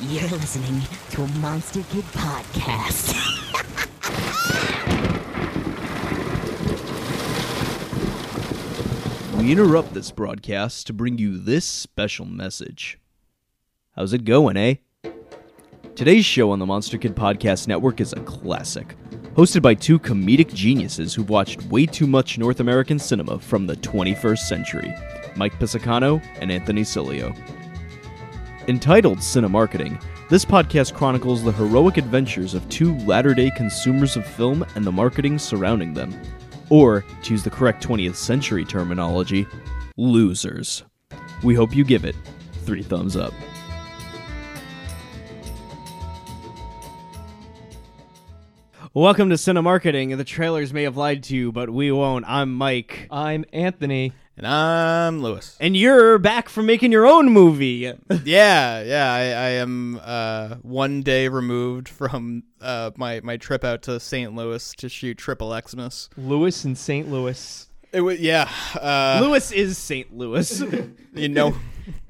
You're 0.00 0.28
listening 0.28 0.82
to 1.10 1.22
a 1.22 1.28
Monster 1.38 1.82
Kid 1.90 2.04
podcast. 2.12 3.14
We 9.38 9.52
interrupt 9.52 9.92
this 9.92 10.10
broadcast 10.10 10.86
to 10.86 10.94
bring 10.94 11.18
you 11.18 11.36
this 11.36 11.66
special 11.66 12.24
message. 12.24 12.98
How's 13.94 14.14
it 14.14 14.24
going, 14.24 14.56
eh? 14.56 14.76
Today's 15.94 16.24
show 16.24 16.50
on 16.50 16.60
the 16.60 16.66
Monster 16.66 16.96
Kid 16.96 17.14
Podcast 17.14 17.68
Network 17.68 18.00
is 18.00 18.14
a 18.14 18.20
classic, 18.20 18.96
hosted 19.34 19.60
by 19.60 19.74
two 19.74 19.98
comedic 19.98 20.54
geniuses 20.54 21.12
who've 21.12 21.28
watched 21.28 21.62
way 21.66 21.84
too 21.84 22.06
much 22.06 22.38
North 22.38 22.60
American 22.60 22.98
cinema 22.98 23.38
from 23.38 23.66
the 23.66 23.76
21st 23.76 24.38
century 24.38 24.94
Mike 25.36 25.58
Pisacano 25.58 26.24
and 26.40 26.50
Anthony 26.50 26.82
Cilio. 26.82 27.36
Entitled 28.66 29.18
Cinemarketing, 29.18 30.02
this 30.30 30.42
podcast 30.42 30.94
chronicles 30.94 31.44
the 31.44 31.52
heroic 31.52 31.98
adventures 31.98 32.54
of 32.54 32.66
two 32.70 32.96
latter 33.00 33.34
day 33.34 33.50
consumers 33.50 34.16
of 34.16 34.26
film 34.26 34.64
and 34.74 34.86
the 34.86 34.90
marketing 34.90 35.38
surrounding 35.38 35.92
them. 35.92 36.18
Or, 36.70 37.04
to 37.24 37.32
use 37.32 37.42
the 37.42 37.50
correct 37.50 37.86
20th 37.86 38.14
century 38.14 38.64
terminology, 38.64 39.46
losers. 39.98 40.82
We 41.42 41.54
hope 41.54 41.76
you 41.76 41.84
give 41.84 42.06
it 42.06 42.16
three 42.64 42.82
thumbs 42.82 43.16
up. 43.16 43.34
Welcome 48.94 49.28
to 49.28 49.36
Cinemarketing. 49.36 50.16
The 50.16 50.24
trailers 50.24 50.72
may 50.72 50.84
have 50.84 50.96
lied 50.96 51.24
to 51.24 51.36
you, 51.36 51.52
but 51.52 51.68
we 51.68 51.92
won't. 51.92 52.24
I'm 52.26 52.54
Mike. 52.54 53.08
I'm 53.10 53.44
Anthony. 53.52 54.14
And 54.36 54.48
I'm 54.48 55.22
Louis. 55.22 55.56
And 55.60 55.76
you're 55.76 56.18
back 56.18 56.48
from 56.48 56.66
making 56.66 56.90
your 56.90 57.06
own 57.06 57.30
movie. 57.30 57.92
yeah, 58.24 58.82
yeah. 58.82 59.12
I, 59.12 59.20
I 59.20 59.48
am 59.50 60.00
uh, 60.02 60.56
one 60.62 61.02
day 61.02 61.28
removed 61.28 61.88
from 61.88 62.42
uh, 62.60 62.90
my 62.96 63.20
my 63.20 63.36
trip 63.36 63.62
out 63.62 63.82
to 63.82 64.00
St. 64.00 64.34
Louis 64.34 64.74
to 64.78 64.88
shoot 64.88 65.18
Triple 65.18 65.56
Xmas. 65.68 66.10
Louis 66.16 66.64
in 66.64 66.74
St. 66.74 67.08
Louis. 67.08 67.68
It 67.92 68.00
was 68.00 68.18
yeah. 68.18 68.50
Uh, 68.74 69.20
Louis 69.22 69.52
is 69.52 69.78
St. 69.78 70.12
Louis. 70.16 70.62
you 71.14 71.28
know, 71.28 71.54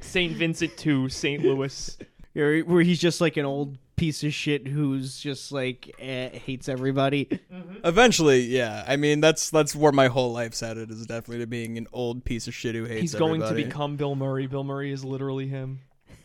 St. 0.00 0.32
Vincent 0.32 0.78
to 0.78 1.10
St. 1.10 1.42
Louis. 1.42 1.98
Where 2.32 2.62
where 2.62 2.82
he's 2.82 2.98
just 2.98 3.20
like 3.20 3.36
an 3.36 3.44
old 3.44 3.78
piece 3.96 4.24
of 4.24 4.34
shit 4.34 4.66
who's 4.66 5.18
just 5.18 5.52
like 5.52 5.94
eh, 5.98 6.30
hates 6.30 6.68
everybody. 6.68 7.40
eventually, 7.84 8.40
yeah. 8.40 8.84
I 8.86 8.96
mean, 8.96 9.20
that's 9.20 9.50
that's 9.50 9.76
where 9.76 9.92
my 9.92 10.08
whole 10.08 10.32
life's 10.32 10.60
headed 10.60 10.90
is 10.90 11.06
definitely 11.06 11.38
to 11.38 11.46
being 11.46 11.78
an 11.78 11.86
old 11.92 12.24
piece 12.24 12.48
of 12.48 12.54
shit 12.54 12.74
who 12.74 12.84
hates. 12.84 13.00
He's 13.00 13.14
going 13.14 13.42
everybody. 13.42 13.62
to 13.62 13.68
become 13.68 13.96
Bill 13.96 14.14
Murray. 14.14 14.46
Bill 14.46 14.64
Murray 14.64 14.92
is 14.92 15.04
literally 15.04 15.48
him. 15.48 15.80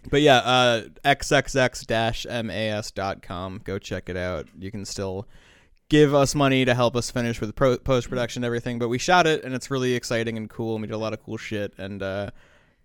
But 0.09 0.21
yeah, 0.21 0.37
uh, 0.37 0.83
xxx-mas.com. 1.03 3.61
Go 3.63 3.79
check 3.79 4.09
it 4.09 4.17
out. 4.17 4.47
You 4.57 4.71
can 4.71 4.85
still 4.85 5.27
give 5.89 6.15
us 6.15 6.35
money 6.35 6.63
to 6.65 6.73
help 6.73 6.95
us 6.95 7.11
finish 7.11 7.41
with 7.41 7.53
pro- 7.55 7.77
post 7.77 8.09
production 8.09 8.43
and 8.43 8.45
everything. 8.45 8.79
But 8.79 8.87
we 8.87 8.97
shot 8.97 9.27
it, 9.27 9.43
and 9.43 9.53
it's 9.53 9.69
really 9.69 9.95
exciting 9.95 10.37
and 10.37 10.49
cool. 10.49 10.75
And 10.75 10.81
we 10.81 10.87
did 10.87 10.93
a 10.93 10.97
lot 10.97 11.11
of 11.13 11.21
cool 11.23 11.37
shit. 11.37 11.73
And 11.77 12.01
uh, 12.01 12.29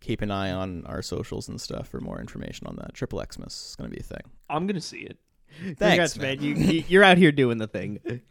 keep 0.04 0.20
an 0.22 0.30
eye 0.30 0.52
on 0.52 0.84
our 0.86 1.00
socials 1.02 1.48
and 1.48 1.60
stuff 1.60 1.88
for 1.88 2.00
more 2.00 2.20
information 2.20 2.66
on 2.66 2.76
that. 2.76 2.94
Triple 2.94 3.22
Xmas 3.32 3.70
is 3.70 3.76
going 3.76 3.90
to 3.90 3.96
be 3.96 4.00
a 4.00 4.04
thing. 4.04 4.20
I'm 4.50 4.66
gonna 4.66 4.80
see 4.80 4.98
it. 4.98 5.18
Thanks, 5.78 6.12
Congrats, 6.14 6.18
man. 6.18 6.42
You, 6.42 6.54
you 6.54 6.84
you're 6.88 7.04
out 7.04 7.16
here 7.16 7.32
doing 7.32 7.58
the 7.58 7.66
thing. 7.66 8.00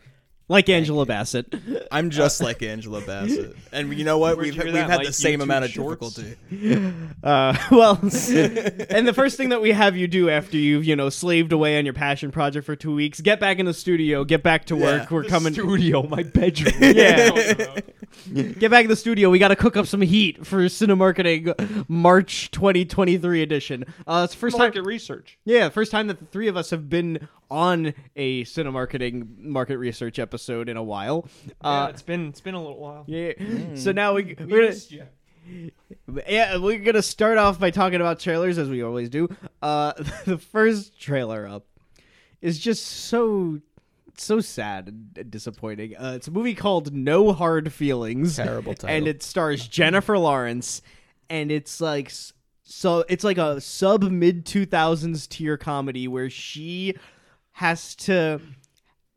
Like 0.49 0.67
Angela 0.69 1.05
Bassett. 1.05 1.53
I'm 1.91 2.09
just 2.09 2.41
like 2.41 2.61
Angela 2.61 3.01
Bassett, 3.01 3.55
and 3.71 3.97
you 3.97 4.03
know 4.03 4.17
what? 4.17 4.35
Where'd 4.35 4.45
We've 4.47 4.55
you 4.55 4.61
hear 4.61 4.65
we've 4.65 4.73
that, 4.73 4.89
had 4.89 4.97
Mike? 4.97 5.07
the 5.07 5.13
same 5.13 5.39
YouTube 5.39 5.43
amount 5.43 5.65
of 5.65 5.71
Shorts? 5.71 6.13
difficulty. 6.15 6.93
Uh, 7.23 7.55
well, 7.71 7.93
and 8.01 9.07
the 9.07 9.13
first 9.15 9.37
thing 9.37 9.47
that 9.47 9.61
we 9.61 9.71
have 9.71 9.95
you 9.95 10.07
do 10.09 10.29
after 10.29 10.57
you've 10.57 10.83
you 10.83 10.93
know 10.93 11.09
slaved 11.09 11.53
away 11.53 11.77
on 11.77 11.85
your 11.85 11.93
passion 11.93 12.31
project 12.31 12.65
for 12.65 12.75
two 12.75 12.93
weeks, 12.93 13.21
get 13.21 13.39
back 13.39 13.59
in 13.59 13.65
the 13.65 13.73
studio, 13.73 14.25
get 14.25 14.43
back 14.43 14.65
to 14.65 14.75
work. 14.75 15.03
Yeah. 15.03 15.07
We're 15.09 15.23
coming. 15.23 15.53
Studio, 15.53 16.03
my 16.03 16.23
bedroom. 16.23 16.73
Yeah. 16.81 17.79
Get 18.33 18.69
back 18.71 18.83
in 18.83 18.89
the 18.89 18.95
studio. 18.97 19.29
We 19.29 19.39
got 19.39 19.47
to 19.49 19.55
cook 19.55 19.77
up 19.77 19.87
some 19.87 20.01
heat 20.01 20.45
for 20.45 20.63
Cinemarketing 20.65 21.85
March 21.87 22.51
2023 22.51 23.41
edition. 23.41 23.85
Uh, 24.05 24.23
it's 24.25 24.33
the 24.33 24.39
first 24.39 24.57
time. 24.57 24.65
Market 24.65 24.83
research. 24.83 25.37
Yeah, 25.45 25.69
first 25.69 25.91
time 25.91 26.07
that 26.07 26.19
the 26.19 26.25
three 26.25 26.47
of 26.49 26.57
us 26.57 26.69
have 26.71 26.89
been 26.89 27.27
on 27.53 27.93
a 28.15 28.43
Cinemarketing 28.45 29.37
market 29.37 29.77
research 29.77 30.17
episode 30.17 30.67
in 30.69 30.75
a 30.77 30.83
while. 30.83 31.27
yeah, 31.45 31.69
Uh, 31.69 31.87
it's 31.89 32.01
been 32.01 32.29
it's 32.29 32.41
been 32.41 32.55
a 32.55 32.59
little 32.61 32.79
while. 32.79 33.03
yeah. 33.07 33.33
So 33.75 33.91
now 33.91 34.15
we 34.15 34.35
we're 34.39 34.71
gonna, 34.71 36.23
yeah 36.27 36.57
we're 36.57 36.79
gonna 36.79 37.01
start 37.01 37.37
off 37.37 37.59
by 37.59 37.69
talking 37.69 38.01
about 38.01 38.19
trailers 38.19 38.57
as 38.57 38.69
we 38.69 38.81
always 38.83 39.09
do. 39.09 39.29
Uh, 39.61 39.93
the 40.25 40.37
first 40.37 40.99
trailer 40.99 41.47
up 41.47 41.65
is 42.41 42.57
just 42.59 42.85
so 42.85 43.59
so 44.17 44.39
sad 44.39 44.87
and 45.15 45.31
disappointing. 45.31 45.95
Uh, 45.97 46.13
it's 46.15 46.27
a 46.27 46.31
movie 46.31 46.55
called 46.55 46.93
No 46.93 47.33
Hard 47.33 47.71
Feelings. 47.73 48.35
Terrible 48.37 48.73
title. 48.73 48.95
And 48.95 49.07
it 49.07 49.23
stars 49.23 49.67
Jennifer 49.67 50.17
Lawrence, 50.17 50.81
and 51.29 51.51
it's 51.51 51.81
like 51.81 52.11
so 52.63 53.05
it's 53.09 53.23
like 53.23 53.37
a 53.37 53.61
sub 53.61 54.03
mid 54.03 54.45
two 54.45 54.65
thousands 54.65 55.27
tier 55.27 55.57
comedy 55.57 56.07
where 56.07 56.29
she 56.29 56.95
has 57.53 57.95
to 57.95 58.39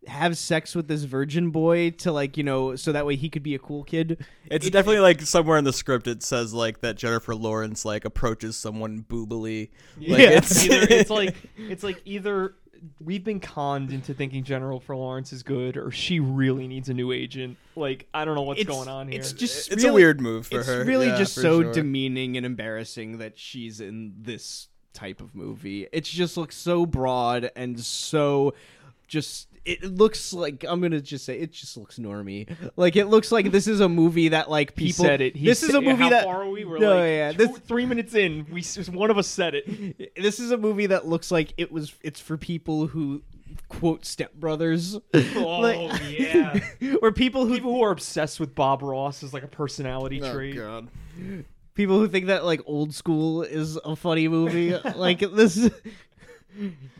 have 0.06 0.38
sex 0.38 0.74
with 0.76 0.86
this 0.86 1.02
virgin 1.02 1.50
boy 1.50 1.90
to 1.90 2.12
like 2.12 2.36
you 2.36 2.44
know 2.44 2.76
so 2.76 2.92
that 2.92 3.04
way 3.04 3.16
he 3.16 3.28
could 3.28 3.42
be 3.42 3.54
a 3.56 3.58
cool 3.58 3.82
kid. 3.82 4.24
It's 4.48 4.66
It- 4.66 4.70
definitely 4.72 5.00
like 5.00 5.20
somewhere 5.22 5.58
in 5.58 5.64
the 5.64 5.72
script 5.72 6.06
it 6.06 6.22
says 6.22 6.54
like 6.54 6.80
that 6.80 6.96
Jennifer 6.96 7.34
Lawrence 7.34 7.84
like 7.84 8.04
approaches 8.04 8.56
someone 8.56 9.04
boobily. 9.08 9.70
Like 9.98 10.20
Yeah. 10.20 10.28
it's 10.30 10.64
either 10.64 10.86
it's 10.88 11.10
like 11.10 11.34
it's 11.56 11.82
like 11.82 12.00
either 12.04 12.54
we've 13.00 13.24
been 13.24 13.40
conned 13.40 13.90
into 13.90 14.14
thinking 14.14 14.44
Jennifer 14.44 14.94
Lawrence 14.94 15.32
is 15.32 15.42
good, 15.42 15.76
or 15.78 15.90
she 15.90 16.20
really 16.20 16.68
needs 16.68 16.88
a 16.90 16.94
new 16.94 17.10
agent. 17.10 17.56
Like 17.74 18.06
I 18.14 18.24
don't 18.24 18.36
know 18.36 18.42
what's 18.42 18.60
It's- 18.60 18.76
going 18.76 18.88
on 18.88 19.08
here. 19.08 19.18
It's 19.18 19.32
just 19.32 19.72
it's 19.72 19.82
really- 19.82 19.88
a 19.88 19.92
weird 19.92 20.20
move 20.20 20.46
for 20.46 20.58
it's 20.60 20.68
her. 20.68 20.84
really 20.84 21.06
Yeah, 21.08 21.18
just 21.18 21.34
so 21.34 21.62
sure. 21.62 21.72
demeaning 21.72 22.36
and 22.36 22.46
embarrassing 22.46 23.18
that 23.18 23.38
she's 23.40 23.80
in 23.80 24.12
this 24.20 24.68
type 24.96 25.20
of 25.20 25.34
movie. 25.34 25.86
It 25.92 26.02
just 26.04 26.36
looks 26.36 26.56
so 26.56 26.86
broad 26.86 27.50
and 27.54 27.78
so 27.78 28.54
just 29.06 29.48
it 29.64 29.82
looks 29.84 30.32
like 30.32 30.64
I'm 30.68 30.80
gonna 30.80 31.00
just 31.00 31.24
say 31.24 31.38
it 31.38 31.52
just 31.52 31.76
looks 31.76 31.98
normy. 31.98 32.48
Like 32.76 32.96
it 32.96 33.06
looks 33.06 33.30
like 33.30 33.50
this 33.52 33.66
is 33.68 33.80
a 33.80 33.88
movie 33.88 34.28
that 34.28 34.48
like 34.50 34.70
he 34.78 34.86
people. 34.86 35.04
said 35.04 35.20
it. 35.20 35.36
He 35.36 35.44
this 35.46 35.62
is 35.62 35.74
a 35.74 35.80
movie 35.80 36.04
how 36.04 36.10
that. 36.10 36.24
far 36.24 36.42
are 36.42 36.48
we? 36.50 36.64
We're 36.64 36.78
No, 36.78 36.94
like 36.96 37.04
yeah, 37.08 37.32
two- 37.32 37.38
this- 37.46 37.58
three 37.58 37.84
minutes 37.86 38.14
in. 38.14 38.46
We 38.50 38.62
one 38.92 39.10
of 39.10 39.18
us 39.18 39.26
said 39.28 39.54
it. 39.54 40.12
This 40.16 40.40
is 40.40 40.50
a 40.50 40.56
movie 40.56 40.86
that 40.86 41.06
looks 41.06 41.30
like 41.30 41.52
it 41.56 41.70
was. 41.70 41.92
It's 42.02 42.20
for 42.20 42.36
people 42.36 42.86
who 42.88 43.22
quote 43.68 44.02
stepbrothers. 44.02 45.00
Oh 45.36 45.60
Like- 45.60 46.00
yeah. 46.80 46.94
or 47.02 47.12
people 47.12 47.44
who 47.46 47.54
People 47.54 47.74
who 47.74 47.82
are 47.82 47.90
obsessed 47.90 48.38
with 48.40 48.54
Bob 48.54 48.82
Ross 48.82 49.22
as 49.22 49.32
like 49.34 49.42
a 49.44 49.48
personality 49.48 50.20
Oh, 50.22 50.32
trait. 50.32 50.54
God. 50.56 50.88
People 51.76 52.00
who 52.00 52.08
think 52.08 52.26
that 52.26 52.44
like 52.44 52.60
old 52.66 52.92
school 52.94 53.42
is 53.42 53.78
a 53.84 53.94
funny 53.94 54.26
movie. 54.26 54.76
like 54.96 55.20
this. 55.20 55.70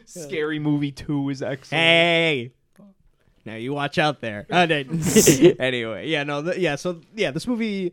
Scary 0.05 0.59
Movie 0.61 0.93
Two 0.93 1.31
is 1.31 1.43
excellent. 1.43 1.81
Hey. 1.81 2.53
Now 3.45 3.55
you 3.55 3.73
watch 3.73 3.99
out 3.99 4.21
there. 4.21 4.47
Uh, 4.53 4.67
anyway, 5.61 6.09
yeah, 6.09 6.25
no, 6.25 6.43
th- 6.43 6.59
yeah. 6.59 6.77
So 6.77 7.01
yeah, 7.15 7.31
this 7.31 7.47
movie 7.47 7.93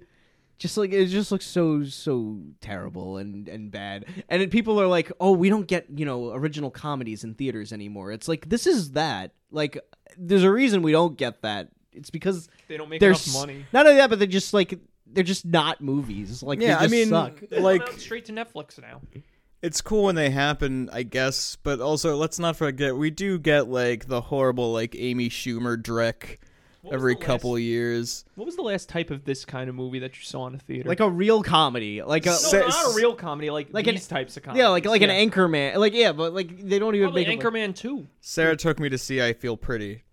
just 0.58 0.78
like 0.78 0.92
it 0.92 1.08
just 1.08 1.32
looks 1.32 1.46
so 1.46 1.84
so 1.84 2.40
terrible 2.62 3.18
and 3.18 3.48
and 3.48 3.72
bad. 3.72 4.06
And 4.30 4.42
then 4.42 4.50
people 4.50 4.80
are 4.82 4.88
like, 4.88 5.12
"Oh, 5.20 5.32
we 5.32 5.50
don't 5.50 5.68
get 5.68 5.86
you 5.96 6.06
know 6.06 6.32
original 6.34 6.72
comedies 6.72 7.24
in 7.24 7.36
theaters 7.36 7.72
anymore." 7.72 8.12
It's 8.12 8.28
like 8.28 8.50
this 8.50 8.68
is 8.68 8.92
that. 8.92 9.34
Like, 9.52 9.78
there's 10.18 10.44
a 10.44 10.52
reason 10.52 10.82
we 10.82 10.92
don't 10.92 11.16
get 11.16 11.44
that. 11.44 11.70
It's 11.92 12.10
because 12.10 12.50
They 12.68 12.78
don't 12.78 12.90
make 12.90 13.02
enough 13.02 13.32
money. 13.34 13.66
Not 13.72 13.86
only 13.86 13.98
that, 14.00 14.10
but 14.10 14.18
they're 14.18 14.28
just 14.28 14.54
like 14.54 14.80
they're 15.06 15.24
just 15.24 15.46
not 15.46 15.82
movies. 15.82 16.42
Like, 16.44 16.60
Yeah, 16.62 16.80
they 16.80 16.86
I 16.86 16.88
mean, 16.88 17.10
suck. 17.10 17.40
Like 17.52 17.82
out 17.82 18.00
straight 18.00 18.26
to 18.26 18.32
Netflix 18.32 18.82
now. 18.82 19.02
it's 19.62 19.82
cool 19.82 20.04
when 20.06 20.16
they 20.16 20.30
happen, 20.30 20.90
I 20.92 21.04
guess, 21.04 21.58
but 21.64 21.80
also 21.80 22.16
let's 22.16 22.40
not 22.40 22.56
forget 22.56 22.96
we 22.96 23.10
do 23.10 23.38
get 23.40 23.68
like 23.70 24.08
the 24.08 24.22
horrible 24.22 24.72
like 24.74 24.96
Amy 24.98 25.30
Schumer 25.30 25.78
Drek 25.82 26.38
What 26.82 26.92
was 26.92 26.94
every 27.00 27.14
the 27.14 27.20
last- 27.20 27.26
couple 27.28 27.60
years. 27.60 28.26
What 28.36 28.46
was 28.46 28.56
the 28.56 28.62
last 28.62 28.90
type 28.90 29.10
of 29.12 29.24
this 29.26 29.46
kind 29.46 29.70
of 29.70 29.76
movie 29.76 30.00
that 30.00 30.18
you 30.18 30.24
saw 30.24 30.48
in 30.48 30.56
a 30.56 30.60
theater? 30.60 30.90
Like 30.90 31.00
a 31.00 31.10
real 31.10 31.44
comedy, 31.44 32.02
like 32.02 32.26
a 32.26 32.30
no, 32.30 32.36
Se- 32.36 32.60
not 32.60 32.92
a 32.94 32.96
real 32.96 33.16
comedy. 33.16 33.50
Like, 33.52 33.70
like 33.72 33.88
an- 33.88 33.96
these 33.96 34.08
types 34.08 34.36
of 34.38 34.44
comedy. 34.44 34.62
yeah, 34.62 34.70
like 34.70 34.86
like 34.86 35.02
yeah. 35.02 35.12
an 35.12 35.30
Anchorman. 35.30 35.76
Like 35.78 35.94
yeah, 35.94 36.12
but 36.12 36.34
like 36.34 36.58
they 36.60 36.80
don't 36.80 36.96
even 36.96 37.10
Oh, 37.10 37.12
make 37.12 37.28
the 37.28 37.34
it 37.34 37.38
like- 37.44 37.54
Anchorman 37.54 37.76
Two. 37.76 38.08
Sarah 38.22 38.56
took 38.58 38.80
me 38.80 38.90
to 38.90 38.98
see 38.98 39.22
I 39.22 39.34
Feel 39.34 39.56
Pretty. 39.58 40.04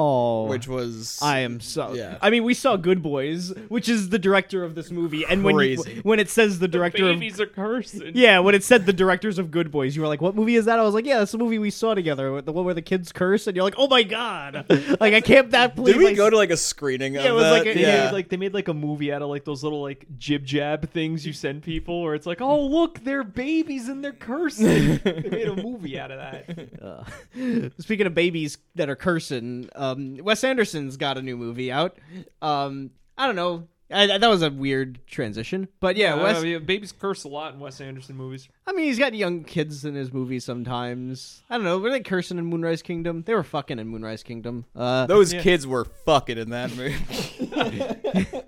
Oh, 0.00 0.44
which 0.46 0.68
was 0.68 1.18
I 1.20 1.40
am 1.40 1.58
so. 1.58 1.92
Yeah. 1.92 2.18
I 2.22 2.30
mean, 2.30 2.44
we 2.44 2.54
saw 2.54 2.76
Good 2.76 3.02
Boys, 3.02 3.52
which 3.68 3.88
is 3.88 4.10
the 4.10 4.18
director 4.18 4.62
of 4.62 4.76
this 4.76 4.92
movie, 4.92 5.24
and 5.28 5.42
when 5.42 5.58
you, 5.58 5.82
when 6.04 6.20
it 6.20 6.28
says 6.30 6.60
the 6.60 6.68
director 6.68 7.08
of 7.08 7.16
Babies 7.18 7.40
are 7.40 7.46
cursing. 7.46 8.12
yeah, 8.14 8.38
when 8.38 8.54
it 8.54 8.62
said 8.62 8.86
the 8.86 8.92
directors 8.92 9.38
of 9.38 9.50
Good 9.50 9.72
Boys, 9.72 9.96
you 9.96 10.02
were 10.02 10.08
like, 10.08 10.20
"What 10.20 10.36
movie 10.36 10.54
is 10.54 10.66
that?" 10.66 10.78
I 10.78 10.82
was 10.82 10.94
like, 10.94 11.04
"Yeah, 11.04 11.18
that's 11.18 11.32
the 11.32 11.38
movie 11.38 11.58
we 11.58 11.70
saw 11.70 11.94
together, 11.94 12.40
the 12.40 12.52
one 12.52 12.64
where 12.64 12.74
the 12.74 12.82
kids 12.82 13.10
curse." 13.10 13.48
And 13.48 13.56
you're 13.56 13.64
like, 13.64 13.74
"Oh 13.76 13.88
my 13.88 14.04
god!" 14.04 14.66
like 15.00 15.14
I 15.14 15.20
can't 15.20 15.50
that 15.50 15.74
believe 15.74 15.96
Did 15.96 16.04
we 16.04 16.10
I 16.10 16.14
go 16.14 16.30
to 16.30 16.36
like 16.36 16.50
a 16.50 16.56
screening 16.56 17.16
of 17.16 17.24
it 17.24 17.32
was 17.32 17.42
that? 17.42 17.50
like 17.50 17.66
a- 17.66 17.74
They 17.74 17.80
yeah. 17.80 18.04
made 18.04 18.12
like 18.12 18.28
they 18.28 18.36
made 18.36 18.54
like 18.54 18.68
a 18.68 18.74
movie 18.74 19.12
out 19.12 19.22
of 19.22 19.28
like 19.30 19.44
those 19.44 19.64
little 19.64 19.82
like 19.82 20.06
jib 20.16 20.44
jab 20.44 20.88
things 20.90 21.26
you 21.26 21.32
send 21.32 21.64
people, 21.64 22.02
where 22.02 22.14
it's 22.14 22.26
like, 22.26 22.40
oh 22.40 22.64
look, 22.66 23.02
they're 23.02 23.24
babies 23.24 23.88
and 23.88 24.04
they're 24.04 24.12
cursing. 24.12 24.98
they 25.04 25.28
made 25.28 25.48
a 25.48 25.56
movie 25.60 25.98
out 25.98 26.12
of 26.12 26.18
that. 26.18 26.68
Uh, 26.80 27.68
speaking 27.80 28.06
of 28.06 28.14
babies 28.14 28.58
that 28.76 28.88
are 28.88 28.94
cursing, 28.96 29.68
um, 29.92 30.16
Wes 30.18 30.44
Anderson's 30.44 30.96
got 30.96 31.18
a 31.18 31.22
new 31.22 31.36
movie 31.36 31.70
out. 31.72 31.98
Um, 32.42 32.90
I 33.16 33.26
don't 33.26 33.36
know. 33.36 33.68
I, 33.90 34.02
I- 34.02 34.18
that 34.18 34.28
was 34.28 34.42
a 34.42 34.50
weird 34.50 35.00
transition, 35.06 35.66
but 35.80 35.96
yeah, 35.96 36.14
Uh, 36.14 36.22
Wes. 36.22 36.44
yeah, 36.44 36.58
babies 36.58 36.92
curse 36.92 37.24
a 37.24 37.28
lot 37.28 37.54
in 37.54 37.60
Wes 37.60 37.80
Anderson 37.80 38.16
movies. 38.16 38.46
I 38.66 38.72
mean, 38.72 38.84
he's 38.84 38.98
got 38.98 39.14
young 39.14 39.44
kids 39.44 39.84
in 39.86 39.94
his 39.94 40.12
movies 40.12 40.44
sometimes. 40.44 41.42
I 41.48 41.56
don't 41.56 41.64
know. 41.64 41.78
Were 41.78 41.90
they 41.90 42.00
cursing 42.00 42.36
in 42.36 42.44
Moonrise 42.44 42.82
Kingdom? 42.82 43.22
They 43.26 43.32
were 43.34 43.42
fucking 43.42 43.78
in 43.78 43.88
Moonrise 43.88 44.22
Kingdom. 44.22 44.66
Uh, 44.76 45.06
Those 45.06 45.32
Yeah. 45.32 45.40
kids 45.42 45.66
were 45.66 45.86
fucking 46.04 46.36
in 46.36 46.50
that 46.50 46.70
movie. 46.76 46.96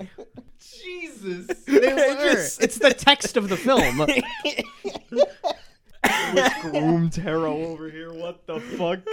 Jesus, 0.82 1.46
they 1.64 1.94
were. 1.94 2.32
just- 2.32 2.62
It's 2.62 2.78
the 2.78 2.92
text 2.92 3.38
of 3.38 3.48
the 3.48 3.56
film. 3.56 4.06
groom 6.62 7.10
tarot 7.10 7.64
over 7.64 7.90
here. 7.90 8.12
What 8.12 8.46
the 8.46 8.60
fuck? 8.60 9.00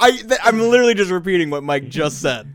I 0.00 0.10
th- 0.12 0.40
I'm 0.44 0.60
literally 0.60 0.94
just 0.94 1.10
repeating 1.10 1.50
what 1.50 1.62
Mike 1.62 1.88
just 1.88 2.20
said. 2.20 2.54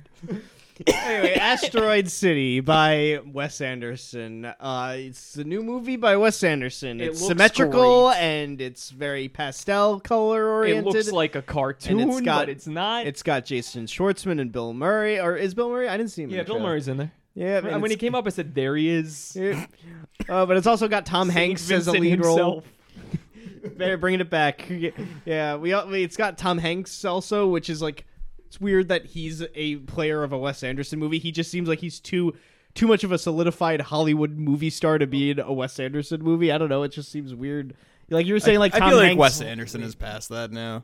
anyway, 0.87 1.33
Asteroid 1.39 2.09
City 2.09 2.59
by 2.59 3.19
Wes 3.25 3.61
Anderson. 3.61 4.45
Uh, 4.45 4.95
it's 4.97 5.35
a 5.37 5.43
new 5.43 5.63
movie 5.63 5.95
by 5.95 6.17
Wes 6.17 6.43
Anderson. 6.43 6.99
It 7.01 7.09
It's 7.09 7.21
looks 7.21 7.27
symmetrical 7.29 8.09
great. 8.09 8.17
and 8.17 8.61
it's 8.61 8.89
very 8.89 9.27
pastel 9.29 9.99
color 9.99 10.45
oriented. 10.47 10.85
It 10.87 10.97
looks 10.97 11.11
like 11.11 11.35
a 11.35 11.41
cartoon, 11.41 11.99
and 11.99 12.11
it's 12.11 12.21
got 12.21 12.41
but 12.43 12.49
it's 12.49 12.67
not. 12.67 13.07
It's 13.07 13.23
got 13.23 13.45
Jason 13.45 13.85
Schwartzman 13.85 14.39
and 14.41 14.51
Bill 14.51 14.73
Murray, 14.73 15.19
or 15.19 15.35
is 15.35 15.53
Bill 15.53 15.69
Murray? 15.69 15.87
I 15.87 15.97
didn't 15.97 16.11
see 16.11 16.23
him. 16.23 16.29
in 16.29 16.35
yeah, 16.35 16.41
the 16.43 16.47
Bill 16.47 16.55
trailer. 16.55 16.69
Murray's 16.69 16.87
in 16.87 16.97
there. 16.97 17.11
Yeah, 17.35 17.61
when, 17.61 17.73
and 17.73 17.81
when 17.81 17.89
he 17.89 17.97
came 17.97 18.13
up, 18.13 18.27
I 18.27 18.29
said, 18.29 18.53
"There 18.53 18.75
he 18.75 18.89
is." 18.89 19.35
Yeah. 19.39 19.65
Uh, 20.29 20.45
but 20.45 20.55
it's 20.55 20.67
also 20.67 20.87
got 20.87 21.03
Tom 21.07 21.29
Saint 21.29 21.37
Hanks 21.37 21.63
as 21.71 21.87
a 21.87 21.91
Vincent 21.93 21.99
lead 22.01 22.23
role. 22.23 22.63
Himself. 23.63 23.77
They're 23.79 23.97
bringing 23.97 24.21
it 24.21 24.29
back. 24.29 24.69
Yeah, 25.25 25.55
we. 25.55 25.73
all- 25.73 25.91
It's 25.93 26.17
got 26.17 26.37
Tom 26.37 26.57
Hanks 26.59 27.03
also, 27.05 27.47
which 27.47 27.69
is 27.69 27.81
like 27.81 28.05
it's 28.47 28.61
weird 28.61 28.89
that 28.89 29.05
he's 29.05 29.43
a 29.55 29.77
player 29.77 30.23
of 30.23 30.31
a 30.33 30.37
Wes 30.37 30.61
Anderson 30.63 30.99
movie. 30.99 31.17
He 31.19 31.31
just 31.31 31.49
seems 31.49 31.67
like 31.67 31.79
he's 31.79 31.99
too 31.99 32.33
too 32.75 32.87
much 32.87 33.03
of 33.03 33.11
a 33.11 33.17
solidified 33.17 33.81
Hollywood 33.81 34.37
movie 34.37 34.69
star 34.69 34.97
to 34.97 35.07
be 35.07 35.31
in 35.31 35.39
a 35.39 35.51
Wes 35.53 35.79
Anderson 35.79 36.21
movie. 36.23 36.51
I 36.51 36.57
don't 36.57 36.69
know. 36.69 36.83
It 36.83 36.89
just 36.91 37.11
seems 37.11 37.33
weird. 37.33 37.75
Like 38.09 38.25
you 38.27 38.33
were 38.33 38.39
saying, 38.39 38.59
like 38.59 38.75
I 38.75 38.79
Tom 38.79 38.89
feel 38.89 38.97
like 38.97 39.07
Hanks. 39.07 39.19
Wes 39.19 39.41
Anderson 39.41 39.81
is 39.81 39.95
past 39.95 40.29
that 40.29 40.51
now. 40.51 40.83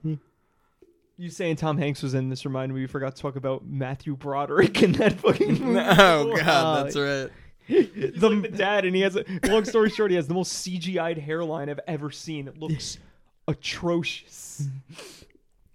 You 1.18 1.30
saying 1.30 1.58
Tom 1.58 1.78
Hanks 1.78 2.02
was 2.02 2.14
in 2.14 2.30
this 2.30 2.46
reminded 2.46 2.74
me 2.76 2.82
we 2.82 2.88
forgot 2.88 3.16
to 3.18 3.22
talk 3.22 3.36
about 3.36 3.68
Matthew 3.68 4.16
Broderick 4.16 4.82
in 4.82 4.94
that 4.94 5.14
fucking 5.20 5.48
movie. 5.62 5.80
oh 5.80 6.34
god, 6.38 6.48
Uh, 6.48 6.84
that's 6.84 6.96
right. 6.96 7.30
He's 7.70 8.22
like 8.22 8.42
the 8.42 8.50
dad, 8.50 8.84
and 8.86 8.96
he 8.96 9.02
has 9.04 9.16
a 9.16 9.24
long 9.44 9.64
story 9.66 9.90
short, 9.90 10.10
he 10.12 10.16
has 10.18 10.28
the 10.28 10.34
most 10.34 10.66
CGI'd 10.66 11.18
hairline 11.20 11.70
I've 11.70 11.80
ever 11.88 12.10
seen. 12.12 12.48
It 12.48 12.58
looks 12.60 12.98
atrocious. 13.48 14.68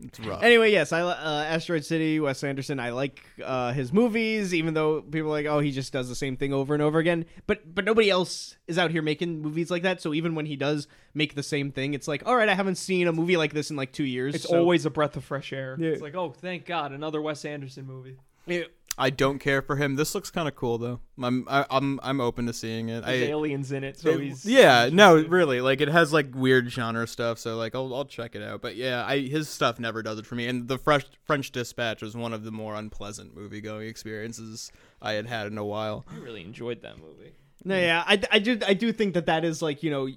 It's 0.00 0.20
rough. 0.20 0.42
Anyway, 0.42 0.70
yes, 0.72 0.92
I 0.92 1.02
li- 1.04 1.12
uh, 1.12 1.44
Asteroid 1.44 1.84
City, 1.84 2.18
Wes 2.20 2.42
Anderson. 2.44 2.78
I 2.80 2.90
like 2.90 3.22
uh, 3.42 3.72
his 3.72 3.92
movies, 3.92 4.52
even 4.52 4.74
though 4.74 5.00
people 5.00 5.28
are 5.28 5.32
like, 5.32 5.46
oh, 5.46 5.60
he 5.60 5.70
just 5.70 5.92
does 5.92 6.08
the 6.08 6.14
same 6.16 6.36
thing 6.36 6.52
over 6.52 6.74
and 6.74 6.82
over 6.82 6.98
again. 6.98 7.24
But 7.46 7.74
but 7.74 7.84
nobody 7.84 8.10
else 8.10 8.56
is 8.66 8.76
out 8.76 8.90
here 8.90 9.00
making 9.02 9.40
movies 9.40 9.70
like 9.70 9.82
that. 9.84 10.02
So 10.02 10.12
even 10.12 10.34
when 10.34 10.46
he 10.46 10.56
does 10.56 10.88
make 11.14 11.34
the 11.34 11.42
same 11.44 11.70
thing, 11.70 11.94
it's 11.94 12.08
like, 12.08 12.26
all 12.26 12.36
right, 12.36 12.48
I 12.48 12.54
haven't 12.54 12.74
seen 12.74 13.06
a 13.06 13.12
movie 13.12 13.36
like 13.38 13.54
this 13.54 13.70
in 13.70 13.76
like 13.76 13.92
two 13.92 14.04
years. 14.04 14.34
It's 14.34 14.48
so- 14.48 14.58
always 14.58 14.84
a 14.84 14.90
breath 14.90 15.16
of 15.16 15.24
fresh 15.24 15.52
air. 15.52 15.76
Yeah. 15.78 15.90
It's 15.90 16.02
like, 16.02 16.16
oh, 16.16 16.30
thank 16.32 16.66
God, 16.66 16.92
another 16.92 17.22
Wes 17.22 17.44
Anderson 17.44 17.86
movie. 17.86 18.16
Yeah. 18.46 18.64
I 18.96 19.10
don't 19.10 19.38
care 19.40 19.60
for 19.60 19.76
him. 19.76 19.96
This 19.96 20.14
looks 20.14 20.30
kind 20.30 20.46
of 20.46 20.54
cool 20.54 20.78
though. 20.78 21.00
I'm 21.20 21.46
I, 21.48 21.66
I'm 21.70 21.98
I'm 22.02 22.20
open 22.20 22.46
to 22.46 22.52
seeing 22.52 22.88
it. 22.88 23.04
There's 23.04 23.22
I, 23.28 23.32
aliens 23.32 23.72
in 23.72 23.82
it, 23.82 23.98
so 23.98 24.10
it- 24.10 24.20
he's 24.20 24.46
yeah, 24.46 24.88
no, 24.92 25.16
really, 25.16 25.60
like 25.60 25.80
it 25.80 25.88
has 25.88 26.12
like 26.12 26.28
weird 26.34 26.70
genre 26.70 27.06
stuff, 27.06 27.38
so 27.38 27.56
like 27.56 27.74
I'll 27.74 27.92
I'll 27.94 28.04
check 28.04 28.36
it 28.36 28.42
out. 28.42 28.62
But 28.62 28.76
yeah, 28.76 29.04
I 29.04 29.20
his 29.20 29.48
stuff 29.48 29.80
never 29.80 30.02
does 30.02 30.18
it 30.18 30.26
for 30.26 30.36
me. 30.36 30.46
And 30.46 30.68
the 30.68 30.78
Fresh 30.78 31.06
French 31.24 31.50
Dispatch 31.50 32.02
was 32.02 32.16
one 32.16 32.32
of 32.32 32.44
the 32.44 32.52
more 32.52 32.76
unpleasant 32.76 33.34
movie 33.36 33.60
going 33.60 33.88
experiences 33.88 34.70
I 35.02 35.12
had 35.14 35.26
had 35.26 35.48
in 35.48 35.58
a 35.58 35.64
while. 35.64 36.06
I 36.08 36.16
really 36.18 36.42
enjoyed 36.42 36.82
that 36.82 36.98
movie. 36.98 37.34
No, 37.64 37.76
yeah, 37.78 38.04
I, 38.06 38.20
I 38.30 38.38
do 38.38 38.58
I 38.66 38.74
do 38.74 38.92
think 38.92 39.14
that 39.14 39.26
that 39.26 39.44
is 39.44 39.60
like 39.60 39.82
you 39.82 39.90
know, 39.90 40.08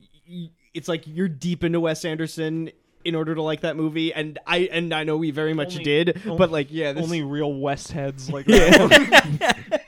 it's 0.74 0.88
like 0.88 1.04
you're 1.08 1.30
deep 1.30 1.64
into 1.64 1.80
Wes 1.80 2.06
Anderson 2.06 2.72
in 3.07 3.15
order 3.15 3.33
to 3.33 3.42
like 3.42 3.62
that 3.62 3.75
movie, 3.75 4.13
and 4.13 4.38
I 4.45 4.69
and 4.71 4.94
I 4.94 5.04
know 5.04 5.18
we 5.18 5.31
very 5.31 5.54
much 5.54 5.74
Only- 5.74 5.83
did, 5.83 6.21
only- 6.25 6.38
but 6.38 6.51
like 6.51 6.68
yeah, 6.69 6.92
this, 6.94 7.04
Only 7.04 7.24
real 7.24 7.54
West 7.54 7.92
heads 7.92 8.30
like 8.30 8.45
that. 8.48 9.81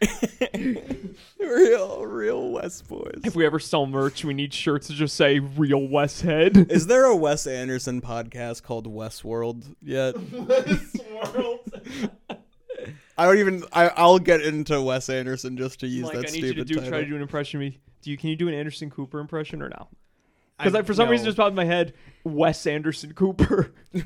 real, 1.40 2.04
real 2.06 2.50
West 2.50 2.88
boys. 2.88 3.20
if 3.24 3.34
we 3.36 3.46
ever 3.46 3.58
sell 3.58 3.86
merch, 3.86 4.24
we 4.24 4.34
need 4.34 4.52
shirts 4.54 4.88
that 4.88 4.94
just 4.94 5.16
say 5.16 5.38
"Real 5.38 5.86
West 5.88 6.22
Head." 6.22 6.56
Is 6.70 6.86
there 6.86 7.04
a 7.06 7.16
Wes 7.16 7.46
Anderson 7.46 8.00
podcast 8.00 8.62
called 8.62 8.86
Westworld 8.92 9.64
yet? 9.82 10.14
I 13.16 13.24
don't 13.24 13.38
even. 13.38 13.64
I, 13.72 13.88
I'll 13.96 14.18
get 14.18 14.42
into 14.42 14.80
Wes 14.80 15.08
Anderson 15.08 15.56
just 15.56 15.80
to 15.80 15.86
use 15.86 16.04
Mike, 16.04 16.14
that 16.14 16.28
I 16.28 16.32
need 16.32 16.34
you 16.36 16.40
to 16.42 16.48
stupid 16.48 16.68
do 16.68 16.74
title. 16.76 16.90
try 16.90 17.00
to 17.00 17.06
do 17.06 17.16
an 17.16 17.22
impression 17.22 17.58
of 17.60 17.66
me. 17.66 17.78
Do 18.02 18.10
you? 18.10 18.16
Can 18.16 18.30
you 18.30 18.36
do 18.36 18.48
an 18.48 18.54
Anderson 18.54 18.90
Cooper 18.90 19.18
impression 19.20 19.62
or 19.62 19.68
no? 19.68 19.88
Because 20.58 20.86
for 20.86 20.94
some 20.94 21.08
reason 21.08 21.24
no. 21.24 21.28
just 21.28 21.36
popped 21.36 21.50
in 21.50 21.56
my 21.56 21.64
head 21.64 21.94
Wes 22.34 22.66
Anderson 22.66 23.12
Cooper. 23.14 23.72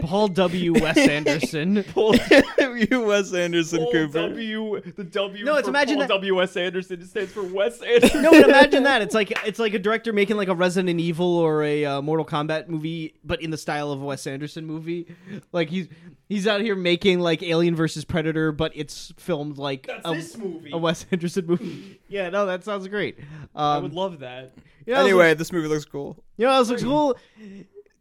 Paul 0.00 0.28
W. 0.28 0.72
Wes 0.74 0.96
Anderson. 1.08 1.76
you 1.76 3.00
Wes 3.06 3.32
Anderson 3.32 3.78
Paul 3.80 3.92
Cooper. 3.92 4.28
W. 4.28 4.80
The 4.96 5.04
W. 5.04 5.44
No, 5.44 5.54
it's 5.56 5.64
for 5.66 5.70
imagine 5.70 5.96
Paul 5.96 6.02
that- 6.02 6.08
W. 6.14 6.42
S. 6.42 6.56
Anderson. 6.56 7.00
It 7.00 7.06
stands 7.08 7.32
for 7.32 7.42
Wes 7.42 7.80
Anderson. 7.82 8.22
no, 8.22 8.30
but 8.30 8.44
imagine 8.48 8.82
that. 8.84 9.02
It's 9.02 9.14
like 9.14 9.32
it's 9.46 9.58
like 9.58 9.74
a 9.74 9.78
director 9.78 10.12
making 10.12 10.36
like 10.36 10.48
a 10.48 10.54
Resident 10.54 11.00
Evil 11.00 11.36
or 11.38 11.62
a 11.64 11.84
uh, 11.84 12.02
Mortal 12.02 12.26
Kombat 12.26 12.68
movie, 12.68 13.14
but 13.24 13.40
in 13.40 13.50
the 13.50 13.58
style 13.58 13.90
of 13.90 14.02
a 14.02 14.04
Wes 14.04 14.26
Anderson 14.26 14.66
movie. 14.66 15.06
Like 15.52 15.70
he's 15.70 15.88
he's 16.28 16.46
out 16.46 16.60
here 16.60 16.76
making 16.76 17.20
like 17.20 17.42
Alien 17.42 17.74
versus 17.74 18.04
Predator, 18.04 18.52
but 18.52 18.72
it's 18.74 19.12
filmed 19.16 19.58
like 19.58 19.86
That's 19.86 20.06
a, 20.08 20.12
this 20.14 20.36
movie. 20.36 20.70
a 20.72 20.78
Wes 20.78 21.06
Anderson 21.10 21.46
movie. 21.46 22.00
yeah, 22.08 22.28
no, 22.28 22.46
that 22.46 22.64
sounds 22.64 22.86
great. 22.88 23.18
Um, 23.54 23.64
I 23.64 23.78
would 23.78 23.94
love 23.94 24.18
that. 24.20 24.52
you 24.86 24.94
know, 24.94 25.00
Anyway, 25.00 25.34
this 25.34 25.52
movie 25.52 25.68
looks 25.68 25.84
cool. 25.86 26.22
You 26.36 26.44
know, 26.44 26.50
what 26.52 26.56
else 26.56 26.68
looks 26.70 26.82
cool. 26.82 27.16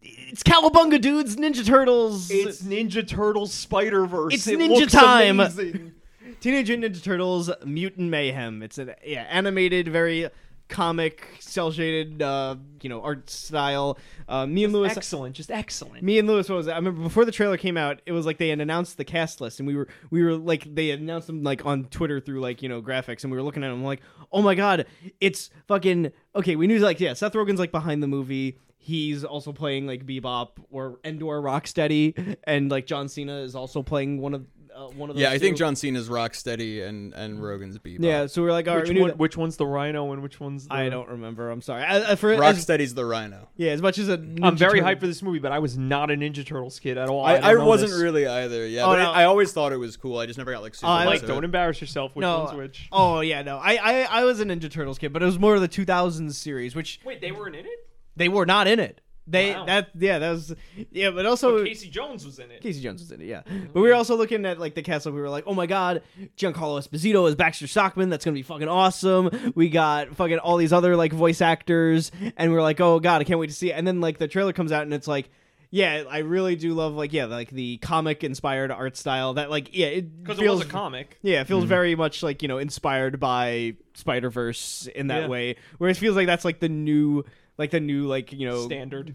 It's 0.02 0.44
Cowabunga 0.44 1.00
dudes, 1.02 1.36
Ninja 1.36 1.66
Turtles. 1.66 2.30
It's 2.30 2.62
Ninja 2.62 3.08
Turtles 3.08 3.54
Spider 3.54 4.06
Verse. 4.06 4.34
It's 4.34 4.48
it 4.48 4.60
Ninja 4.60 4.90
time. 4.90 5.40
amazing. 5.40 5.94
Teenage 6.42 6.70
Mutant 6.70 6.96
Ninja 6.96 7.04
Turtles 7.04 7.50
Mutant 7.66 8.10
Mayhem. 8.10 8.62
It's 8.62 8.78
an 8.78 8.94
yeah 9.04 9.24
animated, 9.30 9.88
very 9.88 10.30
comic, 10.68 11.28
cel 11.40 11.72
shaded, 11.72 12.22
uh, 12.22 12.56
you 12.82 12.90
know, 12.90 13.02
art 13.02 13.30
style. 13.30 13.98
Uh, 14.28 14.46
me 14.46 14.64
and 14.64 14.74
Louis. 14.74 14.96
excellent, 14.96 15.36
just 15.36 15.52
excellent. 15.52 16.04
Me 16.04 16.18
and 16.20 16.28
Louis, 16.28 16.48
what 16.50 16.56
was 16.56 16.68
it? 16.68 16.72
I 16.72 16.76
remember 16.76 17.02
before 17.04 17.26
the 17.26 17.32
trailer 17.32 17.58
came 17.58 17.78
out, 17.78 18.02
it 18.06 18.12
was 18.12 18.26
like 18.26 18.38
they 18.38 18.50
had 18.50 18.62
announced 18.62 18.98
the 18.98 19.06
cast 19.06 19.42
list, 19.42 19.60
and 19.60 19.68
we 19.68 19.76
were 19.76 19.88
we 20.10 20.24
were 20.24 20.34
like 20.34 20.74
they 20.74 20.92
announced 20.92 21.28
them 21.28 21.44
like 21.44 21.66
on 21.66 21.86
Twitter 21.86 22.20
through 22.20 22.42
like 22.42 22.62
you 22.62 22.70
know 22.70 22.82
graphics, 22.82 23.24
and 23.24 23.32
we 23.32 23.38
were 23.38 23.44
looking 23.44 23.64
at 23.64 23.70
them 23.70 23.84
like, 23.84 24.02
oh 24.32 24.42
my 24.42 24.56
god, 24.56 24.86
it's 25.20 25.50
fucking 25.68 26.12
okay. 26.36 26.56
We 26.56 26.68
knew 26.68 26.80
like 26.80 27.00
yeah, 27.00 27.14
Seth 27.14 27.34
Rogen's 27.34 27.60
like 27.60 27.72
behind 27.72 28.02
the 28.02 28.08
movie. 28.08 28.58
He's 28.78 29.24
also 29.24 29.52
playing 29.52 29.88
like 29.88 30.06
Bebop 30.06 30.64
or 30.70 31.00
Endor 31.04 31.42
Rocksteady, 31.42 32.38
and 32.44 32.70
like 32.70 32.86
John 32.86 33.08
Cena 33.08 33.38
is 33.38 33.56
also 33.56 33.82
playing 33.82 34.22
one 34.22 34.34
of 34.34 34.46
uh, 34.76 34.88
one 34.90 35.10
of 35.10 35.16
those. 35.16 35.22
Yeah, 35.24 35.32
I 35.32 35.38
think 35.40 35.56
two. 35.56 35.60
John 35.60 35.76
Cena's 35.76 36.10
Rocksteady 36.10 36.86
and 36.88 37.14
and 37.14 37.40
Rogen's 37.40 37.78
Bebop. 37.80 37.98
Yeah, 38.02 38.28
so 38.28 38.42
we're 38.42 38.52
like, 38.52 38.68
all 38.68 38.76
right, 38.76 38.82
which, 38.82 38.90
we 38.90 38.96
knew 38.96 39.02
one, 39.02 39.10
that- 39.12 39.18
which 39.18 39.38
one's 39.38 39.58
the 39.58 39.66
Rhino 39.66 40.12
and 40.12 40.22
which 40.22 40.40
one's 40.40 40.68
the... 40.68 40.74
I 40.74 40.90
don't 40.90 41.10
remember. 41.10 41.50
I'm 41.50 41.62
sorry. 41.62 41.84
I, 41.84 42.12
I, 42.12 42.16
for, 42.16 42.32
as, 42.34 42.40
Rocksteady's 42.40 42.94
the 42.94 43.06
Rhino. 43.06 43.48
yeah, 43.56 43.72
as 43.72 43.82
much 43.82 43.98
as 43.98 44.10
a 44.10 44.14
I'm 44.14 44.58
very 44.58 44.80
Turtle- 44.80 44.96
hyped 44.96 45.00
for 45.00 45.08
this 45.08 45.22
movie, 45.22 45.40
but 45.40 45.52
I 45.52 45.60
was 45.60 45.78
not 45.78 46.12
a 46.12 46.16
Ninja 46.16 46.46
Turtles 46.46 46.80
kid 46.80 46.98
at 46.98 47.10
all. 47.10 47.26
I, 47.26 47.36
don't 47.36 47.44
I, 47.46 47.54
know 47.54 47.66
wasn't 47.66 47.92
this. 47.92 48.02
really 48.02 48.28
either. 48.28 48.68
Yeah, 48.68 48.84
Oh, 48.86 48.88
but 48.90 49.00
no. 49.04 49.12
I, 49.12 49.22
I 49.22 49.26
always 49.26 49.52
thought 49.54 49.72
it 49.74 49.78
was 49.78 49.96
cool. 49.98 50.18
I 50.18 50.26
just 50.26 50.38
never 50.38 50.52
got 50.52 50.62
like 50.62 50.76
super. 50.76 50.88
Oh, 50.88 50.90
I 50.92 51.06
Like, 51.06 51.08
like- 51.08 51.24
it. 51.24 51.28
don't 51.28 51.44
embarrass 51.46 51.80
yourself. 51.82 52.16
Which 52.16 52.22
no, 52.24 52.44
one's 52.44 52.58
which? 52.58 52.88
Oh 52.92 53.22
yeah, 53.22 53.42
no. 53.42 53.58
I, 53.58 53.76
I 53.76 54.02
I 54.22 54.24
was 54.26 54.40
a 54.40 54.46
Ninja 54.46 54.70
Turtles 54.70 54.98
kid, 55.00 55.14
but 55.14 55.22
it 55.22 55.26
was 55.26 55.40
more 55.40 55.56
of 55.56 55.62
the 55.62 55.70
2000s 55.70 56.34
series, 56.34 56.76
which 56.76 57.00
Wait, 57.06 57.22
they 57.22 57.32
weren't 57.32 57.56
in 57.56 57.66
it. 57.66 57.88
they 58.16 58.30
were 58.30 58.46
not 58.46 58.68
in 58.68 58.80
it. 58.80 59.02
They 59.28 59.54
Wow. 59.54 59.66
that 59.66 59.90
yeah 59.98 60.20
that 60.20 60.30
was 60.30 60.56
yeah, 60.92 61.10
but 61.10 61.26
also 61.26 61.58
But 61.60 61.68
Casey 61.68 61.90
Jones 61.90 62.26
was 62.26 62.38
in 62.38 62.52
it. 62.52 62.62
Casey 62.62 62.82
Jones 62.82 63.02
was 63.02 63.12
in 63.12 63.22
it, 63.22 63.26
yeah. 63.26 63.42
But 63.74 63.82
we 63.82 63.88
were 63.88 63.96
also 63.96 64.16
looking 64.16 64.46
at 64.46 64.60
like 64.60 64.76
the 64.76 64.84
cast. 64.84 65.06
Like 65.08 65.16
we 65.16 65.22
were 65.22 65.30
like, 65.30 65.46
oh 65.48 65.56
my 65.56 65.66
god, 65.66 66.04
Giancarlo 66.38 66.80
Esposito 66.80 67.28
is 67.28 67.34
Baxter 67.36 67.66
Stockman. 67.68 68.10
That's 68.10 68.24
gonna 68.24 68.36
be 68.36 68.44
fucking 68.44 68.68
awesome. 68.68 69.54
We 69.56 69.70
got 69.70 70.16
fucking 70.16 70.38
all 70.40 70.58
these 70.58 70.72
other 70.74 70.96
like 70.96 71.12
voice 71.12 71.42
actors, 71.42 72.12
and 72.38 72.52
we 72.52 72.58
are 72.58 72.62
like, 72.62 72.80
oh 72.80 73.00
god, 73.00 73.22
I 73.22 73.24
can't 73.24 73.40
wait 73.40 73.48
to 73.50 73.56
see 73.56 73.72
it. 73.72 73.74
And 73.74 73.88
then 73.88 74.00
like 74.00 74.20
the 74.20 74.28
trailer 74.28 74.54
comes 74.54 74.72
out, 74.72 74.84
and 74.84 74.94
it's 74.94 75.08
like, 75.08 75.30
yeah, 75.72 76.04
I 76.08 76.20
really 76.20 76.56
do 76.56 76.74
love 76.76 76.94
like 76.94 77.12
yeah, 77.12 77.26
like 77.26 77.50
the 77.50 77.78
comic 77.78 78.24
inspired 78.24 78.70
art 78.70 78.96
style 78.96 79.34
that 79.34 79.50
like 79.50 79.76
yeah, 79.76 79.88
it 79.88 80.22
Because 80.24 80.38
it 80.38 80.44
feels 80.44 80.60
was 80.60 80.68
a 80.68 80.72
comic. 80.72 81.18
Yeah, 81.24 81.42
it 81.42 81.48
feels 81.48 81.64
Mm-hmm. 81.64 81.70
very 81.70 81.96
much 81.96 82.22
like, 82.22 82.44
you 82.44 82.48
know, 82.48 82.60
inspired 82.60 83.20
by 83.20 83.74
Spider 83.96 84.30
Verse 84.30 84.88
in 84.94 85.08
that 85.08 85.24
Yeah. 85.24 85.28
way. 85.30 85.56
Where 85.80 85.90
it 85.90 85.98
feels 85.98 86.16
like 86.16 86.28
that's 86.28 86.46
like 86.46 86.60
the 86.60 86.70
new 86.70 87.26
like 87.58 87.72
the 87.72 87.80
new 87.80 88.06
like, 88.08 88.32
you 88.34 88.48
know 88.48 88.66
Standard. 88.66 89.14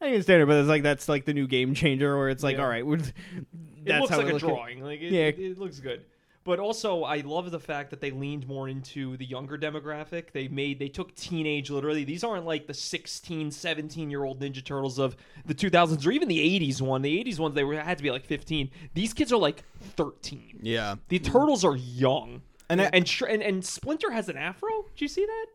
I 0.00 0.06
think 0.06 0.16
it's 0.16 0.26
standard, 0.26 0.46
but 0.46 0.56
it's 0.56 0.68
like 0.68 0.82
that's 0.82 1.08
like 1.08 1.24
the 1.24 1.32
new 1.34 1.46
game 1.46 1.74
changer 1.74 2.16
where 2.16 2.28
it's 2.28 2.42
like, 2.42 2.56
Yeah. 2.56 2.62
all 2.64 2.68
right, 2.68 2.84
we're, 2.86 2.96
It 3.86 3.98
looks 4.00 4.10
how 4.10 4.16
like 4.18 4.26
we 4.26 4.30
a 4.32 4.34
look 4.34 4.42
at- 4.42 4.48
drawing. 4.48 4.82
Like 4.82 5.00
it, 5.00 5.12
Yeah. 5.12 5.24
it, 5.26 5.38
it 5.38 5.58
looks 5.58 5.80
good. 5.80 6.04
But 6.42 6.58
also, 6.58 7.04
I 7.04 7.18
love 7.20 7.50
the 7.50 7.58
fact 7.60 7.88
that 7.88 8.02
they 8.02 8.10
leaned 8.10 8.46
more 8.46 8.68
into 8.68 9.16
the 9.16 9.24
younger 9.24 9.56
demographic. 9.56 10.30
They 10.32 10.46
made 10.48 10.78
they 10.78 10.88
took 10.88 11.14
teenage 11.14 11.70
literally. 11.70 12.04
These 12.04 12.22
aren't 12.22 12.44
like 12.44 12.66
the 12.66 12.74
16, 12.74 13.50
17 13.50 14.10
year 14.10 14.24
old 14.24 14.40
Ninja 14.40 14.62
Turtles 14.62 14.98
of 14.98 15.16
the 15.46 15.54
2000s 15.54 16.06
or 16.06 16.10
even 16.12 16.28
the 16.28 16.38
80s 16.60 16.82
one. 16.82 17.00
The 17.00 17.24
80s 17.24 17.38
ones 17.38 17.54
they 17.54 17.64
were 17.64 17.80
had 17.80 17.96
to 17.96 18.02
be 18.02 18.10
like 18.10 18.26
15. 18.26 18.70
These 18.92 19.14
kids 19.14 19.32
are 19.32 19.38
like 19.38 19.64
13. 19.96 20.58
Yeah. 20.62 20.96
The 21.08 21.18
turtles 21.18 21.64
are 21.64 21.76
young. 21.76 22.42
And 22.68 22.78
And 22.80 22.82
I- 22.82 22.90
and, 22.98 23.08
Sh- 23.08 23.22
and 23.26 23.42
and 23.42 23.64
Splinter 23.64 24.10
has 24.10 24.28
an 24.28 24.36
afro. 24.36 24.68
Did 24.94 25.00
you 25.00 25.08
see 25.08 25.24
that? 25.24 25.46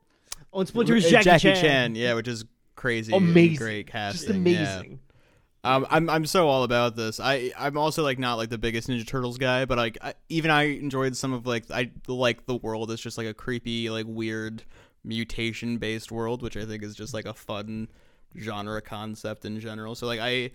Oh, 0.54 0.60
and 0.62 0.68
Splinter's 0.70 1.06
Uh, 1.06 1.22
Jackie, 1.22 1.54
Chan. 1.54 1.96
yeah, 1.96 2.14
which 2.14 2.28
is 2.28 2.46
crazy. 2.76 3.14
Amazing. 3.14 3.56
Great 3.58 3.88
casting. 3.88 4.20
Just 4.28 4.30
amazing. 4.30 4.92
yeah. 4.92 4.96
Um, 5.62 5.86
I'm 5.90 6.10
I'm 6.10 6.26
so 6.26 6.48
all 6.48 6.64
about 6.64 6.96
this. 6.96 7.20
I 7.20 7.52
I'm 7.58 7.78
also 7.78 8.02
like 8.04 8.18
not 8.18 8.36
like 8.36 8.50
the 8.50 8.58
biggest 8.58 8.88
Ninja 8.88 9.06
Turtles 9.06 9.38
guy, 9.38 9.66
but 9.66 9.78
like 9.78 9.98
I, 10.02 10.14
even 10.30 10.52
I 10.52 10.64
enjoyed 10.78 11.18
some 11.18 11.34
of 11.34 11.46
like 11.46 11.70
I 11.70 11.92
like 12.08 12.46
the 12.46 12.56
world. 12.56 12.92
It's 12.92 13.02
just 13.02 13.18
like 13.18 13.28
a 13.28 13.34
creepy, 13.34 13.90
like 13.90 14.06
weird 14.08 14.64
mutation 15.04 15.78
based 15.78 16.12
world, 16.14 16.42
which 16.42 16.56
I 16.56 16.66
think 16.66 16.82
is 16.84 16.96
just 16.96 17.14
like 17.14 17.26
a 17.26 17.34
fun 17.34 17.90
genre 18.38 18.82
concept 18.82 19.44
in 19.44 19.60
general. 19.60 19.96
So 19.96 20.08
like 20.08 20.22
I 20.22 20.52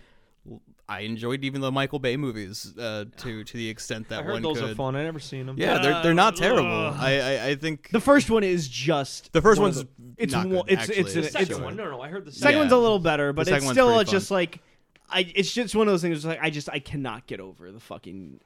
I 0.87 0.99
enjoyed 1.01 1.43
even 1.43 1.61
the 1.61 1.71
Michael 1.71 1.97
Bay 1.99 2.15
movies 2.15 2.73
uh, 2.77 3.05
to 3.17 3.43
to 3.43 3.57
the 3.57 3.67
extent 3.69 4.09
that 4.09 4.19
I 4.19 4.23
heard 4.23 4.33
one 4.33 4.41
those 4.43 4.59
could. 4.59 4.69
are 4.71 4.75
fun. 4.75 4.95
I 4.95 5.03
never 5.03 5.19
seen 5.19 5.45
them. 5.47 5.55
Yeah, 5.57 5.79
they're 5.81 6.03
they're 6.03 6.13
not 6.13 6.35
terrible. 6.35 6.69
I, 6.69 7.19
I 7.19 7.45
I 7.47 7.55
think 7.55 7.89
The 7.89 7.99
first 7.99 8.29
one 8.29 8.43
is 8.43 8.67
just 8.67 9.33
the 9.33 9.41
first 9.41 9.59
one 9.59 9.67
one's 9.71 9.79
the- 9.83 9.87
it's 10.17 10.33
not 10.33 10.47
one- 10.47 10.65
good, 10.67 10.79
it's 10.79 10.89
it's 10.89 10.89
actually. 10.89 10.99
an- 10.99 11.13
The 11.13 11.19
it's 11.27 11.31
second 11.31 11.63
one. 11.63 11.75
No, 11.75 11.89
no, 11.89 12.01
I 12.01 12.09
heard 12.09 12.25
the 12.25 12.31
second 12.31 12.41
second. 12.43 12.59
one's 12.59 12.71
a 12.71 12.77
little 12.77 12.99
better, 12.99 13.33
but 13.33 13.47
it's 13.47 13.67
still 13.69 13.99
it's 13.99 14.11
just 14.11 14.29
fun. 14.29 14.35
like 14.37 14.59
I 15.09 15.31
it's 15.35 15.51
just 15.53 15.75
one 15.75 15.87
of 15.87 15.93
those 15.93 16.01
things 16.01 16.23
like 16.25 16.39
I 16.41 16.49
just 16.49 16.69
I 16.69 16.79
cannot 16.79 17.25
get 17.27 17.39
over 17.39 17.71
the 17.71 17.79
fucking 17.79 18.39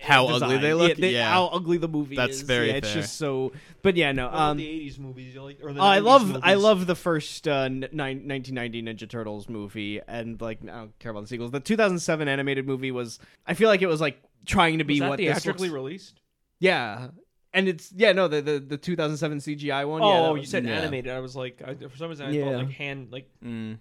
how 0.00 0.26
design. 0.28 0.42
ugly 0.50 0.58
they 0.58 0.68
Yeah, 0.68 0.74
look. 0.74 0.96
they- 0.96 1.12
Yeah, 1.12 1.30
how 1.32 1.46
ugly 1.46 1.78
the 1.78 1.88
movie 1.88 2.16
That's 2.16 2.32
is. 2.34 2.38
That's 2.40 2.46
very 2.46 2.68
yeah, 2.68 2.74
it's 2.74 2.88
fair. 2.92 3.02
just 3.02 3.16
so 3.16 3.52
but 3.82 3.96
yeah, 3.96 4.12
no. 4.12 4.28
Um 4.30 4.56
the 4.58 4.66
'80s 4.66 4.98
movies, 4.98 5.34
you 5.34 5.42
like, 5.42 5.58
or 5.62 5.72
the 5.72 5.80
Oh, 5.80 5.84
I 5.84 5.98
90s 6.00 6.04
love 6.04 6.40
I 6.42 6.54
love 6.54 6.86
the 6.86 6.94
first 6.94 7.48
uh, 7.48 7.52
n- 7.62 7.88
nine, 7.92 8.26
1990 8.28 8.82
Ninja 8.82 9.08
Turtles 9.08 9.48
movie, 9.48 10.00
and 10.06 10.40
like 10.40 10.58
I 10.62 10.66
don't 10.66 10.98
care 10.98 11.10
about 11.10 11.22
the 11.22 11.28
sequels. 11.28 11.50
The 11.50 11.60
2007 11.60 12.28
animated 12.28 12.66
movie 12.66 12.90
was 12.90 13.18
I 13.46 13.54
feel 13.54 13.68
like 13.68 13.82
it 13.82 13.86
was 13.86 14.00
like 14.00 14.22
trying 14.44 14.78
to 14.78 14.84
be 14.84 14.94
Was 14.94 15.00
that 15.00 15.08
what 15.08 15.18
theatrically 15.18 15.68
looks- 15.68 15.74
released? 15.74 16.20
yeah, 16.58 17.08
and 17.54 17.68
it's 17.68 17.90
yeah 17.96 18.12
no 18.12 18.28
the 18.28 18.42
the, 18.42 18.58
the 18.58 18.76
2007 18.76 19.38
CGI 19.38 19.88
one. 19.88 20.02
yeah, 20.02 20.08
Oh, 20.08 20.34
that 20.34 20.40
you 20.40 20.46
said 20.46 20.64
yeah. 20.66 20.72
animated. 20.74 21.12
I 21.12 21.20
was 21.20 21.34
like, 21.36 21.62
I, 21.66 21.74
for 21.74 21.96
some 21.96 22.08
reason, 22.10 22.26
I 22.26 22.30
Yeah. 22.32 22.44
thought 22.44 22.54
like 22.64 22.70
hand, 22.72 23.08
like 23.12 23.30
Mm. 23.44 23.78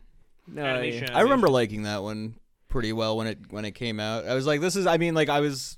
no, 0.47 0.63
animation. 0.63 1.07
yeah. 1.11 1.17
I 1.17 1.21
remember 1.21 1.49
liking 1.49 1.83
that 1.83 2.03
one 2.03 2.35
pretty 2.69 2.93
well 2.93 3.17
when 3.17 3.27
it 3.27 3.39
when 3.49 3.65
it 3.65 3.71
came 3.71 3.99
out. 3.99 4.25
I 4.25 4.33
was 4.33 4.45
like, 4.47 4.61
this 4.61 4.75
is. 4.75 4.85
I 4.87 4.97
mean, 4.97 5.13
like 5.13 5.29
I 5.29 5.39
was, 5.39 5.77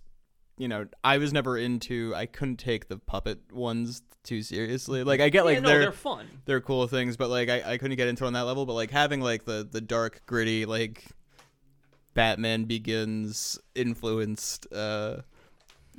you 0.57 0.67
know, 0.67 0.87
I 1.03 1.17
was 1.17 1.33
never 1.33 1.57
into. 1.57 2.13
I 2.15 2.25
couldn't 2.25 2.57
take 2.57 2.87
the 2.87 2.97
puppet 2.97 3.51
ones 3.51 4.01
too 4.23 4.41
seriously. 4.41 5.03
Like 5.03 5.21
I 5.21 5.29
get 5.29 5.45
like 5.45 5.55
yeah, 5.55 5.59
no, 5.61 5.69
they're, 5.69 5.79
they're 5.79 5.91
fun. 5.91 6.27
they're 6.45 6.61
cool 6.61 6.87
things, 6.87 7.15
but 7.17 7.29
like 7.29 7.49
I, 7.49 7.73
I 7.73 7.77
couldn't 7.77 7.97
get 7.97 8.07
into 8.07 8.23
it 8.23 8.27
on 8.27 8.33
that 8.33 8.41
level. 8.41 8.65
But 8.65 8.73
like 8.73 8.91
having 8.91 9.21
like 9.21 9.45
the 9.45 9.67
the 9.69 9.81
dark 9.81 10.21
gritty 10.25 10.65
like 10.65 11.05
Batman 12.13 12.65
Begins 12.65 13.59
influenced 13.75 14.67
uh 14.73 15.17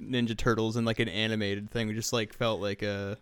Ninja 0.01 0.37
Turtles 0.37 0.77
and 0.77 0.87
like 0.87 1.01
an 1.01 1.09
animated 1.09 1.71
thing 1.71 1.89
we 1.89 1.95
just 1.95 2.13
like 2.13 2.33
felt 2.33 2.61
like 2.61 2.83
a. 2.83 3.17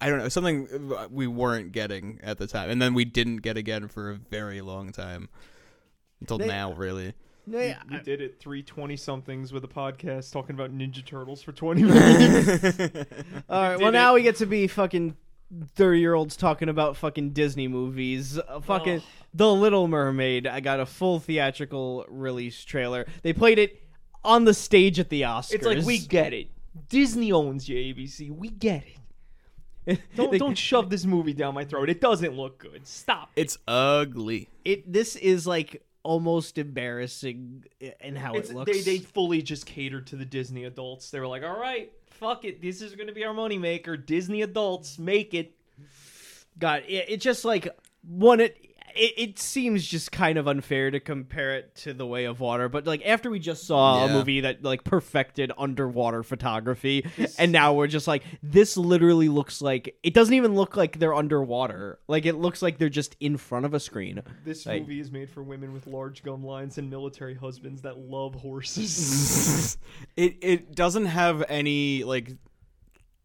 I 0.00 0.10
don't 0.10 0.18
know 0.18 0.28
something 0.28 0.68
we 1.10 1.26
weren't 1.26 1.72
getting 1.72 2.20
at 2.22 2.36
the 2.38 2.46
time, 2.46 2.68
and 2.68 2.82
then 2.82 2.92
we 2.92 3.06
didn't 3.06 3.38
get 3.38 3.56
again 3.56 3.88
for 3.88 4.10
a 4.10 4.14
very 4.14 4.60
long 4.60 4.92
time 4.92 5.28
until 6.20 6.38
They- 6.38 6.48
now, 6.48 6.72
really. 6.72 7.14
No, 7.46 7.60
yeah, 7.60 7.78
We 7.90 7.98
did 8.00 8.20
it 8.20 8.38
three 8.40 8.62
twenty 8.62 8.96
somethings 8.96 9.52
with 9.52 9.62
a 9.64 9.68
podcast 9.68 10.32
talking 10.32 10.54
about 10.56 10.76
Ninja 10.76 11.04
Turtles 11.04 11.42
for 11.42 11.52
twenty 11.52 11.82
minutes. 11.84 12.64
All 13.48 13.62
right. 13.62 13.76
did 13.76 13.82
Well, 13.82 13.92
now 13.92 14.12
it. 14.12 14.14
we 14.16 14.22
get 14.22 14.36
to 14.36 14.46
be 14.46 14.66
fucking 14.66 15.16
thirty 15.76 16.00
year 16.00 16.14
olds 16.14 16.36
talking 16.36 16.68
about 16.68 16.96
fucking 16.96 17.30
Disney 17.30 17.68
movies. 17.68 18.38
Uh, 18.38 18.60
fucking 18.60 18.96
Ugh. 18.96 19.02
The 19.34 19.52
Little 19.52 19.86
Mermaid. 19.86 20.46
I 20.46 20.60
got 20.60 20.80
a 20.80 20.86
full 20.86 21.20
theatrical 21.20 22.04
release 22.08 22.64
trailer. 22.64 23.06
They 23.22 23.32
played 23.32 23.58
it 23.60 23.80
on 24.24 24.44
the 24.44 24.54
stage 24.54 24.98
at 24.98 25.08
the 25.08 25.22
Oscars. 25.22 25.52
it's 25.52 25.66
like 25.66 25.84
we 25.84 25.98
get 25.98 26.32
it. 26.32 26.48
Disney 26.88 27.30
owns 27.32 27.68
you, 27.68 27.76
ABC. 27.76 28.30
We 28.36 28.48
get 28.50 28.82
it. 29.86 30.00
Don't 30.16 30.32
They- 30.32 30.38
don't 30.38 30.58
shove 30.58 30.90
this 30.90 31.04
movie 31.04 31.32
down 31.32 31.54
my 31.54 31.64
throat. 31.64 31.88
It 31.88 32.00
doesn't 32.00 32.34
look 32.36 32.58
good. 32.58 32.84
Stop. 32.88 33.30
It's 33.36 33.56
ugly. 33.68 34.48
It. 34.64 34.92
This 34.92 35.14
is 35.14 35.46
like 35.46 35.84
almost 36.06 36.56
embarrassing 36.58 37.64
in 38.00 38.16
how 38.16 38.34
It's, 38.34 38.50
it 38.50 38.56
looks. 38.56 38.72
they 38.72 38.80
they 38.80 38.98
fully 38.98 39.42
just 39.42 39.66
catered 39.66 40.06
to 40.08 40.16
the 40.16 40.24
Disney 40.24 40.64
adults. 40.64 41.10
They 41.10 41.20
were 41.20 41.26
like, 41.26 41.42
all 41.42 41.58
right, 41.58 41.92
fuck 42.06 42.44
it. 42.44 42.62
This 42.62 42.80
is 42.80 42.94
going 42.94 43.08
to 43.08 43.12
be 43.12 43.24
our 43.24 43.34
moneymaker. 43.34 44.04
Disney 44.04 44.42
adults 44.42 44.98
make 44.98 45.34
it. 45.34 45.54
God, 46.58 46.84
it, 46.86 47.06
it 47.08 47.20
just 47.20 47.44
like 47.44 47.68
one. 48.02 48.40
It, 48.40 48.75
it 48.96 49.14
it 49.16 49.38
seems 49.38 49.86
just 49.86 50.10
kind 50.12 50.38
of 50.38 50.48
unfair 50.48 50.90
to 50.90 51.00
compare 51.00 51.56
it 51.56 51.74
to 51.76 51.94
The 51.94 52.06
Way 52.06 52.24
of 52.24 52.40
Water, 52.40 52.68
but 52.68 52.86
like 52.86 53.04
after 53.06 53.30
we 53.30 53.38
just 53.38 53.66
saw 53.66 54.04
a 54.04 54.08
movie 54.12 54.40
that 54.40 54.62
like 54.62 54.84
perfected 54.84 55.52
underwater 55.56 56.22
photography, 56.22 57.06
and 57.38 57.52
now 57.52 57.74
we're 57.74 57.86
just 57.86 58.06
like 58.08 58.22
this. 58.42 58.76
Literally 58.76 59.28
looks 59.28 59.60
like 59.62 59.96
it 60.02 60.14
doesn't 60.14 60.34
even 60.34 60.54
look 60.54 60.76
like 60.76 60.98
they're 60.98 61.14
underwater. 61.14 61.98
Like 62.08 62.26
it 62.26 62.34
looks 62.34 62.62
like 62.62 62.78
they're 62.78 62.88
just 62.88 63.16
in 63.20 63.36
front 63.36 63.66
of 63.66 63.74
a 63.74 63.80
screen. 63.80 64.22
This 64.44 64.66
Like- 64.66 64.82
movie 64.82 65.00
is 65.00 65.10
made 65.10 65.30
for 65.30 65.42
women 65.42 65.72
with 65.72 65.86
large 65.86 66.22
gum 66.22 66.44
lines 66.44 66.78
and 66.78 66.90
military 66.90 67.34
husbands 67.34 67.82
that 67.82 67.98
love 67.98 68.34
horses. 68.34 69.78
it 70.16 70.36
it 70.40 70.74
doesn't 70.74 71.06
have 71.06 71.44
any 71.48 72.04
like 72.04 72.32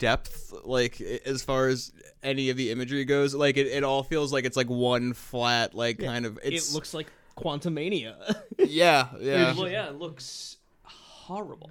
depth 0.01 0.51
like 0.63 0.99
as 0.99 1.43
far 1.43 1.67
as 1.67 1.93
any 2.23 2.49
of 2.49 2.57
the 2.57 2.71
imagery 2.71 3.05
goes 3.05 3.35
like 3.35 3.55
it, 3.55 3.67
it 3.67 3.83
all 3.83 4.01
feels 4.01 4.33
like 4.33 4.43
it's 4.45 4.57
like 4.57 4.69
one 4.69 5.13
flat 5.13 5.75
like 5.75 5.99
kind 5.99 6.25
of 6.25 6.39
it's 6.43 6.71
it 6.71 6.73
looks 6.73 6.93
like 6.93 7.07
Quantumania. 7.37 8.15
yeah 8.57 9.07
yeah 9.19 9.53
well, 9.55 9.69
yeah, 9.69 9.87
it 9.87 9.95
looks 9.95 10.57
horrible. 10.83 11.69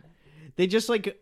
they 0.57 0.67
just 0.67 0.89
like. 0.89 1.21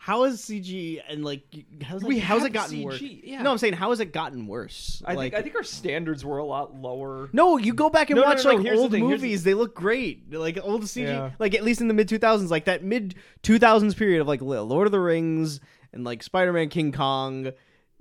How 0.00 0.24
is 0.24 0.40
CG 0.40 1.02
and 1.06 1.22
like 1.22 1.42
how's 1.82 2.02
it, 2.02 2.06
We 2.08 2.18
how's 2.18 2.42
it 2.42 2.52
gotten 2.54 2.82
worse? 2.82 2.98
CG, 2.98 3.20
yeah. 3.24 3.42
No, 3.42 3.50
I'm 3.50 3.58
saying 3.58 3.74
how 3.74 3.90
has 3.90 4.00
it 4.00 4.10
gotten 4.10 4.46
worse? 4.46 5.02
I 5.04 5.12
like, 5.12 5.32
think 5.32 5.34
I 5.34 5.42
think 5.42 5.54
our 5.56 5.62
standards 5.64 6.24
were 6.24 6.38
a 6.38 6.44
lot 6.44 6.74
lower. 6.74 7.28
No, 7.34 7.58
you 7.58 7.74
go 7.74 7.90
back 7.90 8.08
and 8.08 8.16
No, 8.16 8.22
no, 8.22 8.28
watch 8.28 8.42
no, 8.44 8.52
no, 8.52 8.56
like 8.56 8.64
here's 8.64 8.78
the 8.78 8.82
old 8.84 8.92
the- 8.92 9.00
movies. 9.02 9.44
They 9.44 9.52
look 9.52 9.74
great. 9.74 10.32
Like 10.32 10.58
old 10.62 10.82
CG, 10.84 11.02
Yeah. 11.02 11.32
like 11.38 11.54
at 11.54 11.62
least 11.62 11.82
in 11.82 11.88
the 11.88 11.94
mid 11.94 12.08
2000s, 12.08 12.48
like 12.48 12.64
that 12.66 12.82
mid 12.82 13.16
2000s 13.42 13.94
period 13.98 14.22
of 14.22 14.28
like 14.28 14.40
Lord 14.40 14.86
of 14.86 14.92
the 14.92 15.00
Rings 15.00 15.60
and 15.92 16.04
like 16.04 16.22
Spider-Man, 16.22 16.68
King 16.68 16.92
Kong, 16.92 17.52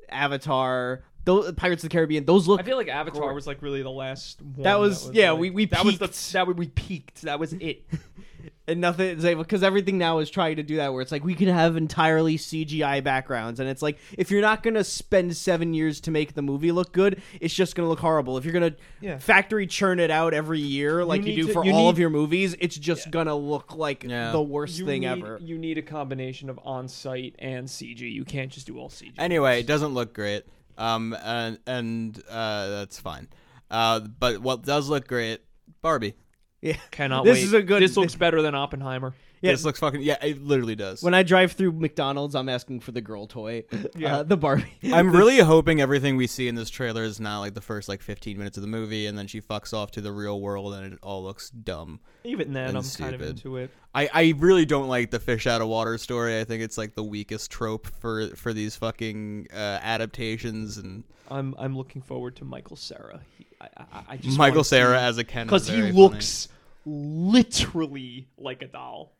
Avatar, 0.09 1.03
those 1.27 1.51
Pirates 1.53 1.83
of 1.83 1.89
the 1.89 1.93
Caribbean. 1.93 2.25
Those 2.25 2.47
look 2.47 2.59
I 2.59 2.63
feel 2.63 2.77
like 2.77 2.87
Avatar 2.87 3.21
Great. 3.21 3.35
was 3.35 3.45
like 3.45 3.61
really 3.61 3.83
the 3.83 3.91
last 3.91 4.41
one. 4.41 4.63
That 4.63 4.79
was- 4.79 5.11
yeah, 5.13 5.31
like- 5.31 5.39
we- 5.41 5.49
we 5.51 5.65
that 5.65 5.85
was 5.85 5.99
the 5.99 6.07
peaked. 6.07 6.31
that 6.33 6.55
we 6.55 6.67
peaked. 6.69 7.21
That 7.23 7.39
was 7.39 7.53
it. 7.53 7.85
and 8.69 8.81
nothing 8.81 9.07
it's 9.09 9.23
like 9.23 9.37
because 9.37 9.63
everything 9.63 9.97
now 9.97 10.19
is 10.19 10.29
trying 10.29 10.57
to 10.57 10.63
do 10.63 10.75
that 10.77 10.91
where 10.91 11.01
it's 11.01 11.11
like 11.11 11.23
we 11.23 11.33
can 11.35 11.47
have 11.47 11.77
entirely 11.77 12.37
CGI 12.37 13.01
backgrounds 13.01 13.59
and 13.61 13.69
it's 13.69 13.81
like 13.81 13.97
if 14.17 14.29
you're 14.29 14.41
not 14.41 14.61
gonna 14.61 14.83
spend 14.83 15.35
seven 15.37 15.73
years 15.73 16.01
to 16.01 16.11
make 16.11 16.33
the 16.33 16.41
movie 16.41 16.71
look 16.73 16.91
good, 16.91 17.21
it's 17.39 17.53
just 17.53 17.75
gonna 17.75 17.87
look 17.89 17.99
horrible. 17.99 18.37
If 18.37 18.43
you're 18.45 18.53
gonna 18.53 18.75
Yeah. 19.01 19.19
factory 19.19 19.67
churn 19.67 19.99
it 19.99 20.11
out 20.11 20.33
every 20.33 20.59
year 20.59 21.03
like 21.05 21.21
you, 21.21 21.27
need 21.27 21.35
do 21.37 21.47
to- 21.47 21.53
for 21.53 21.65
you 21.65 21.71
all 21.71 21.83
need- 21.85 21.89
of 21.89 21.99
your 21.99 22.09
movies, 22.09 22.55
it's 22.59 22.77
just 22.77 23.09
gonna 23.11 23.35
look 23.35 23.75
like 23.75 24.03
Yeah. 24.03 24.31
the 24.31 24.41
worst 24.41 24.79
You 24.79 24.85
thing 24.85 25.01
need, 25.01 25.07
ever. 25.07 25.39
You 25.41 25.57
need 25.57 25.77
a 25.77 25.81
combination 25.81 26.49
of 26.49 26.59
on-site 26.63 27.35
and 27.39 27.67
CG. 27.69 28.01
You 28.11 28.25
can't 28.25 28.51
just 28.51 28.67
do 28.67 28.77
all 28.79 28.89
CG. 28.89 29.13
anyway 29.17 29.59
it 29.61 29.67
doesn't 29.67 29.93
look 29.93 30.13
great 30.13 30.43
um 30.77 31.15
and 31.23 31.59
and 31.67 32.21
uh 32.29 32.67
that's 32.69 32.99
fine 32.99 33.27
uh 33.71 33.99
but 33.99 34.39
what 34.39 34.63
does 34.63 34.89
look 34.89 35.07
great 35.07 35.41
barbie 35.81 36.13
Yeah. 36.61 36.77
Cannot 36.91 37.23
This 37.25 37.35
wait. 37.37 37.43
is 37.43 37.53
a 37.53 37.61
good- 37.61 37.81
This 37.81 37.95
looks 37.97 38.15
better 38.25 38.41
than 38.41 38.55
Oppenheimer. 38.55 39.13
Yeah. 39.41 39.51
This 39.51 39.63
looks 39.65 39.79
fucking 39.79 40.01
yeah. 40.01 40.17
It 40.23 40.41
literally 40.43 40.75
does. 40.75 41.03
When 41.03 41.13
I 41.13 41.23
drive 41.23 41.51
through 41.51 41.73
McDonald's, 41.73 42.35
I'm 42.35 42.49
asking 42.49 42.79
for 42.79 42.91
the 42.91 43.01
girl 43.01 43.27
toy, 43.27 43.65
Yeah. 43.95 44.17
uh, 44.17 44.23
the 44.23 44.37
Barbie. 44.37 44.65
I'm 44.91 45.11
really 45.15 45.39
hoping 45.39 45.79
everything 45.81 46.17
we 46.17 46.27
see 46.27 46.47
in 46.47 46.55
this 46.55 46.69
trailer 46.69 47.03
is 47.03 47.19
not 47.19 47.39
like 47.39 47.53
the 47.53 47.61
first 47.61 47.87
like 47.89 48.01
15 48.01 48.37
minutes 48.37 48.57
of 48.57 48.61
the 48.61 48.67
movie, 48.67 49.05
and 49.05 49.17
then 49.17 49.27
she 49.27 49.41
fucks 49.41 49.73
off 49.73 49.91
to 49.91 50.01
the 50.01 50.11
real 50.11 50.41
world, 50.41 50.73
and 50.73 50.93
it 50.93 50.99
all 51.03 51.23
looks 51.23 51.49
dumb. 51.49 51.99
Even 52.23 52.53
then, 52.53 52.75
I'm 52.75 52.83
kind 52.83 53.13
of 53.15 53.21
into 53.21 53.57
it. 53.57 53.69
I, 53.95 54.09
I 54.13 54.33
really 54.37 54.65
don't 54.65 54.87
like 54.87 55.11
the 55.11 55.19
fish 55.19 55.47
out 55.47 55.61
of 55.61 55.67
water 55.67 55.97
story. 55.97 56.39
I 56.39 56.43
think 56.43 56.61
it's 56.61 56.77
like 56.77 56.93
the 56.95 57.03
weakest 57.03 57.49
trope 57.49 57.87
for 57.99 58.27
for 58.35 58.53
these 58.53 58.75
fucking 58.75 59.47
uh, 59.51 59.79
adaptations 59.81 60.77
and 60.77 61.03
I'm 61.29 61.55
I'm 61.57 61.75
looking 61.75 62.01
forward 62.01 62.35
to 62.37 62.45
Michael 62.45 62.75
Cera. 62.75 63.21
He, 63.37 63.47
I, 63.59 63.67
I, 63.79 64.03
I 64.09 64.19
Michael 64.37 64.57
wanna 64.57 64.63
Sarah 64.65 65.01
as 65.01 65.17
a 65.17 65.23
Ken 65.23 65.47
because 65.47 65.67
he 65.67 65.75
very 65.77 65.87
funny. 65.91 66.01
looks 66.01 66.47
literally 66.85 68.27
like 68.37 68.61
a 68.61 68.67
doll. 68.67 69.13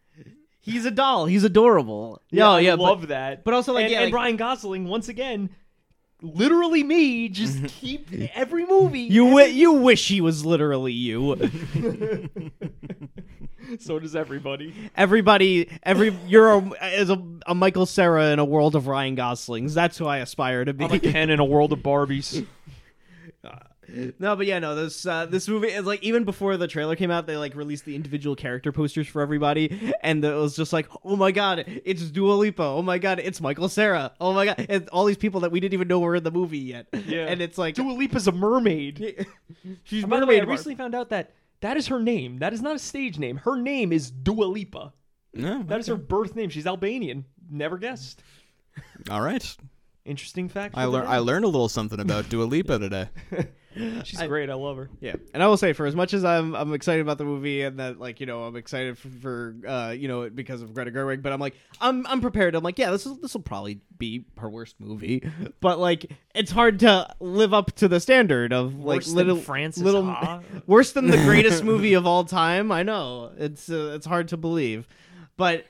He's 0.60 0.86
a 0.86 0.92
doll. 0.92 1.26
He's 1.28 1.44
adorable. 1.44 2.22
Yeah, 2.30 2.58
Yeah, 2.60 2.72
I 2.74 2.76
love 2.76 3.02
but, 3.02 3.10
that. 3.10 3.44
but 3.46 3.54
also, 3.54 3.74
like, 3.74 3.84
and, 3.84 3.92
yeah, 3.92 4.02
and 4.02 4.12
like- 4.12 4.22
Ryan 4.22 4.36
Gosling 4.38 4.88
once 4.88 5.08
again, 5.08 5.50
literally 6.22 6.84
me. 6.84 7.30
Just 7.30 7.64
keep 7.68 8.10
every 8.36 8.66
movie. 8.66 9.02
you 9.02 9.26
wi- 9.26 9.46
you 9.48 9.74
wish 9.74 10.08
he 10.08 10.20
was 10.20 10.46
literally 10.46 10.92
you. 10.92 11.38
so 13.80 14.00
does 14.00 14.16
everybody. 14.16 14.74
Everybody, 14.96 15.70
every 15.84 16.16
you're 16.28 16.52
a, 16.52 16.72
a, 16.82 17.18
a 17.48 17.56
Michael 17.56 17.86
Cera 17.86 18.32
in 18.32 18.40
a 18.40 18.46
world 18.46 18.76
of 18.76 18.88
Ryan 18.88 19.16
Goslings. 19.16 19.74
That's 19.74 19.98
who 19.98 20.06
I 20.06 20.18
aspire 20.18 20.66
to 20.66 20.74
be. 20.74 20.86
I'm 20.86 20.92
a 20.92 21.00
Ken 21.00 21.30
in 21.30 21.40
a 21.40 21.46
world 21.46 21.74
of 21.74 21.80
Barbies. 21.80 22.46
No, 24.20 24.36
but 24.36 24.46
yeah, 24.46 24.60
no. 24.60 24.76
This 24.76 25.06
uh, 25.06 25.26
this 25.26 25.48
movie 25.48 25.68
is 25.68 25.86
like 25.86 26.04
even 26.04 26.24
before 26.24 26.58
the 26.58 26.68
trailer 26.68 26.96
came 26.96 27.10
out, 27.12 27.26
they 27.28 27.38
like 27.38 27.56
released 27.56 27.86
the 27.86 27.96
individual 27.96 28.36
character 28.36 28.72
posters 28.72 29.08
for 29.08 29.22
everybody, 29.22 29.94
and 30.02 30.24
it 30.24 30.34
was 30.34 30.56
just 30.56 30.74
like, 30.74 30.88
oh 31.04 31.16
my 31.16 31.32
god, 31.32 31.64
it's 31.86 32.04
Dua 32.12 32.34
Lipa. 32.34 32.64
Oh 32.64 32.82
my 32.82 32.98
god, 32.98 33.20
it's 33.20 33.40
Michael 33.40 33.70
Cera. 33.70 34.12
Oh 34.20 34.34
my 34.34 34.46
god, 34.46 34.66
and 34.70 34.90
all 34.90 35.06
these 35.06 35.18
people 35.18 35.40
that 35.42 35.52
we 35.52 35.60
didn't 35.60 35.74
even 35.74 35.88
know 35.88 36.00
were 36.00 36.16
in 36.16 36.24
the 36.24 36.32
movie 36.32 36.58
yet. 36.58 36.88
Yeah, 37.06 37.26
and 37.28 37.42
it's 37.42 37.58
like 37.58 37.76
Dua 37.76 37.94
Lipa's 37.94 38.28
a 38.28 38.32
mermaid. 38.32 39.26
she's 39.84 40.04
And 40.04 40.10
by 40.10 40.20
the 40.20 40.26
way, 40.26 40.36
I 40.38 40.40
mermaid. 40.42 40.52
recently 40.52 40.76
found 40.76 40.94
out 40.96 41.10
that 41.10 41.32
that 41.62 41.78
is 41.78 41.88
her 41.88 42.00
name. 42.02 42.40
That 42.40 42.54
is 42.54 42.62
not 42.62 42.76
a 42.76 42.80
stage 42.80 43.18
name. 43.18 43.38
Her 43.38 43.56
name 43.56 43.92
is 43.94 44.12
Dua 44.12 44.46
Lipa. 44.46 44.94
Yeah, 45.34 45.64
That 45.68 45.80
is 45.80 45.88
her 45.88 45.96
birth 45.96 46.36
name. 46.36 46.50
She's 46.50 46.68
Albanian. 46.68 47.26
Never 47.50 47.78
guessed. 47.78 48.22
all 49.10 49.22
right. 49.22 49.56
Interesting 50.06 50.50
fact. 50.50 50.76
I 50.78 50.84
for 50.86 50.90
learned. 50.90 51.08
I 51.10 51.18
learned 51.20 51.46
a 51.46 51.50
little 51.50 51.70
something 51.70 52.00
about 52.00 52.30
Dua 52.30 52.44
Lipa 52.44 52.80
today. 52.80 53.10
She's 54.04 54.22
great. 54.24 54.50
I 54.50 54.54
love 54.54 54.78
her. 54.78 54.90
Yeah, 55.00 55.16
and 55.34 55.42
I 55.44 55.48
will 55.48 55.58
say, 55.58 55.74
for 55.74 55.86
as 55.86 55.96
much 55.96 56.14
as 56.14 56.24
I'm 56.26 56.56
I'm 56.56 56.74
excited 56.74 57.02
about 57.02 57.18
the 57.18 57.26
movie 57.26 57.62
and 57.62 57.80
that 57.80 58.00
like 58.00 58.20
you 58.20 58.26
know 58.26 58.44
I'm 58.44 58.56
excited 58.56 58.98
for, 58.98 59.10
for 59.10 59.56
uh 59.68 59.90
you 59.92 60.08
know 60.08 60.30
because 60.30 60.62
of 60.62 60.74
Greta 60.74 60.92
Gerwig, 60.92 61.22
but 61.22 61.32
I'm 61.34 61.40
like 61.40 61.56
I'm 61.82 62.06
I'm 62.08 62.22
prepared. 62.22 62.56
I'm 62.56 62.64
like 62.64 62.78
yeah, 62.80 62.92
this 62.92 63.06
is 63.06 63.18
this 63.20 63.34
will 63.34 63.42
probably 63.42 63.80
be 63.98 64.26
her 64.38 64.50
worst 64.50 64.76
movie, 64.80 65.30
but 65.62 65.80
like 65.80 66.12
it's 66.36 66.52
hard 66.52 66.80
to 66.82 67.08
live 67.20 67.54
up 67.54 67.72
to 67.78 67.88
the 67.88 68.00
standard 68.00 68.54
of 68.54 68.76
like 68.76 68.98
Worse 68.98 69.10
little 69.10 69.38
Frances 69.38 69.84
little 69.84 70.06
Ha? 70.06 70.42
worse 70.68 70.92
than 70.94 71.08
the 71.08 71.18
greatest 71.18 71.64
movie 71.66 71.94
of 71.94 72.06
all 72.08 72.24
time. 72.24 72.72
I 72.72 72.84
know 72.84 73.32
it's 73.38 73.70
uh, 73.70 73.94
it's 73.96 74.06
hard 74.06 74.28
to 74.30 74.38
believe, 74.38 74.88
but. 75.38 75.66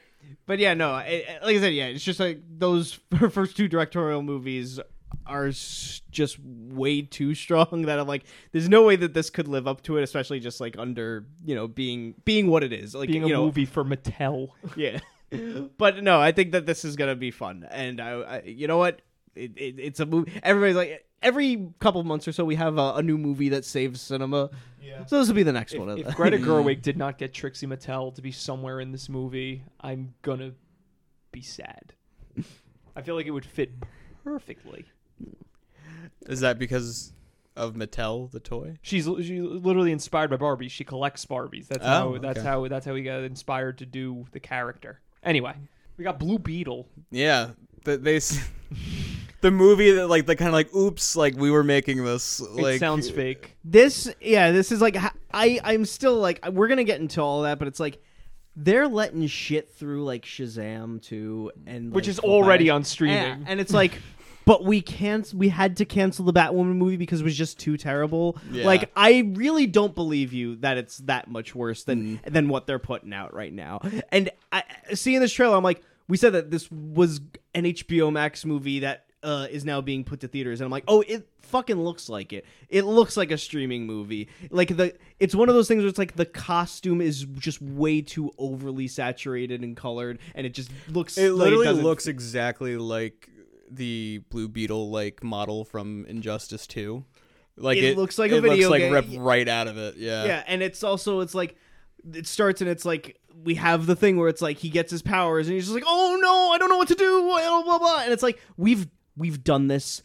But 0.46 0.60
yeah, 0.60 0.74
no. 0.76 0.96
It- 0.98 1.26
like 1.44 1.58
I 1.58 1.60
said, 1.60 1.74
yeah, 1.74 1.88
it's 1.88 2.04
just 2.04 2.22
like 2.22 2.42
those 2.50 3.00
her 3.18 3.30
first 3.30 3.58
two 3.58 3.68
directorial 3.68 4.22
movies 4.22 4.80
are 5.28 5.50
just 5.50 6.38
way 6.40 7.02
too 7.02 7.36
strong 7.36 7.82
that 7.86 8.00
I'm 8.00 8.08
like, 8.08 8.24
there's 8.52 8.70
no 8.70 8.84
way 8.84 8.96
that 8.96 9.14
this 9.14 9.30
could 9.30 9.48
live 9.48 9.68
up 9.68 9.82
to 9.84 9.98
it, 9.98 10.04
especially 10.04 10.40
just 10.40 10.60
like 10.60 10.78
under 10.78 11.26
you 11.46 11.56
know 11.56 11.68
being 11.68 12.16
being 12.26 12.48
what 12.48 12.64
it 12.64 12.74
is, 12.74 12.96
like 12.96 13.08
Being 13.10 13.24
you 13.24 13.28
a 13.28 13.38
know, 13.38 13.46
movie 13.46 13.66
for 13.66 13.84
Mattel. 13.86 14.50
yeah. 14.76 15.00
but 15.78 16.02
no, 16.04 16.20
I 16.20 16.32
think 16.32 16.52
that 16.54 16.66
this 16.66 16.86
is 16.86 16.96
gonna 16.96 17.16
be 17.16 17.32
fun, 17.32 17.68
and 17.70 18.00
I, 18.00 18.12
I 18.12 18.42
you 18.44 18.68
know 18.68 18.78
what, 18.78 19.02
it, 19.36 19.52
it, 19.58 19.76
it's 19.80 20.00
a 20.00 20.06
movie. 20.06 20.32
Everybody's 20.42 20.76
like, 20.76 21.06
every 21.22 21.70
couple 21.80 22.04
months 22.04 22.28
or 22.28 22.32
so, 22.32 22.46
we 22.46 22.56
have 22.56 22.78
a, 22.78 22.94
a 22.96 23.04
new 23.04 23.18
movie 23.18 23.50
that 23.50 23.66
saves 23.66 24.02
cinema. 24.02 24.50
Yeah. 24.82 25.06
So 25.06 25.20
this 25.20 25.28
will 25.28 25.36
be 25.36 25.44
the 25.44 25.52
next 25.52 25.74
If, 25.74 25.80
one. 25.80 25.98
if. 25.98 26.16
Greta 26.16 26.38
Gerwig 26.38 26.82
did 26.82 26.98
not 26.98 27.18
get 27.18 27.34
Trixie 27.34 27.68
Mattel 27.68 28.14
to 28.16 28.22
be 28.22 28.32
somewhere 28.32 28.80
in 28.80 28.92
this 28.94 29.10
movie, 29.10 29.64
I'm 29.82 30.14
gonna 30.22 30.54
be 31.32 31.42
sad. 31.42 31.94
I 32.96 33.02
feel 33.02 33.16
like 33.16 33.26
it 33.26 33.32
would 33.32 33.46
fit 33.46 33.72
perfectly. 34.24 34.86
Is 36.28 36.42
that 36.42 36.60
because 36.60 37.14
of 37.56 37.74
Mattel, 37.76 38.30
the 38.32 38.40
toy? 38.40 38.78
She's 38.82 39.06
she's 39.06 39.42
literally 39.42 39.92
inspired 39.92 40.30
by 40.30 40.38
Barbies. 40.38 40.72
She 40.72 40.84
collects 40.84 41.26
Barbies. 41.26 41.68
That's 41.68 41.84
Oh, 41.84 41.88
how 42.14 42.18
that's 42.20 42.40
okay. 42.40 42.48
how 42.48 42.68
that's 42.68 42.86
how 42.86 42.94
we 42.94 43.04
got 43.04 43.24
inspired 43.24 43.78
to 43.80 43.86
do 43.86 44.26
the 44.32 44.40
character. 44.40 45.00
Anyway, 45.24 45.54
we 45.98 46.04
got 46.04 46.20
Blue 46.20 46.38
Beetle. 46.40 46.88
Yeah, 47.12 47.52
the, 47.84 47.98
they. 47.98 48.18
s- 48.18 48.40
The 49.42 49.52
movie 49.52 49.92
that 49.92 50.08
like 50.08 50.26
the 50.26 50.36
kind 50.36 50.48
of 50.48 50.54
like 50.56 50.74
oops 50.74 51.16
like 51.16 51.38
we 51.38 51.52
were 51.52 51.64
making 51.64 52.04
this 52.04 52.40
like 52.42 52.78
it 52.78 52.80
sounds 52.80 53.08
fake. 53.08 53.56
this 53.64 54.12
yeah 54.20 54.52
this 54.52 54.72
is 54.72 54.82
like 54.82 54.98
I 55.32 55.60
I'm 55.64 55.86
still 55.86 56.16
like 56.16 56.44
we're 56.52 56.68
gonna 56.68 56.84
get 56.84 57.00
into 57.00 57.22
all 57.22 57.44
that 57.44 57.60
but 57.60 57.68
it's 57.68 57.80
like 57.80 58.02
they're 58.56 58.88
letting 58.88 59.28
shit 59.28 59.72
through 59.72 60.06
like 60.06 60.26
shazam 60.26 61.00
too 61.04 61.52
and 61.68 61.94
Which 61.94 62.06
like, 62.08 62.10
is 62.10 62.20
already 62.20 62.72
on 62.72 62.84
streaming. 62.84 63.16
and, 63.18 63.48
and 63.48 63.60
it's 63.62 63.72
like 63.72 64.02
but 64.48 64.64
we 64.64 64.82
can't 64.82 65.32
we 65.36 65.50
had 65.50 65.78
to 65.78 65.86
cancel 65.86 66.26
the 66.26 66.34
batwoman 66.34 66.76
movie 66.76 66.98
because 66.98 67.22
it 67.22 67.24
was 67.24 67.36
just 67.38 67.60
too 67.60 67.78
terrible 67.78 68.38
Yeah. 68.52 68.66
like 68.66 68.90
i 68.96 69.32
really 69.36 69.68
don't 69.68 69.94
believe 69.94 70.34
you 70.34 70.56
that 70.58 70.78
it's 70.78 70.98
that 71.00 71.30
much 71.30 71.54
worse 71.54 71.84
than 71.84 72.20
than 72.26 72.48
what 72.50 72.66
they're 72.66 72.80
putting 72.80 73.14
out 73.14 73.34
right 73.34 73.54
now 73.54 73.82
and 74.12 74.30
I, 74.52 74.64
seeing 74.94 75.20
this 75.20 75.34
trailer 75.34 75.56
i'm 75.58 75.64
like 75.64 75.84
we 76.08 76.18
said 76.18 76.34
that 76.34 76.50
this 76.50 76.72
was 76.72 77.20
an 77.54 77.66
hbo 77.66 78.12
max 78.12 78.46
movie 78.46 78.80
that 78.80 79.04
uh, 79.24 79.48
is 79.52 79.66
now 79.66 79.82
being 79.82 80.04
put 80.04 80.20
to 80.22 80.28
theaters, 80.28 80.62
and 80.62 80.66
I'm 80.66 80.72
like, 80.72 80.84
oh, 80.88 81.02
it 81.06 81.28
fucking 81.42 81.76
looks 81.76 82.08
like 82.08 82.32
it. 82.34 82.46
It 82.70 82.84
looks 82.86 83.18
like 83.18 83.32
a 83.32 83.38
streaming 83.38 83.86
movie. 83.88 84.30
Like 84.52 84.78
the, 84.78 84.94
it's 85.20 85.34
one 85.34 85.50
of 85.50 85.56
those 85.56 85.68
things 85.68 85.82
where 85.82 85.90
it's 85.90 85.98
like 85.98 86.16
the 86.16 86.26
costume 86.26 87.02
is 87.02 87.26
just 87.40 87.60
way 87.62 88.02
too 88.02 88.32
overly 88.38 88.88
saturated 88.88 89.64
and 89.64 89.76
colored, 89.76 90.20
and 90.36 90.46
it 90.46 90.54
just 90.54 90.70
looks. 90.90 91.18
It 91.18 91.32
like 91.32 91.46
literally 91.46 91.66
doesn't- 91.66 91.84
looks 91.84 92.06
exactly 92.08 92.78
like 92.78 93.28
the 93.70 94.22
Blue 94.30 94.48
Beetle 94.48 94.90
like 94.90 95.24
model 95.24 95.64
from 95.66 96.06
Injustice 96.08 96.68
2. 96.68 97.04
Like 97.58 97.78
It 97.78 97.84
it, 97.84 97.98
looks 97.98 98.20
like 98.20 98.32
a 98.32 98.40
video 98.42 98.70
looks 98.70 98.80
game. 98.80 98.94
like 98.94 99.06
ripped 99.06 99.18
right 99.18 99.48
out 99.48 99.68
of 99.68 99.78
it. 99.78 99.96
Yeah. 99.98 100.26
Yeah, 100.26 100.44
and 100.48 100.62
it's 100.62 100.84
also 100.84 101.22
it's 101.22 101.34
like 101.36 101.56
it 102.14 102.28
starts 102.28 102.62
and 102.62 102.70
it's 102.70 102.86
like 102.86 103.20
we 103.44 103.56
have 103.56 103.86
the 103.88 103.96
thing 103.96 104.18
where 104.18 104.30
it's 104.30 104.42
like 104.42 104.58
he 104.58 104.70
gets 104.70 104.92
his 104.92 105.02
powers 105.02 105.48
and 105.48 105.56
he's 105.56 105.66
just 105.66 105.74
like, 105.76 105.84
oh 105.88 106.18
no, 106.22 106.52
I 106.52 106.58
don't 106.58 106.70
know 106.70 106.78
what 106.78 106.88
to 106.90 106.96
do, 106.96 107.22
blah 107.24 107.64
blah 107.64 107.80
blah, 107.80 108.00
and 108.04 108.14
it's 108.14 108.24
like 108.24 108.40
we've 108.58 108.88
we've 109.16 109.44
done 109.44 109.68
this 109.68 110.04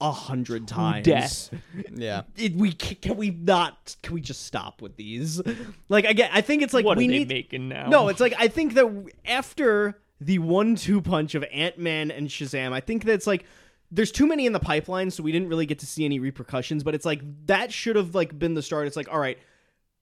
a 0.00 0.10
hundred 0.12 0.66
times. 0.68 1.04
death. 1.04 1.50
Yeah. 1.94 2.22
It, 2.36 2.54
we 2.56 2.72
can, 2.72 2.96
can 2.96 3.16
we 3.16 3.30
not? 3.30 3.96
Can 4.02 4.14
we 4.14 4.20
just 4.20 4.44
stop 4.46 4.80
with 4.82 4.96
these? 4.96 5.40
Like 5.88 6.04
again, 6.04 6.30
I 6.32 6.40
think 6.40 6.62
it's 6.62 6.72
like 6.74 6.84
what 6.84 6.96
we 6.98 7.04
are 7.06 7.08
they 7.08 7.18
need. 7.18 7.28
making 7.28 7.68
now? 7.68 7.88
No, 7.88 8.08
it's 8.08 8.18
like 8.20 8.34
I 8.38 8.48
think 8.48 8.74
that 8.74 8.86
after 9.26 10.00
the 10.24 10.38
one-two 10.38 11.00
punch 11.02 11.34
of 11.34 11.44
Ant 11.52 11.78
Man 11.78 12.10
and 12.10 12.28
Shazam, 12.28 12.72
I 12.72 12.80
think 12.80 13.04
that's 13.04 13.26
like 13.26 13.44
there's 13.90 14.10
too 14.12 14.26
many 14.26 14.46
in 14.46 14.52
the 14.52 14.60
pipeline, 14.60 15.10
so 15.10 15.22
we 15.22 15.32
didn't 15.32 15.48
really 15.48 15.66
get 15.66 15.78
to 15.80 15.86
see 15.86 16.04
any 16.04 16.18
repercussions. 16.18 16.82
But 16.82 16.94
it's 16.94 17.04
like 17.04 17.20
that 17.46 17.72
should 17.72 17.96
have 17.96 18.14
like 18.14 18.38
been 18.38 18.54
the 18.54 18.62
start. 18.62 18.86
It's 18.86 18.96
like 18.96 19.12
all 19.12 19.18
right, 19.18 19.38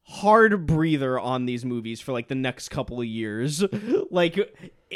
hard 0.03 0.67
breather 0.67 1.19
on 1.19 1.47
these 1.47 1.65
movies 1.65 2.01
for 2.01 2.13
like 2.13 2.29
the 2.29 2.35
next 2.35 2.69
couple 2.71 3.01
of 3.01 3.07
years. 3.07 3.65
like 4.11 4.37
it- 4.39 4.55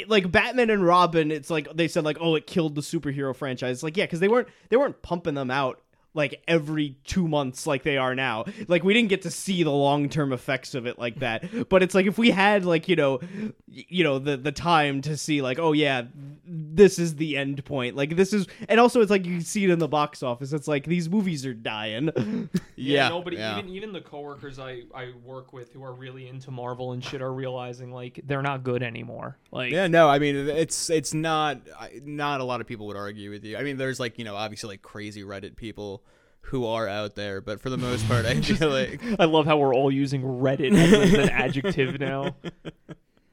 like 0.09 0.29
Batman 0.29 0.69
and 0.69 0.85
Robin, 0.85 1.31
it's 1.31 1.49
like 1.49 1.69
they 1.73 1.87
said 1.87 2.03
like 2.03 2.17
oh 2.19 2.35
it 2.35 2.45
killed 2.45 2.75
the 2.75 2.81
superhero 2.81 3.33
franchise. 3.33 3.81
Like 3.81 3.95
yeah, 3.95 4.03
because 4.05 4.19
they 4.19 4.27
weren't 4.27 4.49
they 4.69 4.75
weren't 4.75 5.01
pumping 5.01 5.35
them 5.35 5.49
out 5.49 5.81
like 6.15 6.41
every 6.47 6.95
two 7.03 7.27
months 7.27 7.67
like 7.67 7.83
they 7.83 7.97
are 7.97 8.15
now. 8.15 8.45
Like 8.67 8.83
we 8.83 8.93
didn't 8.93 9.09
get 9.09 9.21
to 9.23 9.31
see 9.31 9.63
the 9.63 9.71
long 9.71 10.09
term 10.09 10.33
effects 10.33 10.73
of 10.73 10.85
it 10.87 10.97
like 10.97 11.19
that. 11.19 11.43
But 11.75 11.81
it's 11.83 11.95
like 11.95 12.05
if 12.05 12.17
we 12.17 12.29
had 12.29 12.63
like 12.63 12.87
you 12.87 12.95
know, 12.95 13.19
you 13.67 14.03
know 14.03 14.19
the 14.19 14.37
the 14.37 14.51
time 14.51 15.01
to 15.01 15.17
see 15.17 15.41
like 15.41 15.59
oh 15.59 15.73
yeah, 15.73 16.03
this 16.45 16.99
is 16.99 17.15
the 17.15 17.35
end 17.37 17.63
point. 17.65 17.95
Like 17.95 18.15
this 18.15 18.33
is, 18.33 18.47
and 18.69 18.79
also 18.79 19.01
it's 19.01 19.11
like 19.11 19.25
you 19.25 19.37
can 19.37 19.45
see 19.45 19.63
it 19.65 19.69
in 19.71 19.79
the 19.79 19.87
box 19.87 20.23
office. 20.23 20.53
It's 20.53 20.67
like 20.67 20.85
these 20.85 21.09
movies 21.09 21.45
are 21.45 21.53
dying. 21.53 22.49
Yeah. 22.77 23.07
nobody 23.07 23.37
yeah. 23.37 23.57
even 23.57 23.71
even 23.71 23.93
the 23.93 24.01
coworkers 24.01 24.59
I 24.59 24.81
I 24.93 25.13
work 25.23 25.53
with 25.53 25.71
who 25.71 25.83
are 25.83 25.93
really 25.93 26.27
into 26.27 26.51
Marvel 26.51 26.91
and 26.91 27.03
shit 27.03 27.21
are 27.21 27.33
realizing 27.33 27.91
like 27.93 28.19
they're 28.25 28.41
not 28.41 28.63
good 28.63 28.83
anymore. 28.83 29.37
Like 29.49 29.71
Yeah, 29.71 29.87
no, 29.87 30.09
I 30.09 30.19
mean 30.19 30.35
it's 30.35 30.89
it's 30.89 31.13
not 31.13 31.61
not 32.03 32.41
a 32.41 32.43
lot 32.43 32.59
of 32.59 32.67
people 32.67 32.85
would 32.87 32.97
argue 32.97 33.31
with 33.31 33.45
you. 33.45 33.57
I 33.57 33.63
mean, 33.63 33.77
there's 33.77 33.99
like 33.99 34.19
you 34.19 34.25
know 34.25 34.35
obviously 34.35 34.71
like 34.71 34.81
crazy 34.81 35.23
Reddit 35.23 35.55
people 35.55 36.03
who 36.45 36.65
are 36.65 36.87
out 36.87 37.15
there, 37.15 37.41
but 37.41 37.59
for 37.59 37.69
the 37.69 37.77
most 37.77 38.07
part, 38.07 38.25
I 38.25 38.39
feel 38.41 38.69
like 38.69 39.01
I 39.19 39.25
love 39.25 39.45
how 39.45 39.57
we're 39.57 39.73
all 39.73 39.91
using 39.91 40.21
Reddit 40.21 40.73
as 40.73 41.13
an 41.13 41.29
adjective 41.29 41.99
now. 41.99 42.35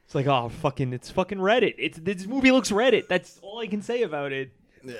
It's 0.04 0.14
like, 0.14 0.26
oh, 0.26 0.50
fucking, 0.50 0.92
it's 0.92 1.08
fucking 1.08 1.38
Reddit. 1.38 1.74
It's 1.78 1.98
this 1.98 2.26
movie 2.26 2.50
looks 2.50 2.70
Reddit. 2.70 3.08
That's 3.08 3.38
all 3.40 3.60
I 3.60 3.66
can 3.66 3.80
say 3.80 4.02
about 4.02 4.30
it. 4.30 4.52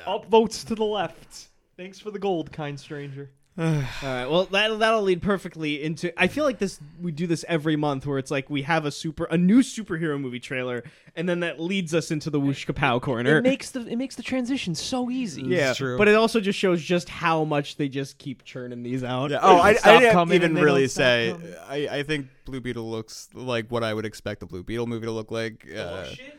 Upvotes 0.06 0.66
to 0.68 0.74
the 0.74 0.86
left. 0.86 1.48
Thanks 1.76 1.98
for 1.98 2.10
the 2.10 2.18
gold, 2.18 2.50
kind 2.50 2.80
stranger. 2.80 3.28
All 3.58 3.64
right. 4.02 4.24
Well, 4.24 4.46
that 4.46 4.78
that'll 4.78 5.02
lead 5.02 5.20
perfectly 5.20 5.82
into. 5.82 6.18
I 6.18 6.26
feel 6.26 6.44
like 6.44 6.58
this. 6.58 6.80
We 7.00 7.12
do 7.12 7.26
this 7.26 7.44
every 7.46 7.76
month, 7.76 8.06
where 8.06 8.18
it's 8.18 8.30
like 8.30 8.48
we 8.48 8.62
have 8.62 8.86
a 8.86 8.90
super, 8.90 9.24
a 9.24 9.36
new 9.36 9.60
superhero 9.60 10.18
movie 10.18 10.40
trailer, 10.40 10.84
and 11.14 11.28
then 11.28 11.40
that 11.40 11.60
leads 11.60 11.92
us 11.92 12.10
into 12.10 12.30
the 12.30 12.40
Woosh 12.40 12.66
Kapow 12.66 12.98
corner. 13.02 13.36
It 13.36 13.42
makes 13.42 13.70
the 13.70 13.86
it 13.86 13.96
makes 13.96 14.16
the 14.16 14.22
transition 14.22 14.74
so 14.74 15.10
easy. 15.10 15.42
yeah, 15.42 15.74
true. 15.74 15.98
but 15.98 16.08
it 16.08 16.14
also 16.14 16.40
just 16.40 16.58
shows 16.58 16.82
just 16.82 17.10
how 17.10 17.44
much 17.44 17.76
they 17.76 17.88
just 17.88 18.16
keep 18.16 18.42
churning 18.42 18.82
these 18.82 19.04
out. 19.04 19.30
Yeah. 19.30 19.40
Oh, 19.42 19.58
I, 19.58 19.74
Stop 19.82 20.00
I 20.00 20.00
didn't 20.00 20.32
even 20.32 20.54
really 20.54 20.88
say. 20.88 21.36
I, 21.68 21.98
I 21.98 22.02
think 22.04 22.28
Blue 22.46 22.62
Beetle 22.62 22.90
looks 22.90 23.28
like 23.34 23.68
what 23.68 23.84
I 23.84 23.92
would 23.92 24.06
expect 24.06 24.42
a 24.42 24.46
Blue 24.46 24.62
Beetle 24.62 24.86
movie 24.86 25.04
to 25.04 25.12
look 25.12 25.30
like. 25.30 25.68
Uh, 25.70 26.06
n- 26.08 26.32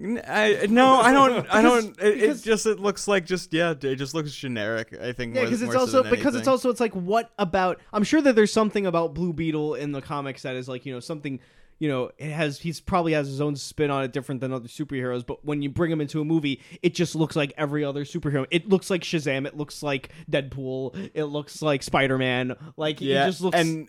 I 0.00 0.66
no, 0.68 1.00
I 1.00 1.12
don't. 1.12 1.46
I 1.52 1.62
don't. 1.62 1.98
It, 1.98 2.06
it 2.06 2.20
because- 2.20 2.42
just 2.42 2.66
it 2.66 2.78
looks 2.78 3.08
like 3.08 3.26
just 3.26 3.52
yeah. 3.52 3.70
It 3.70 3.96
just 3.96 4.14
looks 4.14 4.32
generic. 4.34 4.96
I 5.00 5.12
think. 5.12 5.34
Yeah, 5.34 5.44
because 5.44 5.62
it's 5.62 5.72
so 5.72 5.80
also 5.80 6.02
because 6.04 6.34
it's 6.34 6.48
also 6.48 6.70
it's 6.70 6.80
like 6.80 6.92
what 6.92 7.32
about? 7.38 7.80
I'm 7.92 8.04
sure 8.04 8.20
that 8.22 8.36
there's 8.36 8.52
something 8.52 8.86
about 8.86 9.14
Blue 9.14 9.32
Beetle 9.32 9.74
in 9.74 9.92
the 9.92 10.00
comics 10.00 10.42
that 10.42 10.56
is 10.56 10.68
like 10.68 10.86
you 10.86 10.92
know 10.92 11.00
something. 11.00 11.40
You 11.80 11.88
know, 11.88 12.10
it 12.18 12.32
has 12.32 12.58
he's 12.58 12.80
probably 12.80 13.12
has 13.12 13.28
his 13.28 13.40
own 13.40 13.54
spin 13.54 13.88
on 13.90 14.02
it, 14.02 14.12
different 14.12 14.40
than 14.40 14.52
other 14.52 14.66
superheroes. 14.66 15.24
But 15.24 15.44
when 15.44 15.62
you 15.62 15.68
bring 15.70 15.92
him 15.92 16.00
into 16.00 16.20
a 16.20 16.24
movie, 16.24 16.60
it 16.82 16.92
just 16.92 17.14
looks 17.14 17.36
like 17.36 17.52
every 17.56 17.84
other 17.84 18.04
superhero. 18.04 18.46
It 18.50 18.68
looks 18.68 18.90
like 18.90 19.02
Shazam. 19.02 19.46
It 19.46 19.56
looks 19.56 19.80
like 19.80 20.10
Deadpool. 20.28 21.10
It 21.14 21.24
looks 21.26 21.62
like 21.62 21.84
Spider 21.84 22.18
Man. 22.18 22.56
Like 22.76 23.00
yeah, 23.00 23.24
it 23.24 23.26
just 23.28 23.40
looks. 23.42 23.56
and 23.56 23.88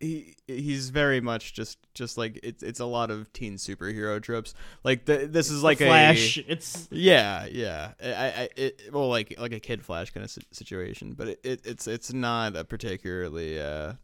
he 0.00 0.36
he's 0.46 0.90
very 0.90 1.20
much 1.20 1.54
just 1.54 1.78
just 1.94 2.18
like 2.18 2.40
it's 2.42 2.62
it's 2.62 2.80
a 2.80 2.84
lot 2.84 3.10
of 3.10 3.32
teen 3.32 3.56
superhero 3.56 4.20
tropes. 4.20 4.54
Like 4.82 5.04
the, 5.04 5.26
this 5.26 5.50
is 5.50 5.62
like 5.62 5.78
Flash. 5.78 6.38
a 6.38 6.52
It's 6.52 6.88
Yeah, 6.90 7.46
yeah. 7.46 7.92
I, 8.02 8.08
I, 8.08 8.48
it, 8.56 8.80
well, 8.92 9.08
like 9.08 9.34
like 9.38 9.52
a 9.52 9.60
kid 9.60 9.84
Flash 9.84 10.10
kind 10.10 10.24
of 10.24 10.36
situation, 10.52 11.12
but 11.12 11.28
it, 11.28 11.40
it, 11.44 11.60
it's 11.64 11.86
it's 11.86 12.12
not 12.12 12.56
a 12.56 12.64
particularly 12.64 13.60
uh, 13.60 13.94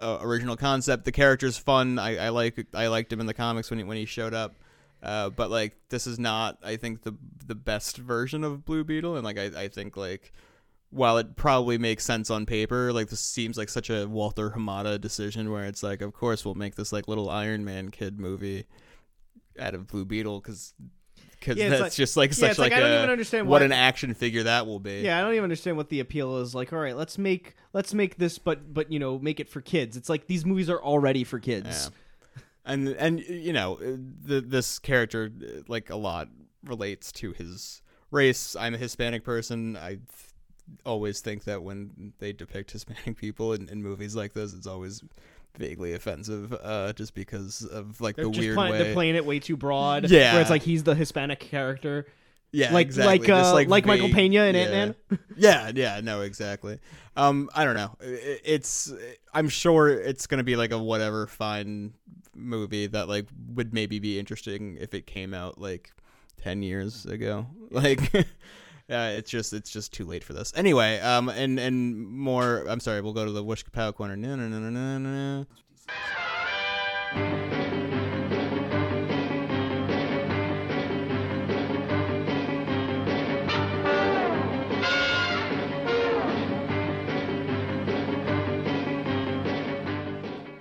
uh, 0.00 0.18
original 0.20 0.56
concept. 0.56 1.04
The 1.04 1.12
character's 1.12 1.58
fun. 1.58 1.98
I, 1.98 2.26
I 2.26 2.28
like 2.28 2.66
I 2.74 2.86
liked 2.86 3.12
him 3.12 3.20
in 3.20 3.26
the 3.26 3.34
comics 3.34 3.70
when 3.70 3.78
he 3.78 3.84
when 3.84 3.96
he 3.96 4.04
showed 4.04 4.34
up. 4.34 4.56
Uh, 5.02 5.30
but 5.30 5.50
like 5.50 5.76
this 5.88 6.06
is 6.06 6.18
not, 6.20 6.58
I 6.62 6.76
think 6.76 7.02
the 7.02 7.16
the 7.44 7.56
best 7.56 7.96
version 7.96 8.44
of 8.44 8.64
Blue 8.64 8.84
Beetle, 8.84 9.16
and 9.16 9.24
like 9.24 9.38
I, 9.38 9.62
I 9.62 9.68
think 9.68 9.96
like 9.96 10.32
while 10.92 11.16
it 11.18 11.34
probably 11.36 11.78
makes 11.78 12.04
sense 12.04 12.30
on 12.30 12.46
paper, 12.46 12.92
like 12.92 13.08
this 13.08 13.18
seems 13.20 13.56
like 13.58 13.68
such 13.70 13.90
a 13.90 14.06
Walter 14.06 14.50
Hamada 14.50 15.00
decision 15.00 15.50
where 15.50 15.64
it's 15.64 15.82
like, 15.82 16.02
of 16.02 16.12
course 16.12 16.44
we'll 16.44 16.54
make 16.54 16.74
this 16.76 16.92
like 16.92 17.08
little 17.08 17.28
Iron 17.30 17.64
Man 17.64 17.90
kid 17.90 18.20
movie 18.20 18.66
out 19.58 19.74
of 19.74 19.86
Blue 19.86 20.04
Beetle 20.04 20.40
because 20.40 20.74
because 21.40 21.56
Yeah, 21.56 21.70
that's 21.70 21.80
like- 21.80 21.92
just 21.92 22.16
like 22.16 22.30
yeah, 22.30 22.34
such 22.36 22.58
like, 22.58 22.70
like, 22.70 22.72
I 22.74 22.80
don't 22.80 22.90
a- 22.92 22.98
even 22.98 23.10
understand 23.10 23.48
what 23.48 23.62
why- 23.62 23.64
an 23.66 23.72
action 23.72 24.14
figure 24.14 24.44
that 24.44 24.66
will 24.66 24.78
be. 24.78 25.00
yeah. 25.00 25.18
I 25.18 25.22
don't 25.22 25.32
even 25.32 25.42
understand 25.44 25.76
what 25.76 25.88
the 25.88 25.98
appeal 26.00 26.36
is. 26.38 26.54
Like, 26.54 26.72
all 26.72 26.78
right, 26.78 26.96
let's 26.96 27.18
make 27.18 27.56
let's 27.72 27.92
make 27.94 28.16
this, 28.16 28.38
but 28.38 28.72
but 28.72 28.92
you 28.92 28.98
know, 29.00 29.18
make 29.18 29.40
it 29.40 29.48
for 29.48 29.60
kids. 29.60 29.96
It's 29.96 30.08
like 30.08 30.26
these 30.26 30.44
movies 30.46 30.70
are 30.70 30.80
already 30.80 31.24
for 31.24 31.40
kids. 31.40 31.90
Yeah. 32.36 32.42
and 32.64 32.88
and 32.90 33.20
you 33.20 33.52
know 33.52 33.76
the 33.80 34.40
this 34.40 34.78
character 34.78 35.30
like 35.68 35.90
a 35.90 35.96
lot 35.96 36.28
relates 36.64 37.10
to 37.12 37.32
his 37.32 37.82
race. 38.10 38.54
I'm 38.54 38.74
a 38.74 38.78
Hispanic 38.78 39.24
person. 39.24 39.76
I 39.76 39.98
always 40.84 41.20
think 41.20 41.44
that 41.44 41.62
when 41.62 42.12
they 42.18 42.32
depict 42.32 42.70
Hispanic 42.72 43.16
people 43.16 43.52
in, 43.52 43.68
in 43.68 43.82
movies 43.82 44.14
like 44.16 44.32
this, 44.32 44.54
it's 44.54 44.66
always 44.66 45.02
vaguely 45.58 45.92
offensive, 45.92 46.54
uh, 46.62 46.92
just 46.94 47.14
because 47.14 47.62
of 47.64 48.00
like 48.00 48.16
They're 48.16 48.24
the 48.24 48.30
weird 48.30 48.54
play- 48.56 48.70
way. 48.70 48.78
they're 48.78 48.94
playing 48.94 49.16
it 49.16 49.26
way 49.26 49.38
too 49.38 49.56
broad. 49.56 50.10
Yeah. 50.10 50.32
where 50.32 50.40
it's 50.40 50.50
like 50.50 50.62
he's 50.62 50.82
the 50.84 50.94
Hispanic 50.94 51.40
character. 51.40 52.06
yeah, 52.52 52.72
like 52.72 52.86
exactly. 52.86 53.18
like 53.18 53.28
uh, 53.28 53.52
like, 53.54 53.68
Michael 53.86 54.06
vague- 54.06 54.14
Pena 54.14 54.44
in 54.44 54.54
yeah. 54.54 54.60
Ant 54.62 54.70
Man. 55.10 55.18
yeah, 55.36 55.72
yeah, 55.74 56.00
no, 56.02 56.22
exactly. 56.22 56.78
Um, 57.16 57.50
I 57.54 57.64
don't 57.64 57.74
know. 57.76 57.94
I- 58.00 58.40
It's 58.44 58.92
I'm 59.34 59.48
sure 59.50 59.88
it's 59.90 60.26
gonna 60.26 60.42
be 60.44 60.56
like 60.56 60.70
a 60.72 60.78
whatever 60.78 61.26
fine 61.26 61.92
movie 62.34 62.86
that 62.86 63.08
like 63.08 63.26
would 63.54 63.74
maybe 63.74 63.98
be 63.98 64.18
interesting 64.18 64.78
if 64.80 64.94
it 64.94 65.06
came 65.06 65.34
out 65.34 65.58
like 65.60 65.92
ten 66.40 66.62
years 66.62 67.04
ago. 67.06 67.46
Like, 67.70 68.00
uh, 68.92 69.14
it's 69.16 69.30
just 69.30 69.52
it's 69.52 69.70
just 69.70 69.92
too 69.92 70.04
late 70.04 70.22
for 70.22 70.32
this. 70.32 70.52
Anyway, 70.54 71.00
um, 71.00 71.28
and 71.28 71.58
and 71.58 71.96
more. 71.96 72.64
I'm 72.68 72.80
sorry. 72.80 73.00
We'll 73.00 73.12
go 73.12 73.24
to 73.24 73.32
the 73.32 73.42
Woosh 73.42 73.64
Kapow 73.64 73.94
corner. 73.94 74.16
No, 74.16 74.36
no, 74.36 74.48
no, 74.48 74.58
no, 74.58 74.98
no, 74.98 75.44
no. 77.16 77.61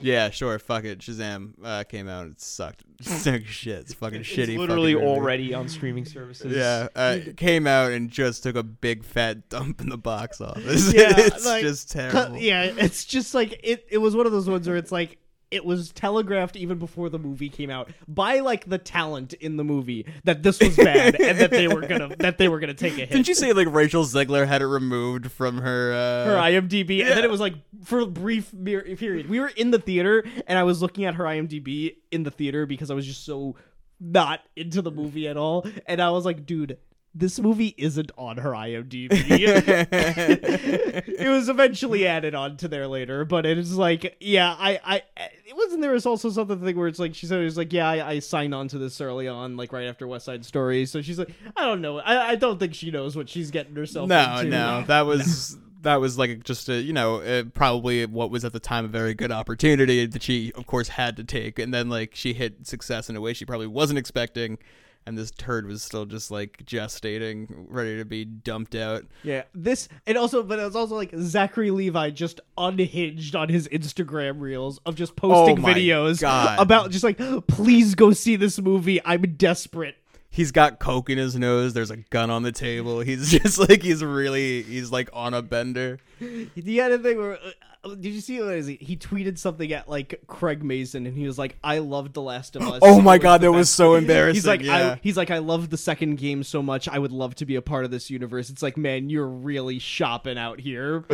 Yeah, 0.02 0.30
sure. 0.30 0.58
Fuck 0.60 0.84
it. 0.86 1.00
Shazam 1.00 1.54
uh, 1.64 1.84
came 1.84 2.08
out. 2.08 2.24
And 2.24 2.34
it 2.34 2.42
sucked. 2.42 2.84
Sucked 3.02 3.48
shit. 3.48 3.80
It's 3.80 3.94
fucking 3.96 4.22
shitty. 4.22 4.50
It's 4.50 4.58
literally 4.60 4.94
fucking 4.94 5.08
already 5.08 5.54
on 5.54 5.68
streaming 5.70 6.06
services. 6.06 6.56
Yeah, 6.56 6.88
uh, 6.96 7.18
it 7.26 7.36
came 7.38 7.66
out 7.66 7.92
and 7.92 8.10
just 8.12 8.44
took 8.44 8.56
a 8.56 8.62
big 8.64 9.04
fat 9.04 9.50
dump 9.50 9.82
in 9.82 9.90
the 9.90 9.98
box 9.98 10.40
office. 10.40 10.94
Yeah, 11.02 11.14
it's 11.18 11.46
like- 11.46 11.62
just 11.64 11.92
terrible. 11.92 12.38
yeah, 12.38 12.64
it's 12.64 13.06
just 13.06 13.34
like 13.34 13.60
it. 13.64 13.88
It 13.90 13.98
was 13.98 14.16
one 14.16 14.26
of 14.26 14.32
those 14.32 14.48
ones 14.50 14.68
where 14.68 14.78
it's 14.78 14.92
like 14.92 15.18
it 15.52 15.66
was 15.66 15.92
telegraphed 15.92 16.56
even 16.56 16.80
before 16.80 17.10
the 17.10 17.20
movie 17.20 17.50
came 17.50 17.70
out 17.70 17.92
by 18.08 18.40
like 18.40 18.68
the 18.70 18.78
talent 18.78 19.34
in 19.34 19.58
the 19.58 19.64
movie 19.64 20.06
that 20.24 20.42
this 20.44 20.60
was 20.60 20.76
bad 20.78 21.20
and 21.20 21.38
that 21.40 21.52
they 21.52 21.68
were 21.68 21.82
gonna 21.82 22.16
that 22.20 22.38
they 22.38 22.48
were 22.48 22.60
gonna 22.60 22.74
take 22.74 22.94
a 22.94 23.02
hit. 23.02 23.12
Didn't 23.12 23.28
you 23.28 23.36
say 23.36 23.54
like 23.54 23.68
Rachel 23.70 24.04
Zegler 24.06 24.48
had 24.48 24.62
it 24.62 24.68
removed 24.68 25.32
from 25.32 25.58
her? 25.58 25.94
Uh, 25.94 26.26
her 26.26 26.36
IMDb, 26.38 27.02
and 27.02 27.10
then 27.12 27.24
it 27.24 27.30
was 27.30 27.42
like 27.42 27.56
for 27.84 28.00
a 28.00 28.06
brief 28.06 28.52
period. 28.64 29.30
We 29.30 29.40
were 29.40 29.50
in 29.50 29.72
the 29.72 29.80
theater, 29.80 30.24
and 30.48 30.58
I 30.58 30.64
was 30.64 30.82
looking 30.82 31.06
at 31.06 31.16
her 31.16 31.26
IMDb 31.26 31.96
in 32.12 32.24
the 32.24 32.32
theater 32.32 32.66
because 32.66 32.90
I 32.90 32.94
was 32.94 33.06
just 33.06 33.26
so 33.26 33.56
not 34.00 34.42
into 34.56 34.82
the 34.82 34.92
movie 34.92 35.28
at 35.28 35.38
all, 35.38 35.68
and 35.86 36.02
I 36.02 36.10
was 36.12 36.26
like, 36.26 36.46
dude. 36.46 36.78
This 37.14 37.40
movie 37.40 37.76
isn't 37.78 38.10
on 38.18 38.38
her 38.38 38.52
IMDb. 38.52 39.10
it 41.20 41.28
was 41.28 41.50
eventually 41.50 42.08
added 42.08 42.34
on 42.34 42.56
to 42.58 42.70
there 42.70 42.88
later, 42.88 43.26
but 43.26 43.46
it 43.46 43.58
is 43.58 43.76
like, 43.76 44.16
yeah, 44.22 44.56
I, 44.58 44.80
I, 44.84 45.02
it 45.18 45.56
wasn't 45.56 45.82
there 45.82 45.92
was 45.92 46.06
also 46.06 46.30
something 46.30 46.64
thing 46.64 46.78
where 46.78 46.88
it's 46.88 47.00
like 47.00 47.14
she 47.14 47.26
said 47.26 47.42
it 47.42 47.44
was 47.44 47.58
like, 47.58 47.74
yeah, 47.74 47.90
I, 47.90 48.08
I 48.12 48.20
signed 48.20 48.56
on 48.56 48.70
to 48.70 48.78
this 48.78 49.02
early 49.02 49.28
on, 49.28 49.58
like 49.58 49.74
right 49.74 49.88
after 49.88 50.08
West 50.08 50.26
Side 50.26 50.46
Story. 50.46 50.86
So 50.86 51.02
she's 51.02 51.20
like, 51.20 51.32
I 51.58 51.66
don't 51.66 51.82
know, 51.82 52.00
I, 52.00 52.30
I 52.30 52.36
don't 52.36 52.60
think 52.60 52.74
she 52.74 52.92
knows 52.92 53.18
what 53.18 53.28
she's 53.28 53.52
getting 53.52 53.76
herself 53.76 54.08
no, 54.08 54.38
into. 54.40 54.50
no, 54.50 54.84
that 54.88 55.02
was 55.02 55.58
that 55.82 55.96
was 55.96 56.18
like 56.18 56.44
just 56.44 56.70
a 56.70 56.80
you 56.82 56.94
know 56.94 57.18
uh, 57.22 57.44
probably 57.54 58.06
what 58.06 58.32
was 58.32 58.46
at 58.46 58.54
the 58.54 58.60
time 58.60 58.86
a 58.86 58.88
very 58.88 59.14
good 59.14 59.32
opportunity 59.32 60.06
that 60.06 60.24
she 60.24 60.52
of 60.54 60.66
course 60.66 60.90
had 60.90 61.18
to 61.18 61.24
take, 61.24 61.60
and 61.60 61.74
then 61.74 61.90
like 61.90 62.16
she 62.16 62.34
hit 62.34 62.66
success 62.66 63.10
in 63.10 63.16
a 63.16 63.22
way 63.22 63.34
she 63.34 63.46
probably 63.46 63.68
wasn't 63.68 64.00
expecting. 64.00 64.58
And 65.06 65.18
this 65.18 65.32
turd 65.32 65.66
was 65.66 65.82
still 65.82 66.06
just 66.06 66.30
like 66.30 66.64
gestating, 66.66 67.48
ready 67.68 67.98
to 67.98 68.06
be 68.06 68.24
dumped 68.24 68.76
out. 68.76 69.04
Yeah, 69.24 69.44
this 69.54 69.90
and 70.06 70.18
also, 70.18 70.44
but 70.44 70.60
it 70.60 70.64
was 70.64 70.76
also 70.76 70.96
like 70.96 71.12
Zachary 71.18 71.72
Levi 71.72 72.12
just 72.12 72.40
unhinged 72.58 73.36
on 73.36 73.50
his 73.50 73.68
Instagram 73.70 74.40
reels 74.40 74.80
of 74.86 74.96
just 74.96 75.16
posting 75.16 75.64
Oh 75.64 75.68
videos 75.68 76.22
God. 76.22 76.60
about 76.60 76.92
just 76.92 77.04
like, 77.04 77.20
please 77.48 77.96
go 77.96 78.12
see 78.12 78.36
this 78.36 78.60
movie. 78.60 79.00
I'm 79.04 79.22
desperate. 79.38 79.96
He's 80.30 80.52
got 80.52 80.80
coke 80.80 81.10
in 81.10 81.18
his 81.18 81.36
nose. 81.36 81.74
There's 81.74 81.92
a 81.92 81.98
gun 81.98 82.30
on 82.30 82.44
the 82.44 82.52
table. 82.54 83.02
He's 83.02 83.32
just 83.42 83.58
like 83.58 83.82
he's 83.82 84.04
really 84.04 84.62
he's 84.62 84.92
like 84.92 85.10
on 85.14 85.34
a 85.34 85.42
bender. 85.42 86.00
He 86.20 86.78
had 86.78 86.92
a 86.92 87.00
thing 87.00 87.18
where. 87.18 87.34
Uh, 87.34 87.52
Uh, 87.84 87.96
did 87.96 88.14
you 88.14 88.22
see 88.22 88.40
what 88.40 88.54
is 88.54 88.68
he? 88.68 88.76
He 88.76 88.96
tweeted 88.96 89.38
something 89.38 89.72
at 89.74 89.90
like 89.90 90.22
Craig 90.28 90.64
Mazin, 90.64 91.06
and 91.08 91.18
he 91.18 91.26
was 91.26 91.38
like, 91.38 91.58
"I 91.64 91.80
loved 91.80 92.14
The 92.14 92.22
Last 92.22 92.56
of 92.56 92.62
Us." 92.68 92.80
Oh 92.82 93.02
my 93.02 93.18
God, 93.18 93.42
that 93.42 93.52
was 93.52 93.70
so 93.70 93.94
embarrassing. 93.96 94.36
He's 94.36 94.48
like, 94.48 94.62
yeah. 94.62 94.94
I, 94.94 95.00
he's 95.02 95.18
like, 95.18 95.32
I 95.32 95.40
love 95.40 95.70
the 95.70 95.78
second 95.78 96.18
game 96.18 96.44
so 96.44 96.62
much. 96.62 96.88
I 96.88 97.00
would 97.00 97.12
love 97.12 97.36
to 97.36 97.46
be 97.46 97.56
a 97.56 97.62
part 97.62 97.86
of 97.86 97.92
this 97.92 98.10
universe. 98.10 98.50
It's 98.50 98.62
like, 98.62 98.78
man, 98.78 99.10
you're 99.10 99.28
really 99.28 99.80
shopping 99.80 100.38
out 100.38 100.60
here. 100.60 101.06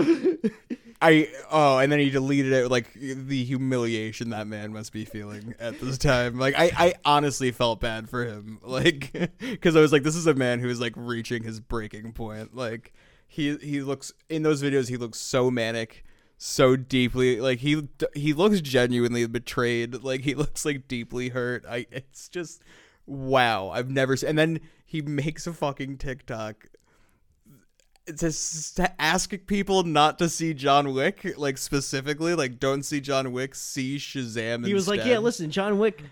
I 1.01 1.29
oh, 1.51 1.77
and 1.77 1.91
then 1.91 1.99
he 1.99 2.09
deleted 2.09 2.53
it. 2.53 2.69
Like 2.69 2.91
the 2.93 3.43
humiliation 3.43 4.31
that 4.31 4.47
man 4.47 4.73
must 4.73 4.91
be 4.91 5.05
feeling 5.05 5.53
at 5.59 5.79
this 5.79 5.97
time. 5.97 6.39
Like 6.39 6.55
I, 6.57 6.71
I 6.75 6.93
honestly 7.05 7.51
felt 7.51 7.79
bad 7.79 8.09
for 8.09 8.25
him. 8.25 8.59
Like 8.67 9.31
because 9.39 9.75
I 9.75 9.79
was 9.79 9.91
like, 9.91 10.03
this 10.03 10.15
is 10.15 10.27
a 10.27 10.33
man 10.33 10.59
who 10.59 10.67
is 10.67 10.79
like 10.79 10.93
reaching 10.95 11.43
his 11.43 11.59
breaking 11.59 12.11
point. 12.13 12.55
Like 12.55 12.93
he 13.27 13.55
he 13.57 13.81
looks 13.81 14.11
in 14.29 14.43
those 14.43 14.61
videos. 14.61 14.89
He 14.89 14.97
looks 14.97 15.19
so 15.19 15.49
manic, 15.49 16.03
so 16.37 16.75
deeply. 16.75 17.41
Like 17.41 17.59
he 17.59 17.87
he 18.13 18.33
looks 18.33 18.61
genuinely 18.61 19.25
betrayed. 19.25 20.03
Like 20.03 20.21
he 20.21 20.35
looks 20.35 20.65
like 20.65 20.87
deeply 20.87 21.29
hurt. 21.29 21.65
I 21.69 21.87
it's 21.91 22.29
just 22.29 22.61
wow. 23.05 23.69
I've 23.69 23.89
never 23.89 24.15
seen. 24.15 24.29
And 24.29 24.39
then 24.39 24.59
he 24.85 25.01
makes 25.01 25.47
a 25.47 25.53
fucking 25.53 25.97
TikTok 25.97 26.67
to, 28.07 28.31
to 28.75 29.01
ask 29.01 29.33
people 29.47 29.83
not 29.83 30.17
to 30.19 30.29
see 30.29 30.53
John 30.53 30.93
Wick, 30.93 31.33
like 31.37 31.57
specifically, 31.57 32.33
like 32.35 32.59
don't 32.59 32.83
see 32.83 33.01
John 33.01 33.31
Wick, 33.31 33.53
see 33.53 33.97
Shazam. 33.97 34.65
he 34.65 34.73
was 34.73 34.87
like, 34.87 35.05
"Yeah, 35.05 35.17
listen, 35.17 35.51
John 35.51 35.77
Wick." 35.77 36.03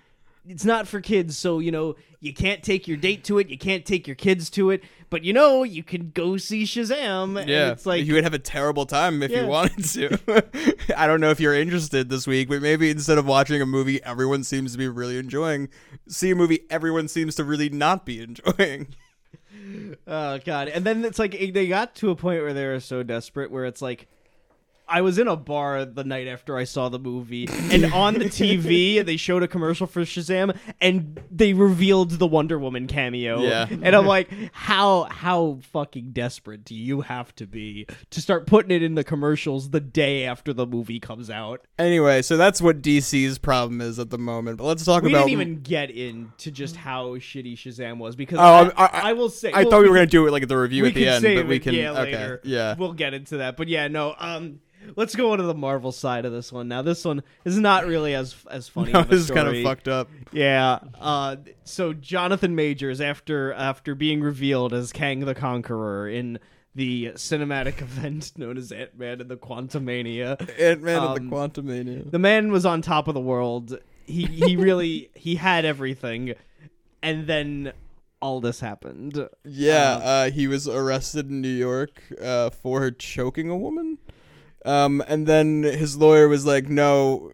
It's 0.47 0.65
not 0.65 0.87
for 0.87 1.01
kids, 1.01 1.37
so 1.37 1.59
you 1.59 1.71
know 1.71 1.95
you 2.19 2.33
can't 2.33 2.63
take 2.63 2.87
your 2.87 2.97
date 2.97 3.23
to 3.25 3.37
it, 3.39 3.49
you 3.49 3.57
can't 3.57 3.85
take 3.85 4.07
your 4.07 4.15
kids 4.15 4.49
to 4.51 4.71
it, 4.71 4.83
but 5.09 5.23
you 5.23 5.31
know 5.33 5.63
you 5.63 5.83
can 5.83 6.09
go 6.13 6.37
see 6.37 6.63
Shazam. 6.63 7.39
and 7.39 7.49
Yeah, 7.49 7.71
it's 7.71 7.85
like 7.85 8.05
you 8.05 8.13
would 8.15 8.23
have 8.23 8.33
a 8.33 8.39
terrible 8.39 8.85
time 8.85 9.21
if 9.21 9.31
Yeah. 9.31 9.41
you 9.43 9.47
wanted 9.47 9.83
to. 9.85 10.73
I 10.97 11.07
don't 11.07 11.21
know 11.21 11.29
if 11.29 11.39
you're 11.39 11.53
interested 11.53 12.09
this 12.09 12.25
week, 12.25 12.49
but 12.49 12.61
maybe 12.61 12.89
instead 12.89 13.17
of 13.17 13.25
watching 13.25 13.61
a 13.61 13.65
movie 13.65 14.03
everyone 14.03 14.43
seems 14.43 14.71
to 14.71 14.77
be 14.77 14.87
really 14.87 15.17
enjoying, 15.17 15.69
see 16.07 16.31
a 16.31 16.35
movie 16.35 16.61
everyone 16.69 17.07
seems 17.07 17.35
to 17.35 17.43
really 17.43 17.69
not 17.69 18.05
be 18.05 18.19
enjoying. 18.21 18.87
Oh 20.07 20.39
god! 20.45 20.67
And 20.67 20.85
then 20.85 21.03
it's 21.05 21.19
like 21.19 21.31
they 21.31 21.67
got 21.67 21.95
to 21.95 22.09
a 22.11 22.15
point 22.15 22.41
where 22.41 22.53
they 22.53 22.65
were 22.65 22.79
so 22.79 23.03
desperate, 23.03 23.51
where 23.51 23.65
it's 23.65 23.81
like, 23.81 24.07
I 24.87 25.01
was 25.01 25.17
in 25.17 25.27
a 25.27 25.35
bar 25.35 25.85
the 25.85 26.03
night 26.03 26.27
after 26.27 26.57
I 26.57 26.63
saw 26.63 26.89
the 26.89 26.99
movie, 26.99 27.47
and 27.71 27.85
on 27.93 28.15
the 28.15 28.25
TV 28.25 29.03
they 29.05 29.17
showed 29.17 29.43
a 29.43 29.47
commercial 29.47 29.87
for 29.87 30.01
Shazam, 30.01 30.57
and 30.81 31.19
they 31.31 31.53
revealed 31.53 32.11
the 32.11 32.27
Wonder 32.27 32.59
Woman 32.59 32.87
cameo. 32.87 33.41
Yeah. 33.41 33.67
and 33.69 33.95
I'm 33.95 34.05
like, 34.05 34.29
how 34.51 35.03
how 35.03 35.59
fucking 35.73 36.11
desperate 36.11 36.63
do 36.65 36.75
you 36.75 37.01
have 37.01 37.33
to 37.35 37.47
be 37.47 37.87
to 38.11 38.21
start 38.21 38.45
putting 38.47 38.71
it 38.71 38.83
in 38.83 38.95
the 38.95 39.03
commercials 39.03 39.69
the 39.71 39.79
day 39.79 40.25
after 40.25 40.53
the 40.53 40.65
movie 40.67 40.99
comes 40.99 41.29
out? 41.29 41.65
Anyway, 41.79 42.21
so 42.21 42.37
that's 42.37 42.61
what 42.61 42.81
DC's 42.81 43.37
problem 43.37 43.81
is 43.81 43.99
at 43.99 44.09
the 44.09 44.17
moment. 44.17 44.57
But 44.57 44.65
let's 44.65 44.85
talk 44.85 45.03
We 45.03 45.11
about. 45.11 45.25
We 45.25 45.31
didn't 45.31 45.41
even 45.49 45.61
get 45.61 45.89
into 45.91 46.51
just 46.51 46.75
how 46.75 47.15
shitty 47.15 47.53
Shazam 47.55 47.97
was 47.97 48.15
because 48.15 48.39
Oh, 48.39 48.71
I, 48.77 48.85
I- 48.85 49.09
I- 49.09 49.13
will 49.13 49.29
say 49.29 49.51
I 49.51 49.61
well, 49.63 49.71
thought 49.71 49.77
we 49.79 49.83
we 49.85 49.89
were 49.89 49.95
gonna 49.95 50.05
do 50.07 50.27
it 50.27 50.31
like 50.31 50.47
the 50.47 50.57
review 50.57 50.85
at 50.85 50.93
the 50.93 51.07
end, 51.07 51.23
but 51.23 51.47
we 51.47 51.59
can. 51.59 51.73
yeah, 51.73 51.91
okay, 51.91 52.01
later. 52.17 52.41
yeah. 52.43 52.75
we'll 52.77 52.93
get 52.93 53.13
into 53.13 53.37
that. 53.37 53.57
But 53.57 53.67
yeah, 53.67 53.87
no. 53.87 54.15
Um, 54.17 54.59
let's 54.95 55.15
go 55.15 55.31
on 55.31 55.37
to 55.39 55.43
the 55.43 55.53
Marvel 55.53 55.91
side 55.91 56.25
of 56.25 56.31
this 56.31 56.51
one. 56.51 56.67
Now, 56.67 56.81
this 56.81 57.03
one 57.05 57.23
is 57.43 57.57
not 57.57 57.85
really 57.85 58.13
as 58.15 58.35
as 58.49 58.67
funny. 58.67 58.91
No, 58.91 58.99
of 58.99 59.07
a 59.07 59.09
this 59.09 59.21
is 59.21 59.31
kind 59.31 59.47
of 59.47 59.61
fucked 59.63 59.87
up. 59.87 60.09
Yeah. 60.31 60.79
Uh, 60.99 61.37
so 61.63 61.93
Jonathan 61.93 62.55
Majors, 62.55 63.01
after 63.01 63.53
after 63.53 63.95
being 63.95 64.21
revealed 64.21 64.73
as 64.73 64.91
Kang 64.91 65.21
the 65.21 65.35
Conqueror 65.35 66.07
in 66.09 66.39
the 66.73 67.11
cinematic 67.15 67.81
event 67.81 68.33
known 68.37 68.57
as 68.57 68.71
Ant 68.71 68.97
Man 68.97 69.21
and 69.21 69.29
the 69.29 69.37
Quantumania, 69.37 70.37
Ant 70.59 70.81
Man 70.81 70.99
Um, 70.99 71.15
and 71.15 71.31
the 71.31 71.35
Quantumania. 71.35 72.11
the 72.11 72.19
man 72.19 72.51
was 72.51 72.65
on 72.65 72.81
top 72.81 73.07
of 73.07 73.13
the 73.13 73.21
world. 73.21 73.77
He 74.05 74.25
he 74.25 74.55
really 74.57 75.09
he 75.15 75.35
had 75.35 75.65
everything, 75.65 76.33
and 77.01 77.27
then 77.27 77.71
all 78.21 78.39
this 78.41 78.59
happened. 78.59 79.27
Yeah, 79.43 79.99
uh, 80.03 80.31
he 80.31 80.47
was 80.47 80.67
arrested 80.67 81.29
in 81.29 81.41
New 81.41 81.47
York 81.47 82.01
uh, 82.21 82.49
for 82.49 82.89
choking 82.91 83.49
a 83.49 83.57
woman. 83.57 83.97
Um, 84.65 85.03
and 85.07 85.27
then 85.27 85.63
his 85.63 85.95
lawyer 85.95 86.27
was 86.27 86.45
like, 86.45 86.67
"No, 86.67 87.31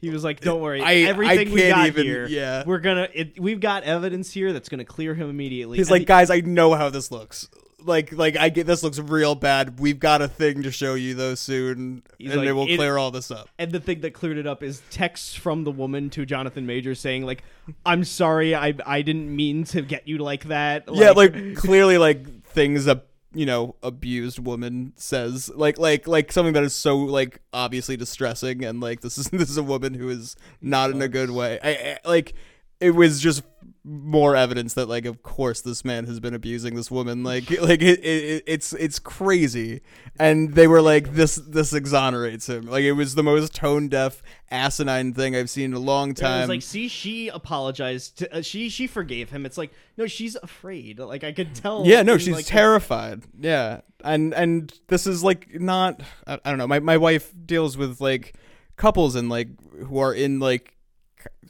He 0.00 0.10
was 0.10 0.22
like, 0.22 0.40
"Don't 0.40 0.60
worry, 0.60 0.80
I- 0.80 0.90
I 0.90 0.94
everything 1.08 1.50
we 1.52 1.60
can't 1.62 1.74
got 1.76 1.86
even- 1.88 2.04
here, 2.04 2.26
yeah. 2.28 2.62
we're 2.66 2.78
gonna. 2.78 3.08
It, 3.12 3.40
we've 3.40 3.58
got 3.60 3.82
evidence 3.82 4.30
here 4.32 4.52
that's 4.52 4.68
gonna 4.68 4.84
clear 4.84 5.14
him 5.14 5.28
immediately." 5.28 5.76
He's 5.78 5.88
And 5.88 5.98
like, 6.00 6.06
guys, 6.06 6.30
I 6.30 6.40
know 6.40 6.74
how 6.74 6.88
this 6.88 7.10
looks. 7.10 7.48
Like, 7.84 8.12
like 8.12 8.36
I 8.36 8.48
get 8.48 8.66
this 8.66 8.82
looks 8.82 8.98
real 8.98 9.34
bad. 9.34 9.78
We've 9.80 9.98
got 9.98 10.20
a 10.20 10.28
thing 10.28 10.62
to 10.64 10.70
show 10.70 10.94
you 10.94 11.14
though 11.14 11.34
soon, 11.36 12.02
and 12.20 12.36
like, 12.36 12.46
it 12.48 12.52
will 12.52 12.66
clear 12.66 12.96
all 12.98 13.10
this 13.12 13.30
up. 13.30 13.48
and 13.58 13.72
the 13.72 13.80
thing 13.80 14.00
that 14.02 14.12
cleared 14.14 14.36
it 14.36 14.46
up 14.46 14.62
is 14.62 14.82
texts 14.90 15.34
from 15.34 15.62
the 15.64 15.70
woman 15.72 16.10
to 16.10 16.26
Jonathan 16.26 16.66
Major 16.66 16.94
saying, 16.94 17.24
"Like, 17.24 17.42
I'm 17.86 18.04
sorry, 18.04 18.54
I 18.54 18.74
I 18.84 19.02
didn't 19.02 19.34
mean 19.34 19.64
to 19.66 19.82
get 19.82 20.06
you 20.06 20.18
like 20.18 20.44
that." 20.44 20.84
yeah, 20.92 21.10
like 21.10 21.54
clearly, 21.56 21.98
like 21.98 22.44
things 22.44 22.86
a 22.88 23.02
you 23.38 23.46
know 23.46 23.76
abused 23.84 24.40
woman 24.40 24.92
says, 24.96 25.48
like 25.54 25.78
like 25.78 26.08
like 26.08 26.32
something 26.32 26.54
that 26.54 26.64
is 26.64 26.74
so 26.74 26.96
like 26.98 27.40
obviously 27.52 27.96
distressing, 27.96 28.64
and 28.64 28.80
like 28.80 29.00
this 29.00 29.16
is 29.16 29.28
this 29.30 29.48
is 29.48 29.56
a 29.56 29.62
woman 29.62 29.94
who 29.94 30.08
is 30.08 30.34
not 30.60 30.90
in 30.90 31.00
a 31.00 31.06
good 31.06 31.30
way. 31.30 31.60
I, 31.62 31.70
I 31.70 31.98
like 32.08 32.34
it 32.80 32.90
was 32.90 33.20
just 33.20 33.44
more 33.84 34.36
evidence 34.36 34.74
that 34.74 34.88
like 34.88 35.06
of 35.06 35.22
course 35.22 35.60
this 35.60 35.84
man 35.84 36.04
has 36.04 36.20
been 36.20 36.34
abusing 36.34 36.74
this 36.74 36.90
woman 36.90 37.22
like 37.22 37.50
like 37.62 37.80
it, 37.80 38.04
it, 38.04 38.42
it's 38.46 38.72
it's 38.74 38.98
crazy 38.98 39.80
and 40.18 40.54
they 40.54 40.66
were 40.66 40.82
like 40.82 41.14
this 41.14 41.36
this 41.36 41.72
exonerates 41.72 42.48
him 42.48 42.66
like 42.66 42.82
it 42.82 42.92
was 42.92 43.14
the 43.14 43.22
most 43.22 43.54
tone 43.54 43.88
deaf 43.88 44.22
asinine 44.50 45.14
thing 45.14 45.34
i've 45.34 45.48
seen 45.48 45.66
in 45.66 45.74
a 45.74 45.78
long 45.78 46.10
it 46.10 46.16
time 46.16 46.40
was 46.40 46.48
like, 46.48 46.62
see, 46.62 46.88
she 46.88 47.28
apologized. 47.28 48.18
To, 48.18 48.36
uh, 48.36 48.42
she 48.42 48.68
she 48.68 48.86
forgave 48.86 49.30
him. 49.30 49.46
It's 49.46 49.58
like, 49.58 49.72
no, 49.96 50.06
she's 50.06 50.36
afraid. 50.36 50.98
Like 50.98 51.24
I 51.24 51.32
could 51.32 51.54
tell. 51.54 51.86
Yeah, 51.86 52.02
no, 52.02 52.18
she's 52.18 52.34
like, 52.34 52.46
terrified. 52.46 53.22
Yeah, 53.38 53.82
and 54.04 54.34
and 54.34 54.72
this 54.88 55.06
is 55.06 55.22
like 55.22 55.60
not. 55.60 56.00
I, 56.26 56.38
I 56.44 56.50
don't 56.50 56.58
know. 56.58 56.66
My 56.66 56.80
my 56.80 56.96
wife 56.96 57.32
deals 57.44 57.76
with 57.76 58.00
like 58.00 58.34
couples 58.76 59.14
and 59.14 59.28
like 59.28 59.48
who 59.86 59.98
are 59.98 60.14
in 60.14 60.40
like 60.40 60.76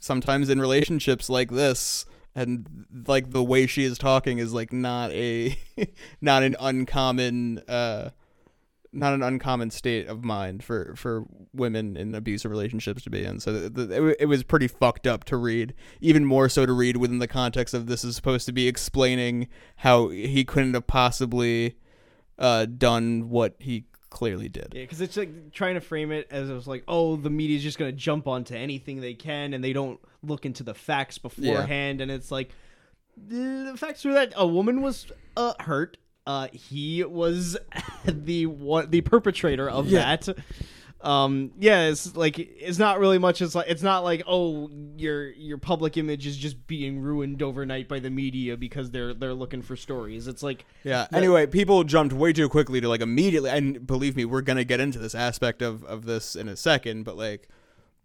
sometimes 0.01 0.49
in 0.49 0.59
relationships 0.59 1.29
like 1.29 1.51
this, 1.51 2.05
and 2.35 2.85
like 3.07 3.31
the 3.31 3.43
way 3.43 3.67
she 3.67 3.83
is 3.83 3.97
talking 3.97 4.37
is 4.37 4.53
like 4.53 4.71
not 4.71 5.11
a 5.11 5.57
not 6.21 6.43
an 6.43 6.55
uncommon 6.59 7.59
uh 7.67 8.09
not 8.91 9.13
an 9.13 9.21
uncommon 9.21 9.69
state 9.69 10.07
of 10.07 10.23
mind 10.23 10.63
for 10.63 10.95
for 10.95 11.25
women 11.53 11.95
in 11.95 12.15
abusive 12.15 12.49
relationships 12.49 13.03
to 13.03 13.09
be 13.09 13.23
in. 13.23 13.39
So 13.39 13.53
the, 13.53 13.69
the, 13.69 14.07
it, 14.09 14.17
it 14.21 14.25
was 14.25 14.43
pretty 14.43 14.67
fucked 14.67 15.05
up 15.05 15.23
to 15.25 15.37
read. 15.37 15.73
Even 16.01 16.25
more 16.25 16.49
so 16.49 16.65
to 16.65 16.73
read 16.73 16.97
within 16.97 17.19
the 17.19 17.27
context 17.27 17.73
of 17.73 17.85
this 17.85 18.03
is 18.03 18.15
supposed 18.15 18.45
to 18.47 18.51
be 18.51 18.67
explaining 18.67 19.47
how 19.77 20.09
he 20.09 20.43
couldn't 20.43 20.73
have 20.73 20.87
possibly 20.87 21.77
uh, 22.37 22.65
done 22.65 23.29
what 23.29 23.55
he 23.59 23.85
clearly 24.09 24.49
did. 24.49 24.73
Yeah, 24.75 24.81
because 24.83 25.01
it's 25.01 25.15
like 25.17 25.51
trying 25.51 25.75
to 25.75 25.81
frame 25.81 26.11
it 26.11 26.27
as 26.31 26.49
it 26.49 26.53
was 26.53 26.67
like, 26.67 26.83
oh, 26.87 27.15
the 27.15 27.29
media's 27.29 27.63
just 27.63 27.77
gonna 27.77 27.91
jump 27.91 28.27
onto 28.27 28.55
anything 28.55 29.01
they 29.01 29.13
can, 29.13 29.53
and 29.53 29.63
they 29.63 29.73
don't 29.73 29.99
look 30.23 30.45
into 30.45 30.63
the 30.63 30.73
facts 30.73 31.17
beforehand, 31.17 32.01
and 32.01 32.09
it's 32.11 32.31
like 32.31 32.49
the 33.17 33.73
facts 33.77 34.05
were 34.05 34.13
that 34.13 34.33
a 34.35 34.47
woman 34.47 34.81
was 34.81 35.11
uh, 35.37 35.53
hurt. 35.59 35.97
Uh, 36.27 36.47
he 36.53 37.03
was 37.03 37.57
the 38.05 38.45
what 38.45 38.91
the 38.91 39.01
perpetrator 39.01 39.69
of 39.69 39.87
Yeah. 39.87 40.15
that. 40.17 40.37
Um, 41.01 41.51
yeah, 41.57 41.87
it's 41.87 42.15
like 42.17 42.37
it's 42.37 42.77
not 42.77 42.99
really 42.99 43.17
much. 43.17 43.41
It's 43.41 43.55
like 43.55 43.69
it's 43.69 43.81
not 43.81 44.03
like 44.03 44.21
oh 44.27 44.69
your 44.97 45.29
your 45.31 45.57
public 45.57 45.95
image 45.95 46.27
is 46.27 46.35
just 46.35 46.67
being 46.67 46.99
ruined 46.99 47.41
overnight 47.41 47.87
by 47.87 47.99
the 47.99 48.09
media 48.09 48.57
because 48.57 48.91
they're 48.91 49.13
they're 49.13 49.33
looking 49.33 49.61
for 49.61 49.77
stories. 49.77 50.27
It's 50.27 50.43
like 50.43 50.65
Yeah. 50.83 51.07
Anyway, 51.13 51.47
people 51.47 51.85
jumped 51.85 52.13
way 52.13 52.33
too 52.33 52.49
quickly 52.49 52.81
to 52.81 52.89
like 52.89 52.99
immediately, 52.99 53.49
and 53.49 53.87
believe 53.87 54.17
me, 54.17 54.25
we're 54.25 54.41
gonna 54.41 54.65
get 54.65 54.81
into 54.81 54.99
this 54.99 55.15
aspect 55.15 55.61
of 55.61 55.85
of 55.85 56.05
this 56.05 56.35
in 56.35 56.49
a 56.49 56.57
second. 56.57 57.03
But 57.03 57.15
like, 57.15 57.47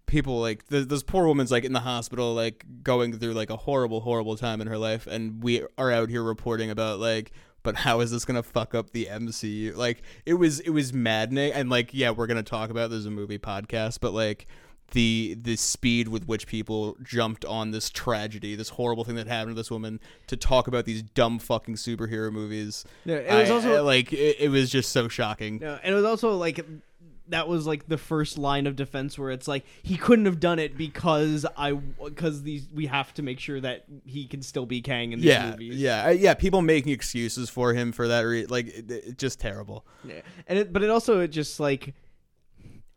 people 0.06 0.40
like 0.40 0.68
th- 0.68 0.86
this 0.86 1.02
poor 1.02 1.26
woman's 1.26 1.50
like 1.50 1.64
in 1.64 1.72
the 1.72 1.80
hospital, 1.80 2.32
like 2.32 2.64
going 2.84 3.18
through 3.18 3.32
like 3.32 3.50
a 3.50 3.56
horrible, 3.56 4.02
horrible 4.02 4.36
time 4.36 4.60
in 4.60 4.68
her 4.68 4.78
life, 4.78 5.08
and 5.08 5.42
we 5.42 5.62
are 5.76 5.90
out 5.90 6.10
here 6.10 6.22
reporting 6.22 6.70
about 6.70 7.00
like. 7.00 7.32
But 7.64 7.74
how 7.74 7.98
is 8.00 8.12
this 8.12 8.24
gonna 8.24 8.44
fuck 8.44 8.74
up 8.76 8.90
the 8.90 9.06
MCU? 9.06 9.74
Like 9.74 10.02
it 10.24 10.34
was, 10.34 10.60
it 10.60 10.70
was 10.70 10.92
maddening, 10.92 11.52
and 11.52 11.68
like, 11.68 11.92
yeah, 11.92 12.10
we're 12.10 12.28
gonna 12.28 12.44
talk 12.44 12.70
about 12.70 12.90
this 12.90 13.00
as 13.00 13.06
a 13.06 13.10
movie 13.10 13.38
podcast, 13.38 13.98
but 14.00 14.12
like, 14.12 14.46
the 14.92 15.36
the 15.40 15.56
speed 15.56 16.08
with 16.08 16.26
which 16.28 16.46
people 16.46 16.96
jumped 17.02 17.44
on 17.46 17.70
this 17.72 17.88
tragedy, 17.90 18.54
this 18.54 18.68
horrible 18.68 19.02
thing 19.02 19.16
that 19.16 19.26
happened 19.26 19.56
to 19.56 19.60
this 19.60 19.70
woman, 19.70 19.98
to 20.28 20.36
talk 20.36 20.68
about 20.68 20.84
these 20.84 21.02
dumb 21.02 21.38
fucking 21.38 21.74
superhero 21.76 22.30
movies. 22.30 22.84
Yeah, 23.06 23.16
it 23.16 23.34
was 23.34 23.50
I- 23.50 23.54
also- 23.54 23.76
I- 23.76 23.80
like 23.80 24.12
it, 24.12 24.36
it 24.38 24.50
was 24.50 24.70
just 24.70 24.92
so 24.92 25.08
shocking. 25.08 25.58
No, 25.60 25.78
and 25.82 25.92
it 25.92 25.96
was 25.96 26.04
also 26.04 26.36
like 26.36 26.64
that 27.28 27.48
was 27.48 27.66
like 27.66 27.88
the 27.88 27.96
first 27.96 28.36
line 28.36 28.66
of 28.66 28.76
defense 28.76 29.18
where 29.18 29.30
it's 29.30 29.48
like 29.48 29.64
he 29.82 29.96
couldn't 29.96 30.26
have 30.26 30.40
done 30.40 30.58
it 30.58 30.76
because 30.76 31.46
I 31.56 31.72
because 31.72 32.42
these 32.42 32.68
we 32.72 32.86
have 32.86 33.14
to 33.14 33.22
make 33.22 33.40
sure 33.40 33.60
that 33.60 33.84
he 34.04 34.26
can 34.26 34.42
still 34.42 34.66
be 34.66 34.82
Kang 34.82 35.12
in 35.12 35.20
these 35.20 35.26
Yeah, 35.28 35.50
movies. 35.50 35.76
yeah, 35.76 36.10
yeah. 36.10 36.34
People 36.34 36.60
making 36.62 36.92
excuses 36.92 37.48
for 37.48 37.72
him 37.72 37.92
for 37.92 38.08
that, 38.08 38.20
re- 38.22 38.46
like, 38.46 38.66
it, 38.68 38.90
it, 38.90 39.18
just 39.18 39.40
terrible. 39.40 39.86
Yeah. 40.04 40.20
And 40.46 40.58
it, 40.58 40.72
but 40.72 40.82
it 40.82 40.90
also 40.90 41.20
it 41.20 41.28
just 41.28 41.58
like 41.60 41.94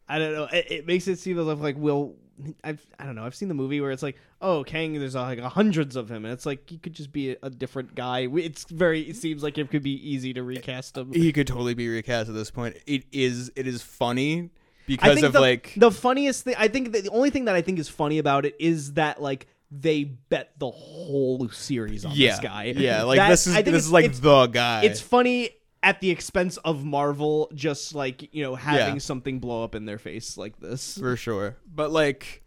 I 0.10 0.20
don't 0.20 0.34
know. 0.34 0.48
It, 0.52 0.72
it 0.72 0.86
makes 0.88 1.08
it 1.08 1.20
seem 1.20 1.40
as 1.40 1.48
if 1.48 1.60
like 1.60 1.78
Will. 1.78 2.16
I've 2.64 2.86
I 3.00 3.06
don't 3.06 3.16
know. 3.16 3.26
I've 3.26 3.36
seen 3.36 3.48
the 3.48 3.54
movie 3.54 3.82
where 3.82 3.92
it's 3.92 4.04
like, 4.04 4.18
oh, 4.42 4.64
Kang. 4.64 4.94
There's 4.94 5.16
uh, 5.16 5.24
like 5.24 5.40
hundreds 5.40 5.96
of 5.96 6.10
him, 6.10 6.26
and 6.26 6.34
it's 6.34 6.46
like 6.46 6.70
he 6.70 6.78
could 6.78 6.94
just 6.94 7.12
be 7.12 7.32
a, 7.32 7.38
a 7.44 7.50
different 7.50 7.96
guy. 7.96 8.28
It's 8.34 8.66
very. 8.66 9.02
It 9.02 9.16
seems 9.16 9.44
like 9.44 9.58
it 9.58 9.70
could 9.72 9.84
be 9.84 9.96
easy 10.10 10.34
to 10.34 10.44
recast 10.44 10.98
him. 10.98 11.12
He 11.14 11.32
could 11.34 11.48
totally 11.48 11.74
be 11.74 11.88
recast 11.88 12.30
at 12.30 12.36
this 12.36 12.52
point. 12.52 12.78
It 12.86 13.06
is, 13.12 13.52
it 13.56 13.68
is 13.68 13.82
funny 13.82 14.50
because 14.86 15.22
of 15.24 15.34
the, 15.34 15.42
like, 15.42 15.74
the 15.78 15.92
funniest 15.92 16.44
thing. 16.44 16.56
I 16.58 16.68
think 16.68 16.92
the 16.92 17.10
only 17.10 17.30
thing 17.30 17.46
that 17.46 17.56
I 17.56 17.62
think 17.62 17.80
is 17.80 17.90
funny 17.90 18.20
about 18.20 18.46
it 18.46 18.56
is 18.60 18.94
that 18.94 19.22
like 19.22 19.48
they 19.70 20.06
bet 20.06 20.54
the 20.58 20.72
whole 20.72 21.50
series 21.50 22.06
on 22.06 22.14
yeah, 22.16 22.32
this 22.32 22.40
guy. 22.40 22.64
yeah. 22.78 23.04
Like 23.04 23.18
That- 23.18 23.30
this 23.30 23.48
is 23.48 23.56
this 23.64 23.86
is 23.86 23.92
like 23.92 24.14
the 24.14 24.48
guy. 24.48 24.84
it's 24.84 25.02
funny 25.02 25.52
at 25.84 26.02
the 26.02 26.10
expense 26.10 26.58
of 26.58 26.84
Marvel, 26.84 27.50
just 27.54 27.94
like 27.96 28.34
you 28.34 28.44
know 28.44 28.56
having 28.56 28.96
Yeah. 28.96 29.00
something 29.00 29.40
blow 29.40 29.64
up 29.64 29.76
in 29.76 29.86
their 29.86 29.98
face 30.00 30.38
like 30.38 30.60
this. 30.60 30.98
for 30.98 31.16
sure. 31.16 31.58
But 31.74 31.92
like, 31.92 32.44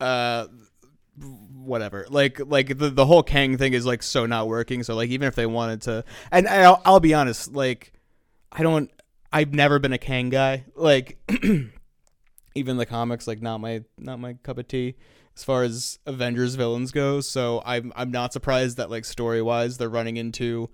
uh, 0.00 0.46
whatever. 1.54 2.06
Like, 2.08 2.40
like 2.44 2.78
the 2.78 2.90
the 2.90 3.06
whole 3.06 3.22
Kang 3.22 3.56
thing 3.58 3.72
is 3.72 3.86
like 3.86 4.02
so 4.02 4.26
not 4.26 4.48
working. 4.48 4.82
So 4.82 4.94
like, 4.94 5.10
even 5.10 5.28
if 5.28 5.34
they 5.34 5.46
wanted 5.46 5.82
to, 5.82 6.04
and 6.30 6.46
I'll, 6.48 6.80
I'll 6.84 7.00
be 7.00 7.14
honest, 7.14 7.52
like, 7.52 7.92
I 8.50 8.62
don't. 8.62 8.90
I've 9.32 9.54
never 9.54 9.78
been 9.78 9.94
a 9.94 9.98
Kang 9.98 10.28
guy. 10.28 10.64
Like, 10.76 11.18
even 12.54 12.76
the 12.76 12.86
comics, 12.86 13.26
like, 13.26 13.40
not 13.40 13.58
my 13.58 13.82
not 13.98 14.18
my 14.20 14.34
cup 14.42 14.58
of 14.58 14.68
tea. 14.68 14.94
as 15.36 15.42
far 15.44 15.62
as 15.62 15.98
Avengers 16.06 16.54
villains 16.54 16.92
go. 16.92 17.20
So 17.20 17.62
I'm 17.64 17.92
I'm 17.96 18.10
not 18.10 18.32
surprised 18.32 18.76
that 18.76 18.90
like 18.90 19.04
story 19.04 19.40
wise 19.42 19.78
they're 19.78 19.88
running 19.88 20.16
into 20.18 20.68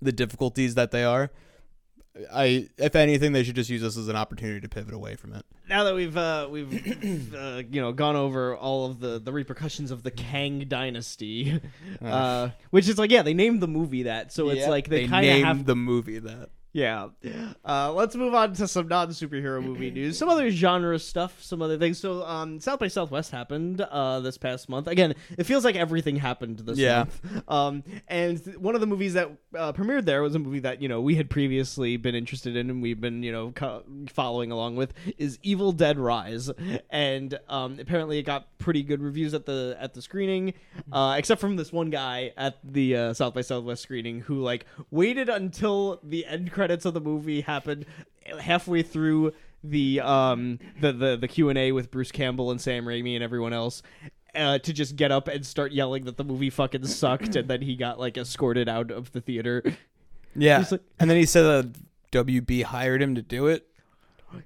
the 0.00 0.12
difficulties 0.12 0.74
that 0.74 0.90
they 0.90 1.04
are. 1.04 1.30
I 2.32 2.68
if 2.78 2.96
anything 2.96 3.32
they 3.32 3.44
should 3.44 3.54
just 3.54 3.70
use 3.70 3.82
this 3.82 3.96
as 3.96 4.08
an 4.08 4.16
opportunity 4.16 4.60
to 4.60 4.68
pivot 4.68 4.92
away 4.92 5.14
from 5.14 5.34
it. 5.34 5.44
now 5.68 5.84
that 5.84 5.94
we've 5.94 6.16
uh, 6.16 6.48
we've 6.50 7.34
uh, 7.34 7.62
you 7.70 7.80
know 7.80 7.92
gone 7.92 8.16
over 8.16 8.56
all 8.56 8.86
of 8.86 8.98
the 8.98 9.20
the 9.20 9.32
repercussions 9.32 9.90
of 9.90 10.02
the 10.02 10.10
Kang 10.10 10.64
dynasty, 10.66 11.60
uh, 12.02 12.50
which 12.70 12.88
is 12.88 12.98
like 12.98 13.10
yeah 13.10 13.22
they 13.22 13.34
named 13.34 13.60
the 13.60 13.68
movie 13.68 14.04
that, 14.04 14.32
so 14.32 14.48
it's 14.48 14.66
like 14.66 14.88
they, 14.88 15.06
kind 15.06 15.26
of 15.26 15.32
named 15.32 15.46
have 15.46 15.66
the 15.66 15.76
movie 15.76 16.18
that. 16.18 16.50
Yeah. 16.72 17.08
Uh, 17.64 17.92
let's 17.92 18.14
move 18.14 18.34
on 18.34 18.52
to 18.54 18.68
some 18.68 18.88
non 18.88 19.08
superhero 19.08 19.62
movie 19.62 19.90
news, 19.92 20.16
some 20.18 20.28
other 20.28 20.50
genre 20.50 20.98
stuff, 20.98 21.42
some 21.42 21.60
other 21.62 21.78
things. 21.78 21.98
So 21.98 22.24
um, 22.24 22.60
South 22.60 22.78
by 22.78 22.88
Southwest 22.88 23.30
happened 23.30 23.80
uh, 23.80 24.20
this 24.20 24.38
past 24.38 24.68
month. 24.68 24.86
Again, 24.86 25.14
it 25.36 25.44
feels 25.44 25.64
like 25.64 25.76
everything 25.76 26.16
happened 26.16 26.58
this 26.60 26.78
Yeah. 26.78 26.98
month. 26.98 27.20
Um, 27.48 27.82
and 28.08 28.38
one 28.56 28.74
of 28.74 28.80
the 28.82 28.86
movies 28.86 29.14
that 29.14 29.30
uh, 29.56 29.72
premiered 29.72 30.04
there 30.04 30.22
was 30.22 30.34
a 30.34 30.38
movie 30.38 30.58
that 30.60 30.82
you 30.82 30.88
know 30.88 31.00
we 31.00 31.14
had 31.14 31.30
previously 31.30 31.96
been 31.96 32.14
interested 32.14 32.56
in 32.56 32.68
and 32.68 32.82
we've 32.82 33.00
been 33.00 33.22
you 33.22 33.32
know 33.32 33.52
co- 33.52 33.82
following 34.10 34.50
along 34.52 34.76
with 34.76 34.92
is 35.16 35.38
Evil 35.42 35.72
Dead 35.72 35.98
Rise, 35.98 36.50
and 36.90 37.38
um, 37.48 37.78
apparently 37.80 38.18
it 38.18 38.24
got 38.24 38.56
pretty 38.58 38.82
good 38.82 39.02
reviews 39.02 39.32
at 39.34 39.46
the 39.46 39.76
at 39.80 39.94
the 39.94 40.02
screening, 40.02 40.52
uh, 40.92 41.14
except 41.16 41.40
from 41.40 41.56
this 41.56 41.72
one 41.72 41.88
guy 41.90 42.32
at 42.36 42.58
the 42.64 42.96
uh, 42.96 43.12
South 43.14 43.32
by 43.34 43.40
Southwest 43.40 43.82
screening 43.82 44.20
who 44.20 44.40
like 44.42 44.66
waited 44.90 45.28
until 45.28 46.00
the 46.02 46.26
end 46.26 46.52
credits 46.58 46.84
of 46.84 46.92
the 46.94 47.00
movie 47.00 47.40
happened 47.42 47.86
halfway 48.40 48.82
through 48.82 49.32
the 49.62 50.00
um 50.00 50.58
the 50.80 50.92
the, 50.92 51.16
the 51.16 51.28
Q 51.28 51.48
and 51.50 51.58
A 51.58 51.70
with 51.72 51.90
Bruce 51.90 52.10
Campbell 52.10 52.50
and 52.50 52.60
Sam 52.60 52.84
Raimi 52.84 53.14
and 53.14 53.22
everyone 53.22 53.52
else. 53.52 53.82
Uh, 54.34 54.58
to 54.58 54.72
just 54.72 54.94
get 54.96 55.10
up 55.10 55.26
and 55.26 55.44
start 55.44 55.72
yelling 55.72 56.04
that 56.04 56.16
the 56.16 56.22
movie 56.24 56.50
fucking 56.50 56.84
sucked, 56.86 57.34
and 57.34 57.48
then 57.48 57.62
he 57.62 57.74
got 57.76 57.98
like 57.98 58.18
escorted 58.18 58.68
out 58.68 58.90
of 58.90 59.10
the 59.12 59.20
theater. 59.20 59.62
Yeah. 60.36 60.64
Like- 60.70 60.82
and 61.00 61.08
then 61.08 61.16
he 61.16 61.24
said 61.26 61.42
that 61.42 61.72
WB 62.12 62.62
hired 62.64 63.00
him 63.02 63.14
to 63.14 63.22
do 63.22 63.46
it. 63.46 63.66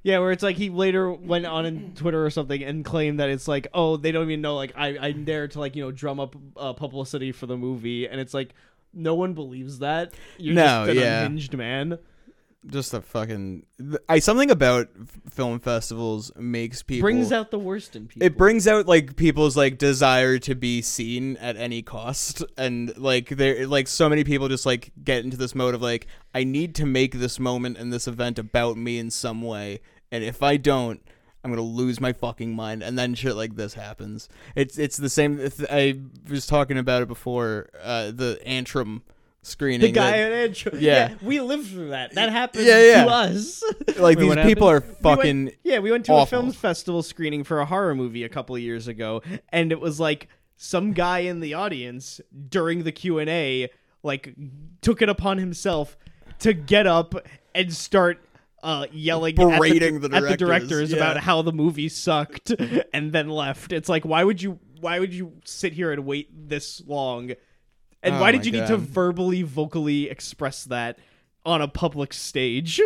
Yeah, 0.05 0.21
where 0.21 0.31
it's 0.31 0.43
like 0.45 0.57
he 0.57 0.71
later 0.71 1.13
went 1.13 1.45
on 1.45 1.67
in 1.67 1.93
Twitter 1.95 2.25
or 2.25 2.31
something 2.31 2.63
and 2.63 2.85
claimed 2.85 3.19
that 3.21 3.29
it's 3.31 3.49
like, 3.49 3.67
oh, 3.75 3.97
they 3.97 4.13
don't 4.13 4.29
even 4.31 4.41
know. 4.41 4.55
Like 4.55 4.73
I, 4.77 4.97
I'm 4.97 5.25
there 5.25 5.49
to 5.49 5.59
like 5.59 5.75
you 5.75 5.83
know 5.83 5.91
drum 5.91 6.21
up 6.21 6.37
uh, 6.57 6.73
publicity 6.73 7.33
for 7.33 7.47
the 7.47 7.57
movie, 7.57 8.07
and 8.09 8.21
it's 8.21 8.33
like 8.33 8.55
no 8.93 9.15
one 9.15 9.35
believes 9.35 9.79
that. 9.81 10.15
You're 10.39 10.55
No, 10.55 10.87
just 10.87 10.91
an 10.91 10.97
yeah. 10.97 11.25
unhinged 11.25 11.57
man. 11.57 11.99
Just 12.65 12.95
a 12.95 13.01
fucking 13.01 13.67
I 14.09 14.21
something 14.21 14.49
about 14.49 14.87
film 15.29 15.59
festivals 15.59 16.31
makes 16.37 16.81
people 16.81 17.03
Brings 17.07 17.33
out 17.33 17.51
the 17.51 17.59
worst 17.59 17.97
in 17.97 18.07
people. 18.07 18.25
it 18.25 18.39
brings 18.39 18.69
out 18.69 18.87
like 18.87 19.17
people's 19.17 19.57
like 19.57 19.79
desire 19.79 20.39
to 20.39 20.55
be 20.55 20.81
seen 20.81 21.37
at 21.39 21.57
any 21.57 21.83
cost 21.83 22.45
and 22.57 22.97
like 22.97 23.31
there 23.31 23.67
like 23.67 23.89
so 23.89 24.09
many 24.09 24.23
people 24.23 24.47
just 24.49 24.65
like 24.65 24.93
get 25.03 25.25
into 25.25 25.37
this 25.37 25.57
mode 25.57 25.75
of 25.75 25.83
like 25.83 26.07
i 26.37 26.45
need 26.45 26.77
to 26.77 26.87
make 26.87 27.15
this 27.15 27.41
moment 27.41 27.79
and 27.79 27.93
this 27.93 28.07
event 28.07 28.39
about 28.39 28.77
me 28.77 28.97
in 29.01 29.11
some 29.11 29.43
way 29.43 29.81
and 30.13 30.23
if 30.23 30.41
i 30.41 30.57
don't 30.57 31.03
i'm 31.45 31.51
gonna 31.51 31.61
lose 31.63 32.01
my 32.01 32.13
fucking 32.13 32.55
mind 32.55 32.83
and 32.83 32.99
then 32.99 33.15
shit 33.15 33.35
like 33.37 33.57
this 33.57 33.75
happens 33.75 34.29
it's 34.55 34.79
it's 34.79 34.97
the 34.97 35.09
same 35.09 35.41
i 35.71 35.99
was 36.31 36.47
talking 36.47 36.79
about 36.79 37.03
it 37.03 37.09
before 37.09 37.69
uh 37.83 38.11
the 38.11 38.41
antrim 38.47 39.03
screening 39.45 39.81
the 39.81 39.91
guy 39.91 40.13
that- 40.19 40.21
at 40.21 40.33
Edge. 40.33 40.69
Yeah. 40.75 41.15
we 41.21 41.41
lived 41.41 41.67
through 41.71 41.89
that. 41.89 42.15
That 42.15 42.31
happened 42.31 42.65
Yeah, 42.65 42.79
yeah. 42.81 43.05
to 43.05 43.11
us. 43.11 43.61
like 43.99 44.17
Wait, 44.17 44.29
these 44.37 44.45
people 44.47 44.69
happened? 44.69 44.69
are 44.69 44.81
We 44.81 44.87
went- 44.87 45.03
fucking 45.03 45.51
yeah, 45.65 45.79
we 45.81 45.91
went 45.91 46.05
to 46.07 46.13
awful. 46.13 46.23
a 46.39 46.43
film 46.43 46.53
festival 46.53 47.03
screening 47.03 47.43
for 47.43 47.59
a 47.59 47.67
horror 47.67 47.97
movie 47.97 48.23
a 48.23 48.29
couple 48.29 48.55
of 48.55 48.63
years 48.63 48.87
ago, 48.87 49.21
and 49.49 49.73
it 49.73 49.81
was 49.81 49.99
like 49.99 50.29
some 50.57 50.93
guy 50.93 51.21
in 51.21 51.41
the 51.41 51.55
audience 51.55 52.21
during 52.51 52.85
the 52.85 52.93
Q 52.93 53.19
and 53.19 53.29
A 53.29 53.69
like 54.05 54.33
took 54.81 55.03
it 55.03 55.09
upon 55.09 55.39
himself 55.39 55.97
to 56.39 56.53
get 56.53 56.87
up 56.87 57.13
and 57.53 57.73
start. 57.75 58.25
Uh, 58.63 58.87
yelling 58.93 59.35
Berating 59.35 59.97
at 59.97 60.03
the, 60.03 60.09
the 60.09 60.17
at 60.17 60.23
the 60.23 60.37
directors, 60.37 60.69
directors 60.69 60.91
yeah. 60.93 60.97
about 60.99 61.17
how 61.17 61.43
the 61.43 61.53
movie 61.53 61.89
sucked, 61.89 62.53
and 62.95 63.13
then 63.13 63.29
left. 63.29 63.73
It's 63.73 63.89
like, 63.89 64.05
why 64.05 64.23
would 64.23 64.41
you? 64.41 64.61
Why 64.81 65.01
would 65.01 65.13
you 65.13 65.33
sit 65.45 65.73
here 65.73 65.91
and 65.93 66.05
wait 66.07 66.49
this 66.49 66.81
long? 66.87 67.33
And 68.05 68.17
Oh 68.17 68.21
why 68.21 68.31
did 68.33 68.39
my 68.41 68.45
you 68.45 68.53
need 68.53 68.67
to 68.69 68.77
verbally, 68.77 69.43
vocally 69.43 70.09
express 70.11 70.65
that 70.65 70.99
on 71.45 71.61
a 71.63 71.69
public 71.69 72.13
stage? 72.13 72.81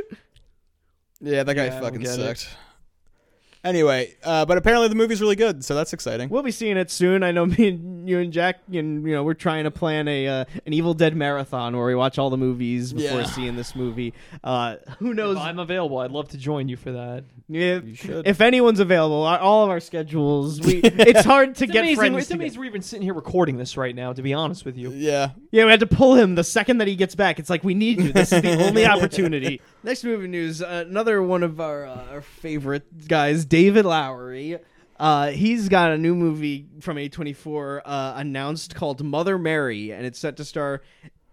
yeah 1.20 1.42
that 1.42 1.54
guy 1.54 1.66
Yeah, 1.66 1.80
fucking 1.80 2.04
sucked. 2.06 2.42
it. 2.42 2.48
Sucked 3.66 3.74
anyway 3.74 4.14
uh 4.24 4.44
but 4.46 4.56
apparently 4.58 4.88
the 4.88 4.94
movie's 4.94 5.20
really 5.20 5.36
good 5.36 5.64
so 5.64 5.74
that's 5.74 5.92
exciting 5.92 6.28
We'll 6.28 6.42
be 6.42 6.50
seeing 6.50 6.76
it 6.76 6.90
soon. 6.90 7.22
I 7.22 7.32
know 7.32 7.46
me 7.46 7.68
and 7.68 8.08
you 8.08 8.18
and 8.20 8.32
Jack, 8.32 8.60
and 8.72 9.04
you 9.06 9.12
know, 9.14 9.22
we're 9.24 9.34
trying 9.34 9.64
to 9.64 9.70
plan 9.70 10.06
a 10.08 10.28
uh, 10.28 10.44
an 10.64 10.72
Evil 10.72 10.94
Dead 10.94 11.16
marathon 11.16 11.76
where 11.76 11.86
we 11.86 11.94
watch 11.94 12.18
all 12.18 12.30
the 12.30 12.36
movies 12.36 12.92
before 12.92 13.20
Yeah. 13.20 13.26
seeing 13.26 13.56
this 13.56 13.74
movie. 13.74 14.14
Uh, 14.44 14.76
who 14.98 15.12
knows? 15.14 15.36
If 15.36 15.42
I'm 15.42 15.58
available. 15.58 15.98
I'd 15.98 16.10
love 16.12 16.28
to 16.28 16.38
join 16.38 16.68
you 16.68 16.76
for 16.76 16.92
that. 16.92 17.24
if, 17.48 17.84
You 17.84 17.94
should. 17.96 18.26
if 18.28 18.40
anyone's 18.40 18.78
available, 18.80 19.22
our- 19.24 19.38
all 19.40 19.64
of 19.64 19.70
our 19.70 19.80
schedules. 19.80 20.60
We 20.60 20.74
it's 20.82 21.24
hard 21.24 21.56
to 21.56 21.64
It's 21.64 21.72
get 21.72 21.80
amazing. 21.80 21.96
friends. 21.96 22.16
It's 22.18 22.26
together. 22.28 22.42
amazing 22.42 22.60
we're 22.60 22.66
even 22.66 22.82
sitting 22.82 23.02
here 23.02 23.14
recording 23.14 23.56
this 23.56 23.76
right 23.76 23.94
now. 23.94 24.12
To 24.12 24.22
be 24.22 24.32
honest 24.34 24.64
with 24.64 24.76
you. 24.76 24.90
yeah 24.90 25.30
Yeah, 25.50 25.64
we 25.64 25.70
had 25.72 25.80
to 25.80 25.86
pull 25.86 26.14
him 26.14 26.34
the 26.36 26.44
second 26.44 26.78
that 26.78 26.86
he 26.88 26.94
gets 26.96 27.14
back. 27.16 27.38
It's 27.40 27.50
like 27.50 27.64
we 27.64 27.74
need 27.74 28.00
you. 28.00 28.12
This 28.12 28.32
is 28.32 28.42
the 28.42 28.64
only 28.66 28.86
opportunity. 28.94 29.60
Next 29.82 30.04
movie 30.04 30.28
news: 30.28 30.62
uh, 30.62 30.84
another 30.88 31.22
one 31.22 31.42
of 31.42 31.60
our 31.60 31.86
uh, 31.86 32.04
our 32.12 32.20
favorite 32.22 33.08
guys, 33.08 33.44
David 33.56 33.86
Lowery. 33.86 34.58
Uh, 35.00 35.28
he's 35.28 35.70
got 35.70 35.90
a 35.90 35.96
new 35.96 36.14
movie 36.14 36.66
from 36.80 36.98
A24 36.98 37.80
uh, 37.86 38.12
announced 38.16 38.74
called 38.74 39.02
Mother 39.02 39.38
Mary, 39.38 39.92
and 39.92 40.04
it's 40.04 40.18
set 40.18 40.36
to 40.36 40.44
star 40.44 40.82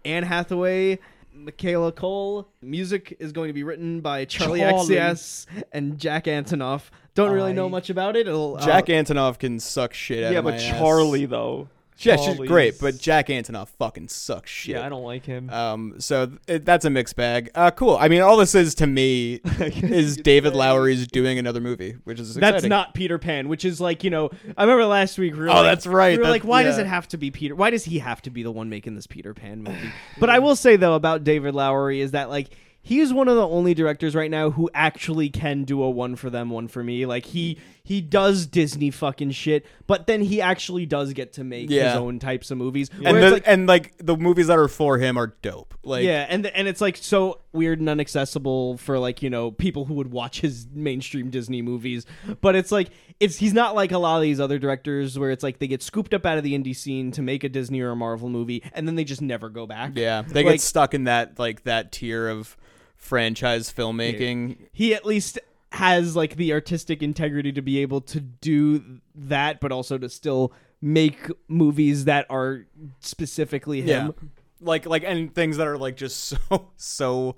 Anne 0.06 0.22
Hathaway, 0.22 1.00
Michaela 1.34 1.92
Coel. 1.92 2.48
Music 2.62 3.14
is 3.20 3.32
going 3.32 3.48
to 3.48 3.52
be 3.52 3.62
written 3.62 4.00
by 4.00 4.24
Charli, 4.24 4.60
Charli. 4.60 4.96
XCX 4.96 5.46
and 5.72 5.98
Jack 5.98 6.24
Antonoff. 6.24 6.84
Don't 7.14 7.30
really 7.30 7.52
know 7.52 7.68
much 7.68 7.90
about 7.90 8.16
it. 8.16 8.26
It'll, 8.26 8.56
uh, 8.56 8.64
Jack 8.64 8.86
Antonoff 8.86 9.38
can 9.38 9.60
suck 9.60 9.92
shit 9.92 10.24
out 10.24 10.32
Yeah, 10.32 10.38
of 10.38 10.46
my 10.46 10.52
but 10.52 10.60
ass. 10.62 10.80
Charli 10.80 11.28
though. 11.28 11.68
Yeah, 11.98 12.16
she's 12.16 12.36
great, 12.48 12.80
but 12.80 12.98
Jack 12.98 13.28
Antonoff 13.28 13.68
fucking 13.78 14.08
sucks 14.08 14.50
shit. 14.50 14.74
yeah, 14.76 14.84
I 14.84 14.88
don't 14.88 15.04
like 15.04 15.24
him. 15.24 15.48
Um, 15.48 15.94
so 16.00 16.32
th- 16.46 16.62
that's 16.64 16.84
a 16.84 16.90
mixed 16.90 17.14
bag. 17.14 17.50
Uh, 17.54 17.70
cool. 17.70 17.96
I 17.98 18.08
mean, 18.08 18.20
all 18.20 18.36
this 18.36 18.54
is 18.56 18.74
to 18.76 18.86
me 18.86 19.34
is 19.60 20.16
David 20.16 20.54
Lowery's 20.54 21.06
doing 21.06 21.38
another 21.38 21.60
movie, 21.60 21.92
which 22.02 22.18
is 22.18 22.36
exciting. 22.36 22.52
That's 22.52 22.64
not 22.66 22.94
Peter 22.94 23.16
Pan, 23.18 23.48
which 23.48 23.64
is 23.64 23.80
like 23.80 24.02
you 24.02 24.10
know. 24.10 24.30
I 24.58 24.64
remember 24.64 24.86
last 24.86 25.18
week. 25.18 25.34
We 25.34 25.40
were 25.40 25.48
Oh, 25.48 25.54
like, 25.54 25.64
that's 25.64 25.86
right. 25.86 26.12
We 26.12 26.18
were 26.18 26.24
That- 26.24 26.30
like, 26.30 26.42
why 26.44 26.64
does 26.64 26.78
it 26.78 26.86
have 26.86 27.06
to 27.08 27.16
be 27.16 27.30
Peter? 27.30 27.54
Why 27.54 27.70
does 27.70 27.84
he 27.84 28.00
have 28.00 28.20
to 28.22 28.30
be 28.30 28.42
the 28.42 28.50
one 28.52 28.68
making 28.68 28.96
this 28.96 29.06
Peter 29.06 29.32
Pan 29.32 29.62
movie? 29.62 29.92
but 30.18 30.28
I 30.30 30.40
will 30.40 30.56
say 30.56 30.74
though 30.76 30.94
about 30.94 31.22
David 31.22 31.54
Lowery 31.54 32.00
is 32.00 32.10
that 32.10 32.28
like 32.28 32.48
he's 32.82 33.12
one 33.12 33.28
of 33.28 33.36
the 33.36 33.46
only 33.48 33.72
directors 33.72 34.14
right 34.16 34.30
now 34.30 34.50
who 34.50 34.68
actually 34.74 35.30
can 35.30 35.62
do 35.64 35.82
a 35.82 35.88
one 35.88 36.16
for 36.16 36.28
them, 36.28 36.50
one 36.50 36.66
for 36.68 36.82
me. 36.82 37.06
Like 37.06 37.24
he 37.24 37.58
he 37.86 38.00
does 38.00 38.46
Disney 38.46 38.90
fucking 38.90 39.32
shit, 39.32 39.66
but 39.86 40.06
then 40.06 40.22
he 40.22 40.40
actually 40.40 40.86
does 40.86 41.12
get 41.12 41.34
to 41.34 41.44
make 41.44 41.68
his 41.68 41.82
own 41.94 42.18
types 42.18 42.50
of 42.50 42.56
movies. 42.56 42.88
and 42.94 43.02
where 43.02 43.20
the, 43.20 43.30
like, 43.32 43.42
and 43.46 43.66
like 43.66 43.94
the 43.98 44.16
movies 44.16 44.46
that 44.46 44.58
are 44.58 44.68
for 44.68 44.96
him 44.96 45.18
are 45.18 45.34
dope. 45.42 45.74
Like 45.82 46.02
yeah, 46.04 46.24
and 46.28 46.46
and 46.46 46.66
it's 46.66 46.80
like 46.80 46.96
so 46.96 47.40
weird 47.52 47.80
and 47.80 47.88
inaccessible 47.90 48.78
for 48.78 48.98
like 48.98 49.22
you 49.22 49.28
know 49.28 49.50
people 49.50 49.84
who 49.84 49.94
would 49.94 50.10
watch 50.10 50.40
his 50.40 50.66
mainstream 50.72 51.28
Disney 51.28 51.60
movies. 51.60 52.06
But 52.40 52.56
it's 52.56 52.72
like 52.72 52.88
it's 53.20 53.36
he's 53.36 53.52
not 53.52 53.74
like 53.74 53.92
a 53.92 53.98
lot 53.98 54.16
of 54.16 54.22
these 54.22 54.40
other 54.40 54.58
directors 54.58 55.18
where 55.18 55.30
it's 55.30 55.42
like 55.44 55.58
they 55.58 55.66
get 55.66 55.82
scooped 55.82 56.14
up 56.14 56.24
out 56.24 56.38
of 56.38 56.42
the 56.44 56.58
indie 56.58 56.74
scene 56.74 57.10
to 57.12 57.20
make 57.22 57.44
a 57.44 57.50
Disney 57.50 57.80
or 57.82 57.90
a 57.90 57.96
Marvel 57.96 58.30
movie, 58.30 58.62
and 58.72 58.88
then 58.88 58.94
they 58.94 59.04
just 59.04 59.20
never 59.20 59.50
go 59.50 59.66
back. 59.66 59.92
yeah, 59.94 60.22
they 60.22 60.42
Like- 60.42 60.54
get 60.54 60.60
stuck 60.62 60.94
in 60.94 61.04
that 61.04 61.38
like 61.38 61.64
that 61.64 61.92
tier 61.92 62.28
of 62.28 62.56
franchise 62.96 63.70
filmmaking. 63.70 64.56
he 64.72 64.94
at 64.94 65.04
least 65.04 65.38
has 65.74 66.14
like 66.16 66.36
the 66.36 66.52
artistic 66.52 67.02
integrity 67.02 67.52
to 67.52 67.62
be 67.62 67.78
able 67.78 68.00
to 68.00 68.20
do 68.20 69.00
that, 69.14 69.60
but 69.60 69.72
also 69.72 69.98
to 69.98 70.08
still 70.08 70.52
make 70.80 71.28
movies 71.48 72.04
that 72.04 72.26
are 72.30 72.66
specifically 73.00 73.80
Yeah. 73.80 74.06
him. 74.06 74.30
like 74.60 74.86
like 74.86 75.02
and 75.04 75.34
things 75.34 75.56
that 75.56 75.66
are 75.66 75.78
like 75.78 75.96
just 75.96 76.16
so 76.48 76.70
so 76.76 77.36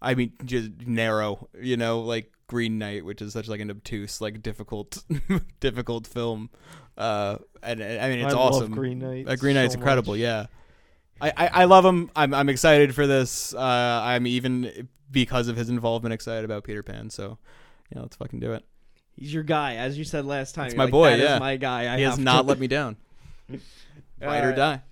i 0.00 0.14
mean 0.14 0.32
just 0.44 0.70
narrow 0.86 1.48
you 1.60 1.76
know 1.76 2.00
like 2.00 2.30
green 2.46 2.78
knight 2.78 3.04
which 3.04 3.20
is 3.22 3.32
such 3.32 3.48
like 3.48 3.60
an 3.60 3.70
obtuse 3.70 4.20
like 4.20 4.42
difficult 4.42 5.02
difficult 5.60 6.06
film 6.06 6.50
uh 6.98 7.36
and, 7.62 7.80
and 7.80 8.00
i 8.00 8.08
mean 8.08 8.24
it's 8.24 8.34
I 8.34 8.36
love 8.38 8.54
awesome 8.54 8.72
Green 8.72 8.98
Knight 9.00 9.28
uh, 9.28 9.36
green 9.36 9.54
knight's 9.54 9.74
so 9.74 9.78
incredible 9.78 10.12
much. 10.14 10.20
yeah 10.20 10.46
I, 11.20 11.32
I 11.36 11.46
i 11.46 11.64
love 11.64 11.84
him 11.84 12.10
i'm 12.14 12.32
i'm 12.34 12.48
excited 12.48 12.94
for 12.94 13.06
this 13.06 13.54
uh 13.54 14.00
i'm 14.04 14.26
even 14.26 14.88
because 15.10 15.48
of 15.48 15.56
his 15.56 15.68
involvement 15.68 16.12
excited 16.12 16.44
about 16.44 16.64
peter 16.64 16.82
pan 16.82 17.10
so 17.10 17.38
yeah 17.92 18.00
let's 18.02 18.16
fucking 18.16 18.40
do 18.40 18.52
it 18.52 18.64
He's 19.16 19.32
your 19.32 19.44
guy, 19.44 19.76
as 19.76 19.96
you 19.96 20.02
said 20.02 20.26
last 20.26 20.56
time. 20.56 20.66
It's 20.66 20.74
my 20.74 20.84
like, 20.84 20.90
boy, 20.90 21.10
"That 21.10 21.18
is 21.20 21.24
yeah. 21.24 21.38
my 21.38 21.56
guy. 21.56 21.94
I 21.94 21.98
he 21.98 22.02
has 22.02 22.18
not 22.18 22.42
to- 22.42 22.48
let 22.48 22.58
me 22.58 22.66
down 22.66 22.96
ride 24.20 24.44
or 24.44 24.52
Uh, 24.52 24.56
die 24.56 24.82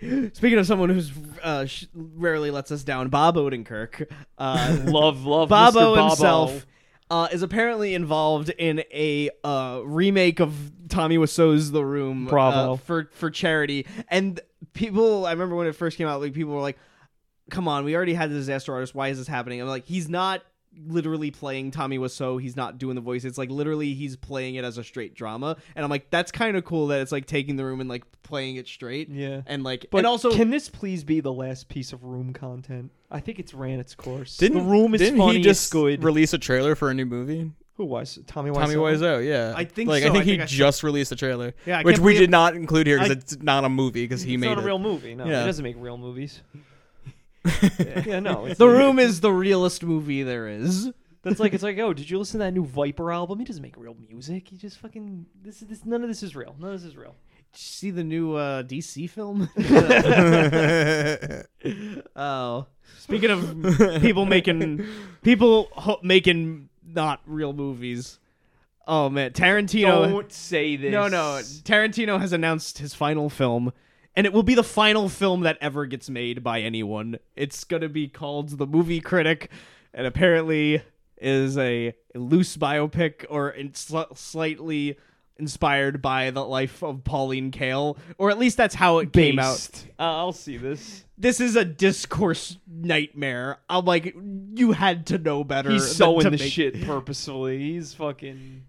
Speaking 0.32 0.58
of 0.58 0.66
someone 0.66 0.88
who's 0.90 1.12
uh, 1.42 1.66
sh- 1.66 1.86
rarely 1.94 2.50
lets 2.50 2.70
us 2.72 2.82
down, 2.84 3.08
Bob 3.08 3.36
Odenkirk. 3.36 4.08
Uh, 4.36 4.78
love, 4.84 5.24
love 5.24 5.48
Bobo 5.48 5.94
Mr. 5.96 6.08
Himself 6.08 6.66
uh, 7.10 7.28
is 7.32 7.42
apparently 7.42 7.94
involved 7.94 8.48
in 8.50 8.82
a 8.92 9.30
uh, 9.42 9.80
remake 9.84 10.40
of 10.40 10.54
Tommy 10.88 11.16
Wiseau's 11.18 11.70
The 11.72 11.84
Room. 11.84 12.26
Bravo. 12.26 12.74
uh, 12.74 12.76
for 12.76 13.08
for 13.12 13.30
charity, 13.30 13.86
and 14.08 14.40
people. 14.72 15.24
I 15.26 15.32
remember 15.32 15.54
when 15.56 15.66
it 15.66 15.72
first 15.76 15.98
came 15.98 16.06
out, 16.08 16.20
like 16.20 16.32
people 16.32 16.52
were 16.54 16.60
like, 16.60 16.78
"Come 17.50 17.66
on, 17.68 17.84
we 17.84 17.94
already 17.96 18.14
had 18.14 18.30
the 18.30 18.34
disaster 18.34 18.72
artist. 18.72 18.94
Why 18.94 19.08
is 19.08 19.18
this 19.18 19.26
happening?" 19.28 19.60
I'm 19.60 19.68
like, 19.68 19.84
he's 19.86 20.08
not 20.08 20.42
literally 20.86 21.30
playing 21.30 21.70
Tommy 21.70 21.98
Wiseau. 21.98 22.40
He's 22.40 22.56
not 22.56 22.78
doing 22.78 22.94
the 22.94 23.00
voice. 23.00 23.24
It's 23.24 23.38
like 23.38 23.50
literally 23.50 23.94
he's 23.94 24.16
playing 24.16 24.54
it 24.56 24.64
as 24.64 24.78
a 24.78 24.84
straight 24.84 25.14
drama, 25.14 25.56
and 25.74 25.84
I'm 25.84 25.90
like, 25.90 26.10
that's 26.10 26.30
kind 26.32 26.56
of 26.56 26.64
cool 26.64 26.88
that 26.88 27.00
it's 27.00 27.12
like 27.12 27.26
taking 27.26 27.56
the 27.56 27.64
room 27.64 27.80
and 27.80 27.88
like 27.88 28.04
playing 28.22 28.56
it 28.56 28.66
straight. 28.68 29.08
Yeah. 29.08 29.42
and 29.46 29.64
like, 29.64 29.86
But 29.90 29.98
and 29.98 30.06
also 30.06 30.30
can 30.32 30.50
this 30.50 30.68
please 30.68 31.04
be 31.04 31.20
the 31.20 31.32
last 31.32 31.68
piece 31.68 31.92
of 31.92 32.04
Room 32.04 32.32
content? 32.32 32.90
I 33.10 33.20
think 33.20 33.38
it's 33.38 33.54
ran 33.54 33.80
its 33.80 33.94
course. 33.94 34.36
Didn't 34.36 34.58
the 34.58 34.64
Room 34.70 34.94
is 34.94 35.00
didn't 35.00 35.18
funny. 35.18 35.38
he 35.38 35.42
just 35.42 35.64
it's 35.64 35.72
good. 35.72 36.04
release 36.04 36.32
a 36.32 36.38
trailer 36.38 36.74
for 36.74 36.90
a 36.90 36.94
new 36.94 37.06
movie? 37.06 37.50
Who 37.76 37.84
was 37.84 38.18
Tommy 38.26 38.50
Wiseau? 38.50 38.54
Tommy 38.60 38.74
Wiseau, 38.74 39.24
yeah. 39.24 39.54
I 39.56 39.64
think 39.64 39.88
like 39.88 40.02
so. 40.02 40.08
I 40.08 40.12
think 40.12 40.22
I 40.22 40.24
he 40.24 40.30
think 40.32 40.42
I 40.42 40.46
saw- 40.46 40.56
just 40.56 40.82
released 40.82 41.12
a 41.12 41.16
trailer, 41.16 41.54
Yeah, 41.64 41.82
which 41.82 42.00
we 42.00 42.18
did 42.18 42.28
not 42.28 42.56
include 42.56 42.88
here 42.88 42.96
because 42.98 43.10
I- 43.10 43.18
it's 43.20 43.38
not 43.40 43.64
a 43.64 43.68
movie 43.68 44.02
because 44.02 44.20
he 44.20 44.34
It's 44.34 44.40
made 44.40 44.48
not 44.48 44.58
it. 44.58 44.62
a 44.64 44.66
real 44.66 44.80
movie. 44.80 45.14
No, 45.14 45.24
Yeah. 45.26 45.40
he 45.42 45.46
doesn't 45.46 45.62
make 45.62 45.76
real 45.78 45.96
movies. 45.96 46.42
yeah, 48.06 48.20
no. 48.20 48.46
It's 48.46 48.58
the 48.58 48.66
like- 48.66 48.78
room 48.78 48.98
is 48.98 49.20
the 49.20 49.32
realest 49.32 49.82
movie 49.82 50.22
there 50.22 50.48
is. 50.48 50.90
That's 51.22 51.40
like 51.40 51.52
it's 51.52 51.64
like, 51.64 51.78
oh, 51.78 51.92
did 51.92 52.08
you 52.08 52.18
listen 52.18 52.38
to 52.38 52.44
that 52.46 52.52
new 52.52 52.64
Viper 52.64 53.10
album? 53.12 53.40
He 53.40 53.44
doesn't 53.44 53.62
make 53.62 53.76
real 53.76 53.96
music. 54.08 54.48
He 54.48 54.56
just 54.56 54.78
fucking 54.78 55.26
this. 55.42 55.60
Is 55.62 55.68
this 55.68 55.84
none 55.84 56.02
of 56.02 56.08
this 56.08 56.22
is 56.22 56.36
real. 56.36 56.54
None 56.58 56.72
of 56.72 56.80
this 56.80 56.88
is 56.88 56.96
real. 56.96 57.16
Did 57.52 57.60
you 57.60 57.66
see 57.66 57.90
the 57.90 58.04
new 58.04 58.34
uh, 58.34 58.62
DC 58.62 59.10
film? 59.10 59.48
oh, 62.16 62.66
speaking 62.98 63.30
of 63.30 64.00
people 64.00 64.26
making 64.26 64.84
people 65.22 65.68
ho- 65.72 66.00
making 66.02 66.68
not 66.86 67.20
real 67.26 67.52
movies. 67.52 68.18
Oh 68.86 69.08
man, 69.10 69.32
Tarantino. 69.32 70.08
Don't 70.08 70.32
say 70.32 70.76
this. 70.76 70.92
no, 70.92 71.08
no, 71.08 71.40
Tarantino 71.64 72.20
has 72.20 72.32
announced 72.32 72.78
his 72.78 72.94
final 72.94 73.28
film, 73.28 73.72
and 74.18 74.26
it 74.26 74.32
will 74.32 74.42
be 74.42 74.56
the 74.56 74.64
final 74.64 75.08
film 75.08 75.42
that 75.42 75.56
ever 75.60 75.86
gets 75.86 76.10
made 76.10 76.42
by 76.42 76.60
anyone. 76.60 77.20
It's 77.36 77.62
gonna 77.62 77.88
be 77.88 78.08
called 78.08 78.58
The 78.58 78.66
Movie 78.66 79.00
Critic, 79.00 79.48
and 79.94 80.08
apparently 80.08 80.82
is 81.18 81.56
a 81.56 81.94
loose 82.16 82.56
biopic 82.56 83.24
or 83.30 83.50
in 83.50 83.74
sl- 83.74 84.12
slightly 84.16 84.96
inspired 85.36 86.02
by 86.02 86.30
the 86.32 86.44
life 86.44 86.82
of 86.82 87.04
Pauline 87.04 87.52
Kael, 87.52 87.96
or 88.18 88.28
at 88.30 88.40
least 88.40 88.56
that's 88.56 88.74
how 88.74 88.98
it 88.98 89.12
came 89.12 89.38
out. 89.38 89.70
Uh, 90.00 90.02
I'll 90.02 90.32
see 90.32 90.56
this. 90.56 91.04
This 91.16 91.40
is 91.40 91.54
a 91.54 91.64
discourse 91.64 92.58
nightmare. 92.66 93.58
I'm 93.70 93.84
like, 93.84 94.16
you 94.56 94.72
had 94.72 95.06
to 95.06 95.18
know 95.18 95.44
better. 95.44 95.70
He's 95.70 95.94
sowing 95.94 96.24
the 96.24 96.32
make- 96.32 96.52
shit 96.52 96.82
purposefully. 96.84 97.60
He's 97.60 97.94
fucking. 97.94 98.64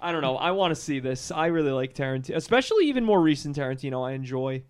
I 0.00 0.10
don't 0.10 0.22
know. 0.22 0.36
I 0.36 0.50
want 0.50 0.72
to 0.74 0.80
see 0.80 0.98
this. 0.98 1.30
I 1.30 1.46
really 1.46 1.70
like 1.70 1.94
Tarantino, 1.94 2.34
especially 2.34 2.86
even 2.86 3.04
more 3.04 3.20
recent 3.20 3.54
Tarantino. 3.56 4.04
I 4.04 4.14
enjoy. 4.14 4.64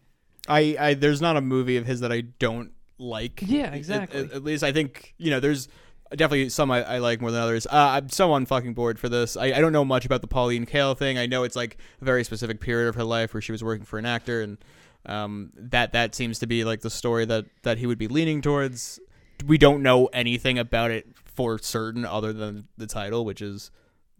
I, 0.49 0.76
I 0.78 0.94
there's 0.94 1.20
not 1.20 1.36
a 1.36 1.40
movie 1.40 1.76
of 1.76 1.86
his 1.86 2.01
that 2.01 2.12
I 2.12 2.22
don't 2.22 2.72
like. 2.99 3.42
Yeah, 3.46 3.72
exactly. 3.72 4.20
At, 4.20 4.32
at 4.32 4.44
least 4.44 4.64
I 4.64 4.72
think 4.72 5.14
you 5.18 5.30
know 5.30 5.40
there's 5.40 5.68
definitely 6.11 6.49
some 6.49 6.70
I, 6.70 6.82
I 6.84 6.99
like 6.99 7.20
more 7.20 7.30
than 7.30 7.40
others. 7.40 7.66
Uh, 7.66 7.70
I'm 7.72 8.09
so 8.09 8.32
on 8.32 8.46
fucking 8.46 8.74
board 8.74 8.99
for 8.99 9.09
this. 9.09 9.36
I, 9.36 9.46
I 9.46 9.61
don't 9.61 9.72
know 9.72 9.84
much 9.84 10.07
about 10.07 10.20
the 10.20 10.26
Pauline 10.26 10.66
Kael 10.66 10.96
thing. 10.96 11.18
I 11.18 11.26
know 11.26 11.44
it's 11.44 11.57
like 11.57 11.76
a 12.01 12.05
very 12.05 12.24
specific 12.24 12.61
period 12.61 12.88
of 12.88 12.94
her 12.94 13.05
life 13.05 13.34
where 13.34 13.40
she 13.40 13.53
was 13.53 13.62
working 13.62 13.84
for 13.84 13.99
an 13.99 14.07
actor, 14.07 14.40
and 14.42 14.59
um, 15.07 15.53
that 15.55 15.92
that 15.92 16.14
seems 16.14 16.38
to 16.40 16.46
be 16.46 16.64
like 16.64 16.80
the 16.80 16.90
story 16.90 17.24
that 17.26 17.46
that 17.62 17.78
he 17.78 17.86
would 17.86 17.99
be 17.99 18.09
leaning 18.09 18.40
towards. 18.40 19.01
We 19.46 19.59
don't 19.59 19.82
know 19.82 20.07
anything 20.07 20.59
about 20.59 20.90
it 20.90 21.07
for 21.24 21.59
certain 21.59 22.05
other 22.05 22.32
than 22.32 22.66
the 22.76 22.86
title, 22.86 23.24
which 23.24 23.40
is 23.40 23.70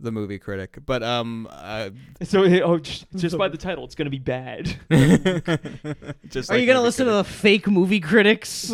the 0.01 0.13
movie 0.13 0.39
critic. 0.39 0.79
But 0.85 1.03
um, 1.03 1.49
uh, 1.51 1.91
So, 2.23 2.45
oh, 2.65 2.79
just, 2.79 3.07
just 3.17 3.39
by 3.39 3.49
the 3.49 3.57
title, 3.59 3.85
it's 3.85 3.95
gonna 3.95 4.11
be 4.11 4.19
bad. 4.19 4.67
just 6.29 6.51
Are 6.51 6.55
like 6.55 6.61
you 6.61 6.67
gonna 6.67 6.79
movie 6.79 6.85
listen 6.85 7.07
to 7.07 7.13
the 7.13 7.25
fake 7.25 7.67
movie 7.69 8.01
critics? 8.01 8.73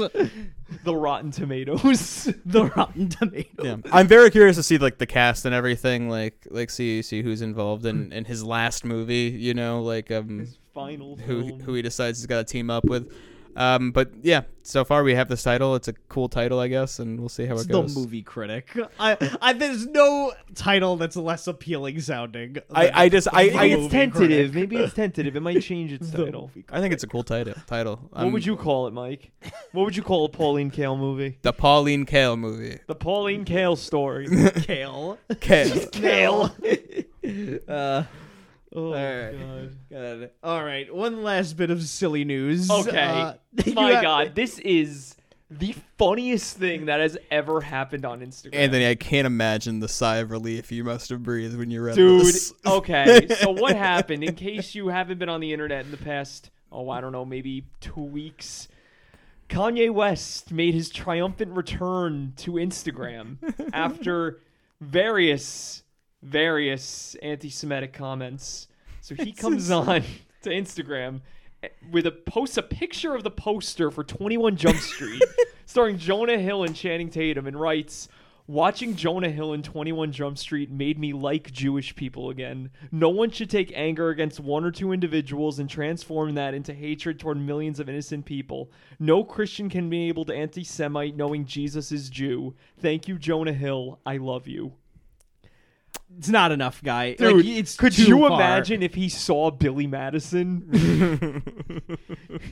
the 0.83 0.95
Rotten 0.97 1.31
Tomatoes. 1.31 2.29
the 2.47 2.67
Rotten 2.77 3.09
Tomatoes. 3.09 3.47
yeah. 3.63 3.77
I'm 3.93 4.07
very 4.09 4.31
curious 4.31 4.57
to 4.57 4.63
see 4.63 4.79
like 4.79 4.99
the 4.99 5.07
cast 5.07 5.45
and 5.45 5.55
everything, 5.55 6.09
like 6.09 6.47
like 6.51 6.71
see 6.71 7.03
see 7.03 7.23
who's 7.23 7.43
involved 7.43 7.87
in 7.87 8.13
in 8.13 8.25
his 8.25 8.43
last 8.45 8.85
movie. 8.85 9.35
You 9.39 9.55
know, 9.55 9.83
like 9.83 10.11
um 10.11 10.41
His 10.41 10.59
final 10.75 11.17
who 11.17 11.47
film. 11.49 11.61
who 11.61 11.75
he 11.75 11.83
decides 11.83 12.19
he's 12.19 12.27
got 12.27 12.39
to 12.39 12.45
team 12.45 12.71
up 12.71 12.85
with. 12.85 13.13
Um, 13.57 13.93
but 13.93 14.11
yeah, 14.23 14.43
so 14.63 14.85
far 14.85 15.03
we 15.05 15.15
have 15.15 15.29
this 15.29 15.43
title. 15.43 15.75
It's 15.75 15.89
a 15.89 15.93
cool 15.93 16.29
title, 16.29 16.59
I 16.59 16.69
guess, 16.69 16.99
and 16.99 17.21
we'll 17.21 17.29
see 17.29 17.47
how 17.47 17.55
It's 17.55 17.65
it 17.65 17.69
goes. 17.69 17.95
the 17.95 18.01
goes. 18.01 18.05
movie 18.07 18.23
critic. 18.23 18.77
I, 18.99 19.37
I, 19.41 19.53
there's 19.53 19.87
no 19.87 20.33
title 20.55 20.97
that's 20.97 21.17
less 21.17 21.47
appealing 21.47 22.01
sounding. 22.01 22.57
I, 22.73 23.05
I 23.05 23.09
just 23.09 23.29
I, 23.33 23.51
I, 23.51 23.65
it's 23.67 23.93
tentative. 23.93 24.13
critic. 24.53 24.55
Maybe 24.55 24.77
it's 24.77 24.95
tentative. 24.95 25.37
It 25.37 25.41
might 25.41 25.61
change 25.63 25.93
its 25.93 26.11
title. 26.13 26.51
I 26.71 26.81
think 26.81 26.93
it's 26.95 27.05
a 27.05 27.09
cool 27.09 27.23
title. 27.25 27.55
Title. 27.67 27.97
What 28.11 28.33
would 28.33 28.47
you 28.47 28.57
call 28.57 28.87
it, 28.87 28.93
Mike? 28.93 29.31
What 29.73 29.85
would 29.85 29.97
you 29.97 30.03
call 30.03 30.25
a 30.25 30.29
Pauline 30.29 30.71
Kael 30.71 30.99
movie? 30.99 31.39
The 31.43 31.53
Pauline 31.53 32.07
Kael 32.07 32.39
movie. 32.39 32.79
The 32.87 32.95
Pauline 32.95 33.45
Kael 33.45 33.77
story. 33.77 34.27
Kale. 34.63 35.19
Kael. 35.31 36.51
uh, 37.69 38.03
Oh 38.75 38.93
Alright. 38.93 39.39
god. 39.39 39.77
good. 39.89 40.31
All 40.43 40.65
right. 40.65 40.93
One 40.93 41.23
last 41.23 41.57
bit 41.57 41.71
of 41.71 41.83
silly 41.83 42.25
news. 42.25 42.71
Okay. 42.71 42.99
Uh, 42.99 43.35
My 43.75 43.93
have- 43.93 44.03
god, 44.03 44.35
this 44.35 44.59
is 44.59 45.15
the 45.51 45.75
funniest 45.99 46.57
thing 46.57 46.87
that 46.87 47.01
has 47.01 47.17
ever 47.31 47.61
happened 47.61 48.05
on 48.05 48.21
Instagram. 48.21 48.55
Anthony, 48.55 48.89
I 48.89 48.95
can't 48.97 49.27
imagine 49.27 49.79
the 49.79 49.89
sigh 49.89 50.17
of 50.17 50.31
relief 50.31 50.73
you 50.73 50.83
must 50.83 51.11
have 51.11 51.23
breathed 51.23 51.57
when 51.57 51.71
you 51.71 51.83
read 51.83 51.95
Dude, 51.95 52.27
this. 52.27 52.53
okay. 52.67 53.29
So 53.29 53.51
what 53.51 53.77
happened? 53.77 54.25
In 54.25 54.35
case 54.35 54.75
you 54.75 54.89
haven't 54.89 55.19
been 55.19 55.29
on 55.29 55.41
the 55.41 55.53
internet 55.53 55.85
in 55.85 55.91
the 55.93 55.97
past, 55.97 56.51
oh, 56.73 56.91
I 56.91 57.01
don't 57.01 57.13
know, 57.13 57.25
maybe 57.25 57.67
two 57.81 58.03
weeks. 58.03 58.67
Kanye 59.49 59.93
West 59.93 60.51
made 60.51 60.75
his 60.75 60.89
triumphant 60.89 61.53
return 61.53 62.33
to 62.39 62.53
Instagram 62.53 63.37
after 63.73 64.41
various, 64.81 65.84
various 66.25 67.15
anti-Semitic 67.23 67.93
comments. 67.93 68.69
So 69.01 69.15
he 69.15 69.33
comes 69.33 69.71
on 69.71 70.03
to 70.43 70.51
Instagram 70.51 71.21
eh, 71.63 71.69
with 71.91 72.07
a 72.07 72.11
post 72.11 72.57
a 72.57 72.63
picture 72.63 73.15
of 73.15 73.23
the 73.23 73.31
poster 73.31 73.91
for 73.91 74.03
21 74.03 74.57
Jump 74.57 74.79
Street, 74.81 75.23
starring 75.67 75.99
Jonah 75.99 76.39
Hill 76.39 76.65
and 76.65 76.75
Channing 76.75 77.11
Tatum, 77.11 77.47
and 77.47 77.61
writes. 77.61 78.09
Watching 78.47 78.95
Jonah 78.95 79.31
Hill 79.31 79.55
in 79.55 79.63
21 79.63 80.13
Jump 80.13 80.37
Street 80.37 80.71
made 80.71 80.99
me 80.99 81.15
like 81.15 81.51
Jewish 81.51 81.97
people 81.97 82.29
again. 82.29 82.69
No 82.93 83.09
one 83.09 83.31
should 83.31 83.49
take 83.49 83.73
anger 83.75 84.11
against 84.11 84.39
one 84.39 84.67
or 84.67 84.71
two 84.71 84.93
individuals 84.93 85.59
and 85.59 85.71
transform 85.71 86.35
that 86.35 86.53
into 86.53 86.75
hatred 86.75 87.19
toward 87.19 87.39
millions 87.39 87.81
of 87.81 87.89
innocent 87.89 88.27
people. 88.27 88.71
No 88.99 89.25
Christian 89.25 89.71
can 89.71 89.89
be 89.89 90.09
able 90.09 90.27
to 90.27 90.35
anti 90.35 90.63
Semite 90.63 91.17
knowing 91.17 91.47
Jesus 91.47 91.91
is 91.91 92.11
Jew. 92.11 92.55
Thank 92.79 93.09
you, 93.09 93.19
Jonah 93.19 93.55
Hill. 93.55 93.99
I 94.05 94.19
love 94.19 94.47
you. 94.47 94.75
It's 96.19 96.29
not 96.29 96.53
enough, 96.53 96.83
guy. 96.83 97.15
Dude, 97.15 97.37
like, 97.37 97.45
it's 97.45 97.77
could 97.77 97.93
too 97.93 98.05
you 98.05 98.19
far. 98.29 98.33
imagine 98.41 98.83
if 98.83 98.95
he 98.95 99.09
saw 99.09 99.51
Billy 99.51 99.87
Madison? 99.87 101.43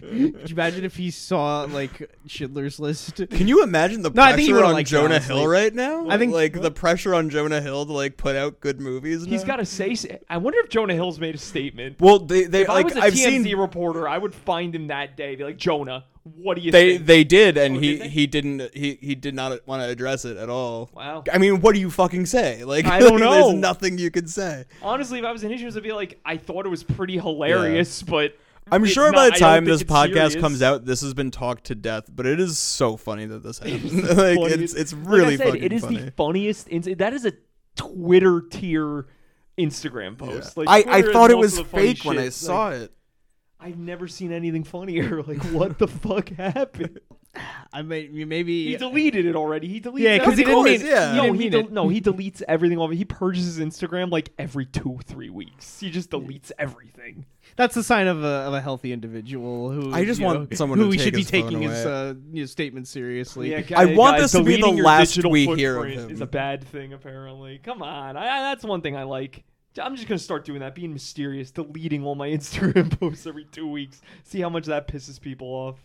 Could 0.01 0.51
you 0.51 0.55
imagine 0.55 0.85
if 0.85 0.97
he 0.97 1.11
saw 1.11 1.63
like 1.63 2.11
Schindler's 2.27 2.79
List? 2.81 3.17
Can 3.31 3.49
you 3.49 3.63
imagine 3.63 4.03
the 4.03 4.11
No, 4.15 4.23
I 4.23 4.35
think 4.35 4.47
he 4.47 4.53
pressure 4.53 4.65
on 4.65 4.73
liked 4.73 4.89
it, 4.89 4.93
Jonah 4.93 5.15
honestly. 5.15 5.37
Hill 5.37 5.47
right 5.49 5.75
now? 5.75 6.09
I 6.09 6.19
think- 6.19 6.33
like 6.33 6.61
the 6.61 6.71
pressure 6.71 7.15
on 7.15 7.31
Jonah 7.31 7.61
Hill 7.61 7.87
to 7.87 7.93
like 7.93 8.17
put 8.17 8.37
out 8.37 8.61
good 8.61 8.81
movies. 8.81 9.25
He's 9.25 9.45
got 9.45 9.57
to 9.57 9.65
say. 9.67 9.97
I 10.29 10.37
wonder 10.39 10.59
if 10.61 10.69
Jonah 10.69 10.95
Hill's 10.95 11.19
made 11.21 11.35
a 11.35 11.39
statement. 11.39 12.01
Well, 12.01 12.19
they 12.21 12.45
they 12.45 12.63
If 12.63 12.71
I 12.71 12.75
like 12.75 12.87
was 12.87 12.97
a 12.97 13.01
I've 13.01 13.15
TMZ 13.15 13.43
seen 13.45 13.57
reporter, 13.59 14.09
I 14.09 14.19
would 14.19 14.35
find 14.35 14.75
him 14.75 14.89
that 14.89 15.17
day. 15.17 15.35
Be 15.37 15.45
like, 15.45 15.57
Jonah, 15.59 16.05
what 16.25 16.55
do 16.57 16.61
you 16.63 16.71
they 16.71 16.95
think? 16.95 17.07
they 17.07 17.25
did, 17.25 17.57
and 17.59 17.77
Oh, 17.77 17.81
he 17.81 17.97
did 17.99 18.11
he 18.11 18.27
didn't 18.27 18.75
he 18.75 18.99
he 19.01 19.15
did 19.15 19.35
not 19.35 19.67
want 19.67 19.83
to 19.83 19.89
address 19.89 20.25
it 20.25 20.37
at 20.37 20.49
all. 20.49 20.89
wow. 20.95 21.25
I 21.33 21.39
mean, 21.39 21.61
what 21.61 21.75
do 21.75 21.81
you 21.81 21.91
fucking 21.91 22.27
say? 22.27 22.63
Like 22.73 22.87
I 22.87 23.01
don't 23.01 23.19
know. 23.27 23.49
There's 23.51 23.55
nothing 23.61 23.99
you 23.99 24.11
could 24.11 24.31
say. 24.31 24.65
Honestly, 24.83 25.19
if 25.19 25.25
I 25.25 25.33
was 25.33 25.43
in 25.45 25.51
his 25.51 25.61
shoes, 25.61 25.77
I'd 25.77 25.83
be 25.83 25.93
like, 25.93 26.21
I 26.25 26.37
thought 26.37 26.65
it 26.67 26.69
was 26.69 26.85
pretty 26.85 27.19
hilarious, 27.19 28.03
but 28.03 28.37
I'm 28.71 28.85
sure 28.85 29.11
by 29.13 29.31
the 29.31 29.37
time 29.37 29.65
this 29.65 29.83
podcast 29.83 30.13
serious. 30.13 30.37
comes 30.37 30.63
out, 30.63 30.85
this 30.85 31.01
has 31.01 31.13
been 31.15 31.33
talked 31.33 31.65
to 31.65 31.75
death. 31.75 32.05
But 32.15 32.27
it 32.27 32.39
is 32.39 32.57
so 32.59 32.97
funny 32.97 33.27
that 33.27 33.43
this 33.43 33.59
happened. 33.61 33.81
It's 33.85 34.15
like 34.17 34.39
it's 34.53 34.75
it's 34.75 34.93
Like 34.93 35.09
really 35.09 35.35
I 35.35 35.37
said, 35.39 35.55
it 35.57 35.73
is 35.73 35.83
funny. 35.83 35.97
the 35.99 36.11
funniest. 36.13 36.69
That 36.99 37.13
is 37.13 37.25
a 37.27 37.33
Twitter 37.75 38.43
tier 38.49 39.07
Instagram 39.59 40.17
post. 40.17 40.57
Like, 40.57 40.69
I 40.69 40.99
I 40.99 41.03
thought 41.03 41.31
it 41.33 41.37
was 41.39 41.59
of 41.59 41.65
the 41.67 41.71
funny 41.71 41.95
fake 41.95 42.05
when 42.05 42.19
I 42.19 42.29
saw 42.29 42.67
Like, 42.69 42.81
it. 42.83 42.93
I've 43.63 43.79
never 43.79 44.09
seen 44.09 44.33
anything 44.33 44.65
funnier. 44.65 45.23
Like, 45.27 45.43
what 45.53 45.79
the 45.79 45.87
fuck 45.89 46.29
happened? 46.31 46.99
I 47.73 47.81
mean, 47.81 48.29
maybe 48.29 48.67
He 48.67 48.77
deleted 48.77 49.25
it 49.25 49.37
already. 49.37 49.67
He 49.69 49.81
deletes. 49.81 50.01
Yeah, 50.01 50.19
'cause 50.19 50.37
he 50.37 50.45
didn't 50.45 50.65
mean- 50.65 50.81
yeah. 50.85 51.13
he 51.13 51.17
No, 51.17 51.23
didn't 51.23 51.35
he 51.37 51.39
mean 51.39 51.51
del- 51.53 51.61
it. 51.61 51.73
no, 51.73 51.89
he 51.89 52.01
deletes 52.01 52.43
everything 52.47 52.79
over. 52.79 52.93
He 52.93 53.05
purges 53.07 53.45
his 53.47 53.59
Instagram 53.59 54.11
like 54.11 54.31
every 54.39 54.67
two, 54.67 54.99
three 55.07 55.31
weeks. 55.31 55.81
He 55.81 55.91
just 55.91 56.11
deletes 56.11 56.53
everything. 56.59 57.25
that's 57.57 57.75
the 57.75 57.83
sign 57.83 58.07
of 58.09 58.23
a 58.23 58.27
of 58.27 58.53
a 58.55 58.61
healthy 58.61 58.93
individual 58.93 59.71
who 59.71 59.93
I 59.95 60.05
just 60.05 60.21
want 60.21 60.51
know, 60.51 60.57
someone 60.57 60.79
who 60.79 60.85
to 60.85 60.91
we 60.91 60.99
should 60.99 61.15
be 61.15 61.21
his 61.21 61.31
phone 61.31 61.43
taking 61.45 61.63
his 61.63 61.85
away. 61.85 61.95
uh, 62.11 62.15
you 62.33 62.43
know, 62.43 62.47
statement 62.47 62.89
seriously. 62.89 63.55
I 63.75 63.87
want 63.95 64.17
guys, 64.19 64.33
this 64.33 64.33
to 64.33 64.45
be 64.45 64.61
the 64.61 64.69
last 64.69 65.11
digital 65.11 65.31
we 65.31 65.47
hear 65.57 65.83
of 65.83 65.87
him. 65.91 66.11
Is 66.11 66.21
a 66.21 66.27
bad 66.27 66.65
thing, 66.65 66.93
apparently. 66.93 67.59
Come 67.63 67.83
on, 67.83 68.17
I, 68.17 68.21
I, 68.29 68.41
that's 68.51 68.65
one 68.65 68.83
thing 68.83 68.97
I 68.97 69.05
like. 69.05 69.43
I'm 69.81 69.97
just 69.97 70.09
gonna 70.09 70.19
start 70.19 70.45
doing 70.45 70.61
that, 70.61 70.75
being 70.75 70.93
mysterious, 70.93 71.51
deleting 71.51 72.05
all 72.05 72.15
my 72.15 72.29
Instagram 72.31 72.99
posts 72.99 73.27
every 73.27 73.45
two 73.45 73.67
weeks. 73.71 74.01
See 74.25 74.41
how 74.41 74.49
much 74.49 74.67
that 74.67 74.89
pisses 74.89 75.21
people 75.21 75.49
off. 75.49 75.77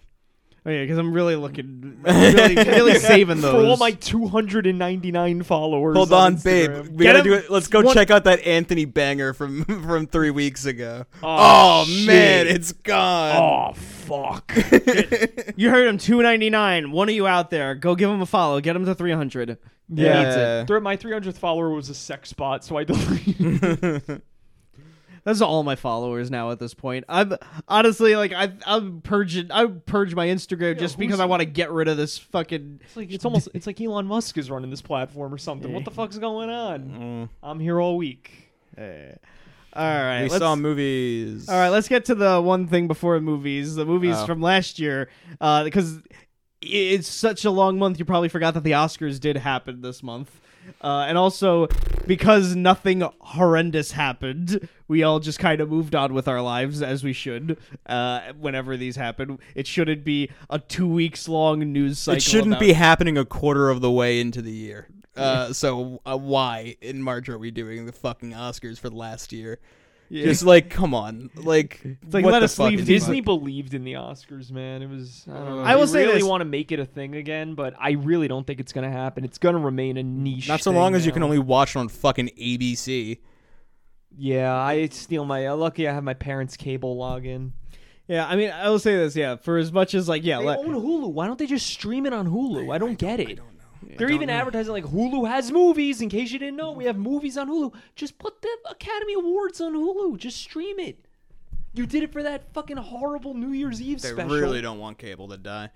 Oh 0.66 0.70
yeah, 0.70 0.82
because 0.82 0.98
I'm 0.98 1.14
really 1.14 1.38
looking, 1.38 2.00
really, 2.04 2.56
really 2.56 2.96
saving 3.00 3.40
those. 3.40 3.54
For 3.54 3.66
all 3.66 3.78
my 3.78 3.92
299 3.92 5.44
followers. 5.44 5.96
Hold 5.96 6.12
on, 6.12 6.34
on, 6.34 6.36
babe. 6.40 6.88
We 6.90 7.06
Get 7.06 7.14
gotta 7.14 7.20
him- 7.20 7.24
do 7.24 7.34
it. 7.36 7.50
Let's 7.50 7.68
go 7.70 7.82
one- 7.82 7.94
check 7.94 8.12
out 8.12 8.26
that 8.26 8.42
Anthony 8.46 8.84
banger 8.84 9.32
from 9.34 9.64
from 9.86 10.08
three 10.08 10.32
weeks 10.32 10.66
ago. 10.66 11.06
Oh, 11.24 11.86
man, 12.06 12.48
it's 12.48 12.74
gone. 12.74 13.36
Oh 13.38 13.74
fuck! 13.76 14.52
you 15.56 15.70
heard 15.70 15.88
him, 15.88 15.98
two 15.98 16.22
ninety 16.22 16.50
nine. 16.50 16.92
One 16.92 17.08
of 17.08 17.16
you 17.16 17.26
out 17.28 17.50
there, 17.50 17.74
go 17.74 17.96
give 17.96 18.10
him 18.10 18.20
a 18.22 18.26
follow. 18.26 18.60
Get 18.60 18.76
him 18.76 18.86
to 18.86 18.96
three 18.96 19.14
hundred. 19.14 19.58
Yeah. 19.90 20.24
Needs 20.24 20.36
it. 20.36 20.68
Th- 20.68 20.82
My 20.82 20.98
300th 20.98 21.38
follower 21.38 21.70
was 21.70 21.90
a 21.90 21.94
sex 21.96 22.34
bot, 22.34 22.64
so 22.64 22.78
I 22.78 22.84
deleted. 22.84 24.22
That's 25.24 25.42
all 25.42 25.64
my 25.64 25.76
followers 25.76 26.32
now 26.32 26.52
at 26.52 26.60
this 26.60 26.74
point. 26.74 27.04
I'm 27.10 27.34
honestly 27.68 28.16
like 28.16 28.32
I 28.32 28.52
I'm 28.66 29.02
purging. 29.02 29.52
I 29.52 29.66
purge 29.66 30.16
my 30.16 30.28
Instagram 30.28 30.80
just 30.80 30.98
because 30.98 31.16
who's- 31.16 31.20
I 31.22 31.26
want 31.26 31.42
to 31.42 31.46
get 31.46 31.70
rid 31.72 31.90
of 31.90 31.98
this 31.98 32.18
fucking. 32.18 32.80
It's 32.86 32.96
like 32.96 33.12
it's 33.12 33.26
almost 33.26 33.50
it's 33.54 33.68
like 33.68 33.82
Elon 33.82 34.06
Musk 34.06 34.38
is 34.38 34.50
running 34.50 34.70
this 34.70 34.82
platform 34.82 35.34
or 35.34 35.38
something. 35.38 35.74
What 35.74 35.84
the 35.84 35.92
fuck's 35.92 36.18
going 36.18 36.50
on? 36.50 36.80
Mm. 36.82 37.30
I'm 37.44 37.60
here 37.60 37.80
all 37.82 37.98
week. 37.98 38.52
All 38.78 38.84
right, 39.84 40.24
we 40.24 40.30
let's- 40.30 40.40
saw 40.42 40.56
movies. 40.56 41.50
All 41.50 41.56
right, 41.60 41.70
let's 41.70 41.90
get 41.90 42.06
to 42.06 42.16
the 42.16 42.42
one 42.42 42.68
thing 42.68 42.88
before 42.88 43.20
movies. 43.20 43.76
The 43.76 43.86
movies 43.86 44.16
Oh. 44.18 44.26
from 44.26 44.42
last 44.42 44.80
year, 44.80 45.10
uh, 45.42 45.66
because 45.66 46.00
it's 46.62 47.08
such 47.08 47.46
a 47.46 47.52
long 47.52 47.78
month. 47.80 48.00
You 48.00 48.06
probably 48.06 48.30
forgot 48.30 48.54
that 48.56 48.64
the 48.64 48.72
Oscars 48.72 49.20
did 49.20 49.38
happen 49.38 49.82
this 49.82 50.02
month, 50.02 50.40
uh, 50.82 51.06
and 51.08 51.18
also 51.18 51.68
because 52.06 52.56
nothing 52.56 53.04
horrendous 53.20 53.92
happened, 53.92 54.68
we 54.88 55.04
all 55.04 55.20
just 55.20 55.40
kind 55.40 55.62
of 55.62 55.70
moved 55.70 55.94
on 55.96 56.14
with 56.14 56.28
our 56.28 56.42
lives 56.42 56.82
as 56.82 57.04
we 57.04 57.14
should. 57.14 57.58
Uh, 57.86 58.22
whenever 58.40 58.78
these 58.78 58.96
happen, 58.96 59.40
it 59.56 59.68
shouldn't 59.68 60.04
be 60.04 60.30
a 60.50 60.60
two 60.60 60.88
weeks 60.88 61.28
long 61.28 61.60
news 61.72 62.00
cycle. 62.00 62.18
It 62.18 62.24
shouldn't 62.24 62.54
about- 62.54 62.60
be 62.62 62.74
happening 62.74 63.18
a 63.18 63.26
quarter 63.26 63.70
of 63.70 63.82
the 63.82 63.92
way 63.92 64.20
into 64.20 64.42
the 64.42 64.52
year. 64.52 64.88
Uh, 65.16 65.52
so 65.52 66.00
uh, 66.06 66.16
why 66.16 66.76
in 66.80 67.02
March 67.02 67.28
are 67.28 67.40
we 67.40 67.50
doing 67.50 67.88
the 67.88 67.92
fucking 67.92 68.34
Oscars 68.34 68.78
for 68.78 68.90
the 68.90 68.96
last 68.96 69.34
year? 69.34 69.58
Just 70.12 70.44
like, 70.44 70.70
come 70.70 70.94
on, 70.94 71.30
like, 71.36 71.82
like, 72.12 72.24
what 72.24 72.32
let 72.34 72.40
the 72.40 72.46
us 72.46 72.56
fuck 72.56 72.70
leave 72.70 72.80
is 72.82 72.86
Disney 72.88 73.18
fuck- 73.20 73.26
believed 73.26 73.74
in 73.74 73.84
the 73.84 73.94
Oscars, 73.94 74.52
man. 74.52 74.82
It 74.82 74.90
was. 74.90 75.26
I, 75.30 75.34
don't 75.34 75.46
know. 75.58 75.60
I 75.64 75.76
will 75.76 75.86
They 75.86 75.92
say 75.92 76.06
really 76.06 76.20
this. 76.20 76.24
want 76.24 76.42
to 76.42 76.46
make 76.46 76.72
it 76.72 76.80
a 76.80 76.86
thing 76.86 77.16
again, 77.16 77.56
but 77.56 77.74
I 77.80 77.92
really 77.92 78.28
don't 78.28 78.48
think 78.48 78.60
it's 78.62 78.72
gonna 78.72 78.92
happen. 78.92 79.26
It's 79.26 79.38
gonna 79.38 79.60
remain 79.60 79.98
a 79.98 80.04
niche. 80.04 80.48
Not 80.48 80.62
so 80.62 80.72
thing 80.72 80.80
long 80.80 80.96
as 80.96 81.06
you 81.06 81.12
can 81.12 81.24
only 81.24 81.40
watch 81.40 81.76
it 81.76 81.80
on 81.80 81.90
fucking 81.90 82.30
ABC. 82.40 83.20
Yeah, 84.18 84.56
I 84.56 84.88
steal 84.88 85.26
my. 85.26 85.46
Uh, 85.48 85.56
lucky 85.56 85.88
I 85.88 85.94
have 85.94 86.04
my 86.04 86.14
parents' 86.14 86.56
cable 86.58 86.98
login. 86.98 87.52
Yeah, 88.08 88.26
I 88.26 88.38
mean, 88.38 88.50
I 88.50 88.70
will 88.70 88.80
say 88.80 88.96
this. 88.96 89.16
Yeah, 89.16 89.36
for 89.36 89.58
as 89.58 89.72
much 89.74 89.94
as 89.94 90.08
like, 90.08 90.24
yeah, 90.24 90.40
They 90.40 90.46
let, 90.46 90.60
own 90.60 90.68
Hulu. 90.74 91.12
Why 91.12 91.28
don't 91.28 91.38
they 91.38 91.46
just 91.46 91.68
stream 91.68 92.06
it 92.06 92.14
on 92.14 92.28
Hulu? 92.30 92.74
I 92.74 92.78
don't 92.78 92.98
get 92.98 93.20
it. 93.20 93.40
They're 93.98 94.12
even 94.12 94.30
advertising 94.30 94.74
like 94.74 94.86
Hulu 94.86 95.28
has 95.28 95.52
movies. 95.52 96.02
In 96.02 96.10
case 96.10 96.32
you 96.32 96.40
didn't 96.40 96.58
know, 96.58 96.72
we 96.72 96.86
have 96.86 96.98
movies 96.98 97.38
on 97.38 97.50
Hulu. 97.50 97.74
Just 97.96 98.18
put 98.20 98.42
the 98.42 98.50
Academy 98.70 99.14
Awards 99.14 99.62
on 99.62 99.74
Hulu. 99.74 100.18
Just 100.18 100.38
stream 100.38 100.80
it. 100.80 101.06
You 101.74 101.86
did 101.86 102.04
it 102.04 102.12
for 102.12 102.24
that 102.24 102.52
fucking 102.54 102.78
horrible 102.78 103.34
New 103.34 103.52
Year's 103.52 103.82
Eve 103.82 104.02
They 104.02 104.10
special. 104.10 104.36
really 104.36 104.62
don't 104.62 104.80
want 104.80 104.98
cable 104.98 105.28
to 105.28 105.38
die. 105.38 105.70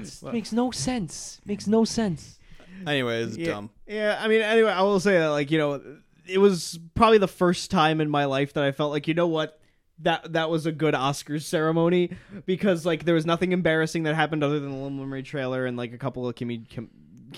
It 0.00 0.32
makes 0.32 0.52
no 0.52 0.70
sense. 0.70 1.40
Makes 1.44 1.66
no 1.66 1.84
sense. 1.84 2.38
Anyways, 2.86 3.36
yeah, 3.36 3.46
dumb. 3.46 3.70
Yeah, 3.86 4.18
I 4.20 4.28
mean, 4.28 4.40
anyway, 4.40 4.70
I 4.70 4.82
will 4.82 5.00
say 5.00 5.18
that, 5.18 5.28
like, 5.28 5.50
you 5.50 5.58
know, 5.58 5.80
it 6.26 6.38
was 6.38 6.78
probably 6.94 7.18
the 7.18 7.28
first 7.28 7.70
time 7.70 8.00
in 8.00 8.08
my 8.08 8.24
life 8.24 8.54
that 8.54 8.64
I 8.64 8.72
felt 8.72 8.90
like, 8.90 9.06
you 9.06 9.14
know 9.14 9.26
what, 9.28 9.60
that 10.00 10.32
that 10.32 10.50
was 10.50 10.66
a 10.66 10.72
good 10.72 10.94
Oscars 10.94 11.42
ceremony 11.42 12.10
because 12.46 12.84
like 12.84 13.04
there 13.04 13.14
was 13.14 13.24
nothing 13.26 13.52
embarrassing 13.52 14.02
that 14.04 14.14
happened 14.16 14.42
other 14.42 14.58
than 14.58 14.70
the 14.70 14.74
Little 14.76 14.90
Mermaid 14.90 15.24
trailer 15.24 15.66
and 15.66 15.76
like 15.76 15.92
a 15.92 15.98
couple 15.98 16.26
of 16.26 16.34
Kimmy. 16.34 16.68
Kim, 16.68 16.86
Kim, 16.86 16.90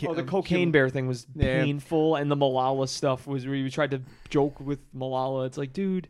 Oh, 0.05 0.15
the 0.15 0.23
uh, 0.23 0.27
cocaine 0.27 0.59
Kim- 0.67 0.73
bear 0.73 0.89
thing 0.89 1.07
was 1.07 1.27
Yeah. 1.35 1.63
painful, 1.65 2.17
and 2.17 2.31
the 2.31 2.37
Malala 2.37 2.89
stuff 2.89 3.27
was 3.27 3.47
where 3.47 3.55
you 3.55 3.71
tried 3.71 3.93
to 3.93 4.01
joke 4.29 4.59
with 4.61 4.79
Malala. 4.95 5.47
It's 5.47 5.57
like, 5.59 5.73
dude, 5.73 6.09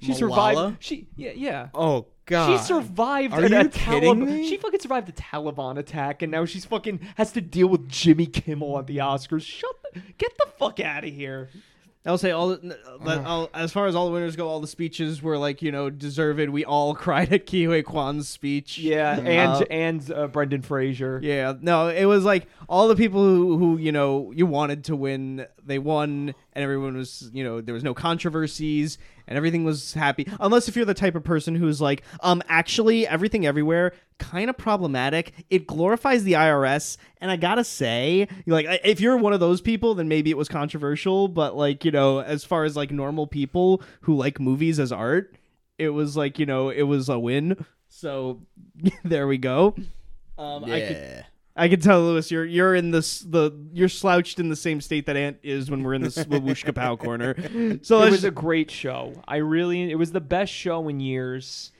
she 0.00 0.12
Malala? 0.12 0.16
survived. 0.16 0.76
She, 0.84 1.06
yeah, 1.16 1.32
yeah. 1.34 1.68
Oh 1.74 2.06
God. 2.26 2.56
She 2.58 2.64
survived 2.64 3.34
Are 3.34 3.40
a, 3.44 3.48
you 3.48 3.56
a 3.60 3.68
kidding 3.68 4.00
Talib- 4.14 4.18
me? 4.18 4.48
She 4.48 4.56
fucking 4.56 4.80
survived 4.80 5.06
the 5.08 5.12
Taliban 5.12 5.78
attack, 5.78 6.22
and 6.22 6.30
now 6.32 6.44
she's 6.44 6.64
fucking 6.64 7.00
has 7.16 7.32
to 7.32 7.40
deal 7.40 7.66
with 7.68 7.88
Jimmy 7.88 8.26
Kimmel 8.26 8.78
at 8.78 8.86
the 8.86 8.98
Oscars. 8.98 9.42
Shut 9.42 9.70
the, 9.92 10.00
get 10.18 10.36
the 10.38 10.46
fuck 10.58 10.80
out 10.80 11.04
of 11.04 11.12
here. 11.12 11.48
I'll 12.04 12.18
say 12.18 12.32
all 12.32 12.48
the- 12.48 12.76
that 13.04 13.24
all, 13.24 13.48
as 13.54 13.72
far 13.72 13.86
as 13.86 13.94
all 13.94 14.06
the 14.06 14.12
winners 14.12 14.34
go, 14.34 14.48
all 14.48 14.60
the 14.60 14.66
speeches 14.66 15.22
were 15.22 15.38
like 15.38 15.62
you 15.62 15.70
know 15.70 15.88
deserved. 15.88 16.48
We 16.50 16.64
all 16.64 16.94
cried 17.04 17.32
at 17.32 17.46
Ke 17.46 17.64
Huy 17.66 17.82
Quan's 17.82 18.28
speech. 18.28 18.78
Yeah, 18.78 19.18
and 19.18 19.52
Uh, 19.52 19.64
and 19.70 20.12
uh, 20.12 20.26
Brendan 20.26 20.62
Fraser. 20.62 21.20
Yeah, 21.22 21.54
no, 21.60 21.88
it 21.88 22.06
was 22.06 22.24
like 22.24 22.46
all 22.68 22.88
the 22.88 22.96
people 22.96 23.22
who, 23.22 23.56
who 23.56 23.76
you 23.78 23.92
know 23.92 24.32
you 24.34 24.46
wanted 24.46 24.84
to 24.84 24.96
win, 24.96 25.46
they 25.64 25.78
won, 25.78 26.34
and 26.54 26.62
everyone 26.62 26.96
was 26.96 27.30
you 27.32 27.44
know 27.44 27.60
there 27.60 27.74
was 27.74 27.84
no 27.84 27.94
controversies 27.94 28.98
and 29.26 29.36
everything 29.36 29.64
was 29.64 29.94
happy. 29.94 30.28
Unless 30.40 30.68
if 30.68 30.76
you're 30.76 30.84
the 30.84 30.94
type 30.94 31.14
of 31.14 31.24
person 31.24 31.54
who's 31.54 31.80
like, 31.80 32.02
um, 32.20 32.42
actually 32.48 33.06
everything 33.06 33.46
everywhere 33.46 33.92
kind 34.22 34.48
of 34.48 34.56
problematic. 34.56 35.32
It 35.50 35.66
glorifies 35.66 36.24
the 36.24 36.32
IRS, 36.32 36.96
and 37.20 37.30
I 37.30 37.36
gotta 37.36 37.64
say, 37.64 38.28
like 38.46 38.66
if 38.84 39.00
you're 39.00 39.16
one 39.16 39.32
of 39.32 39.40
those 39.40 39.60
people, 39.60 39.94
then 39.94 40.08
maybe 40.08 40.30
it 40.30 40.36
was 40.36 40.48
controversial. 40.48 41.28
But 41.28 41.56
like 41.56 41.84
you 41.84 41.90
know, 41.90 42.20
as 42.20 42.44
far 42.44 42.64
as 42.64 42.76
like 42.76 42.90
normal 42.90 43.26
people 43.26 43.82
who 44.02 44.14
like 44.14 44.40
movies 44.40 44.78
as 44.78 44.92
art, 44.92 45.34
it 45.78 45.90
was 45.90 46.16
like 46.16 46.38
you 46.38 46.46
know 46.46 46.70
it 46.70 46.82
was 46.82 47.08
a 47.08 47.18
win. 47.18 47.64
So 47.88 48.40
there 49.04 49.26
we 49.26 49.38
go. 49.38 49.74
Um, 50.38 50.64
I 50.64 50.80
could 50.80 50.96
Yeah. 50.96 51.22
I 51.54 51.68
can 51.68 51.80
tell 51.80 52.00
Louis 52.00 52.30
you're 52.30 52.44
you're 52.44 52.74
in 52.74 52.90
this 52.90 53.20
the 53.20 53.52
you're 53.72 53.88
slouched 53.88 54.40
in 54.40 54.48
the 54.48 54.56
same 54.56 54.80
state 54.80 55.06
that 55.06 55.16
Ant 55.16 55.38
is 55.42 55.70
when 55.70 55.82
we're 55.82 55.94
in 55.94 56.02
this 56.02 56.16
Woosh 56.26 56.64
Kapow 56.64 56.98
corner. 56.98 57.34
So 57.82 58.02
it 58.02 58.10
was 58.10 58.24
a 58.24 58.30
great 58.30 58.70
show. 58.70 59.14
I 59.26 59.36
really, 59.36 59.90
it 59.90 59.96
was 59.96 60.12
the 60.12 60.20
best 60.20 60.52
show 60.52 60.88
in 60.88 61.00
years. 61.00 61.72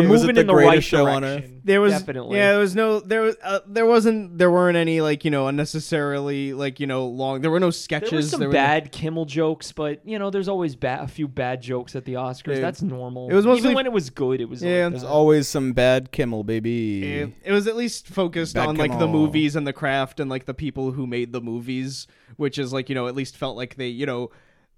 They're 0.00 0.08
was 0.08 0.22
it 0.22 0.26
moving 0.26 0.34
the 0.36 0.40
in 0.42 0.46
the 0.46 0.54
right 0.54 0.66
greatest 0.66 0.88
show 0.88 1.06
on 1.06 1.22
direction. 1.22 1.60
there 1.64 1.80
was 1.80 1.92
definitely. 1.92 2.36
yeah 2.38 2.50
there 2.50 2.60
was 2.60 2.74
no 2.76 3.00
there 3.00 3.22
was 3.22 3.36
uh, 3.42 3.60
there 3.66 3.86
wasn't 3.86 4.36
there 4.38 4.50
weren't 4.50 4.76
any 4.76 5.00
like 5.00 5.24
you 5.24 5.30
know 5.30 5.46
unnecessarily 5.48 6.52
like 6.52 6.80
you 6.80 6.86
know 6.86 7.06
long 7.06 7.40
there 7.40 7.50
were 7.50 7.60
no 7.60 7.70
sketches 7.70 8.10
There 8.10 8.18
were 8.18 8.22
some 8.22 8.40
there 8.40 8.48
were- 8.48 8.52
bad 8.52 8.92
Kimmel 8.92 9.24
jokes, 9.24 9.72
but 9.72 10.00
you 10.06 10.18
know, 10.18 10.30
there's 10.30 10.48
always 10.48 10.76
ba- 10.76 11.00
a 11.02 11.08
few 11.08 11.26
bad 11.28 11.62
jokes 11.62 11.96
at 11.96 12.04
the 12.04 12.14
Oscars. 12.14 12.56
Yeah. 12.56 12.60
That's 12.60 12.82
normal. 12.82 13.30
It 13.30 13.34
was 13.34 13.46
mostly- 13.46 13.64
even 13.70 13.74
when 13.76 13.86
it 13.86 13.92
was 13.92 14.10
good. 14.10 14.40
It 14.40 14.48
was 14.48 14.62
Yeah. 14.62 14.84
like 14.84 14.92
There's 14.92 15.04
always 15.04 15.48
some 15.48 15.72
bad 15.72 16.12
Kimmel, 16.12 16.44
baby. 16.44 17.04
it, 17.04 17.32
it 17.44 17.52
was 17.52 17.66
at 17.66 17.76
least 17.76 18.08
focused 18.08 18.54
Bad 18.54 18.68
on 18.68 18.76
like 18.76 18.98
the 18.98 19.08
movies 19.08 19.56
and 19.56 19.66
the 19.66 19.72
craft 19.72 20.20
and 20.20 20.30
like 20.30 20.44
the 20.46 20.54
people 20.54 20.92
who 20.92 21.06
made 21.06 21.32
the 21.32 21.40
movies, 21.40 22.06
which 22.36 22.58
is 22.58 22.72
like 22.72 22.88
you 22.88 22.94
know 22.94 23.06
at 23.06 23.14
least 23.14 23.36
felt 23.36 23.56
like 23.56 23.76
they 23.76 23.88
you 23.88 24.06
know 24.06 24.30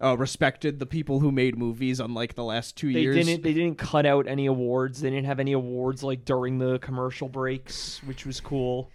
uh, 0.02 0.16
respected 0.16 0.78
the 0.78 0.86
people 0.86 1.20
who 1.20 1.32
made 1.32 1.56
movies 1.56 2.00
unlike 2.00 2.34
the 2.34 2.44
last 2.44 2.76
two 2.76 2.92
They 2.92 3.00
years. 3.00 3.16
didn't. 3.16 3.42
They 3.42 3.54
didn't 3.54 3.78
cut 3.78 4.04
out 4.06 4.26
any 4.26 4.46
awards. 4.46 5.00
They 5.00 5.10
didn't 5.10 5.26
have 5.26 5.40
any 5.40 5.52
awards 5.52 6.02
like 6.02 6.24
during 6.24 6.58
the 6.58 6.78
commercial 6.80 7.28
breaks, 7.28 8.02
which 8.04 8.26
was 8.26 8.40
cool. 8.40 8.90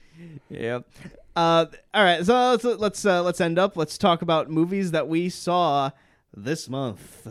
Yeah. 0.50 0.80
Uh, 1.36 1.66
all 1.94 2.04
right. 2.04 2.24
So 2.26 2.52
let's 2.52 2.64
let's 2.64 3.06
uh, 3.06 3.24
let's 3.24 3.42
end 3.42 3.58
up. 3.58 3.76
Let's 3.78 3.98
talk 3.98 4.22
about 4.22 4.50
movies 4.50 4.92
that 4.92 5.08
we 5.08 5.30
saw 5.30 5.92
this 6.36 6.70
month. 6.70 7.28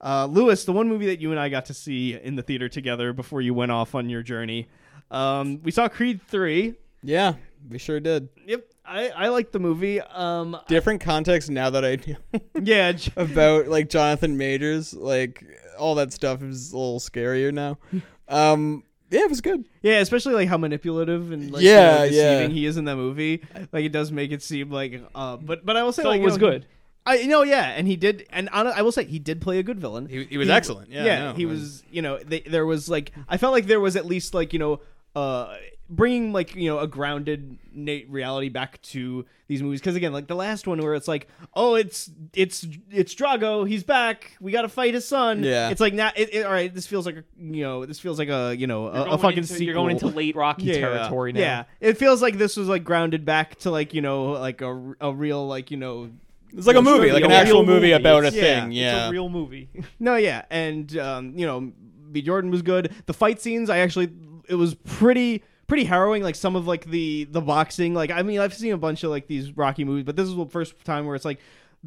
Uh, 0.00 0.26
Louis, 0.26 0.64
the 0.64 0.72
one 0.72 0.88
movie 0.88 1.06
that 1.06 1.20
you 1.20 1.30
and 1.30 1.40
I 1.40 1.48
got 1.48 1.66
to 1.66 1.74
see 1.74 2.14
in 2.14 2.36
the 2.36 2.42
theater 2.42 2.68
together 2.68 3.12
before 3.12 3.40
you 3.42 3.52
went 3.52 3.72
off 3.72 3.94
on 3.94 4.08
your 4.08 4.22
journey. 4.22 4.68
Um, 5.10 5.60
we 5.62 5.70
saw 5.72 5.88
Creed 5.88 6.22
three. 6.22 6.74
Yeah, 7.02 7.34
we 7.68 7.78
sure 7.78 8.00
did. 8.00 8.28
Yep. 8.46 8.66
I, 8.84 9.08
I 9.10 9.28
like 9.28 9.52
the 9.52 9.58
movie. 9.60 10.00
Um, 10.00 10.56
Different 10.66 11.00
context 11.00 11.48
now 11.50 11.70
that 11.70 11.84
I 11.84 11.96
know 12.06 12.40
yeah. 12.62 12.96
about 13.16 13.68
like 13.68 13.88
Jonathan 13.88 14.36
Majors, 14.36 14.92
like 14.94 15.44
all 15.78 15.94
that 15.96 16.12
stuff 16.12 16.42
is 16.42 16.72
a 16.72 16.76
little 16.76 17.00
scarier 17.00 17.52
now. 17.52 17.78
Um, 18.28 18.84
yeah, 19.10 19.22
it 19.22 19.28
was 19.28 19.40
good. 19.40 19.64
Yeah, 19.82 19.98
especially 19.98 20.34
like 20.34 20.48
how 20.48 20.56
manipulative 20.56 21.32
and 21.32 21.50
like 21.50 21.64
Yeah, 21.64 21.94
you 21.94 21.98
know, 21.98 22.06
deceiving 22.10 22.50
yeah. 22.50 22.54
he 22.54 22.64
is 22.66 22.76
in 22.76 22.84
that 22.84 22.94
movie. 22.94 23.42
Like 23.72 23.84
it 23.84 23.88
does 23.90 24.12
make 24.12 24.30
it 24.30 24.40
seem 24.40 24.70
like. 24.70 25.02
Uh, 25.16 25.36
but 25.36 25.66
but 25.66 25.76
I 25.76 25.82
will 25.82 25.90
say 25.92 26.02
So 26.04 26.10
like 26.10 26.18
it 26.18 26.20
you 26.20 26.26
was 26.26 26.38
know, 26.38 26.48
good. 26.50 26.66
I 27.04 27.16
you 27.16 27.26
know 27.26 27.42
yeah, 27.42 27.70
and 27.70 27.88
he 27.88 27.96
did, 27.96 28.24
and 28.30 28.48
hon- 28.50 28.68
I 28.68 28.82
will 28.82 28.92
say 28.92 29.02
he 29.04 29.18
did 29.18 29.40
play 29.40 29.58
a 29.58 29.64
good 29.64 29.80
villain. 29.80 30.06
He- 30.06 30.26
he 30.26 30.38
was 30.38 30.48
excellent. 30.48 30.90
Yeah, 30.90 31.18
no, 31.30 31.32
he 31.32 31.42
it 31.42 31.46
was. 31.46 31.60
was- 31.60 31.82
You 31.90 32.02
know, 32.02 32.18
they, 32.18 32.38
there 32.38 32.64
was 32.66 32.88
like 32.88 33.10
I 33.28 33.36
felt 33.36 33.52
like 33.52 33.66
there 33.66 33.80
was 33.80 33.96
at 33.96 34.06
least 34.06 34.32
like 34.32 34.52
you 34.52 34.60
know, 34.60 34.80
uh, 35.16 35.56
bringing 35.92 36.32
like 36.32 36.54
you 36.54 36.70
know 36.70 36.78
a 36.78 36.86
grounded 36.86 37.58
na- 37.74 37.98
reality 38.08 38.48
back 38.48 38.80
to 38.82 39.26
these 39.48 39.62
movies 39.62 39.80
because 39.80 39.96
again, 39.96 40.12
like 40.12 40.28
the 40.28 40.36
last 40.36 40.66
one 40.66 40.78
where 40.78 40.94
it's 40.94 41.08
like, 41.08 41.26
oh, 41.54 41.74
it's 41.74 42.10
it's 42.32 42.66
it's 42.90 43.14
Drago, 43.14 43.68
he's 43.68 43.82
back, 43.82 44.36
we 44.40 44.52
got 44.52 44.62
to 44.62 44.68
fight 44.68 44.94
his 44.94 45.06
son. 45.06 45.42
Yeah. 45.42 45.70
it's 45.70 45.80
like 45.80 45.92
now, 45.92 46.12
it, 46.16 46.32
it, 46.34 46.46
all 46.46 46.52
right, 46.52 46.72
this 46.72 46.86
feels 46.86 47.06
like 47.06 47.16
a 47.16 47.24
you 47.38 47.62
know, 47.62 47.84
this 47.84 47.98
feels 47.98 48.18
like 48.18 48.28
a 48.28 48.54
you 48.56 48.66
know 48.66 48.86
a, 48.86 49.10
a 49.10 49.18
fucking 49.18 49.38
into, 49.38 49.48
sequel. 49.48 49.64
You're 49.66 49.74
going 49.74 49.90
into 49.92 50.06
late 50.06 50.36
Rocky 50.36 50.64
Yeah, 50.64 50.74
territory 50.78 51.32
now. 51.32 51.40
Yeah, 51.40 51.64
it 51.80 51.98
feels 51.98 52.22
like 52.22 52.38
this 52.38 52.56
was 52.56 52.68
like 52.68 52.84
grounded 52.84 53.24
back 53.24 53.56
to 53.60 53.70
like 53.70 53.92
you 53.92 54.00
know 54.02 54.26
like 54.32 54.60
a, 54.62 54.94
a 55.00 55.12
real 55.12 55.46
like 55.48 55.70
you 55.72 55.76
know 55.76 56.10
It's 56.52 56.66
like 56.66 56.76
a 56.76 56.82
movie, 56.82 57.10
like 57.10 57.24
an 57.24 57.32
actual 57.32 57.64
movie 57.64 57.72
movie. 57.88 57.92
about 57.92 58.24
a 58.24 58.28
It's- 58.28 58.34
yeah, 58.42 58.60
thing. 58.62 58.72
it's 58.72 58.76
Yeah, 58.78 58.98
It's 59.02 59.08
a 59.08 59.12
real 59.12 59.28
movie. 59.28 59.68
No, 59.98 60.14
yeah, 60.16 60.44
and 60.50 60.96
um, 60.98 61.32
you 61.36 61.46
know, 61.46 61.72
B. 62.12 62.22
Jordan 62.22 62.50
was 62.50 62.62
good. 62.62 62.92
The 63.06 63.12
fight 63.12 63.40
scenes, 63.40 63.68
I 63.70 63.78
actually, 63.78 64.10
it 64.48 64.54
was 64.56 64.74
pretty 64.74 65.42
pretty 65.70 65.84
harrowing. 65.84 66.22
Like 66.22 66.34
some 66.34 66.56
of 66.56 66.66
like 66.66 66.84
the 66.84 67.24
the 67.30 67.40
boxing. 67.40 67.94
Like 67.94 68.10
I 68.10 68.22
mean, 68.22 68.40
I've 68.40 68.52
seen 68.52 68.72
a 68.72 68.78
bunch 68.78 69.04
of 69.04 69.10
like 69.10 69.26
these 69.26 69.56
Rocky 69.56 69.84
movies, 69.84 70.04
but 70.04 70.16
this 70.16 70.28
is 70.28 70.36
the 70.36 70.44
first 70.44 70.84
time 70.84 71.06
where 71.06 71.16
it's 71.16 71.24
like. 71.24 71.40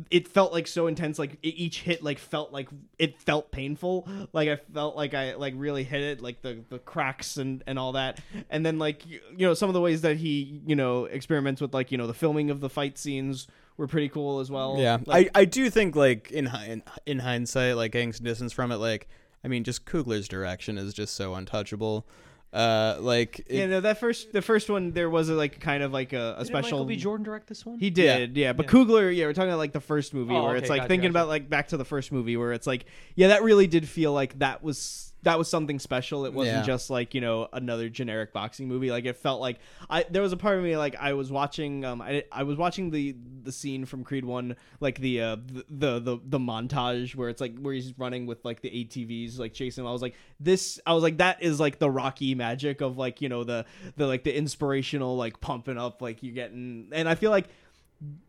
It 0.09 0.27
felt 0.27 0.51
like 0.51 0.65
so 0.65 0.87
intense. 0.87 1.19
Like 1.19 1.37
each 1.43 1.81
hit, 1.81 2.01
like 2.01 2.17
felt 2.17 2.51
like 2.51 2.67
it 2.97 3.21
felt 3.21 3.51
painful. 3.51 4.09
Like 4.33 4.49
I 4.49 4.55
felt 4.55 4.95
like 4.95 5.13
I 5.13 5.35
like 5.35 5.53
really 5.55 5.83
hit 5.83 6.01
it, 6.01 6.19
like 6.19 6.41
the 6.41 6.63
the 6.67 6.79
cracks 6.79 7.37
and 7.37 7.63
and 7.67 7.77
all 7.77 7.91
that. 7.91 8.19
And 8.49 8.65
then 8.65 8.79
like 8.79 9.05
you 9.05 9.19
you 9.37 9.45
know 9.45 9.53
some 9.53 9.69
of 9.69 9.75
the 9.75 9.81
ways 9.81 10.01
that 10.01 10.17
he 10.17 10.61
you 10.65 10.75
know 10.75 11.05
experiments 11.05 11.61
with 11.61 11.75
like 11.75 11.91
you 11.91 11.99
know 11.99 12.07
the 12.07 12.13
filming 12.15 12.49
of 12.49 12.59
the 12.59 12.69
fight 12.69 12.97
scenes 12.97 13.45
were 13.77 13.85
pretty 13.85 14.09
cool 14.09 14.39
as 14.39 14.49
well. 14.49 14.77
yeah. 14.79 14.97
Like, 15.05 15.29
I 15.35 15.41
I 15.41 15.45
do 15.45 15.69
think 15.69 15.95
like 15.95 16.31
in 16.31 16.49
in, 16.67 16.81
in 17.05 17.19
hindsight, 17.19 17.75
like 17.75 17.91
getting 17.91 18.13
some 18.13 18.25
distance 18.25 18.51
from 18.51 18.71
it, 18.71 18.77
like 18.77 19.07
I 19.43 19.47
mean, 19.47 19.63
just 19.63 19.85
Coogler's 19.85 20.27
direction 20.27 20.79
is 20.79 20.95
just 20.95 21.13
so 21.13 21.35
untouchable. 21.35 22.07
Uh, 22.53 22.97
like 22.99 23.39
it- 23.39 23.45
yeah, 23.49 23.65
no, 23.65 23.81
that 23.81 23.97
first 23.99 24.31
the 24.31 24.41
first 24.41 24.69
one 24.69 24.91
there 24.91 25.09
was 25.09 25.29
a, 25.29 25.33
like 25.33 25.59
kind 25.59 25.81
of 25.81 25.91
like 25.91 26.13
a, 26.13 26.17
a 26.17 26.33
Didn't 26.35 26.47
special. 26.47 26.77
Michael 26.79 26.85
B. 26.85 26.95
Jordan 26.97 27.23
direct 27.23 27.47
this 27.47 27.65
one? 27.65 27.79
He 27.79 27.89
did, 27.89 28.37
yeah. 28.37 28.53
But 28.53 28.67
Yeah. 28.67 28.71
Coogler, 28.71 29.15
yeah, 29.15 29.25
we're 29.25 29.33
talking 29.33 29.49
about 29.49 29.57
like 29.57 29.71
the 29.73 29.79
first 29.79 30.13
movie 30.13 30.35
Oh, 30.35 30.43
where 30.43 30.55
it's 30.55 30.69
like 30.69 30.81
gotcha, 30.81 30.87
thinking 30.89 31.11
gotcha. 31.11 31.23
about 31.23 31.27
like 31.29 31.49
back 31.49 31.69
to 31.69 31.77
the 31.77 31.85
first 31.85 32.11
movie 32.11 32.37
where 32.37 32.51
it's 32.53 32.67
like, 32.67 32.85
yeah, 33.15 33.29
that 33.29 33.41
really 33.41 33.65
did 33.65 33.87
feel 33.89 34.13
like 34.13 34.37
that 34.39 34.61
was 34.63 35.12
that 35.23 35.37
was 35.37 35.49
something 35.49 35.79
special. 35.79 36.25
It 36.25 36.33
wasn't 36.33 36.57
Yeah. 36.59 36.63
just 36.63 36.89
like 36.89 37.13
you 37.13 37.21
know 37.21 37.47
another 37.51 37.89
generic 37.89 38.31
boxing 38.33 38.67
movie. 38.67 38.91
Like 38.91 39.05
it 39.05 39.17
felt 39.17 39.41
like 39.41 39.59
I 39.89 40.03
there 40.09 40.21
was 40.21 40.31
a 40.33 40.37
part 40.37 40.57
of 40.57 40.63
me 40.63 40.77
like 40.77 40.95
I 40.99 41.13
was 41.13 41.31
watching 41.31 41.83
um 41.85 42.01
I, 42.01 42.23
I 42.31 42.43
was 42.43 42.57
watching 42.57 42.91
the 42.91 43.15
the 43.43 43.51
scene 43.51 43.85
from 43.85 44.03
Creed 44.03 44.25
one 44.25 44.55
like 44.79 44.99
the 44.99 45.21
uh 45.21 45.35
the, 45.45 45.65
the 45.69 45.99
the 45.99 46.17
the 46.25 46.39
montage 46.39 47.15
where 47.15 47.29
it's 47.29 47.41
like 47.41 47.57
where 47.59 47.73
he's 47.73 47.97
running 47.97 48.25
with 48.25 48.43
like 48.45 48.61
the 48.61 48.69
ATVs 48.69 49.39
like 49.39 49.53
chasing 49.53 49.83
him. 49.83 49.87
I 49.87 49.91
was 49.91 50.01
like 50.01 50.15
this 50.39 50.79
I 50.85 50.93
was 50.93 51.03
like 51.03 51.17
that 51.17 51.41
is 51.41 51.59
like 51.59 51.79
the 51.79 51.89
Rocky 51.89 52.35
magic 52.35 52.81
of 52.81 52.97
like 52.97 53.21
you 53.21 53.29
know 53.29 53.43
the 53.43 53.65
the 53.97 54.07
like 54.07 54.23
the 54.23 54.35
inspirational 54.35 55.15
like 55.17 55.39
pumping 55.41 55.77
up 55.77 56.01
like 56.01 56.21
you're 56.23 56.33
getting 56.35 56.89
and 56.91 57.07
I 57.09 57.15
feel 57.15 57.31
like 57.31 57.47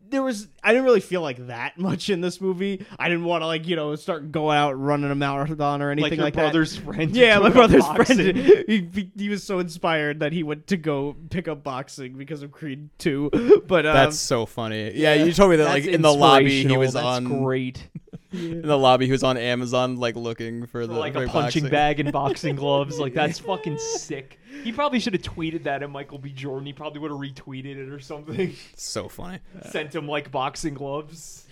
there 0.09 0.23
was 0.23 0.47
I 0.63 0.71
didn't 0.71 0.85
really 0.85 0.99
feel 1.01 1.21
like 1.21 1.47
that 1.47 1.77
much 1.77 2.09
in 2.09 2.21
this 2.21 2.39
movie. 2.39 2.85
I 2.97 3.09
didn't 3.09 3.25
want 3.25 3.41
to 3.41 3.47
like 3.47 3.67
you 3.67 3.75
know 3.75 3.95
start 3.95 4.31
going 4.31 4.57
out 4.57 4.73
running 4.73 5.11
a 5.11 5.15
marathon 5.15 5.81
or 5.81 5.91
anything 5.91 6.11
like 6.11 6.19
like, 6.19 6.35
your 6.35 6.45
that. 6.45 6.51
brother's 6.51 6.77
friend. 6.77 7.15
Yeah, 7.15 7.39
my 7.39 7.49
brother's 7.49 7.83
boxing. 7.83 8.17
friend. 8.17 8.35
He, 8.65 8.89
he, 8.93 9.11
he 9.15 9.29
was 9.29 9.43
so 9.43 9.59
inspired 9.59 10.21
that 10.21 10.31
he 10.33 10.41
went 10.41 10.67
to 10.67 10.77
go 10.77 11.15
pick 11.29 11.47
up 11.47 11.63
boxing 11.63 12.13
because 12.13 12.41
of 12.41 12.51
Creed 12.51 12.89
2. 12.97 13.61
But 13.67 13.85
um, 13.85 13.93
that's 13.93 14.17
so 14.17 14.45
funny. 14.45 14.91
Yeah, 14.95 15.13
you 15.13 15.33
told 15.33 15.51
me 15.51 15.57
that 15.57 15.65
like 15.65 15.85
in 15.85 16.01
the 16.01 16.13
lobby 16.13 16.63
he 16.63 16.77
was 16.77 16.93
That's 16.93 17.05
on 17.05 17.23
great. 17.25 17.87
In 18.35 18.61
the 18.67 18.77
lobby 18.77 19.07
who's 19.07 19.23
on 19.23 19.37
Amazon 19.37 19.95
like 19.97 20.15
looking 20.15 20.63
for 20.67 20.81
For 20.81 20.87
the 20.87 20.93
like 20.93 21.13
for 21.13 21.23
a 21.23 21.27
punching 21.27 21.63
boxing. 21.63 21.69
bag 21.71 21.99
and 21.99 22.11
boxing 22.11 22.55
gloves. 22.57 22.99
Like 22.99 23.13
that's 23.13 23.39
fucking 23.39 23.77
sick. 23.79 24.39
He 24.63 24.71
probably 24.71 24.99
should 24.99 25.13
have 25.13 25.21
tweeted 25.21 25.63
that 25.63 25.83
at 25.83 25.89
Michael 25.89 26.17
B. 26.17 26.31
Jordan. 26.31 26.65
He 26.65 26.73
probably 26.73 26.99
would 26.99 27.11
have 27.11 27.19
retweeted 27.19 27.77
it 27.77 27.89
or 27.89 27.99
something. 27.99 28.55
So 28.75 29.07
funny. 29.09 29.39
Sent 29.69 29.93
him 29.93 30.07
like 30.07 30.31
boxing 30.31 30.73
gloves. 30.73 31.45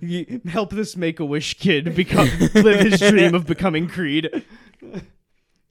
you- 0.00 0.40
help 0.46 0.70
this 0.70 0.96
make 0.96 1.18
a 1.20 1.24
wish 1.24 1.54
kid 1.54 1.94
become 1.94 2.28
live 2.54 2.80
his 2.80 3.00
dream 3.00 3.34
of 3.34 3.46
becoming 3.46 3.88
Creed. 3.88 4.44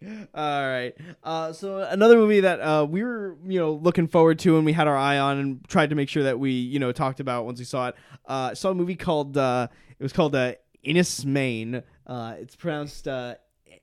All 0.03 0.67
right. 0.67 0.93
Uh, 1.23 1.53
so 1.53 1.79
another 1.79 2.17
movie 2.17 2.41
that 2.41 2.59
uh, 2.59 2.85
we 2.89 3.03
were, 3.03 3.37
you 3.45 3.59
know, 3.59 3.73
looking 3.73 4.07
forward 4.07 4.39
to 4.39 4.57
and 4.57 4.65
we 4.65 4.73
had 4.73 4.87
our 4.87 4.97
eye 4.97 5.17
on 5.17 5.37
and 5.37 5.67
tried 5.67 5.89
to 5.89 5.95
make 5.95 6.09
sure 6.09 6.23
that 6.23 6.39
we, 6.39 6.51
you 6.51 6.79
know, 6.79 6.91
talked 6.91 7.19
about 7.19 7.45
once 7.45 7.59
we 7.59 7.65
saw 7.65 7.89
it. 7.89 7.95
Uh, 8.25 8.53
saw 8.53 8.71
a 8.71 8.75
movie 8.75 8.95
called 8.95 9.37
uh, 9.37 9.67
it 9.97 10.03
was 10.03 10.13
called 10.13 10.35
uh, 10.35 10.53
Innis 10.83 11.25
Main. 11.25 11.81
Uh, 12.05 12.35
it's 12.39 12.55
pronounced 12.55 13.07
uh, 13.07 13.35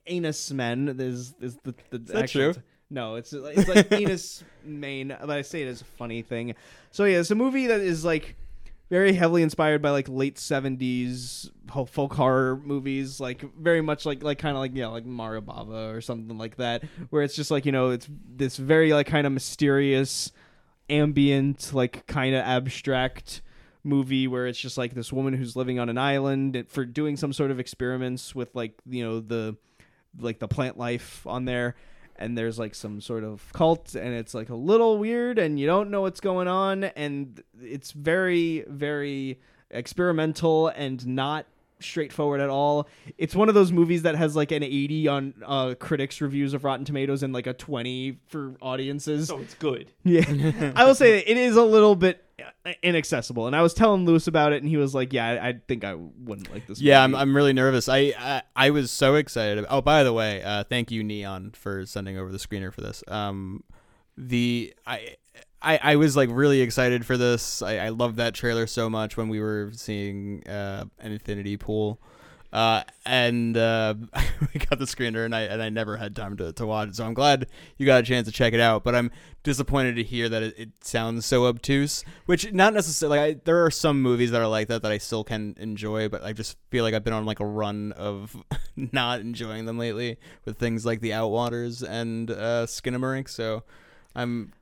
Anus 0.06 0.52
Men. 0.52 0.96
There's, 0.96 1.32
there's 1.32 1.56
the, 1.64 1.74
the 1.90 1.98
that 1.98 2.24
actual- 2.24 2.52
true? 2.54 2.62
No, 2.90 3.14
it's 3.14 3.32
it's 3.32 3.68
like 3.68 3.90
Anus 3.92 4.44
Main, 4.64 5.16
but 5.18 5.30
I 5.30 5.40
say 5.40 5.62
it 5.62 5.66
as 5.68 5.80
a 5.80 5.84
funny 5.86 6.20
thing. 6.20 6.54
So 6.90 7.04
yeah, 7.04 7.20
it's 7.20 7.30
a 7.30 7.34
movie 7.34 7.68
that 7.68 7.80
is 7.80 8.04
like 8.04 8.36
very 8.90 9.14
heavily 9.14 9.42
inspired 9.42 9.80
by 9.80 9.88
like 9.88 10.10
late 10.10 10.36
70s 10.36 11.48
ho- 11.48 11.50
folk 11.86 12.14
horror 12.14 12.60
movies 12.64 13.20
like 13.20 13.44
very 13.54 13.80
much 13.80 14.04
like 14.04 14.22
like 14.22 14.38
kind 14.38 14.56
of 14.56 14.60
like 14.60 14.72
yeah 14.74 14.86
like 14.88 15.06
mario 15.06 15.40
bava 15.40 15.94
or 15.94 16.00
something 16.00 16.38
like 16.38 16.56
that 16.56 16.82
where 17.10 17.22
it's 17.22 17.34
just 17.34 17.50
like 17.50 17.64
you 17.64 17.72
know 17.72 17.90
it's 17.90 18.08
this 18.28 18.56
very 18.56 18.92
like 18.92 19.06
kind 19.06 19.26
of 19.26 19.32
mysterious 19.32 20.32
ambient 20.90 21.72
like 21.72 22.06
kind 22.06 22.34
of 22.34 22.42
abstract 22.44 23.42
movie 23.84 24.28
where 24.28 24.46
it's 24.46 24.58
just 24.58 24.78
like 24.78 24.94
this 24.94 25.12
woman 25.12 25.34
who's 25.34 25.56
living 25.56 25.78
on 25.78 25.88
an 25.88 25.98
island 25.98 26.64
for 26.68 26.84
doing 26.84 27.16
some 27.16 27.32
sort 27.32 27.50
of 27.50 27.58
experiments 27.58 28.34
with 28.34 28.54
like 28.54 28.74
you 28.86 29.04
know 29.04 29.20
the 29.20 29.56
like 30.18 30.38
the 30.38 30.48
plant 30.48 30.78
life 30.78 31.26
on 31.26 31.44
there. 31.44 31.74
And 32.16 32.36
there's 32.36 32.58
like 32.58 32.74
some 32.74 33.00
sort 33.00 33.24
of 33.24 33.52
cult 33.52 33.94
and 33.94 34.14
it's 34.14 34.34
like 34.34 34.50
a 34.50 34.54
little 34.54 34.98
weird 34.98 35.38
and 35.38 35.58
you 35.58 35.66
don't 35.66 35.90
know 35.90 36.02
what's 36.02 36.20
going 36.20 36.46
on. 36.46 36.84
And 36.84 37.42
it's 37.60 37.92
very 37.92 38.64
very 38.68 39.40
experimental 39.70 40.68
and 40.68 41.04
not 41.06 41.46
straightforward 41.84 42.40
at 42.40 42.50
all 42.50 42.88
it's 43.18 43.34
one 43.34 43.48
of 43.48 43.54
those 43.54 43.72
movies 43.72 44.02
that 44.02 44.14
has 44.14 44.36
like 44.36 44.52
an 44.52 44.62
80 44.62 45.08
on 45.08 45.34
uh 45.44 45.74
critics 45.78 46.20
reviews 46.20 46.54
of 46.54 46.64
rotten 46.64 46.84
tomatoes 46.84 47.22
and 47.22 47.32
like 47.32 47.46
a 47.46 47.54
20 47.54 48.18
for 48.28 48.54
audiences 48.60 49.28
So 49.28 49.38
it's 49.38 49.54
good. 49.54 49.90
yeah, 50.04 50.72
I 50.74 50.84
will 50.84 50.94
say 50.94 51.18
it 51.18 51.36
is 51.36 51.56
a 51.56 51.62
little 51.64 51.94
bit 51.94 52.24
uh, 52.64 52.72
inaccessible, 52.82 53.46
and 53.46 53.54
I 53.54 53.62
was 53.62 53.74
telling 53.74 54.04
Louis 54.04 54.26
about 54.26 54.52
it, 54.52 54.62
and 54.62 54.68
he 54.68 54.76
was 54.76 54.94
like, 54.94 55.12
"Yeah, 55.12 55.26
I, 55.26 55.48
I 55.48 55.60
think 55.68 55.84
I 55.84 55.94
wouldn't 55.94 56.50
like 56.52 56.66
this." 56.66 56.80
Yeah, 56.80 57.02
I'm. 57.02 57.14
I'm 57.14 57.36
really 57.36 57.52
nervous. 57.52 57.88
I, 57.88 58.14
I 58.18 58.42
I 58.56 58.70
was 58.70 58.90
so 58.90 59.14
excited. 59.16 59.58
About, 59.58 59.70
oh, 59.70 59.80
by 59.80 60.02
the 60.02 60.12
way, 60.12 60.42
uh, 60.42 60.64
thank 60.64 60.90
you 60.90 61.04
Neon 61.04 61.52
for 61.52 61.86
sending 61.86 62.18
over 62.18 62.32
the 62.32 62.38
screener 62.38 62.72
for 62.72 62.80
this. 62.80 63.04
Um, 63.08 63.62
the 64.16 64.74
I. 64.86 65.16
I, 65.62 65.78
I 65.82 65.96
was 65.96 66.16
like 66.16 66.28
really 66.32 66.60
excited 66.60 67.06
for 67.06 67.16
this. 67.16 67.62
I, 67.62 67.78
I 67.78 67.88
loved 67.90 68.16
that 68.16 68.34
trailer 68.34 68.66
so 68.66 68.90
much 68.90 69.16
when 69.16 69.28
we 69.28 69.40
were 69.40 69.70
seeing 69.74 70.46
uh, 70.46 70.84
an 70.98 71.12
Infinity 71.12 71.56
Pool, 71.56 72.00
uh, 72.52 72.82
and 73.06 73.56
uh, 73.56 73.94
we 74.54 74.60
got 74.60 74.78
the 74.78 74.84
screener, 74.84 75.24
and 75.24 75.34
I 75.34 75.42
and 75.42 75.62
I 75.62 75.68
never 75.68 75.96
had 75.96 76.16
time 76.16 76.36
to, 76.38 76.52
to 76.54 76.66
watch 76.66 76.88
it. 76.88 76.96
So 76.96 77.06
I'm 77.06 77.14
glad 77.14 77.46
you 77.78 77.86
got 77.86 78.00
a 78.00 78.02
chance 78.02 78.26
to 78.26 78.32
check 78.32 78.52
it 78.52 78.60
out. 78.60 78.82
But 78.82 78.94
I'm 78.94 79.10
disappointed 79.42 79.96
to 79.96 80.02
hear 80.02 80.28
that 80.28 80.42
it, 80.42 80.54
it 80.58 80.70
sounds 80.80 81.24
so 81.24 81.46
obtuse. 81.46 82.04
Which 82.26 82.52
not 82.52 82.74
necessarily. 82.74 83.18
I, 83.18 83.34
there 83.44 83.64
are 83.64 83.70
some 83.70 84.02
movies 84.02 84.32
that 84.32 84.40
are 84.42 84.48
like 84.48 84.68
that 84.68 84.82
that 84.82 84.92
I 84.92 84.98
still 84.98 85.24
can 85.24 85.54
enjoy, 85.58 86.08
but 86.08 86.24
I 86.24 86.32
just 86.32 86.58
feel 86.70 86.84
like 86.84 86.92
I've 86.92 87.04
been 87.04 87.14
on 87.14 87.24
like 87.24 87.40
a 87.40 87.46
run 87.46 87.92
of 87.92 88.36
not 88.76 89.20
enjoying 89.20 89.64
them 89.64 89.78
lately 89.78 90.18
with 90.44 90.58
things 90.58 90.84
like 90.84 91.00
The 91.00 91.10
Outwaters 91.10 91.88
and 91.88 92.30
uh, 92.30 92.66
Skinamarink. 92.66 93.28
So 93.28 93.62
I'm 94.14 94.52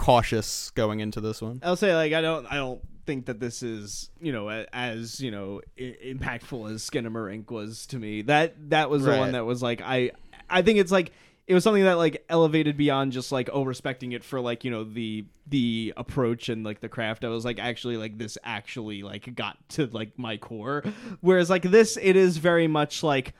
cautious 0.00 0.70
going 0.70 1.00
into 1.00 1.20
this 1.20 1.42
one. 1.42 1.60
I'll 1.62 1.76
say 1.76 1.94
like 1.94 2.14
I 2.14 2.22
don't 2.22 2.46
I 2.50 2.54
don't 2.56 2.80
think 3.04 3.26
that 3.26 3.38
this 3.38 3.62
is 3.62 4.08
you 4.20 4.32
know 4.32 4.48
as 4.72 5.20
you 5.20 5.30
know 5.30 5.60
I- 5.78 5.96
impactful 6.04 6.72
as 6.72 6.88
Skinamarink 6.88 7.50
was 7.50 7.86
to 7.88 7.98
me. 7.98 8.22
That 8.22 8.70
that 8.70 8.88
was 8.88 9.04
the 9.04 9.10
Right. 9.10 9.18
one 9.20 9.32
that 9.32 9.44
was 9.44 9.62
like 9.62 9.82
I 9.82 10.12
I 10.48 10.62
think 10.62 10.78
it's 10.78 10.90
like 10.90 11.12
it 11.46 11.52
was 11.54 11.64
something 11.64 11.84
that 11.84 11.98
like 11.98 12.24
elevated 12.30 12.76
beyond 12.78 13.12
just 13.12 13.30
like 13.30 13.50
oh 13.52 13.62
respecting 13.64 14.12
it 14.12 14.24
for 14.24 14.40
like 14.40 14.64
you 14.64 14.70
know 14.70 14.84
the 14.84 15.26
the 15.46 15.92
approach 15.98 16.48
and 16.48 16.64
like 16.64 16.80
the 16.80 16.88
craft. 16.88 17.22
I 17.24 17.28
was 17.28 17.44
like 17.44 17.58
actually 17.58 17.98
like 17.98 18.16
this 18.16 18.38
actually 18.42 19.02
like 19.02 19.34
got 19.34 19.58
to 19.70 19.86
like 19.86 20.18
my 20.18 20.38
core. 20.38 20.82
Whereas 21.20 21.50
like 21.50 21.62
this 21.62 21.98
it 22.00 22.16
is 22.16 22.38
very 22.38 22.68
much 22.68 23.02
like 23.02 23.34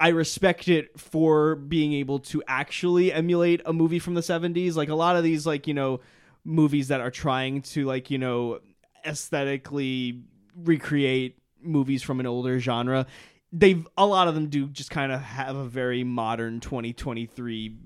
I 0.00 0.08
respect 0.08 0.66
it 0.68 0.98
for 0.98 1.54
being 1.56 1.92
able 1.92 2.20
to 2.20 2.42
actually 2.48 3.12
emulate 3.12 3.60
a 3.66 3.72
movie 3.74 3.98
from 3.98 4.14
the 4.14 4.22
70s. 4.22 4.74
Like 4.74 4.88
a 4.88 4.94
lot 4.94 5.14
of 5.16 5.22
these 5.22 5.46
like, 5.46 5.66
you 5.66 5.74
know, 5.74 6.00
movies 6.42 6.88
that 6.88 7.02
are 7.02 7.10
trying 7.10 7.60
to 7.62 7.84
like, 7.84 8.10
you 8.10 8.16
know, 8.18 8.60
aesthetically 9.04 10.22
recreate 10.56 11.38
movies 11.62 12.02
from 12.02 12.18
an 12.20 12.26
older 12.26 12.58
genre. 12.58 13.06
They've 13.52 13.86
a 13.98 14.06
lot 14.06 14.28
of 14.28 14.34
them 14.34 14.48
do 14.48 14.68
just 14.68 14.90
kind 14.90 15.12
of 15.12 15.20
have 15.20 15.56
a 15.56 15.64
very 15.66 16.02
modern 16.04 16.60
2023 16.60 17.76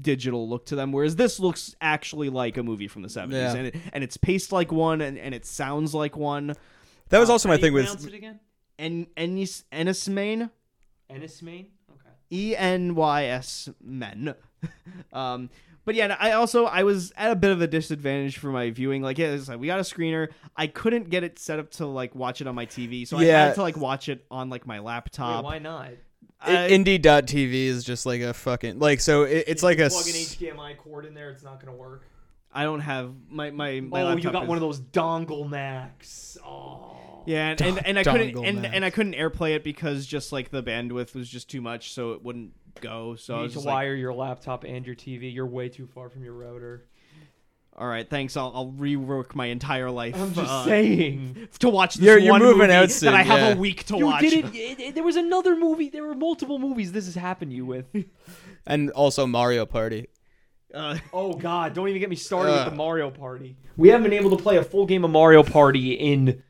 digital 0.00 0.48
look 0.48 0.66
to 0.66 0.74
them 0.74 0.90
whereas 0.90 1.14
this 1.14 1.38
looks 1.38 1.76
actually 1.80 2.28
like 2.28 2.56
a 2.56 2.62
movie 2.62 2.88
from 2.88 3.02
the 3.02 3.08
70s 3.08 3.30
Yeah. 3.32 3.54
and 3.54 3.66
it, 3.68 3.76
and 3.92 4.02
it's 4.02 4.16
paced 4.16 4.50
like 4.50 4.72
one 4.72 5.00
and, 5.00 5.16
and 5.16 5.32
it 5.32 5.46
sounds 5.46 5.94
like 5.94 6.16
one 6.16 6.56
That 7.10 7.18
was 7.20 7.28
um, 7.28 7.34
also 7.34 7.48
How 7.48 7.52
my 7.52 7.56
do 7.56 7.60
you 7.60 7.66
thing 7.66 7.74
with 7.74 7.84
pronounce 7.84 8.04
it 8.04 8.14
again? 8.14 8.40
En 8.80 9.06
Ennis 9.16 9.62
Ennismane. 9.70 10.50
Ennismane. 11.14 11.66
Okay. 11.90 12.10
E 12.30 12.56
N 12.56 12.94
Y 12.94 13.24
S 13.26 13.68
men. 13.82 14.34
um, 15.12 15.50
but 15.84 15.94
yeah, 15.96 16.16
I 16.20 16.32
also 16.32 16.64
I 16.66 16.84
was 16.84 17.12
at 17.16 17.32
a 17.32 17.36
bit 17.36 17.50
of 17.50 17.60
a 17.60 17.66
disadvantage 17.66 18.38
for 18.38 18.48
my 18.48 18.70
viewing. 18.70 19.02
Like, 19.02 19.18
yeah, 19.18 19.28
it's 19.32 19.48
like 19.48 19.58
we 19.58 19.66
got 19.66 19.80
a 19.80 19.82
screener. 19.82 20.28
I 20.56 20.68
couldn't 20.68 21.10
get 21.10 21.24
it 21.24 21.38
set 21.38 21.58
up 21.58 21.70
to 21.72 21.86
like 21.86 22.14
watch 22.14 22.40
it 22.40 22.46
on 22.46 22.54
my 22.54 22.66
TV, 22.66 23.06
so 23.06 23.18
I 23.18 23.24
Yeah. 23.24 23.46
had 23.46 23.54
to 23.56 23.62
like 23.62 23.76
watch 23.76 24.08
it 24.08 24.24
on 24.30 24.48
like 24.48 24.66
my 24.66 24.78
Wait, 24.80 24.86
laptop. 24.86 25.44
why 25.44 25.58
not? 25.58 25.90
I- 26.40 26.70
indie.tv 26.70 27.52
is 27.52 27.84
just 27.84 28.04
like 28.06 28.20
a 28.20 28.32
fucking 28.34 28.78
like 28.80 29.00
so 29.00 29.22
it, 29.22 29.44
it's 29.46 29.62
like 29.62 29.78
you 29.78 29.86
a 29.86 29.90
plug 29.90 30.06
an 30.08 30.10
s- 30.14 30.34
HDMI 30.36 30.76
cord 30.76 31.04
in 31.04 31.14
there. 31.14 31.30
It's 31.30 31.42
not 31.44 31.60
gonna 31.64 31.76
work. 31.76 32.04
I 32.52 32.64
don't 32.64 32.80
have 32.80 33.14
my 33.30 33.50
my. 33.50 33.80
my 33.80 34.02
oh, 34.02 34.16
you 34.16 34.30
got 34.30 34.42
is- 34.44 34.48
one 34.48 34.56
of 34.58 34.62
those 34.62 34.80
dongle 34.80 35.48
Macs. 35.48 36.36
Oh. 36.44 36.96
Yeah, 37.26 37.50
and, 37.50 37.60
and, 37.60 37.86
and 37.86 37.98
I 37.98 38.04
couldn't 38.04 38.36
and, 38.44 38.62
Max. 38.62 38.74
and 38.74 38.84
I 38.84 38.90
couldn't 38.90 39.14
AirPlay 39.14 39.54
it 39.56 39.64
because 39.64 40.06
just 40.06 40.32
like 40.32 40.50
the 40.50 40.62
bandwidth 40.62 41.14
was 41.14 41.28
just 41.28 41.48
too 41.50 41.60
much, 41.60 41.92
so 41.92 42.12
it 42.12 42.22
wouldn't 42.22 42.52
go. 42.80 43.14
So 43.16 43.34
You 43.34 43.38
I 43.38 43.40
need 43.40 43.44
was 43.44 43.52
to 43.52 43.56
just 43.58 43.66
like, 43.66 43.74
wire 43.74 43.94
your 43.94 44.14
laptop 44.14 44.64
and 44.64 44.86
your 44.86 44.94
TV. 44.96 45.32
You're 45.32 45.46
way 45.46 45.68
too 45.68 45.86
far 45.86 46.08
from 46.08 46.24
your 46.24 46.34
router. 46.34 46.86
all 47.76 47.86
right, 47.86 48.08
thanks. 48.08 48.36
I'll 48.36 48.52
I'll 48.54 48.72
rework 48.72 49.34
my 49.34 49.46
entire 49.46 49.90
life. 49.90 50.14
I'm 50.16 50.34
just 50.34 50.50
uh, 50.50 50.64
saying. 50.64 51.48
to 51.60 51.68
watch 51.68 51.94
this 51.94 52.04
You're- 52.04 52.22
you're 52.22 52.32
one 52.32 52.42
moving 52.42 52.58
movie 52.58 52.72
out 52.72 52.88
that 52.90 53.14
I 53.14 53.22
have 53.22 53.40
yeah. 53.40 53.48
a 53.54 53.56
week 53.56 53.84
to 53.86 53.96
You 53.96 54.06
watch. 54.06 54.20
did 54.22 54.32
it, 54.44 54.54
it, 54.54 54.80
it- 54.80 54.94
There 54.94 55.04
was 55.04 55.16
another 55.16 55.56
movie. 55.56 55.88
There 55.88 56.04
were 56.04 56.14
multiple 56.14 56.58
movies 56.58 56.92
this 56.92 57.06
has 57.06 57.14
happened 57.14 57.50
to 57.52 57.56
you 57.56 57.64
with. 57.66 57.86
and 58.66 58.90
also 58.90 59.26
Mario 59.26 59.64
Party. 59.66 60.08
Uh, 60.74 60.96
Oh 61.12 61.34
God! 61.34 61.74
Don't 61.74 61.88
even 61.88 62.00
get 62.00 62.08
me 62.10 62.16
started 62.16 62.52
with 62.52 62.64
the 62.70 62.74
Mario 62.76 63.10
Party. 63.10 63.56
We 63.76 63.88
haven't 63.90 64.04
been 64.10 64.18
able 64.18 64.34
to 64.36 64.42
play 64.42 64.56
a 64.56 64.64
full 64.64 64.86
game 64.86 65.04
of 65.04 65.10
Mario 65.10 65.42
Party 65.42 65.92
in 65.92 66.42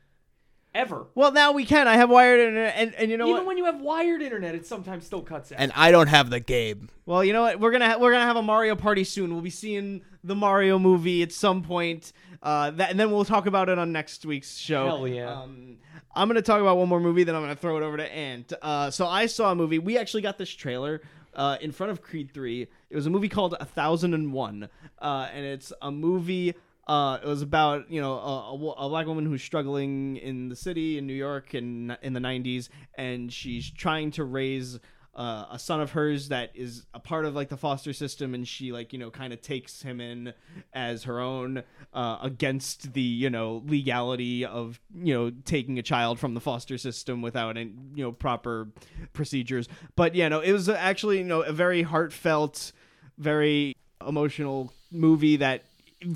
ever. 0.73 1.05
well, 1.15 1.31
now 1.31 1.51
we 1.51 1.65
can. 1.65 1.87
I 1.87 1.95
have 1.95 2.09
wired 2.09 2.39
internet, 2.39 2.73
and 2.77 2.93
and 2.95 3.11
you 3.11 3.17
know 3.17 3.25
Even 3.25 3.37
what? 3.37 3.45
when 3.47 3.57
you 3.57 3.65
have 3.65 3.81
wired 3.81 4.21
internet, 4.21 4.55
it 4.55 4.65
sometimes 4.65 5.05
still 5.05 5.21
cuts 5.21 5.51
out. 5.51 5.59
And 5.59 5.71
I 5.75 5.91
don't 5.91 6.07
have 6.07 6.29
the 6.29 6.39
game. 6.39 6.89
Well, 7.05 7.23
you 7.23 7.33
know 7.33 7.41
what? 7.41 7.59
We're 7.59 7.71
gonna 7.71 7.89
ha- 7.89 7.97
we're 7.99 8.11
gonna 8.11 8.25
have 8.25 8.37
a 8.37 8.41
Mario 8.41 8.75
party 8.75 9.03
soon. 9.03 9.31
We'll 9.33 9.41
be 9.41 9.49
seeing 9.49 10.01
the 10.23 10.35
Mario 10.35 10.79
movie 10.79 11.21
at 11.23 11.31
some 11.31 11.61
point. 11.63 12.13
Uh, 12.41 12.71
that 12.71 12.91
and 12.91 12.99
then 12.99 13.11
we'll 13.11 13.25
talk 13.25 13.45
about 13.45 13.69
it 13.69 13.77
on 13.79 13.91
next 13.91 14.25
week's 14.25 14.57
show. 14.57 14.85
Hell 14.85 15.07
yeah. 15.07 15.41
Um, 15.41 15.77
I'm 16.15 16.27
gonna 16.27 16.41
talk 16.41 16.61
about 16.61 16.77
one 16.77 16.89
more 16.89 16.99
movie, 16.99 17.23
then 17.23 17.35
I'm 17.35 17.41
gonna 17.41 17.55
throw 17.55 17.77
it 17.77 17.83
over 17.83 17.97
to 17.97 18.11
Ant. 18.11 18.51
Uh, 18.61 18.91
so 18.91 19.07
I 19.07 19.25
saw 19.27 19.51
a 19.51 19.55
movie. 19.55 19.79
We 19.79 19.97
actually 19.97 20.21
got 20.21 20.37
this 20.37 20.49
trailer. 20.49 21.01
Uh, 21.35 21.57
in 21.61 21.71
front 21.71 21.91
of 21.91 22.03
Creed 22.03 22.29
3. 22.31 22.67
It 22.91 22.95
was 22.95 23.07
a 23.07 23.09
movie 23.09 23.27
called 23.27 23.55
A 23.59 23.65
Thousand 23.65 24.13
and 24.13 24.31
One, 24.31 24.69
uh, 25.01 25.27
and 25.33 25.43
it's 25.43 25.73
a 25.81 25.89
movie. 25.89 26.53
Uh, 26.87 27.17
it 27.23 27.27
was 27.27 27.41
about 27.41 27.89
you 27.89 28.01
know 28.01 28.13
a, 28.13 28.55
a, 28.55 28.71
a 28.85 28.89
black 28.89 29.07
woman 29.07 29.25
who's 29.25 29.43
struggling 29.43 30.17
in 30.17 30.49
the 30.49 30.55
city 30.55 30.97
in 30.97 31.07
New 31.07 31.13
York 31.13 31.53
in 31.55 31.95
in 32.01 32.13
the 32.13 32.19
90s, 32.19 32.69
and 32.95 33.31
she's 33.31 33.69
trying 33.71 34.11
to 34.11 34.23
raise 34.23 34.79
uh, 35.15 35.45
a 35.51 35.59
son 35.59 35.79
of 35.79 35.91
hers 35.91 36.29
that 36.29 36.49
is 36.55 36.85
a 36.93 36.99
part 36.99 37.25
of 37.25 37.35
like 37.35 37.49
the 37.49 37.57
foster 37.57 37.93
system, 37.93 38.33
and 38.33 38.47
she 38.47 38.71
like 38.71 38.91
you 38.93 38.99
know 38.99 39.11
kind 39.11 39.31
of 39.31 39.41
takes 39.41 39.81
him 39.81 40.01
in 40.01 40.33
as 40.73 41.03
her 41.03 41.19
own 41.19 41.63
uh, 41.93 42.17
against 42.21 42.93
the 42.93 43.01
you 43.01 43.29
know 43.29 43.61
legality 43.65 44.43
of 44.43 44.79
you 44.95 45.13
know 45.13 45.31
taking 45.45 45.77
a 45.77 45.83
child 45.83 46.19
from 46.19 46.33
the 46.33 46.41
foster 46.41 46.77
system 46.77 47.21
without 47.21 47.57
any 47.57 47.71
you 47.93 48.03
know 48.03 48.11
proper 48.11 48.69
procedures. 49.13 49.69
But 49.95 50.15
yeah, 50.15 50.29
no, 50.29 50.39
it 50.39 50.51
was 50.51 50.67
actually 50.67 51.19
you 51.19 51.23
know 51.23 51.41
a 51.41 51.53
very 51.53 51.83
heartfelt, 51.83 52.71
very 53.17 53.75
emotional 54.05 54.73
movie 54.91 55.37
that 55.37 55.63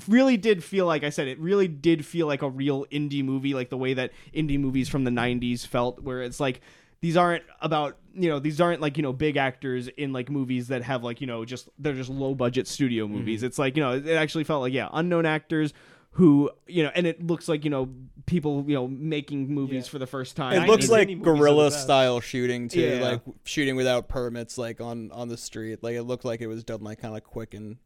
really 0.08 0.36
did 0.36 0.62
feel 0.62 0.86
like 0.86 1.04
I 1.04 1.10
said 1.10 1.28
it 1.28 1.38
really 1.38 1.68
did 1.68 2.04
feel 2.04 2.26
like 2.26 2.42
a 2.42 2.48
real 2.48 2.84
indie 2.86 3.24
movie 3.24 3.54
like 3.54 3.70
the 3.70 3.76
way 3.76 3.94
that 3.94 4.12
indie 4.34 4.58
movies 4.58 4.88
from 4.88 5.04
the 5.04 5.10
90s 5.10 5.66
felt 5.66 6.02
where 6.02 6.22
it's 6.22 6.40
like 6.40 6.60
these 7.00 7.16
aren't 7.16 7.44
about 7.60 7.98
you 8.14 8.28
know 8.28 8.38
these 8.38 8.60
aren't 8.60 8.80
like 8.80 8.96
you 8.96 9.02
know 9.02 9.12
big 9.12 9.36
actors 9.36 9.88
in 9.88 10.12
like 10.12 10.30
movies 10.30 10.68
that 10.68 10.82
have 10.82 11.04
like 11.04 11.20
you 11.20 11.26
know 11.26 11.44
just 11.44 11.68
they're 11.78 11.94
just 11.94 12.10
low 12.10 12.34
budget 12.34 12.66
studio 12.66 13.04
mm-hmm. 13.04 13.16
movies 13.16 13.42
it's 13.42 13.58
like 13.58 13.76
you 13.76 13.82
know 13.82 13.92
it 13.92 14.06
actually 14.08 14.44
felt 14.44 14.62
like 14.62 14.72
yeah 14.72 14.88
unknown 14.92 15.26
actors 15.26 15.72
who 16.12 16.50
you 16.66 16.82
know 16.82 16.90
and 16.94 17.06
it 17.06 17.24
looks 17.24 17.48
like 17.48 17.64
you 17.64 17.70
know 17.70 17.88
people 18.26 18.64
you 18.66 18.74
know 18.74 18.88
making 18.88 19.48
movies 19.48 19.86
Yeah. 19.86 19.90
for 19.90 19.98
the 19.98 20.06
first 20.06 20.36
time 20.36 20.60
It 20.62 20.66
looks 20.66 20.88
like 20.88 21.08
indie 21.08 21.18
movies 21.18 21.28
are 21.28 21.32
the 21.32 21.38
guerrilla 21.38 21.70
style 21.70 22.20
shooting 22.20 22.68
too, 22.68 22.80
Yeah. 22.80 23.00
like 23.00 23.20
shooting 23.44 23.76
without 23.76 24.08
permits, 24.08 24.58
like 24.58 24.80
on 24.80 25.10
on 25.12 25.28
the 25.28 25.36
street. 25.36 25.82
Like 25.82 25.94
it 25.94 26.02
looked 26.02 26.24
like 26.24 26.40
it 26.40 26.46
was 26.46 26.64
done 26.64 26.82
like 26.82 27.00
kind 27.00 27.16
of 27.16 27.24
quick 27.24 27.54
and. 27.54 27.76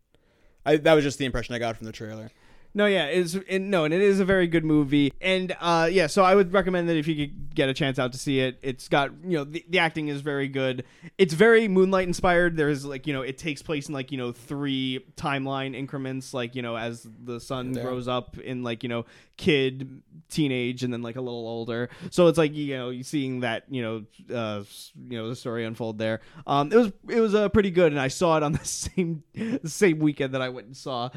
I, 0.64 0.76
that 0.76 0.94
was 0.94 1.04
just 1.04 1.18
the 1.18 1.24
impression 1.24 1.54
I 1.54 1.58
got 1.58 1.76
from 1.76 1.86
the 1.86 1.92
trailer. 1.92 2.30
No, 2.74 2.86
yeah, 2.86 3.04
it's 3.06 3.34
it, 3.34 3.58
no, 3.58 3.84
and 3.84 3.92
it 3.92 4.00
is 4.00 4.18
a 4.18 4.24
very 4.24 4.46
good 4.46 4.64
movie, 4.64 5.12
and 5.20 5.54
uh, 5.60 5.88
yeah, 5.92 6.06
so 6.06 6.24
I 6.24 6.34
would 6.34 6.54
recommend 6.54 6.88
that 6.88 6.96
if 6.96 7.06
you 7.06 7.14
could 7.14 7.54
get 7.54 7.68
a 7.68 7.74
chance 7.74 7.98
out 7.98 8.12
to 8.12 8.18
see 8.18 8.40
it. 8.40 8.58
It's 8.62 8.88
got 8.88 9.10
you 9.24 9.36
know 9.36 9.44
the, 9.44 9.62
the 9.68 9.78
acting 9.78 10.08
is 10.08 10.22
very 10.22 10.48
good. 10.48 10.84
It's 11.18 11.34
very 11.34 11.68
Moonlight 11.68 12.08
inspired. 12.08 12.56
There's 12.56 12.86
like 12.86 13.06
you 13.06 13.12
know 13.12 13.20
it 13.20 13.36
takes 13.36 13.60
place 13.60 13.88
in 13.88 13.94
like 13.94 14.10
you 14.10 14.16
know 14.16 14.32
three 14.32 15.04
timeline 15.16 15.74
increments, 15.76 16.32
like 16.32 16.54
you 16.54 16.62
know 16.62 16.76
as 16.76 17.06
the 17.22 17.40
son 17.40 17.74
Yeah. 17.74 17.82
grows 17.82 18.08
up 18.08 18.38
in 18.38 18.62
like 18.62 18.82
you 18.82 18.88
know 18.88 19.04
kid, 19.36 20.02
teenage, 20.30 20.82
and 20.82 20.92
then 20.92 21.02
like 21.02 21.16
a 21.16 21.20
little 21.20 21.46
older. 21.46 21.90
So 22.10 22.28
it's 22.28 22.38
like 22.38 22.54
you 22.54 22.74
know 22.76 22.88
you 22.88 23.02
seeing 23.02 23.40
that 23.40 23.64
you 23.68 23.82
know 23.82 24.34
uh, 24.34 24.62
you 25.10 25.18
know 25.18 25.28
the 25.28 25.36
story 25.36 25.66
unfold 25.66 25.98
there. 25.98 26.20
Um, 26.46 26.72
it 26.72 26.76
was 26.76 26.92
it 27.10 27.20
was 27.20 27.34
uh, 27.34 27.50
pretty 27.50 27.70
good, 27.70 27.92
and 27.92 28.00
I 28.00 28.08
saw 28.08 28.38
it 28.38 28.42
on 28.42 28.52
the 28.54 28.64
same 28.64 29.24
the 29.34 29.68
same 29.68 29.98
weekend 29.98 30.32
that 30.32 30.40
I 30.40 30.48
went 30.48 30.68
and 30.68 30.76
saw 30.76 31.10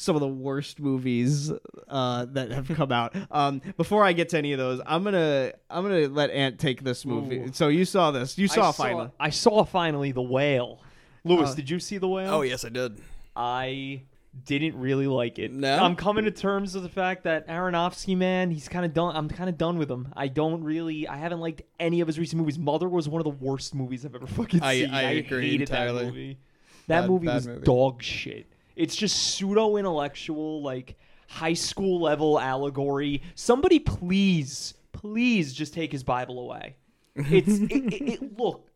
some 0.00 0.16
of 0.16 0.20
the 0.20 0.28
worst 0.28 0.80
movies 0.80 1.52
uh, 1.88 2.24
that 2.30 2.50
have 2.50 2.68
come 2.74 2.90
out. 2.90 3.14
Um, 3.30 3.60
before 3.76 4.02
I 4.02 4.14
get 4.14 4.30
to 4.30 4.38
any 4.38 4.52
of 4.52 4.58
those, 4.58 4.80
I'm 4.86 5.04
gonna 5.04 5.52
I'm 5.68 5.82
gonna 5.82 6.08
let 6.08 6.30
Ant 6.30 6.58
take 6.58 6.82
this 6.82 7.04
movie. 7.04 7.38
Ooh. 7.40 7.50
So 7.52 7.68
you 7.68 7.84
saw 7.84 8.10
this? 8.10 8.38
You 8.38 8.48
saw 8.48 8.70
I 8.70 8.72
finally? 8.72 9.10
I 9.20 9.30
saw 9.30 9.64
finally 9.64 10.12
the 10.12 10.22
whale. 10.22 10.80
Louis, 11.24 11.50
Uh, 11.50 11.54
did 11.54 11.68
you 11.68 11.78
see 11.78 11.98
the 11.98 12.08
whale? 12.08 12.32
Oh 12.32 12.40
yes, 12.42 12.64
I 12.64 12.70
did. 12.70 12.98
I 13.36 14.02
didn't 14.46 14.78
really 14.78 15.06
like 15.06 15.38
it. 15.38 15.52
No? 15.52 15.76
I'm 15.76 15.96
coming 15.96 16.24
to 16.24 16.30
terms 16.30 16.72
with 16.74 16.82
the 16.84 16.88
fact 16.88 17.24
that 17.24 17.46
Aronofsky, 17.48 18.16
man, 18.16 18.50
he's 18.50 18.68
kind 18.68 18.84
of 18.86 18.94
done. 18.94 19.14
I'm 19.16 19.28
kind 19.28 19.50
of 19.50 19.58
done 19.58 19.76
with 19.76 19.90
him. 19.90 20.12
I 20.16 20.28
don't 20.28 20.64
really. 20.64 21.06
I 21.08 21.16
haven't 21.18 21.40
liked 21.40 21.62
any 21.78 22.00
of 22.00 22.06
his 22.06 22.18
recent 22.18 22.38
movies. 22.40 22.58
Mother 22.58 22.88
was 22.88 23.08
one 23.08 23.20
of 23.20 23.24
the 23.24 23.44
worst 23.44 23.74
movies 23.74 24.06
I've 24.06 24.14
ever 24.14 24.26
fucking 24.38 24.62
I- 24.62 24.74
seen. 24.80 24.90
I 24.94 25.02
agree 25.16 25.50
hated 25.50 25.68
entirely. 25.68 25.98
that 25.98 26.06
movie. 26.06 26.38
That 26.86 27.00
Bad- 27.02 27.10
movie 27.10 27.26
bad 27.26 27.34
was 27.34 27.46
movie. 27.48 27.60
dog 27.64 28.02
shit. 28.02 28.46
It's 28.80 28.96
just 28.96 29.34
pseudo 29.34 29.76
intellectual, 29.76 30.62
like 30.62 30.96
high 31.28 31.52
school 31.52 32.00
level 32.00 32.40
allegory. 32.40 33.22
Somebody 33.34 33.78
please, 33.78 34.72
please 34.92 35.52
just 35.52 35.74
take 35.74 35.92
his 35.92 36.02
Bible 36.02 36.40
away. 36.40 36.76
It's 37.14 37.48
it, 37.70 37.92
it, 37.92 38.08
it, 38.08 38.38
look, 38.38 38.70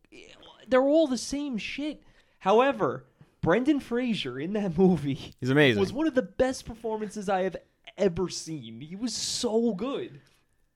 they're 0.69 0.83
all 0.83 1.07
the 1.07 1.17
same 1.17 1.57
shit. 1.57 2.03
However, 2.39 3.07
Brendan 3.41 3.81
Fraser 3.81 4.39
in 4.39 4.53
that 4.53 4.77
movie 4.77 5.35
He's 5.41 5.49
amazing. 5.49 5.81
was 5.81 5.93
one 5.93 6.07
of 6.07 6.15
the 6.15 6.23
best 6.23 6.67
performances 6.67 7.31
I 7.31 7.43
have 7.45 7.57
ever 7.97 8.29
seen. 8.29 8.83
He 8.83 8.97
was 8.97 9.15
so 9.15 9.73
good, 9.73 10.21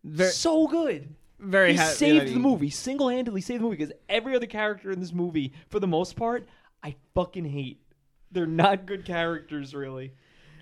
Very, 0.04 0.30
so 0.30 0.66
good. 0.66 1.14
very 1.38 1.72
He 1.72 1.78
saved 1.78 2.28
the 2.34 2.38
movie 2.38 2.70
single 2.70 3.10
handedly. 3.10 3.42
Saved 3.42 3.60
the 3.60 3.64
movie 3.64 3.76
because 3.76 3.92
every 4.08 4.34
other 4.34 4.46
character 4.46 4.90
in 4.90 5.00
this 5.00 5.12
movie, 5.12 5.52
for 5.68 5.80
the 5.80 5.86
most 5.86 6.16
part, 6.16 6.48
I 6.82 6.96
fucking 7.14 7.44
hate. 7.44 7.82
They're 8.32 8.46
not 8.46 8.86
good 8.86 9.04
characters, 9.04 9.74
really. 9.74 10.12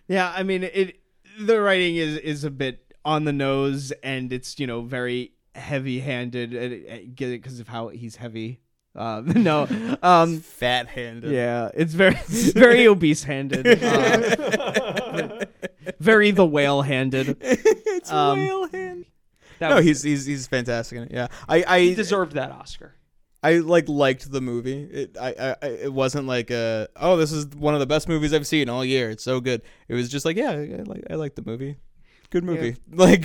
Yeah, 0.09 0.33
I 0.35 0.43
mean 0.43 0.65
it. 0.65 1.01
The 1.41 1.61
writing 1.61 1.97
is 1.97 2.17
is 2.19 2.45
a 2.45 2.51
bit 2.51 2.95
on 3.05 3.25
the 3.25 3.33
nose, 3.33 3.93
and 4.03 4.33
it's 4.33 4.59
you 4.59 4.67
know 4.67 4.83
very 4.83 5.33
heavy 5.55 6.01
handed. 6.01 6.53
Get 7.17 7.29
it 7.31 7.43
because 7.43 7.61
of 7.61 7.69
how 7.69 7.89
he's 7.89 8.17
heavy. 8.17 8.61
Uh, 8.95 9.21
no, 9.27 9.69
um, 10.03 10.41
Fat 10.41 10.87
handed. 10.89 11.31
yeah, 11.31 11.71
it's 11.75 11.93
very 11.95 12.15
very 12.55 12.87
obese 12.87 13.25
handed. 13.25 13.67
Uh, 13.83 15.45
very 16.01 16.31
the 16.31 16.47
whale 16.47 16.83
handed. 16.83 17.37
it's 17.41 18.11
Um, 18.11 18.39
whale 18.39 18.69
hand. 18.69 19.05
No, 19.61 19.77
was- 19.77 19.85
he's 19.85 20.03
he's 20.03 20.25
he's 20.27 20.47
fantastic 20.47 20.97
in 20.99 21.05
it. 21.05 21.11
Yeah, 21.13 21.29
I 21.49 21.59
he 21.59 21.65
I 21.67 21.95
deserved 21.95 22.33
that 22.33 22.51
Oscar. 22.53 22.95
I 23.43 23.59
like 23.59 23.89
liked 23.89 24.31
the 24.33 24.41
movie. 24.41 24.83
It 24.91 25.17
I, 25.21 25.29
I 25.39 25.57
I- 25.63 25.67
it 25.85 25.93
wasn't 25.93 26.27
like 26.27 26.51
uh 26.51 26.89
oh 26.97 27.17
this 27.17 27.33
is 27.33 27.47
one 27.49 27.75
of 27.75 27.81
the 27.81 27.87
best 27.87 28.09
movies 28.09 28.33
I've 28.33 28.47
seen 28.47 28.69
all 28.69 28.85
year. 28.85 29.11
It's 29.11 29.23
so 29.25 29.41
good. 29.41 29.63
It 29.89 29.95
was 29.95 30.09
just 30.09 30.25
like 30.25 30.37
yeah 30.37 30.51
I 30.53 30.83
like 30.85 31.05
I 31.11 31.15
like 31.15 31.35
the 31.35 31.43
movie. 31.45 31.77
Good 32.31 32.43
movie. 32.45 32.77
Like 32.93 33.25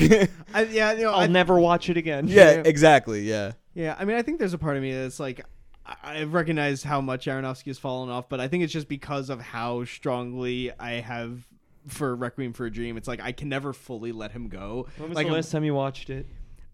I, 0.53 0.63
yeah, 0.65 0.91
you 0.93 1.03
know, 1.03 1.11
I'll 1.11 1.21
I, 1.21 1.27
never 1.27 1.59
watch 1.59 1.89
it 1.89 1.97
again. 1.97 2.27
yeah 2.27 2.61
exactly 2.65 3.21
yeah. 3.21 3.53
Yeah, 3.73 3.95
I 3.97 4.05
mean, 4.05 4.17
I 4.17 4.21
think 4.21 4.37
there's 4.37 4.53
a 4.53 4.57
part 4.57 4.75
of 4.75 4.83
me 4.83 4.93
that's 4.93 5.19
like, 5.19 5.45
I- 5.85 6.19
I've 6.19 6.33
recognized 6.33 6.83
how 6.83 6.99
much 7.01 7.25
Aronofsky 7.25 7.67
has 7.67 7.79
fallen 7.79 8.09
off, 8.09 8.27
but 8.29 8.39
I 8.41 8.47
think 8.49 8.63
it's 8.65 8.73
just 8.73 8.89
because 8.89 9.29
of 9.29 9.39
how 9.41 9.85
strongly 9.85 10.71
I 10.77 10.95
have 10.99 11.47
for 11.87 12.13
Requiem 12.15 12.51
for 12.53 12.65
a 12.65 12.71
Dream. 12.71 12.97
It's 12.97 13.07
like 13.07 13.21
I 13.21 13.31
can 13.31 13.47
never 13.49 13.71
fully 13.73 14.11
let 14.11 14.31
him 14.33 14.49
go. 14.49 14.87
When 14.97 15.09
was 15.09 15.15
like 15.15 15.27
the 15.27 15.33
last 15.33 15.51
time 15.51 15.63
you 15.63 15.73
watched 15.73 16.09
it? 16.09 16.27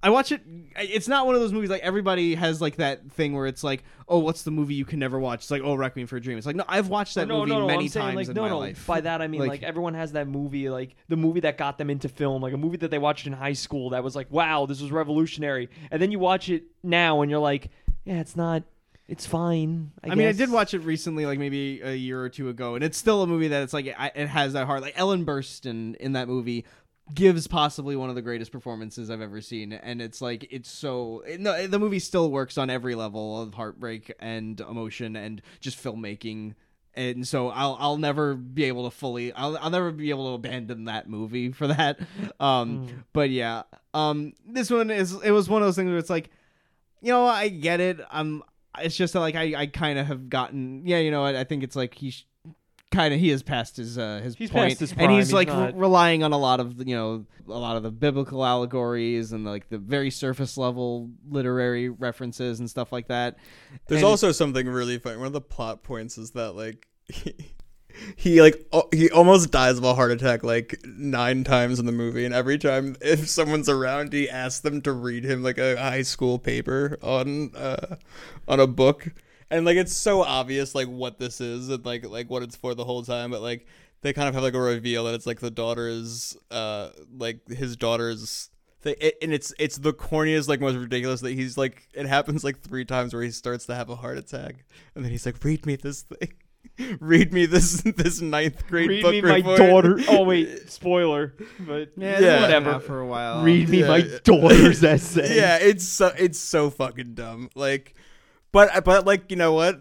I 0.04 0.12
watch 0.12 0.32
it. 0.32 0.42
It's 0.78 1.08
not 1.08 1.26
one 1.26 1.34
of 1.34 1.42
those 1.42 1.52
movies 1.52 1.72
like 1.72 1.82
everybody 1.82 2.36
has 2.36 2.62
like 2.62 2.76
that 2.76 3.12
thing 3.12 3.34
where 3.34 3.48
it's 3.48 3.64
like, 3.64 3.84
oh, 4.08 4.20
what's 4.20 4.44
the 4.44 4.52
movie 4.52 4.76
you 4.76 4.86
can 4.86 5.00
never 5.00 5.20
watch? 5.20 5.40
It's 5.40 5.52
like, 5.52 5.64
oh, 5.64 5.74
Requiem 5.74 6.06
for 6.06 6.18
a 6.18 6.22
Dream. 6.22 6.38
It's 6.38 6.46
like, 6.46 6.56
no, 6.56 6.64
I've 6.68 6.88
watched 6.88 7.18
oh, 7.18 7.22
that 7.22 7.28
no, 7.28 7.40
movie 7.40 7.52
no, 7.52 7.60
no, 7.62 7.68
many 7.68 7.86
I'm 7.86 7.90
saying, 7.90 8.06
times 8.06 8.16
like, 8.16 8.28
in 8.28 8.34
no, 8.36 8.42
my 8.44 8.50
no. 8.50 8.60
life. 8.60 8.86
By 8.86 9.02
that 9.02 9.22
I 9.22 9.28
mean 9.28 9.42
like, 9.42 9.50
Like- 9.50 9.64
everyone 9.64 9.96
has 9.96 10.12
that 10.12 10.28
movie, 10.28 10.70
like 10.70 10.96
the 11.08 11.18
movie 11.18 11.40
that 11.42 11.58
got 11.58 11.78
them 11.80 11.90
into 11.90 12.10
film, 12.10 12.42
like 12.44 12.54
a 12.54 12.58
movie 12.58 12.78
that 12.78 12.92
they 12.92 13.00
watched 13.00 13.26
in 13.26 13.34
high 13.34 13.54
school 13.54 13.90
that 13.90 14.04
was 14.04 14.16
like, 14.16 14.32
wow, 14.32 14.68
this 14.68 14.82
was 14.82 14.92
revolutionary. 14.92 15.70
And 15.90 16.00
then 16.02 16.12
you 16.12 16.20
watch 16.20 16.50
it 16.50 16.66
now 16.84 17.22
and 17.22 17.32
you're 17.32 17.40
like, 17.40 17.72
yeah, 18.06 18.20
it's 18.20 18.36
not, 18.36 18.64
it's 19.08 19.26
fine. 19.26 19.92
I, 20.04 20.12
I 20.12 20.16
mean, 20.16 20.28
I 20.28 20.32
did 20.34 20.52
watch 20.52 20.74
it 20.74 20.80
recently, 20.80 21.26
like 21.26 21.40
maybe 21.40 21.82
a 21.82 21.96
year 21.96 22.22
or 22.22 22.30
two 22.30 22.50
ago, 22.50 22.76
and 22.76 22.84
it's 22.84 22.98
still 22.98 23.24
a 23.24 23.28
movie 23.28 23.48
that 23.48 23.64
it's 23.64 23.74
like 23.74 23.94
I- 23.98 24.12
it 24.14 24.28
has 24.28 24.54
that 24.54 24.68
heart. 24.68 24.82
Like 24.82 24.94
Ellen 24.96 25.26
Burstyn 25.26 25.96
in 25.96 26.14
that 26.14 26.28
movie 26.28 26.66
gives 27.14 27.48
possibly 27.48 27.96
one 27.96 28.10
of 28.10 28.16
the 28.16 28.22
greatest 28.22 28.52
performances 28.52 29.10
I've 29.10 29.22
ever 29.22 29.42
seen, 29.42 29.74
and 29.74 30.02
it's 30.02 30.22
like 30.22 30.48
it's 30.52 30.70
so 30.70 31.24
no, 31.40 31.68
the 31.68 31.80
movie 31.80 32.00
still 32.00 32.32
works 32.32 32.58
on 32.58 32.70
every 32.70 32.96
level 32.96 33.42
of 33.42 33.54
heartbreak 33.54 34.14
and 34.20 34.60
emotion 34.60 35.16
and 35.16 35.42
just 35.60 35.82
filmmaking. 35.82 36.56
And 36.94 37.28
so 37.28 37.50
I'll 37.50 37.78
I'll 37.80 37.98
never 37.98 38.34
be 38.34 38.64
able 38.66 38.90
to 38.90 38.96
fully 38.96 39.32
I'll 39.34 39.58
I'll 39.58 39.70
never 39.70 39.92
be 39.92 40.10
able 40.10 40.30
to 40.30 40.34
abandon 40.36 40.86
that 40.86 41.10
movie 41.10 41.52
for 41.52 41.68
that. 41.68 42.00
Um, 42.40 43.04
but 43.14 43.32
yeah, 43.32 43.64
um, 43.96 44.34
this 44.46 44.70
one 44.70 44.92
is 44.92 45.14
it 45.24 45.32
was 45.32 45.50
one 45.50 45.64
of 45.64 45.68
those 45.68 45.76
things 45.76 45.90
where 45.90 45.98
it's 45.98 46.10
like 46.10 46.30
you 47.02 47.12
know, 47.12 47.26
I 47.26 47.50
get 47.50 47.80
it. 47.80 48.00
I'm 48.12 48.44
it's 48.80 48.96
just 48.96 49.14
that, 49.14 49.20
like 49.20 49.36
I, 49.36 49.54
I 49.56 49.66
kind 49.68 49.98
of 50.00 50.08
have 50.08 50.30
gotten, 50.30 50.86
yeah, 50.86 51.00
you 51.00 51.12
know, 51.12 51.24
I, 51.24 51.42
I 51.42 51.44
think 51.44 51.64
it's 51.64 51.76
like 51.76 51.96
he's 51.96 52.26
kind 52.92 53.14
of 53.14 53.20
he 53.20 53.30
has 53.30 53.44
passed 53.44 53.78
his 53.78 53.98
uh 53.98 54.22
his 54.24 54.36
He's 54.36 54.50
point, 54.50 54.70
past 54.70 54.80
his 54.80 54.94
and 54.98 55.12
he's 55.12 55.28
He's 55.28 55.34
like 55.34 55.48
not- 55.50 55.74
re- 55.74 55.80
relying 55.80 56.24
on 56.24 56.32
a 56.34 56.38
lot 56.38 56.60
of 56.60 56.88
you 56.88 56.96
know 56.96 57.26
a 57.48 57.52
lot 57.58 57.76
of 57.78 57.84
the 57.84 57.92
biblical 57.92 58.46
allegories 58.46 59.32
and 59.34 59.46
like 59.46 59.70
the 59.70 59.78
very 59.78 60.10
surface 60.10 60.58
level 60.58 61.10
literary 61.30 61.90
references 61.90 62.60
and 62.60 62.70
stuff 62.70 62.92
like 62.92 63.08
that. 63.08 63.38
There's 63.88 64.02
And- 64.02 64.08
also 64.10 64.32
something 64.32 64.68
really 64.68 65.00
funny. 65.00 65.18
One 65.18 65.28
of 65.28 65.34
the 65.34 65.42
plot 65.42 65.84
points 65.84 66.18
is 66.18 66.32
that 66.32 66.54
like 66.54 66.88
he, 67.08 67.34
he 68.16 68.42
like 68.42 68.66
al- 68.72 68.90
he 68.94 69.10
almost 69.12 69.52
dies 69.52 69.78
of 69.78 69.84
a 69.84 69.94
heart 69.94 70.12
attack 70.12 70.44
like 70.44 70.80
nine 70.86 71.44
times 71.44 71.80
in 71.80 71.86
the 71.86 71.92
movie, 71.92 72.24
and 72.26 72.34
every 72.34 72.58
time 72.58 72.96
if 73.02 73.28
someone's 73.28 73.68
around, 73.70 74.14
he 74.14 74.30
asks 74.30 74.62
them 74.62 74.82
to 74.84 74.92
read 74.94 75.24
him 75.26 75.44
like 75.44 75.58
a 75.58 75.76
high 75.78 76.04
school 76.04 76.40
paper 76.40 76.98
on 77.02 77.52
uh 77.56 77.96
on 78.48 78.60
a 78.60 78.68
book, 78.68 79.10
and 79.50 79.66
like 79.66 79.78
it's 79.78 79.96
so 79.96 80.22
obvious 80.24 80.76
like 80.76 80.88
what 80.88 81.20
this 81.20 81.40
is 81.42 81.70
and 81.70 81.86
like 81.86 82.06
like 82.06 82.30
what 82.30 82.44
it's 82.44 82.56
for 82.56 82.74
the 82.76 82.84
whole 82.86 83.04
time, 83.04 83.32
but 83.32 83.42
like 83.42 83.66
they 84.02 84.14
kind 84.14 84.28
of 84.28 84.34
have 84.36 84.44
like 84.44 84.54
a 84.54 84.60
reveal 84.62 85.06
that 85.06 85.14
it's 85.16 85.26
like 85.28 85.40
the 85.40 85.52
daughter's 85.52 86.36
uh 86.52 86.90
like 87.18 87.48
his 87.50 87.76
daughter's 87.76 88.50
thing 88.82 88.96
it, 89.02 89.16
and 89.22 89.34
it's 89.34 89.54
it's 89.58 89.78
the 89.78 89.94
corniest 89.94 90.48
like 90.48 90.62
most 90.62 90.76
ridiculous 90.76 91.22
that 91.22 91.34
he's 91.34 91.58
like 91.58 91.88
it 91.94 92.06
happens 92.06 92.44
like 92.44 92.60
three 92.60 92.86
times 92.86 93.14
where 93.14 93.24
he 93.24 93.32
starts 93.32 93.66
to 93.66 93.74
have 93.76 93.90
a 93.90 93.96
heart 93.96 94.18
attack 94.18 94.64
and 94.94 95.04
then 95.04 95.12
he's 95.12 95.26
like 95.26 95.44
read 95.44 95.66
me 95.66 95.76
this 95.76 96.04
thing 96.04 96.34
read 97.00 97.34
me 97.34 97.48
this 97.48 97.82
this 97.98 98.22
ninth 98.22 98.68
grade 98.68 98.90
Read 98.90 99.02
book 99.02 99.12
me 99.14 99.22
my 99.22 99.36
report." 99.38 99.58
daughter. 99.58 100.00
Oh 100.10 100.24
wait, 100.24 100.70
spoiler. 100.70 101.34
But 101.60 101.90
Yeah, 101.98 102.20
Yeah. 102.20 102.42
whatever. 102.42 102.80
for 102.80 103.00
a 103.00 103.06
while. 103.08 103.42
Read 103.42 103.68
me 103.70 103.80
Yeah. 103.80 103.88
my 103.88 104.02
daughter's 104.24 104.84
essay. 104.84 105.36
yeah 105.38 105.58
it's 105.60 105.86
so 105.88 106.12
it's 106.18 106.38
so 106.38 106.70
fucking 106.70 107.16
dumb 107.16 107.50
like 107.56 107.96
but 108.58 108.84
but 108.84 109.06
like 109.06 109.30
you 109.30 109.38
know 109.38 109.54
what 109.54 109.80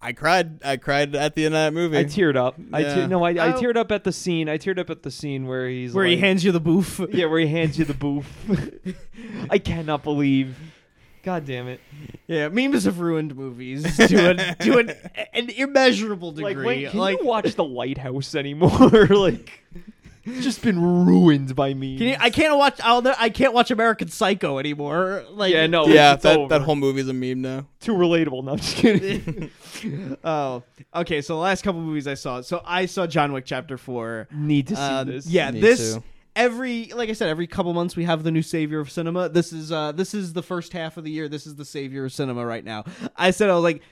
I 0.00 0.12
cried 0.12 0.62
I 0.64 0.76
cried 0.78 1.14
at 1.14 1.34
the 1.34 1.44
end 1.44 1.54
of 1.54 1.58
that 1.60 1.74
movie 1.74 1.98
I 1.98 2.04
teared 2.04 2.36
up. 2.36 2.56
I 2.72 2.82
te- 2.82 3.06
no, 3.06 3.22
I, 3.22 3.30
I 3.32 3.52
Oh. 3.52 3.60
teared 3.60 3.76
up 3.76 3.92
at 3.92 4.04
the 4.04 4.12
scene. 4.12 4.48
I 4.48 4.56
teared 4.56 4.78
up 4.78 4.88
at 4.88 5.02
the 5.02 5.10
scene 5.10 5.46
where 5.46 5.68
he's 5.68 5.92
where 5.92 6.06
he 6.06 6.16
hands 6.16 6.42
you 6.44 6.52
the 6.52 6.60
boof. 6.60 7.00
Yeah, 7.12 7.26
where 7.26 7.38
he 7.40 7.46
hands 7.48 7.78
you 7.78 7.84
the 7.84 7.94
boof. 8.06 8.26
I 9.50 9.58
cannot 9.58 10.02
believe. 10.02 10.56
God 11.22 11.44
damn 11.44 11.68
it! 11.68 11.80
Yeah, 12.26 12.48
memes 12.48 12.84
have 12.84 12.98
ruined 12.98 13.36
movies 13.36 13.82
to, 14.08 14.30
an, 14.30 14.56
to 14.60 14.78
an, 14.78 14.90
an 15.34 15.50
immeasurable 15.50 16.32
degree. 16.32 16.54
Like, 16.54 16.64
wait, 16.66 16.90
can 16.92 16.98
Like, 16.98 17.18
you 17.20 17.26
watch 17.26 17.54
The 17.56 17.64
Lighthouse 17.64 18.34
anymore? 18.34 18.70
like, 19.08 19.62
it's 19.74 19.99
just 20.40 20.62
been 20.62 20.80
ruined 20.80 21.54
by 21.56 21.74
me. 21.74 21.98
Can 21.98 22.06
you, 22.08 22.16
I 22.18 22.30
can't 22.30 22.56
watch. 22.58 22.78
I'll, 22.82 23.02
I 23.18 23.28
can't 23.30 23.52
watch 23.54 23.70
American 23.70 24.08
Psycho 24.08 24.58
anymore. 24.58 25.24
Like, 25.30 25.52
Yeah, 25.52 25.66
no. 25.66 25.86
yeah 25.86 26.14
it's 26.14 26.22
that 26.24 26.38
over. 26.38 26.48
that 26.48 26.62
whole 26.62 26.76
movie's 26.76 27.08
a 27.08 27.12
meme 27.12 27.40
now 27.42 27.66
too 27.80 27.92
relatable. 27.92 28.44
No, 28.44 28.52
I'm 28.52 28.58
just 28.58 28.76
kidding. 28.76 29.50
oh, 30.24 30.62
okay. 30.94 31.22
So 31.22 31.34
the 31.34 31.40
last 31.40 31.62
couple 31.62 31.80
movies 31.80 32.06
I 32.06 32.14
saw. 32.14 32.40
So 32.42 32.62
I 32.64 32.86
saw 32.86 33.06
John 33.06 33.32
Wick 33.32 33.44
Chapter 33.46 33.78
Four. 33.78 34.28
Need 34.32 34.68
to 34.68 34.76
see 34.76 34.82
Um, 34.82 35.06
this. 35.08 35.26
Yeah, 35.26 35.50
Me 35.50 35.60
this 35.60 35.94
too. 35.94 36.02
every 36.36 36.86
like 36.94 37.08
I 37.08 37.12
said, 37.14 37.28
every 37.28 37.46
couple 37.46 37.72
months 37.72 37.96
we 37.96 38.04
have 38.04 38.22
the 38.22 38.30
new 38.30 38.42
savior 38.42 38.80
of 38.80 38.90
cinema. 38.90 39.28
This 39.28 39.52
is 39.52 39.72
uh 39.72 39.92
this 39.92 40.12
is 40.14 40.32
the 40.34 40.42
first 40.42 40.72
half 40.72 40.96
of 40.96 41.04
the 41.04 41.10
year. 41.10 41.28
This 41.28 41.46
is 41.46 41.54
the 41.56 41.64
savior 41.64 42.04
of 42.04 42.12
cinema 42.12 42.44
right 42.44 42.64
now. 42.64 42.84
I 43.16 43.30
said 43.30 43.48
I 43.50 43.54
was 43.54 43.64
like 43.64 43.82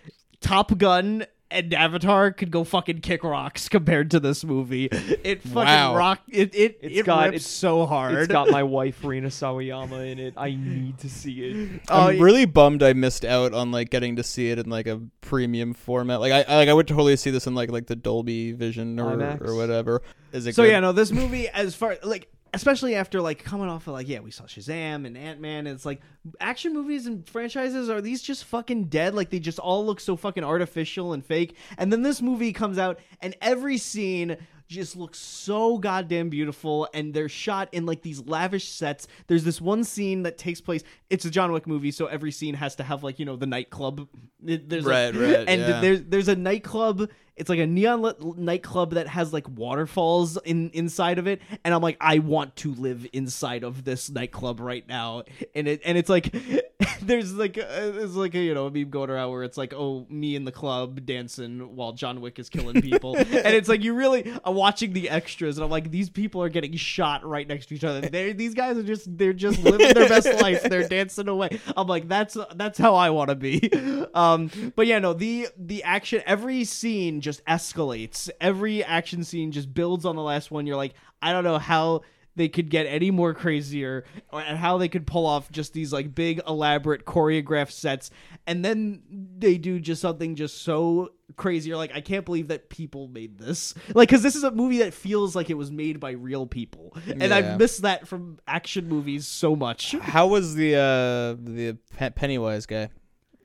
Top 0.40 0.76
Gun 0.78 1.24
and 1.50 1.72
Avatar 1.72 2.30
could 2.32 2.50
go 2.50 2.62
fucking 2.64 3.00
kick 3.00 3.24
rocks 3.24 3.68
compared 3.70 4.10
to 4.10 4.20
this 4.20 4.44
movie. 4.44 4.86
It 4.86 5.42
fucking 5.42 5.54
Wow. 5.54 5.96
rock. 5.96 6.20
It 6.28 6.54
it 6.54 6.78
It's 6.82 6.98
it 6.98 7.06
got- 7.06 7.26
rips 7.30 7.36
it's- 7.36 7.46
so 7.50 7.86
hard. 7.86 8.14
It's 8.14 8.28
got 8.28 8.50
my 8.50 8.62
wife 8.78 9.02
Rina 9.04 9.28
Sawayama 9.28 10.10
in 10.12 10.18
it. 10.18 10.34
I 10.36 10.50
need 10.50 10.98
to 10.98 11.08
see 11.08 11.40
it. 11.40 11.80
I'm 11.88 12.00
uh, 12.00 12.08
yeah. 12.10 12.22
really 12.22 12.44
bummed 12.44 12.82
I 12.82 12.92
missed 12.92 13.24
out 13.24 13.54
on 13.54 13.70
like 13.70 13.90
getting 13.90 14.16
to 14.16 14.22
see 14.22 14.50
it 14.50 14.58
in 14.58 14.68
like 14.68 14.86
a 14.86 15.00
premium 15.20 15.74
format. 15.74 16.20
Like 16.20 16.32
I, 16.32 16.42
I 16.42 16.56
like 16.56 16.68
I 16.68 16.72
would 16.74 16.88
totally 16.88 17.16
see 17.16 17.30
this 17.30 17.46
in 17.46 17.54
like 17.54 17.70
like 17.70 17.86
the 17.86 17.96
Dolby 17.96 18.52
Vision 18.52 18.98
or 19.00 19.16
IMAX. 19.16 19.40
or 19.46 19.54
whatever. 19.54 20.02
Is 20.32 20.46
it 20.46 20.54
So 20.54 20.62
good? 20.64 20.70
yeah, 20.72 20.80
no, 20.80 20.92
this 20.92 21.10
movie 21.10 21.48
as 21.48 21.74
far 21.74 21.96
like 22.02 22.28
especially 22.54 22.94
after 22.94 23.20
like 23.20 23.42
coming 23.44 23.68
off 23.68 23.86
of 23.86 23.94
like 23.94 24.08
yeah, 24.08 24.20
we 24.20 24.30
saw 24.30 24.44
Shazam 24.44 25.06
and 25.06 25.16
Ant 25.16 25.40
Man. 25.40 25.66
and 25.66 25.74
It's 25.76 25.86
like 25.86 26.00
action 26.40 26.72
movies 26.74 27.06
and 27.06 27.28
franchises 27.28 27.88
are 27.90 28.00
these 28.00 28.22
just 28.22 28.44
fucking 28.44 28.84
dead? 28.84 29.14
Like 29.14 29.30
they 29.30 29.38
just 29.40 29.58
all 29.58 29.84
look 29.86 30.00
so 30.00 30.16
fucking 30.16 30.44
artificial 30.44 31.12
and 31.12 31.24
fake. 31.24 31.56
And 31.76 31.92
then 31.92 32.02
this 32.02 32.20
movie 32.22 32.52
comes 32.52 32.78
out 32.78 32.98
and 33.20 33.36
every 33.40 33.78
scene 33.78 34.36
just 34.66 34.96
looks 34.96 35.18
so 35.18 35.78
goddamn 35.78 36.28
beautiful 36.28 36.86
and 36.92 37.14
they're 37.14 37.28
shot 37.30 37.70
in 37.72 37.86
like 37.86 38.02
these 38.02 38.20
lavish 38.26 38.68
sets. 38.68 39.08
There's 39.26 39.42
this 39.44 39.60
one 39.62 39.82
scene 39.82 40.24
that 40.24 40.36
takes 40.36 40.60
place. 40.60 40.82
It's 41.08 41.24
a 41.24 41.30
John 41.30 41.52
Wick 41.52 41.66
movie, 41.66 41.90
so 41.90 42.04
every 42.06 42.30
scene 42.30 42.52
has 42.54 42.76
to 42.76 42.82
have 42.82 43.02
like 43.02 43.18
you 43.18 43.24
know 43.24 43.36
the 43.36 43.46
nightclub. 43.46 44.06
There's 44.42 44.84
like- 44.84 45.14
Right, 45.14 45.14
right, 45.14 45.44
and 45.48 45.60
yeah. 45.62 45.80
there's 45.80 46.02
there's 46.04 46.28
a 46.28 46.36
nightclub. 46.36 47.08
It's 47.38 47.48
like 47.48 47.58
a 47.58 47.66
neon 47.66 48.02
lit 48.02 48.22
nightclub 48.36 48.94
that 48.94 49.08
has 49.08 49.32
like 49.32 49.48
waterfalls 49.48 50.36
in 50.44 50.70
inside 50.70 51.18
of 51.18 51.26
it, 51.26 51.40
and 51.64 51.72
I'm 51.74 51.82
like, 51.82 51.96
I 52.00 52.18
want 52.18 52.56
to 52.56 52.74
live 52.74 53.06
inside 53.12 53.64
of 53.64 53.84
this 53.84 54.10
nightclub 54.10 54.60
right 54.60 54.86
now. 54.88 55.22
And 55.54 55.68
it 55.68 55.80
and 55.84 55.96
it's 55.96 56.10
like 56.10 56.34
there's 57.02 57.34
like 57.34 57.56
a, 57.56 57.92
there's 57.94 58.16
like 58.16 58.34
a 58.34 58.38
you 58.38 58.54
know 58.54 58.66
a 58.66 58.70
meme 58.70 58.90
going 58.90 59.10
around 59.10 59.30
where 59.30 59.42
it's 59.42 59.56
like, 59.56 59.72
oh, 59.74 60.06
me 60.08 60.36
in 60.36 60.44
the 60.44 60.52
club 60.52 61.04
dancing 61.04 61.76
while 61.76 61.92
John 61.92 62.20
Wick 62.20 62.38
is 62.38 62.48
killing 62.48 62.80
people, 62.80 63.16
and 63.16 63.28
it's 63.30 63.68
like 63.68 63.82
you 63.82 63.94
really 63.94 64.32
are 64.44 64.52
watching 64.52 64.92
the 64.92 65.10
extras, 65.10 65.56
and 65.56 65.64
I'm 65.64 65.70
like, 65.70 65.90
these 65.90 66.10
people 66.10 66.42
are 66.42 66.48
getting 66.48 66.74
shot 66.76 67.24
right 67.24 67.46
next 67.46 67.66
to 67.66 67.74
each 67.74 67.84
other. 67.84 68.00
They're, 68.00 68.32
these 68.32 68.54
guys 68.54 68.76
are 68.76 68.82
just 68.82 69.16
they're 69.18 69.32
just 69.32 69.62
living 69.62 69.94
their 69.94 70.08
best 70.08 70.32
life. 70.42 70.62
They're 70.62 70.88
dancing 70.88 71.28
away. 71.28 71.60
I'm 71.76 71.86
like, 71.86 72.08
that's 72.08 72.36
that's 72.54 72.78
how 72.78 72.94
I 72.94 73.10
want 73.10 73.30
to 73.30 73.36
be. 73.36 73.70
Um, 74.14 74.50
but 74.74 74.86
yeah, 74.86 74.98
no, 74.98 75.12
the 75.12 75.48
the 75.56 75.82
action 75.82 76.22
every 76.26 76.64
scene 76.64 77.20
just 77.20 77.44
escalates. 77.46 78.30
Every 78.40 78.82
action 78.84 79.24
scene 79.24 79.52
just 79.52 79.72
builds 79.72 80.04
on 80.04 80.16
the 80.16 80.22
last 80.22 80.50
one. 80.50 80.66
You're 80.66 80.76
like, 80.76 80.94
I 81.22 81.32
don't 81.32 81.44
know 81.44 81.58
how 81.58 82.02
they 82.38 82.48
could 82.48 82.70
get 82.70 82.86
any 82.86 83.10
more 83.10 83.34
crazier 83.34 84.04
and 84.32 84.56
how 84.56 84.78
they 84.78 84.88
could 84.88 85.06
pull 85.06 85.26
off 85.26 85.50
just 85.52 85.74
these 85.74 85.92
like 85.92 86.14
big 86.14 86.40
elaborate 86.48 87.04
choreographed 87.04 87.72
sets 87.72 88.10
and 88.46 88.64
then 88.64 89.02
they 89.38 89.58
do 89.58 89.78
just 89.78 90.00
something 90.00 90.34
just 90.34 90.62
so 90.62 91.10
crazy 91.36 91.68
you're 91.68 91.76
like 91.76 91.92
i 91.94 92.00
can't 92.00 92.24
believe 92.24 92.48
that 92.48 92.70
people 92.70 93.06
made 93.08 93.36
this 93.38 93.74
like 93.94 94.08
because 94.08 94.22
this 94.22 94.34
is 94.34 94.44
a 94.44 94.50
movie 94.50 94.78
that 94.78 94.94
feels 94.94 95.36
like 95.36 95.50
it 95.50 95.54
was 95.54 95.70
made 95.70 96.00
by 96.00 96.12
real 96.12 96.46
people 96.46 96.96
and 97.06 97.20
Yeah. 97.20 97.36
i 97.36 97.56
miss 97.58 97.78
that 97.78 98.08
from 98.08 98.38
action 98.46 98.88
movies 98.88 99.26
so 99.26 99.54
much 99.54 99.92
How 100.00 100.26
was 100.28 100.54
the 100.54 100.76
uh 100.76 101.36
the 101.44 101.76
Pennywise 102.14 102.64
guy 102.64 102.88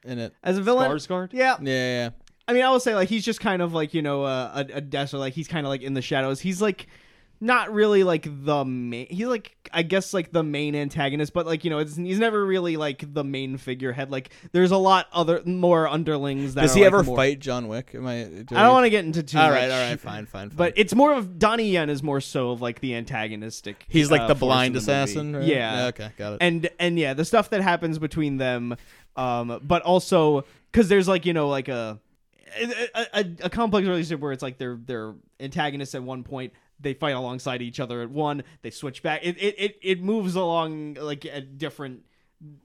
in 0.06 0.20
it? 0.20 0.34
as 0.44 0.58
a 0.58 0.62
villain 0.62 0.90
Skarsgård? 0.92 1.34
yeah 1.34 1.58
Yeah, 1.62 2.04
yeah. 2.04 2.10
I 2.46 2.52
mean, 2.52 2.64
I 2.64 2.70
will 2.72 2.82
say 2.82 2.94
like 2.94 3.08
he's 3.08 3.24
just 3.24 3.40
kind 3.40 3.62
of 3.62 3.74
like 3.74 3.94
you 3.94 4.02
know 4.02 4.24
uh, 4.26 4.66
a 4.70 4.78
a 4.78 4.82
desk 4.82 5.14
or 5.14 5.18
like 5.18 5.32
he's 5.34 5.48
kind 5.48 5.66
of 5.66 5.70
like 5.70 5.82
in 5.82 5.94
the 5.94 6.02
shadows. 6.02 6.42
He's 6.42 6.62
like 6.62 6.88
not 7.44 7.74
really 7.74 8.06
like 8.06 8.26
the 8.26 8.64
main. 8.64 9.08
He's 9.10 9.28
like 9.28 9.56
I 9.74 9.84
guess 9.84 10.14
like 10.14 10.32
the 10.32 10.44
main 10.44 10.76
antagonist, 10.76 11.34
but 11.34 11.46
like 11.46 11.66
you 11.66 11.70
know 11.70 11.80
it's, 11.80 11.98
he's 11.98 12.18
never 12.18 12.44
really 12.44 12.78
like 12.78 13.14
the 13.14 13.24
main 13.24 13.58
figurehead. 13.58 14.10
Like 14.10 14.30
there's 14.54 14.72
a 14.72 14.78
lot 14.78 15.08
other 15.12 15.44
more 15.46 15.88
underlings 15.88 16.54
that. 16.54 16.62
Does 16.62 16.72
are, 16.72 16.76
he 16.76 16.82
like, 16.84 16.94
ever 16.94 17.04
more- 17.04 17.18
fight 17.18 17.40
John 17.40 17.68
Wick? 17.68 17.92
Am 17.94 18.08
I? 18.08 18.24
Do 18.24 18.56
I 18.56 18.64
don't 18.64 18.74
want 18.74 18.86
to 18.86 18.90
get 18.90 19.04
into 19.04 19.24
too. 19.24 19.38
All 19.38 19.50
much, 19.50 19.54
right, 19.56 19.70
all 19.70 19.90
right, 19.90 20.00
fine, 20.00 20.26
fine, 20.26 20.50
fine. 20.50 20.58
But 20.58 20.74
it's 20.78 20.96
more 20.96 21.14
of 21.14 21.38
Donnie 21.38 21.70
Yen 21.70 21.90
is 21.90 22.02
more 22.02 22.22
so 22.22 22.52
of 22.52 22.62
like 22.62 22.80
the 22.80 22.96
antagonistic. 22.96 23.86
he's 23.90 24.10
like 24.10 24.22
uh, 24.22 24.28
the 24.28 24.36
blind 24.36 24.68
in 24.68 24.74
the 24.74 24.80
assassin. 24.80 25.36
Right? 25.36 25.46
Yeah. 25.46 25.88
Okay, 25.88 26.12
got 26.18 26.34
it. 26.34 26.38
and 26.42 26.70
and 26.80 26.98
yeah, 26.98 27.14
the 27.14 27.26
stuff 27.26 27.50
that 27.50 27.62
happens 27.62 28.00
between 28.00 28.38
them, 28.38 28.78
um, 29.18 29.60
but 29.64 29.82
also 29.82 30.46
because 30.72 30.88
there's 30.88 31.10
like 31.10 31.26
you 31.26 31.34
know 31.34 31.50
like 31.50 31.68
a. 31.68 32.00
A, 32.56 33.08
a, 33.16 33.26
a 33.46 33.50
complex 33.50 33.88
relationship 33.88 34.20
where 34.20 34.32
it's 34.32 34.44
like 34.44 34.60
they're 34.60 34.78
they're 34.86 35.16
antagonists 35.40 35.96
at 35.96 36.04
one 36.04 36.24
point 36.24 36.54
they 36.80 36.94
fight 36.94 37.12
alongside 37.12 37.62
each 37.62 37.80
other 37.80 38.02
at 38.02 38.10
one. 38.10 38.44
They 38.62 38.70
switch 38.70 39.04
back. 39.04 39.22
It 39.24 39.38
it 39.42 39.56
it, 39.58 39.80
it 39.82 40.02
moves 40.02 40.36
along 40.36 40.96
like 40.96 41.26
at 41.26 41.58
different 41.58 42.04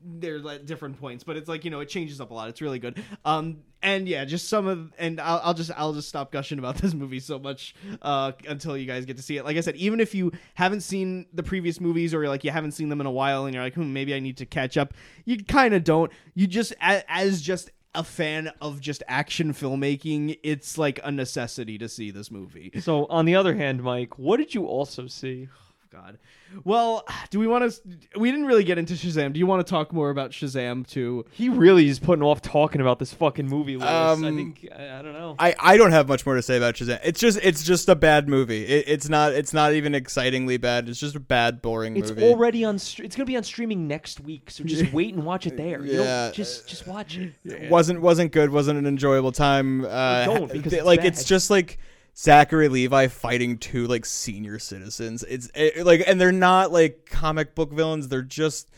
there's 0.05 0.45
at 0.45 0.67
different 0.67 1.01
points, 1.01 1.25
but 1.25 1.37
it's 1.37 1.49
like 1.49 1.65
you 1.65 1.71
know 1.71 1.81
it 1.81 1.89
changes 1.89 2.21
up 2.21 2.31
a 2.31 2.35
lot. 2.35 2.49
It's 2.49 2.61
really 2.61 2.79
good. 2.79 3.03
Um, 3.25 3.59
and 3.83 4.09
yeah, 4.09 4.25
just 4.25 4.49
some 4.49 4.67
of 4.67 4.93
and 4.99 5.21
I'll, 5.21 5.41
I'll 5.45 5.55
just 5.55 5.71
I'll 5.77 5.93
just 5.93 6.09
stop 6.09 6.33
gushing 6.33 6.59
about 6.59 6.77
this 6.79 6.95
movie 6.95 7.21
so 7.21 7.39
much 7.39 7.75
uh 8.03 8.33
until 8.49 8.77
you 8.77 8.87
guys 8.87 9.05
get 9.05 9.17
to 9.17 9.23
see 9.23 9.37
it. 9.37 9.45
Like 9.45 9.57
I 9.57 9.61
said, 9.61 9.77
even 9.77 10.01
if 10.01 10.15
you 10.15 10.33
haven't 10.55 10.81
seen 10.81 11.27
the 11.33 11.43
previous 11.43 11.81
movies 11.81 12.13
or 12.13 12.27
like 12.29 12.45
you 12.45 12.51
haven't 12.51 12.73
seen 12.73 12.89
them 12.89 13.01
in 13.01 13.07
a 13.07 13.11
while 13.11 13.45
and 13.45 13.55
you're 13.55 13.63
like, 13.63 13.75
hmm, 13.75 13.93
maybe 13.93 14.15
I 14.15 14.21
need 14.21 14.37
to 14.39 14.47
catch 14.47 14.77
up, 14.77 14.95
you 15.25 15.43
kind 15.45 15.75
of 15.75 15.85
don't. 15.85 16.11
You 16.35 16.47
just 16.47 16.75
as, 16.81 17.05
as 17.09 17.41
just 17.41 17.71
a 17.99 18.05
fan 18.05 18.53
of 18.61 18.81
just 18.81 19.03
action 19.09 19.53
filmmaking, 19.53 20.39
it's 20.45 20.79
like 20.79 21.01
a 21.03 21.11
necessity 21.11 21.77
to 21.79 21.89
see 21.89 22.13
this 22.13 22.31
movie. 22.31 22.71
So, 22.79 23.07
on 23.07 23.25
the 23.25 23.35
other 23.35 23.57
hand, 23.57 23.83
Mike, 23.83 24.19
what 24.19 24.37
did 24.37 24.55
you 24.55 24.67
also 24.67 25.09
see? 25.09 25.49
God. 25.91 26.19
Well, 26.65 27.05
do 27.31 27.39
we 27.39 27.47
want 27.47 27.71
to? 27.71 27.81
We 28.19 28.31
didn't 28.31 28.47
really 28.47 28.65
get 28.65 28.79
into 28.79 28.95
Shazam. 28.95 29.33
Do 29.33 29.39
you 29.39 29.47
want 29.47 29.67
to 29.67 29.71
talk 29.71 29.93
more 29.93 30.11
about 30.11 30.31
Shazam 30.33 30.87
too? 30.87 31.25
He 31.33 31.49
really 31.49 31.89
is 31.89 31.99
putting 31.99 32.23
off 32.23 32.43
talking 32.43 32.81
about 32.81 32.99
this 32.99 33.13
fucking 33.13 33.47
movie. 33.47 33.77
Louis. 33.77 33.87
I 33.89 34.11
Um, 34.13 34.23
think 34.23 34.69
I, 34.75 34.99
I 34.99 35.03
don't 35.03 35.13
know. 35.15 35.37
I, 35.39 35.55
I 35.59 35.77
don't 35.77 35.93
have 35.93 36.09
much 36.09 36.25
more 36.27 36.35
to 36.35 36.43
say 36.43 36.57
about 36.57 36.75
Shazam. 36.75 37.01
It's 37.05 37.21
just 37.21 37.39
it's 37.43 37.63
just 37.65 37.89
a 37.89 37.95
bad 37.95 38.29
movie. 38.29 38.65
It, 38.67 38.85
it's 38.87 39.09
not 39.09 39.33
it's 39.33 39.53
not 39.53 39.73
even 39.73 39.95
excitingly 39.95 40.57
bad. 40.57 40.89
It's 40.89 41.01
just 41.01 41.15
a 41.17 41.21
bad, 41.21 41.63
boring 41.63 41.97
It's 41.97 42.11
movie. 42.11 42.25
already 42.25 42.65
on. 42.65 42.77
It's 42.77 42.95
gonna 43.17 43.25
be 43.25 43.37
on 43.37 43.43
streaming 43.45 43.87
next 43.89 44.21
week, 44.21 44.51
so 44.51 44.65
just 44.65 44.93
wait 44.93 45.15
and 45.15 45.25
watch 45.25 45.47
it 45.47 45.57
there. 45.57 45.85
You 45.85 45.97
don't- 45.99 46.05
Yeah. 46.07 46.31
just 46.33 46.69
just 46.69 46.87
watch 46.87 47.17
it. 47.19 47.33
It 47.45 47.71
wasn't 47.71 48.01
wasn't 48.01 48.33
good. 48.33 48.51
wasn't 48.51 48.79
an 48.79 48.87
enjoyable 48.87 49.33
time. 49.33 49.85
Uh, 49.85 50.25
don't, 50.27 50.53
because 50.53 50.73
it's 50.73 50.85
like 50.85 51.01
bad. 51.01 51.07
it's 51.07 51.25
just 51.25 51.51
like 51.51 51.79
Zachary 52.19 52.69
Levi 52.69 53.07
fighting 53.07 53.59
two 53.59 53.87
like 53.87 54.05
senior 54.05 54.59
citizens. 54.59 55.23
It's 55.23 55.51
it, 55.55 55.87
like 55.87 56.03
and 56.07 56.21
they're 56.21 56.33
not 56.33 56.73
like 56.73 57.07
comic 57.09 57.55
book 57.55 57.73
villains. 57.73 58.09
They're 58.09 58.23
just 58.23 58.71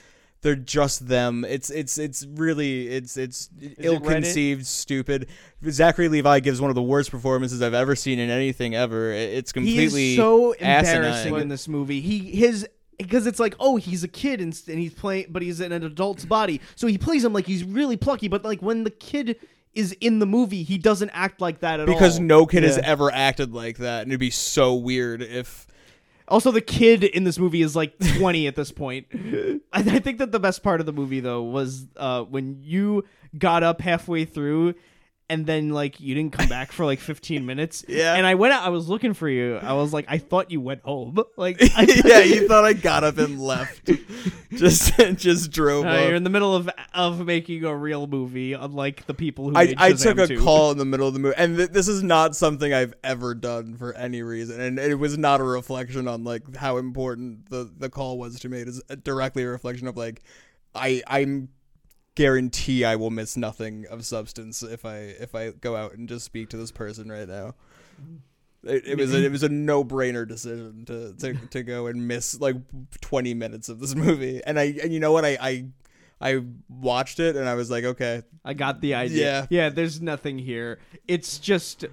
they're 0.43 0.57
just 0.57 1.09
them. 1.09 1.47
It's 1.47 1.71
it's 1.71 1.97
it's 1.97 2.27
really 2.27 2.89
it's 2.89 3.17
it's 3.17 3.49
ill-conceived, 3.79 4.67
stupid. 4.67 5.29
Zachary 5.71 6.09
Levi 6.09 6.41
gives 6.41 6.61
one 6.61 6.71
of 6.71 6.75
the 6.75 6.83
worst 6.83 7.11
performances 7.11 7.63
I've 7.63 7.73
ever 7.73 7.97
seen 7.97 8.19
in 8.19 8.29
anything 8.29 8.75
ever. 8.75 9.11
It's 9.13 9.53
completely 9.53 10.01
He 10.03 10.11
is 10.13 10.17
so 10.17 10.55
asinine. 10.61 10.97
embarrassing 10.97 11.37
in 11.37 11.49
this 11.49 11.67
movie. 11.67 12.03
He 12.03 12.19
his 12.37 12.69
because 12.99 13.27
it's 13.27 13.41
like 13.41 13.55
oh 13.59 13.77
he's 13.77 14.05
a 14.05 14.09
kid 14.09 14.43
and, 14.43 14.61
and 14.69 14.79
he's 14.79 14.93
playing 14.93 15.27
but 15.31 15.41
he's 15.41 15.63
in 15.63 15.73
an 15.73 15.83
adult's 15.83 16.27
body 16.27 16.61
so 16.75 16.87
he 16.87 16.99
plays 16.99 17.25
him 17.25 17.33
like 17.33 17.47
he's 17.47 17.65
really 17.65 17.97
plucky 17.97 18.29
but 18.29 18.45
like 18.45 18.61
when 18.61 18.85
the 18.85 18.91
kid 18.91 19.37
is 19.75 19.93
in 20.01 20.19
the 20.19 20.27
movie 20.27 20.63
he 20.63 20.79
doesn't 20.79 21.11
act 21.11 21.41
like 21.41 21.61
that 21.61 21.81
at 21.81 21.87
because 21.87 21.95
all. 21.95 22.01
Because 22.01 22.21
no 22.21 22.47
kid 22.47 22.63
has 22.65 22.79
ever 22.79 23.13
acted 23.13 23.55
like 23.55 23.79
that, 23.79 24.03
and 24.03 24.11
it'd 24.11 24.21
be 24.21 24.31
so 24.31 24.75
weird 24.75 25.23
if. 25.23 25.67
Also, 26.29 26.53
the 26.53 26.61
kid 26.61 27.03
in 27.03 27.25
this 27.25 27.41
movie 27.41 27.61
is 27.61 27.75
like 27.75 27.99
20 27.99 28.47
at 28.47 28.55
this 28.55 28.71
point. 28.71 29.09
I, 29.15 29.61
I 29.73 29.99
think 29.99 30.19
that 30.19 30.31
the 30.31 30.39
best 30.39 30.63
part 30.63 30.79
of 30.79 30.87
the 30.87 30.93
movie, 30.93 31.19
though, 31.19 31.43
was 31.43 31.89
uh, 31.97 32.23
when 32.23 32.61
you 32.63 33.05
got 33.37 33.65
up 33.65 33.81
halfway 33.81 34.25
through 34.25 34.75
and 35.31 35.47
then, 35.47 35.71
like, 35.71 36.01
you 36.01 36.15
didn't 36.15 36.33
come 36.33 36.49
back 36.49 36.73
for 36.73 36.85
like 36.85 36.99
15 36.99 37.47
minutes. 37.47 37.85
Yeah. 37.89 38.15
And 38.15 38.27
I 38.27 38.35
went 38.35 38.53
out, 38.53 38.63
I 38.63 38.69
was 38.69 38.89
looking 38.89 39.15
for 39.15 39.29
you. 39.29 39.57
I 39.57 39.73
was 39.73 39.93
like, 39.93 40.05
I 40.09 40.19
thought 40.19 40.51
you 40.51 40.61
went 40.61 40.83
home. 40.83 41.19
Like, 41.37 41.59
I, 41.77 41.87
yeah, 42.05 42.21
you 42.21 42.47
thought 42.47 42.65
I 42.65 42.73
got 42.75 43.05
up 43.05 43.17
and 43.19 43.41
left. 43.41 43.89
just 44.51 44.97
just 45.17 45.51
drove 45.51 45.87
Uh, 45.87 46.05
you're 46.07 46.15
in 46.15 46.25
the 46.25 46.31
middle 46.31 46.55
of 46.55 46.69
of 46.93 47.25
making 47.25 47.65
a 47.65 47.75
real 47.75 48.07
movie, 48.07 48.53
unlike 48.53 49.07
the 49.07 49.15
people 49.15 49.49
who 49.51 49.57
I, 49.57 49.75
I 49.79 49.93
took 49.93 50.19
a 50.19 50.27
2. 50.27 50.43
call 50.43 50.73
in 50.73 50.79
the 50.79 50.85
middle 50.85 51.07
of 51.09 51.15
the 51.15 51.21
movie, 51.21 51.35
and 51.39 51.57
th- 51.57 51.71
this 51.71 51.89
is 51.89 52.03
not 52.03 52.37
something 52.37 52.73
I've 52.75 52.95
ever 53.05 53.35
done 53.35 53.77
for 53.77 53.95
any 53.95 54.23
reason, 54.23 54.61
and 54.61 54.79
it 54.79 54.97
was 54.97 55.17
not 55.17 55.41
a 55.41 55.45
reflection 55.45 56.09
on 56.09 56.25
like 56.25 56.57
how 56.57 56.77
important 56.79 57.49
the 57.49 57.71
the 57.79 57.89
call 57.89 58.19
was 58.19 58.41
to 58.41 58.49
me. 58.49 58.61
It 58.61 58.69
is 58.69 58.83
directly 59.03 59.45
a 59.45 59.49
reflection 59.49 59.87
of 59.87 59.97
like 59.97 60.23
I 60.75 61.03
I'm 61.07 61.49
guarantee 62.21 62.85
I 62.85 62.97
will 62.97 63.09
miss 63.09 63.35
nothing 63.35 63.87
of 63.89 64.05
substance 64.05 64.63
if 64.63 64.85
I 64.85 64.97
if 64.99 65.35
I 65.35 65.53
go 65.53 65.75
out 65.75 65.95
and 65.95 66.07
just 66.07 66.27
speak 66.27 66.51
to 66.51 66.59
this 66.59 66.71
person 66.71 67.11
right 67.11 67.27
now. 67.27 67.55
It, 68.63 68.87
it 68.89 68.99
was 68.99 69.15
a, 69.15 69.25
it 69.25 69.33
was 69.33 69.43
a 69.43 69.49
no 69.49 69.83
brainer 69.83 70.29
decision 70.29 70.85
to, 70.85 71.15
to 71.15 71.35
to 71.47 71.63
go 71.63 71.87
and 71.87 72.07
miss 72.07 72.39
like 72.39 72.57
twenty 73.01 73.33
minutes 73.33 73.71
of 73.71 73.81
this 73.81 73.95
movie, 74.07 74.43
and 74.45 74.61
I 74.61 74.75
and 74.83 74.93
you 74.93 75.01
know 75.01 75.13
what 75.13 75.25
I 75.25 75.39
I 75.41 75.65
I 76.21 76.45
watched 76.69 77.21
it 77.21 77.37
and 77.37 77.49
I 77.49 77.55
was 77.55 77.71
like 77.71 77.85
okay 77.85 78.23
I 78.45 78.53
got 78.53 78.83
the 78.83 78.95
idea. 78.95 79.47
Yeah. 79.51 79.65
Yeah, 79.65 79.69
there's 79.71 80.03
nothing 80.03 80.39
here. 80.39 80.79
It's 81.09 81.39
just 81.39 81.87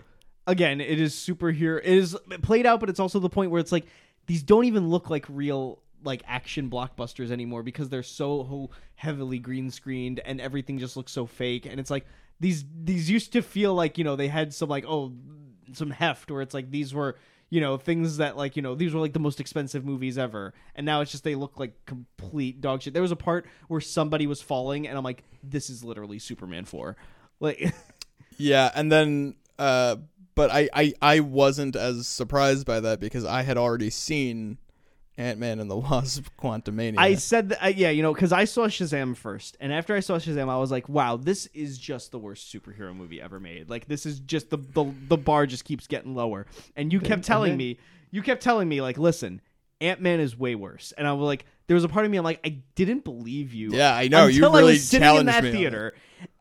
again, 0.46 0.82
it 0.82 1.00
is 1.00 1.16
superhero. 1.16 1.80
It 1.80 1.86
is 1.86 2.18
played 2.42 2.66
out, 2.66 2.82
but 2.82 2.90
it's 2.90 3.00
also 3.00 3.20
the 3.20 3.30
point 3.30 3.50
where 3.50 3.62
it's 3.62 3.72
like 3.72 3.86
these 4.26 4.44
don't 4.44 4.66
even 4.66 4.90
look 4.90 5.10
like 5.10 5.26
real 5.30 5.80
like 6.08 6.24
action 6.26 6.70
blockbusters 6.70 7.30
anymore 7.30 7.62
because 7.62 7.90
they're 7.90 8.02
so 8.02 8.72
heavily 8.96 9.38
green 9.38 9.70
screened 9.70 10.20
and 10.26 10.42
everything 10.42 10.80
just 10.80 10.98
looks 10.98 11.12
so 11.12 11.28
fake. 11.28 11.68
And 11.68 11.80
it's 11.80 11.92
like 11.92 12.06
these 12.40 12.66
these 12.84 13.10
used 13.10 13.34
to 13.34 13.44
feel 13.44 13.76
like, 13.76 14.00
you 14.00 14.04
know, 14.04 14.16
they 14.16 14.28
had 14.28 14.54
some 14.54 14.70
like 14.70 14.86
oh 14.88 15.14
some 15.74 15.92
heft 15.92 16.32
where 16.32 16.42
it's 16.42 16.54
like 16.56 16.72
these 16.72 16.94
were 16.94 17.18
you 17.50 17.62
know 17.62 17.78
things 17.78 18.18
that 18.18 18.36
like 18.36 18.56
you 18.56 18.62
know 18.62 18.74
these 18.74 18.94
were 18.94 19.00
like 19.00 19.14
the 19.14 19.20
most 19.20 19.40
expensive 19.40 19.86
movies 19.86 20.18
ever. 20.18 20.54
And 20.74 20.86
now 20.86 21.02
it's 21.02 21.12
just 21.12 21.24
they 21.24 21.36
look 21.36 21.60
like 21.60 21.86
complete 21.86 22.62
dog 22.62 22.82
shit. 22.82 22.94
There 22.94 23.04
was 23.04 23.12
a 23.12 23.16
part 23.16 23.46
where 23.68 23.82
somebody 23.82 24.26
was 24.26 24.42
falling 24.42 24.88
and 24.88 24.98
i'm 24.98 25.04
like 25.04 25.24
this 25.44 25.70
is 25.70 25.84
literally 25.84 26.20
superman 26.20 26.66
4 26.66 26.98
like 27.40 27.74
Yeah, 28.38 28.72
and 28.74 28.92
then 28.92 29.36
uh 29.60 29.98
but 30.36 30.52
I, 30.52 30.70
I 30.72 30.94
I 31.02 31.20
wasn't 31.22 31.76
as 31.76 32.08
surprised 32.08 32.66
by 32.68 32.80
that 32.82 33.00
because 33.00 33.26
I 33.26 33.42
had 33.42 33.58
already 33.58 33.90
seen 33.90 34.60
Ant 35.18 35.40
Man 35.40 35.60
and 35.60 35.70
the 35.70 35.76
Wasp 35.78 36.28
Quantumania. 36.40 36.96
i 36.98 37.16
said 37.16 37.50
that 37.50 37.64
uh, 37.66 37.68
yeah 37.70 37.90
you 37.90 38.04
know 38.04 38.14
because 38.14 38.32
i 38.32 38.46
saw 38.46 38.68
shazam 38.68 39.16
first 39.18 39.58
and 39.60 39.74
after 39.74 39.96
i 39.96 40.00
saw 40.00 40.18
shazam 40.18 40.50
i 40.50 40.58
was 40.58 40.72
like 40.72 40.88
wow 40.88 41.18
this 41.18 41.48
is 41.48 41.78
just 41.78 42.12
the 42.12 42.20
worst 42.20 42.54
superhero 42.54 42.96
movie 42.96 43.22
ever 43.22 43.40
made. 43.40 43.70
Like 43.70 43.88
this 43.88 44.06
is 44.06 44.20
just 44.20 44.50
the 44.50 44.58
the, 44.58 44.86
the 45.08 45.18
bar 45.18 45.46
just 45.46 45.66
keeps 45.66 45.88
getting 45.88 46.14
lower. 46.16 46.46
And 46.76 46.94
you 46.94 47.00
kept 47.00 47.24
telling 47.24 47.58
me 47.58 47.80
you 48.12 48.22
kept 48.22 48.44
telling 48.44 48.70
me 48.70 48.82
like 48.82 48.98
listen 48.98 49.42
ant-man 49.82 50.20
is 50.20 50.38
way 50.38 50.56
worse. 50.56 50.94
And 50.98 51.08
i 51.08 51.14
was 51.14 51.26
like 51.26 51.46
there 51.68 51.76
was 51.76 51.84
a 51.84 51.90
part 51.90 52.06
of 52.06 52.12
me 52.12 52.18
i'm 52.18 52.24
like 52.24 52.40
i 52.46 52.58
didn't 52.76 53.04
believe 53.04 53.54
you 53.54 53.72
Yeah, 53.72 53.94
I 53.96 54.08
know. 54.08 54.28
You 54.28 54.46
until 54.46 54.56
I 54.56 54.60
really 54.60 54.74
was 54.74 54.88
sitting 54.88 55.04
in 55.04 55.10
challenged 55.10 55.34
that 55.34 55.44
me 55.44 55.52
theater, 55.52 55.94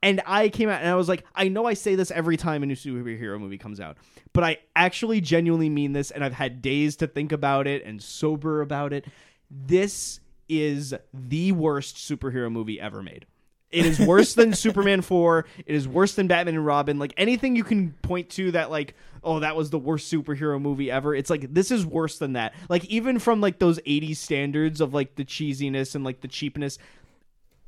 and 0.03 0.23
I 0.27 0.49
came 0.49 0.69
out 0.69 0.81
and 0.81 0.91
I 0.91 0.95
was 0.95 1.09
like, 1.09 1.25
I 1.35 1.49
know 1.49 1.67
I 1.67 1.75
say 1.75 1.95
this 1.95 2.11
every 2.11 2.37
time 2.37 2.63
a 2.63 2.67
new 2.67 2.75
superhero 2.75 3.41
movie 3.41 3.59
comes 3.59 3.81
out, 3.81 3.97
but 4.33 4.45
I 4.45 4.59
actually 4.75 5.21
genuinely 5.21 5.69
mean 5.69 5.93
this, 5.93 6.11
and 6.11 6.25
I've 6.25 6.33
had 6.33 6.63
days 6.63 6.97
to 6.97 7.07
think 7.07 7.33
about 7.33 7.67
it 7.67 7.85
and 7.85 8.03
sober 8.03 8.61
about 8.61 8.93
it. 8.93 9.07
This 9.51 10.21
is 10.49 10.95
the 11.13 11.53
worst 11.53 11.97
superhero 11.97 12.51
movie 12.51 12.81
ever 12.81 13.03
made. 13.03 13.27
It 13.71 13.85
is 13.85 13.99
worse 13.99 14.35
than 14.35 14.53
Superman 14.55 15.03
4. 15.03 15.45
It 15.67 15.75
is 15.75 15.89
worse 15.89 16.15
than 16.15 16.29
Batman 16.29 16.55
and 16.55 16.67
Robin. 16.67 16.99
Like 16.99 17.13
anything 17.17 17.57
you 17.57 17.65
can 17.65 17.93
point 18.03 18.31
to 18.31 18.53
that 18.53 18.71
like, 18.71 18.95
oh, 19.25 19.41
that 19.41 19.57
was 19.57 19.71
the 19.71 19.79
worst 19.79 20.13
superhero 20.13 20.61
movie 20.61 20.91
ever. 20.91 21.15
It's 21.15 21.31
like 21.31 21.53
this 21.53 21.71
is 21.71 21.85
worse 21.85 22.19
than 22.19 22.35
that. 22.35 22.55
Like 22.69 22.85
even 22.87 23.19
from 23.19 23.41
like 23.41 23.59
those 23.59 23.79
80s 23.81 24.17
standards 24.17 24.81
of 24.81 24.95
like 24.95 25.17
the 25.17 25.25
cheesiness 25.25 25.95
and 25.95 26.05
like 26.05 26.21
the 26.21 26.29
cheapness 26.29 26.79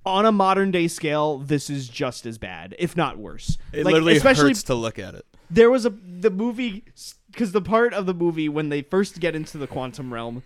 on 0.08 0.26
a 0.26 0.32
modern 0.32 0.70
day 0.70 0.88
scale, 0.88 1.38
this 1.38 1.68
is 1.70 1.88
just 1.88 2.26
as 2.26 2.38
bad, 2.38 2.74
if 2.78 2.96
not 2.96 3.18
worse. 3.18 3.58
it 3.72 3.84
like, 3.84 3.92
literally 3.92 4.16
especially 4.16 4.50
hurts 4.50 4.62
to 4.64 4.74
look 4.74 4.98
at 4.98 5.14
it. 5.14 5.24
there 5.50 5.70
was 5.70 5.86
a 5.86 5.90
the 5.90 6.30
movie 6.30 6.84
because 7.30 7.52
the 7.52 7.60
part 7.62 7.92
of 7.92 8.06
the 8.06 8.14
movie 8.14 8.48
when 8.48 8.70
they 8.70 8.82
first 8.82 9.20
get 9.20 9.36
into 9.36 9.58
the 9.58 9.66
quantum 9.66 10.12
realm 10.12 10.42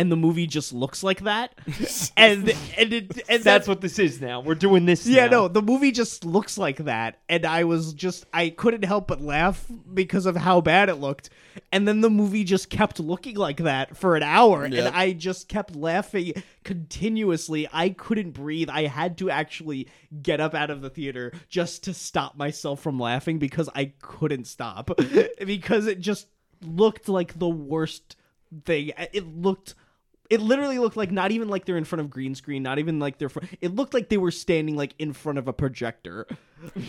and 0.00 0.10
the 0.10 0.16
movie 0.16 0.46
just 0.46 0.72
looks 0.72 1.02
like 1.02 1.20
that 1.24 1.52
and 2.16 2.48
and 2.78 2.92
it 2.92 3.22
and 3.28 3.42
That's 3.44 3.66
that- 3.66 3.68
what 3.68 3.80
this 3.82 3.98
is 3.98 4.20
now. 4.20 4.40
We're 4.40 4.54
doing 4.54 4.86
this. 4.86 5.06
yeah 5.06 5.26
now. 5.26 5.30
no 5.42 5.48
the 5.48 5.62
movie 5.62 5.92
just 5.92 6.24
looks 6.24 6.56
like 6.56 6.78
that 6.78 7.18
and 7.28 7.44
i 7.44 7.64
was 7.64 7.92
just 7.92 8.24
i 8.32 8.48
couldn't 8.48 8.84
help 8.84 9.06
but 9.08 9.20
laugh 9.20 9.66
because 9.92 10.24
of 10.26 10.36
how 10.36 10.60
bad 10.60 10.88
it 10.88 10.94
looked 10.96 11.28
and 11.72 11.86
then 11.86 12.00
the 12.00 12.08
movie 12.10 12.44
just 12.44 12.70
kept 12.70 12.98
looking 12.98 13.36
like 13.36 13.58
that 13.58 13.96
for 13.96 14.16
an 14.16 14.22
hour 14.22 14.66
Yep. 14.66 14.86
and 14.86 14.96
i 14.96 15.12
just 15.12 15.48
kept 15.48 15.76
laughing 15.76 16.32
continuously 16.64 17.68
i 17.72 17.90
couldn't 17.90 18.30
breathe 18.32 18.70
i 18.70 18.86
had 18.86 19.18
to 19.18 19.30
actually 19.30 19.88
get 20.22 20.40
up 20.40 20.54
out 20.54 20.70
of 20.70 20.80
the 20.82 20.90
theater 20.90 21.32
just 21.48 21.84
to 21.84 21.94
stop 21.94 22.36
myself 22.36 22.80
from 22.80 22.98
laughing 22.98 23.38
because 23.38 23.68
i 23.74 23.92
couldn't 24.00 24.46
stop 24.46 24.90
because 25.44 25.86
it 25.86 26.00
just 26.00 26.26
looked 26.62 27.08
like 27.08 27.38
the 27.38 27.48
worst 27.48 28.16
thing 28.64 28.90
it 29.12 29.26
looked 29.36 29.74
it 30.30 30.40
literally 30.40 30.78
looked 30.78 30.96
like 30.96 31.10
not 31.10 31.32
even 31.32 31.48
like 31.48 31.64
they're 31.64 31.76
in 31.76 31.84
front 31.84 32.00
of 32.00 32.08
green 32.08 32.34
screen, 32.34 32.62
not 32.62 32.78
even 32.78 32.98
like 33.00 33.18
they're. 33.18 33.28
Fr- 33.28 33.40
it 33.60 33.74
looked 33.74 33.92
like 33.92 34.08
they 34.08 34.16
were 34.16 34.30
standing 34.30 34.76
like 34.76 34.94
in 34.98 35.12
front 35.12 35.38
of 35.38 35.48
a 35.48 35.52
projector, 35.52 36.26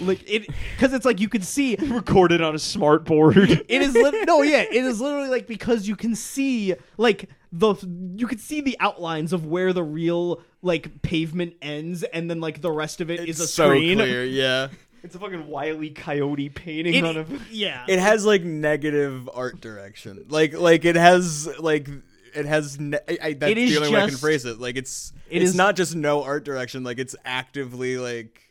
like 0.02 0.24
it 0.30 0.48
because 0.76 0.94
it's 0.94 1.06
like 1.06 1.20
you 1.20 1.28
could 1.28 1.44
see. 1.44 1.76
recorded 1.82 2.42
on 2.42 2.54
a 2.56 2.60
smart 2.60 3.04
board. 3.04 3.38
It 3.38 3.70
is 3.82 3.94
lit- 3.96 4.28
no, 4.28 4.44
yeah, 4.44 4.62
it 4.62 4.74
is 4.86 5.02
literally 5.02 5.30
like 5.30 5.48
because 5.48 5.88
you 5.88 5.96
can 5.96 6.16
see 6.16 6.76
like 6.98 7.30
the 7.52 7.74
you 8.16 8.28
could 8.28 8.40
see 8.40 8.62
the 8.62 8.78
outlines 8.80 9.34
of 9.34 9.46
where 9.46 9.74
the 9.74 9.84
real 9.84 10.42
like 10.62 11.02
pavement 11.02 11.56
ends, 11.62 12.04
and 12.04 12.30
then 12.30 12.40
like 12.40 12.62
the 12.62 12.72
rest 12.72 13.02
of 13.02 13.10
it 13.10 13.22
is 13.22 13.40
It's 13.40 13.40
a 13.40 13.48
so 13.48 13.66
screen. 13.70 13.98
clear. 13.98 14.24
Yeah. 14.24 14.68
It's 15.04 15.16
a 15.16 15.20
fucking 15.20 15.48
wily 15.48 15.90
coyote 15.90 16.50
painting 16.50 17.04
on 17.04 17.18
a. 17.18 17.26
yeah. 17.52 17.86
it 17.90 17.98
has 17.98 18.24
like 18.24 18.44
negative 18.44 19.28
art 19.34 19.60
direction. 19.60 20.26
Like 20.30 20.54
like 20.54 20.86
it 20.86 20.96
has 20.96 21.50
like 21.58 21.90
it 22.34 22.46
has. 22.46 22.80
Ne- 22.80 22.98
I, 23.08 23.18
I, 23.22 23.34
that's 23.34 23.52
It 23.52 23.58
is 23.58 23.72
the 23.72 23.78
only 23.78 23.94
way 23.94 24.02
I 24.04 24.08
can 24.10 24.18
phrase 24.18 24.46
it. 24.46 24.60
Like 24.60 24.76
it's 24.78 25.14
It 25.30 25.42
it's 25.42 25.52
is- 25.52 25.56
not 25.56 25.76
just 25.76 25.96
no 25.96 26.24
art 26.24 26.44
direction. 26.44 26.84
Like 26.84 27.00
it's 27.00 27.16
actively 27.26 27.98
like 27.98 28.42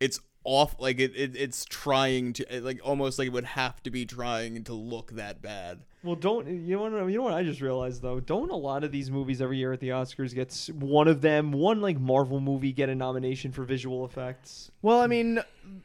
it's 0.00 0.20
off. 0.44 0.76
Like 0.78 1.00
it, 1.00 1.12
it 1.16 1.36
it's 1.36 1.64
trying 1.64 2.32
to 2.34 2.60
like 2.60 2.80
almost 2.84 3.18
like 3.18 3.26
it 3.26 3.32
would 3.32 3.44
have 3.44 3.82
to 3.84 3.90
be 3.90 4.04
trying 4.06 4.64
to 4.64 4.72
look 4.74 5.12
that 5.12 5.40
bad. 5.42 5.80
Well, 6.02 6.16
don't 6.16 6.46
you 6.46 6.76
know? 6.76 6.82
What, 6.82 7.10
you 7.10 7.16
know 7.16 7.24
what 7.24 7.32
I 7.32 7.42
just 7.42 7.62
realized 7.62 8.02
though? 8.02 8.20
Don't 8.20 8.50
a 8.50 8.56
lot 8.56 8.84
of 8.84 8.92
these 8.92 9.10
movies 9.10 9.40
every 9.40 9.56
year 9.56 9.72
at 9.72 9.80
the 9.80 9.88
Oscars 9.88 10.34
gets 10.34 10.68
one 10.68 11.08
of 11.08 11.22
them, 11.22 11.50
one 11.50 11.80
like 11.80 11.98
Marvel 11.98 12.40
movie, 12.40 12.72
get 12.72 12.90
a 12.90 12.94
nomination 12.94 13.52
for 13.52 13.64
visual 13.64 14.04
effects? 14.04 14.70
Well, 14.82 15.00
I 15.00 15.06
mean, 15.06 15.40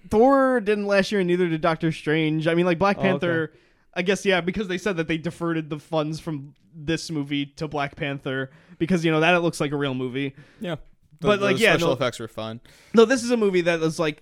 Thor 0.09 0.59
didn't 0.59 0.87
last 0.87 1.11
year, 1.13 1.21
and 1.21 1.27
neither 1.29 1.47
did 1.47 1.61
Doctor 1.61 1.93
Strange. 1.93 2.47
I 2.47 2.53
mean, 2.53 2.65
like 2.65 2.77
Black 2.79 2.97
Oh, 2.97 3.01
Panther. 3.01 3.53
I 3.93 4.01
guess 4.01 4.25
yeah, 4.25 4.41
because 4.41 4.67
they 4.67 4.77
said 4.77 4.97
that 4.97 5.07
they 5.07 5.17
diverted 5.17 5.69
the 5.69 5.79
funds 5.79 6.19
from 6.19 6.53
this 6.75 7.09
movie 7.09 7.45
to 7.45 7.67
Black 7.67 7.95
Panther 7.95 8.51
because 8.77 9.03
you 9.03 9.11
know 9.11 9.19
that 9.19 9.33
it 9.33 9.39
looks 9.39 9.59
like 9.59 9.71
a 9.71 9.75
real 9.75 9.93
movie. 9.95 10.35
Yeah, 10.59 10.75
But, 11.19 11.41
like, 11.41 11.59
yeah, 11.59 11.71
special 11.73 11.87
no- 11.89 11.93
effects 11.93 12.19
were 12.19 12.27
fun. 12.27 12.61
No, 12.93 13.05
this 13.05 13.23
is 13.23 13.31
a 13.31 13.37
movie 13.37 13.61
that 13.61 13.81
is 13.81 13.99
like 13.99 14.19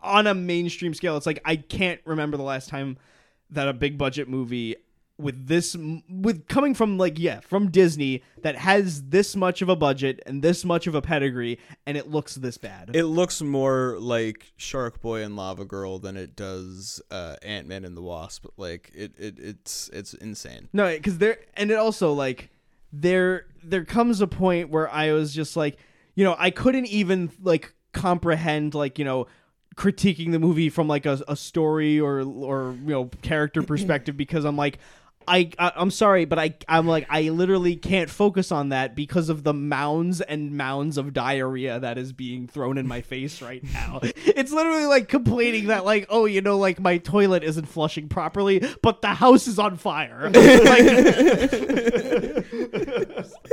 on 0.00 0.26
a 0.26 0.34
mainstream 0.34 0.94
scale. 0.94 1.16
It's 1.16 1.26
like 1.26 1.40
I 1.44 1.56
can't 1.56 2.00
remember 2.04 2.36
the 2.36 2.42
last 2.44 2.68
time 2.68 2.96
that 3.50 3.66
a 3.68 3.72
big 3.72 3.98
budget 3.98 4.28
movie 4.28 4.76
with 5.18 5.48
this 5.48 5.76
with 6.08 6.46
coming 6.46 6.74
from 6.74 6.96
like 6.96 7.18
yeah 7.18 7.40
from 7.40 7.70
Disney 7.70 8.22
that 8.42 8.56
has 8.56 9.02
this 9.04 9.34
much 9.34 9.62
of 9.62 9.68
a 9.68 9.74
budget 9.76 10.22
and 10.26 10.42
this 10.42 10.64
much 10.64 10.86
of 10.86 10.94
a 10.94 11.02
pedigree 11.02 11.58
and 11.86 11.96
it 11.96 12.08
looks 12.08 12.36
this 12.36 12.56
bad. 12.56 12.94
It 12.94 13.04
looks 13.04 13.42
more 13.42 13.96
like 13.98 14.52
Shark 14.56 15.00
Boy 15.00 15.22
and 15.22 15.36
Lava 15.36 15.64
Girl 15.64 15.98
than 15.98 16.16
it 16.16 16.36
does 16.36 17.02
uh, 17.10 17.36
Ant 17.42 17.66
Man 17.66 17.84
and 17.84 17.96
the 17.96 18.02
Wasp. 18.02 18.46
Like 18.56 18.90
it, 18.94 19.12
it 19.18 19.38
it's 19.38 19.90
it's 19.92 20.14
insane. 20.14 20.68
No, 20.72 20.88
because 20.88 21.18
there 21.18 21.38
and 21.54 21.70
it 21.70 21.76
also 21.76 22.12
like 22.12 22.50
there 22.92 23.46
there 23.62 23.84
comes 23.84 24.20
a 24.20 24.26
point 24.26 24.70
where 24.70 24.88
I 24.88 25.12
was 25.12 25.34
just 25.34 25.56
like, 25.56 25.78
you 26.14 26.24
know, 26.24 26.36
I 26.38 26.50
couldn't 26.50 26.86
even 26.86 27.30
like 27.42 27.74
comprehend 27.92 28.74
like 28.74 28.98
you 28.98 29.04
know 29.04 29.26
critiquing 29.76 30.32
the 30.32 30.38
movie 30.38 30.68
from 30.68 30.88
like 30.88 31.06
a, 31.06 31.22
a 31.28 31.36
story 31.36 31.98
or 32.00 32.20
or 32.20 32.76
you 32.84 32.90
know 32.90 33.10
character 33.22 33.62
perspective 33.62 34.16
because 34.16 34.44
I'm 34.44 34.56
like. 34.56 34.78
I, 35.28 35.50
I 35.58 35.72
I'm 35.76 35.90
sorry, 35.90 36.24
but 36.24 36.38
I 36.38 36.54
I'm 36.68 36.86
like 36.86 37.06
I 37.10 37.28
literally 37.28 37.76
can't 37.76 38.10
focus 38.10 38.50
on 38.50 38.70
that 38.70 38.96
because 38.96 39.28
of 39.28 39.44
the 39.44 39.54
mounds 39.54 40.20
and 40.20 40.56
mounds 40.56 40.98
of 40.98 41.12
diarrhea 41.12 41.78
that 41.80 41.98
is 41.98 42.12
being 42.12 42.48
thrown 42.48 42.78
in 42.78 42.88
my 42.88 43.00
face 43.00 43.40
right 43.42 43.62
now. 43.62 44.00
It's 44.38 44.52
literally 44.52 44.86
like 44.86 45.08
complaining 45.08 45.66
that 45.66 45.84
like 45.84 46.06
oh 46.10 46.24
you 46.24 46.40
know 46.40 46.58
like 46.58 46.78
my 46.78 46.98
toilet 46.98 47.42
isn't 47.42 47.66
flushing 47.66 48.08
properly, 48.08 48.64
but 48.82 49.02
the 49.02 49.08
house 49.08 49.48
is 49.48 49.58
on 49.58 49.76
fire. 49.76 50.30
Like- 50.30 50.34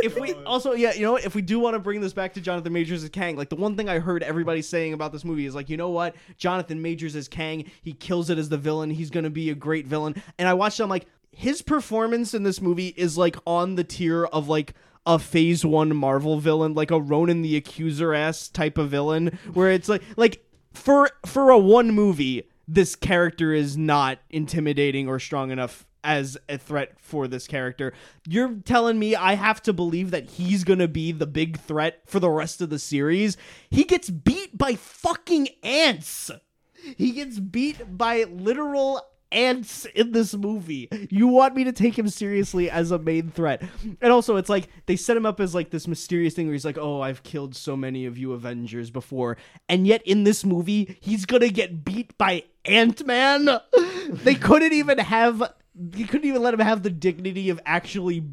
if 0.03 0.19
we 0.19 0.33
also 0.45 0.73
yeah 0.73 0.93
you 0.93 1.01
know 1.01 1.13
what, 1.13 1.25
if 1.25 1.35
we 1.35 1.41
do 1.41 1.59
want 1.59 1.73
to 1.73 1.79
bring 1.79 2.01
this 2.01 2.13
back 2.13 2.33
to 2.33 2.41
Jonathan 2.41 2.73
Majors 2.73 3.03
as 3.03 3.09
Kang 3.09 3.35
like 3.35 3.49
the 3.49 3.55
one 3.55 3.75
thing 3.75 3.89
I 3.89 3.99
heard 3.99 4.23
everybody 4.23 4.61
saying 4.61 4.93
about 4.93 5.11
this 5.11 5.25
movie 5.25 5.45
is 5.45 5.55
like 5.55 5.69
you 5.69 5.77
know 5.77 5.89
what 5.89 6.15
Jonathan 6.37 6.81
Majors 6.81 7.15
as 7.15 7.27
Kang 7.27 7.69
he 7.81 7.93
kills 7.93 8.29
it 8.29 8.37
as 8.37 8.49
the 8.49 8.57
villain 8.57 8.89
he's 8.89 9.09
gonna 9.09 9.29
be 9.29 9.49
a 9.49 9.55
great 9.55 9.87
villain 9.87 10.21
and 10.37 10.47
I 10.47 10.53
watched 10.53 10.79
it 10.79 10.83
I'm 10.83 10.89
like 10.89 11.07
his 11.35 11.61
performance 11.61 12.33
in 12.33 12.43
this 12.43 12.61
movie 12.61 12.93
is 12.95 13.17
like 13.17 13.35
on 13.45 13.75
the 13.75 13.83
tier 13.83 14.25
of 14.25 14.47
like 14.47 14.73
a 15.05 15.19
phase 15.19 15.65
one 15.65 15.95
Marvel 15.95 16.39
villain, 16.39 16.73
like 16.73 16.91
a 16.91 16.99
Ronan 16.99 17.41
the 17.41 17.57
Accuser 17.57 18.13
ass 18.13 18.47
type 18.47 18.77
of 18.77 18.89
villain, 18.89 19.37
where 19.53 19.69
it's 19.69 19.89
like 19.89 20.01
like 20.15 20.43
for 20.73 21.09
for 21.25 21.49
a 21.49 21.59
one 21.59 21.91
movie, 21.91 22.49
this 22.67 22.95
character 22.95 23.53
is 23.53 23.75
not 23.77 24.19
intimidating 24.29 25.07
or 25.07 25.19
strong 25.19 25.51
enough 25.51 25.85
as 26.05 26.37
a 26.47 26.57
threat 26.57 26.93
for 26.99 27.27
this 27.27 27.47
character. 27.47 27.91
You're 28.27 28.55
telling 28.63 28.97
me 28.97 29.15
I 29.15 29.33
have 29.35 29.61
to 29.63 29.73
believe 29.73 30.11
that 30.11 30.29
he's 30.31 30.63
gonna 30.63 30.87
be 30.87 31.11
the 31.11 31.27
big 31.27 31.59
threat 31.59 32.01
for 32.05 32.19
the 32.19 32.29
rest 32.29 32.61
of 32.61 32.69
the 32.69 32.79
series? 32.79 33.35
He 33.69 33.83
gets 33.83 34.09
beat 34.09 34.57
by 34.57 34.75
fucking 34.75 35.49
ants. 35.63 36.31
He 36.95 37.11
gets 37.11 37.39
beat 37.39 37.97
by 37.97 38.23
literal 38.23 39.01
ants 39.35 39.85
in 39.93 40.11
this 40.11 40.33
movie. 40.33 40.87
You 41.09 41.27
want 41.27 41.55
me 41.55 41.65
to 41.65 41.71
take 41.71 41.97
him 41.97 42.07
seriously 42.09 42.69
as 42.69 42.91
a 42.91 42.97
main 42.97 43.29
threat. 43.29 43.61
And 44.01 44.11
also 44.11 44.37
it's 44.37 44.49
like 44.49 44.69
they 44.85 44.95
set 44.95 45.17
him 45.17 45.25
up 45.25 45.39
as 45.39 45.53
like 45.53 45.69
this 45.69 45.87
mysterious 45.87 46.33
thing 46.33 46.47
where 46.47 46.53
he's 46.53 46.65
like, 46.65 46.77
"Oh, 46.77 47.01
I've 47.01 47.23
killed 47.23 47.55
so 47.55 47.75
many 47.75 48.05
of 48.05 48.17
you 48.17 48.33
Avengers 48.33 48.89
before." 48.89 49.37
And 49.69 49.85
yet 49.85 50.01
in 50.03 50.23
this 50.23 50.43
movie, 50.43 50.97
he's 51.01 51.25
going 51.25 51.41
to 51.41 51.49
get 51.49 51.83
beat 51.83 52.17
by 52.17 52.43
Ant-Man. 52.63 53.59
they 54.09 54.35
couldn't 54.35 54.73
even 54.73 54.97
have 54.97 55.53
you 55.93 56.07
couldn't 56.07 56.27
even 56.27 56.41
let 56.41 56.53
him 56.53 56.61
have 56.61 56.83
the 56.83 56.89
dignity 56.89 57.49
of 57.49 57.59
actually 57.65 58.23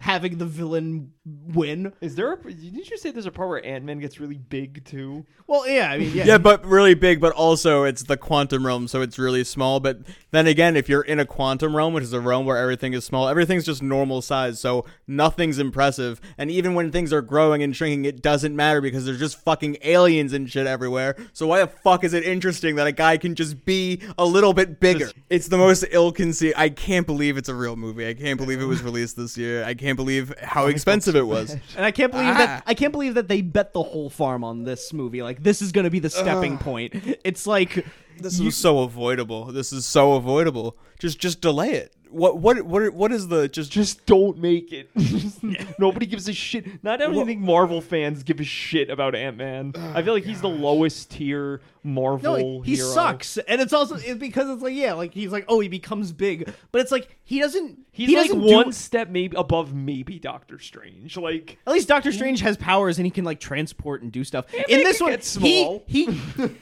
having 0.00 0.38
the 0.38 0.46
villain 0.46 1.12
win. 1.24 1.92
Is 2.00 2.16
there? 2.16 2.32
A, 2.32 2.36
didn't 2.42 2.90
you 2.90 2.96
say 2.96 3.10
there's 3.10 3.26
a 3.26 3.30
part 3.30 3.48
where 3.48 3.64
Ant 3.64 3.84
Man 3.84 4.00
gets 4.00 4.18
really 4.18 4.38
big 4.38 4.84
too? 4.84 5.24
Well, 5.46 5.68
yeah, 5.68 5.90
I 5.90 5.98
mean, 5.98 6.12
yeah. 6.14 6.24
Yeah, 6.24 6.38
but 6.38 6.64
really 6.64 6.94
big, 6.94 7.20
but 7.20 7.32
also 7.32 7.84
it's 7.84 8.04
the 8.04 8.16
quantum 8.16 8.66
realm, 8.66 8.88
so 8.88 9.02
it's 9.02 9.18
really 9.18 9.44
small. 9.44 9.80
But 9.80 9.98
then 10.30 10.46
again, 10.46 10.76
if 10.76 10.88
you're 10.88 11.02
in 11.02 11.20
a 11.20 11.26
quantum 11.26 11.76
realm, 11.76 11.92
which 11.92 12.04
is 12.04 12.12
a 12.12 12.20
realm 12.20 12.46
where 12.46 12.56
everything 12.56 12.92
is 12.94 13.04
small, 13.04 13.28
everything's 13.28 13.64
just 13.64 13.82
normal 13.82 14.22
size, 14.22 14.60
so 14.60 14.84
nothing's 15.06 15.58
impressive. 15.58 16.20
And 16.38 16.50
even 16.50 16.74
when 16.74 16.90
things 16.92 17.12
are 17.12 17.22
growing 17.22 17.62
and 17.62 17.74
shrinking, 17.76 18.04
it 18.04 18.22
doesn't 18.22 18.54
matter 18.54 18.80
because 18.80 19.04
there's 19.04 19.18
just 19.18 19.40
fucking 19.40 19.78
aliens 19.82 20.32
and 20.32 20.50
shit 20.50 20.66
everywhere. 20.66 21.16
So 21.32 21.46
why 21.46 21.60
the 21.60 21.66
fuck 21.66 22.04
is 22.04 22.14
it 22.14 22.24
interesting 22.24 22.76
that 22.76 22.86
a 22.86 22.92
guy 22.92 23.18
can 23.18 23.34
just 23.34 23.64
be 23.64 24.00
a 24.16 24.24
little 24.24 24.54
bit 24.54 24.80
bigger? 24.80 25.10
It's 25.28 25.48
the 25.48 25.58
most 25.58 25.84
ill-conceived. 25.90 26.54
I 26.56 26.70
can't 26.70 27.06
believe 27.06 27.36
it's 27.36 27.48
a 27.48 27.54
real 27.54 27.76
movie. 27.76 28.08
I 28.08 28.14
can't 28.14 28.38
believe 28.38 28.60
it 28.60 28.66
was 28.66 28.82
released 28.82 29.16
this 29.16 29.36
year. 29.36 29.64
I 29.64 29.74
can't 29.74 29.89
believe 29.96 30.32
how 30.42 30.66
expensive 30.66 31.16
it 31.16 31.26
was. 31.26 31.56
And 31.76 31.84
I 31.84 31.90
can't 31.90 32.12
believe 32.12 32.28
Ah. 32.28 32.38
that 32.38 32.62
I 32.66 32.74
can't 32.74 32.92
believe 32.92 33.14
that 33.14 33.28
they 33.28 33.40
bet 33.42 33.72
the 33.72 33.82
whole 33.82 34.10
farm 34.10 34.44
on 34.44 34.64
this 34.64 34.92
movie. 34.92 35.22
Like 35.22 35.42
this 35.42 35.62
is 35.62 35.72
going 35.72 35.84
to 35.84 35.90
be 35.90 35.98
the 36.00 36.10
stepping 36.10 36.58
point. 36.58 36.94
It's 37.24 37.46
like 37.46 37.84
This 38.22 38.40
is 38.40 38.56
so 38.56 38.80
avoidable. 38.80 39.46
This 39.46 39.72
is 39.72 39.86
so 39.86 40.14
avoidable. 40.14 40.76
Just 40.98 41.18
just 41.18 41.40
delay 41.40 41.72
it. 41.72 41.94
What 42.10 42.38
what 42.38 42.62
what 42.62 42.92
what 42.92 43.12
is 43.12 43.28
the 43.28 43.48
just 43.48 43.70
just 43.70 43.90
Just 43.90 44.06
don't 44.06 44.38
make 44.38 44.72
it. 44.72 44.90
Nobody 45.78 46.06
gives 46.06 46.28
a 46.28 46.32
shit. 46.32 46.82
Not 46.82 47.00
even 47.00 47.24
think 47.24 47.40
Marvel 47.40 47.80
fans 47.80 48.22
give 48.22 48.40
a 48.40 48.44
shit 48.44 48.90
about 48.90 49.14
Ant 49.14 49.36
Man. 49.36 49.72
Oh, 49.74 49.92
I 49.94 50.02
feel 50.02 50.14
like 50.14 50.24
he's 50.24 50.40
the 50.40 50.48
lowest 50.48 51.10
tier 51.12 51.60
Marvel. 51.82 52.36
no, 52.38 52.60
he 52.60 52.76
hero. 52.76 52.88
sucks. 52.88 53.38
And 53.38 53.60
it's 53.60 53.72
also 53.72 53.94
it's 53.96 54.18
because 54.18 54.48
it's 54.50 54.62
like 54.62 54.74
yeah, 54.74 54.92
like 54.94 55.14
he's 55.14 55.30
like 55.32 55.44
oh, 55.48 55.60
he 55.60 55.68
becomes 55.68 56.12
big, 56.12 56.52
but 56.72 56.80
it's 56.80 56.92
like 56.92 57.16
he 57.24 57.38
doesn't 57.40 57.78
He's 57.92 58.08
he 58.08 58.16
like 58.16 58.28
doesn't 58.28 58.46
do- 58.46 58.54
one 58.54 58.72
step 58.72 59.08
maybe 59.08 59.36
above 59.36 59.74
maybe 59.74 60.18
Doctor 60.18 60.58
Strange. 60.58 61.16
Like 61.16 61.58
At 61.66 61.72
least 61.72 61.88
Doctor 61.88 62.12
Strange 62.12 62.40
has 62.40 62.56
powers 62.56 62.98
and 62.98 63.06
he 63.06 63.10
can 63.10 63.24
like 63.24 63.40
transport 63.40 64.02
and 64.02 64.10
do 64.12 64.24
stuff. 64.24 64.46
in 64.68 64.80
this 64.84 65.00
one, 65.00 65.10
get 65.10 65.24
small. 65.24 65.84
he 65.86 66.04
he 66.04 66.04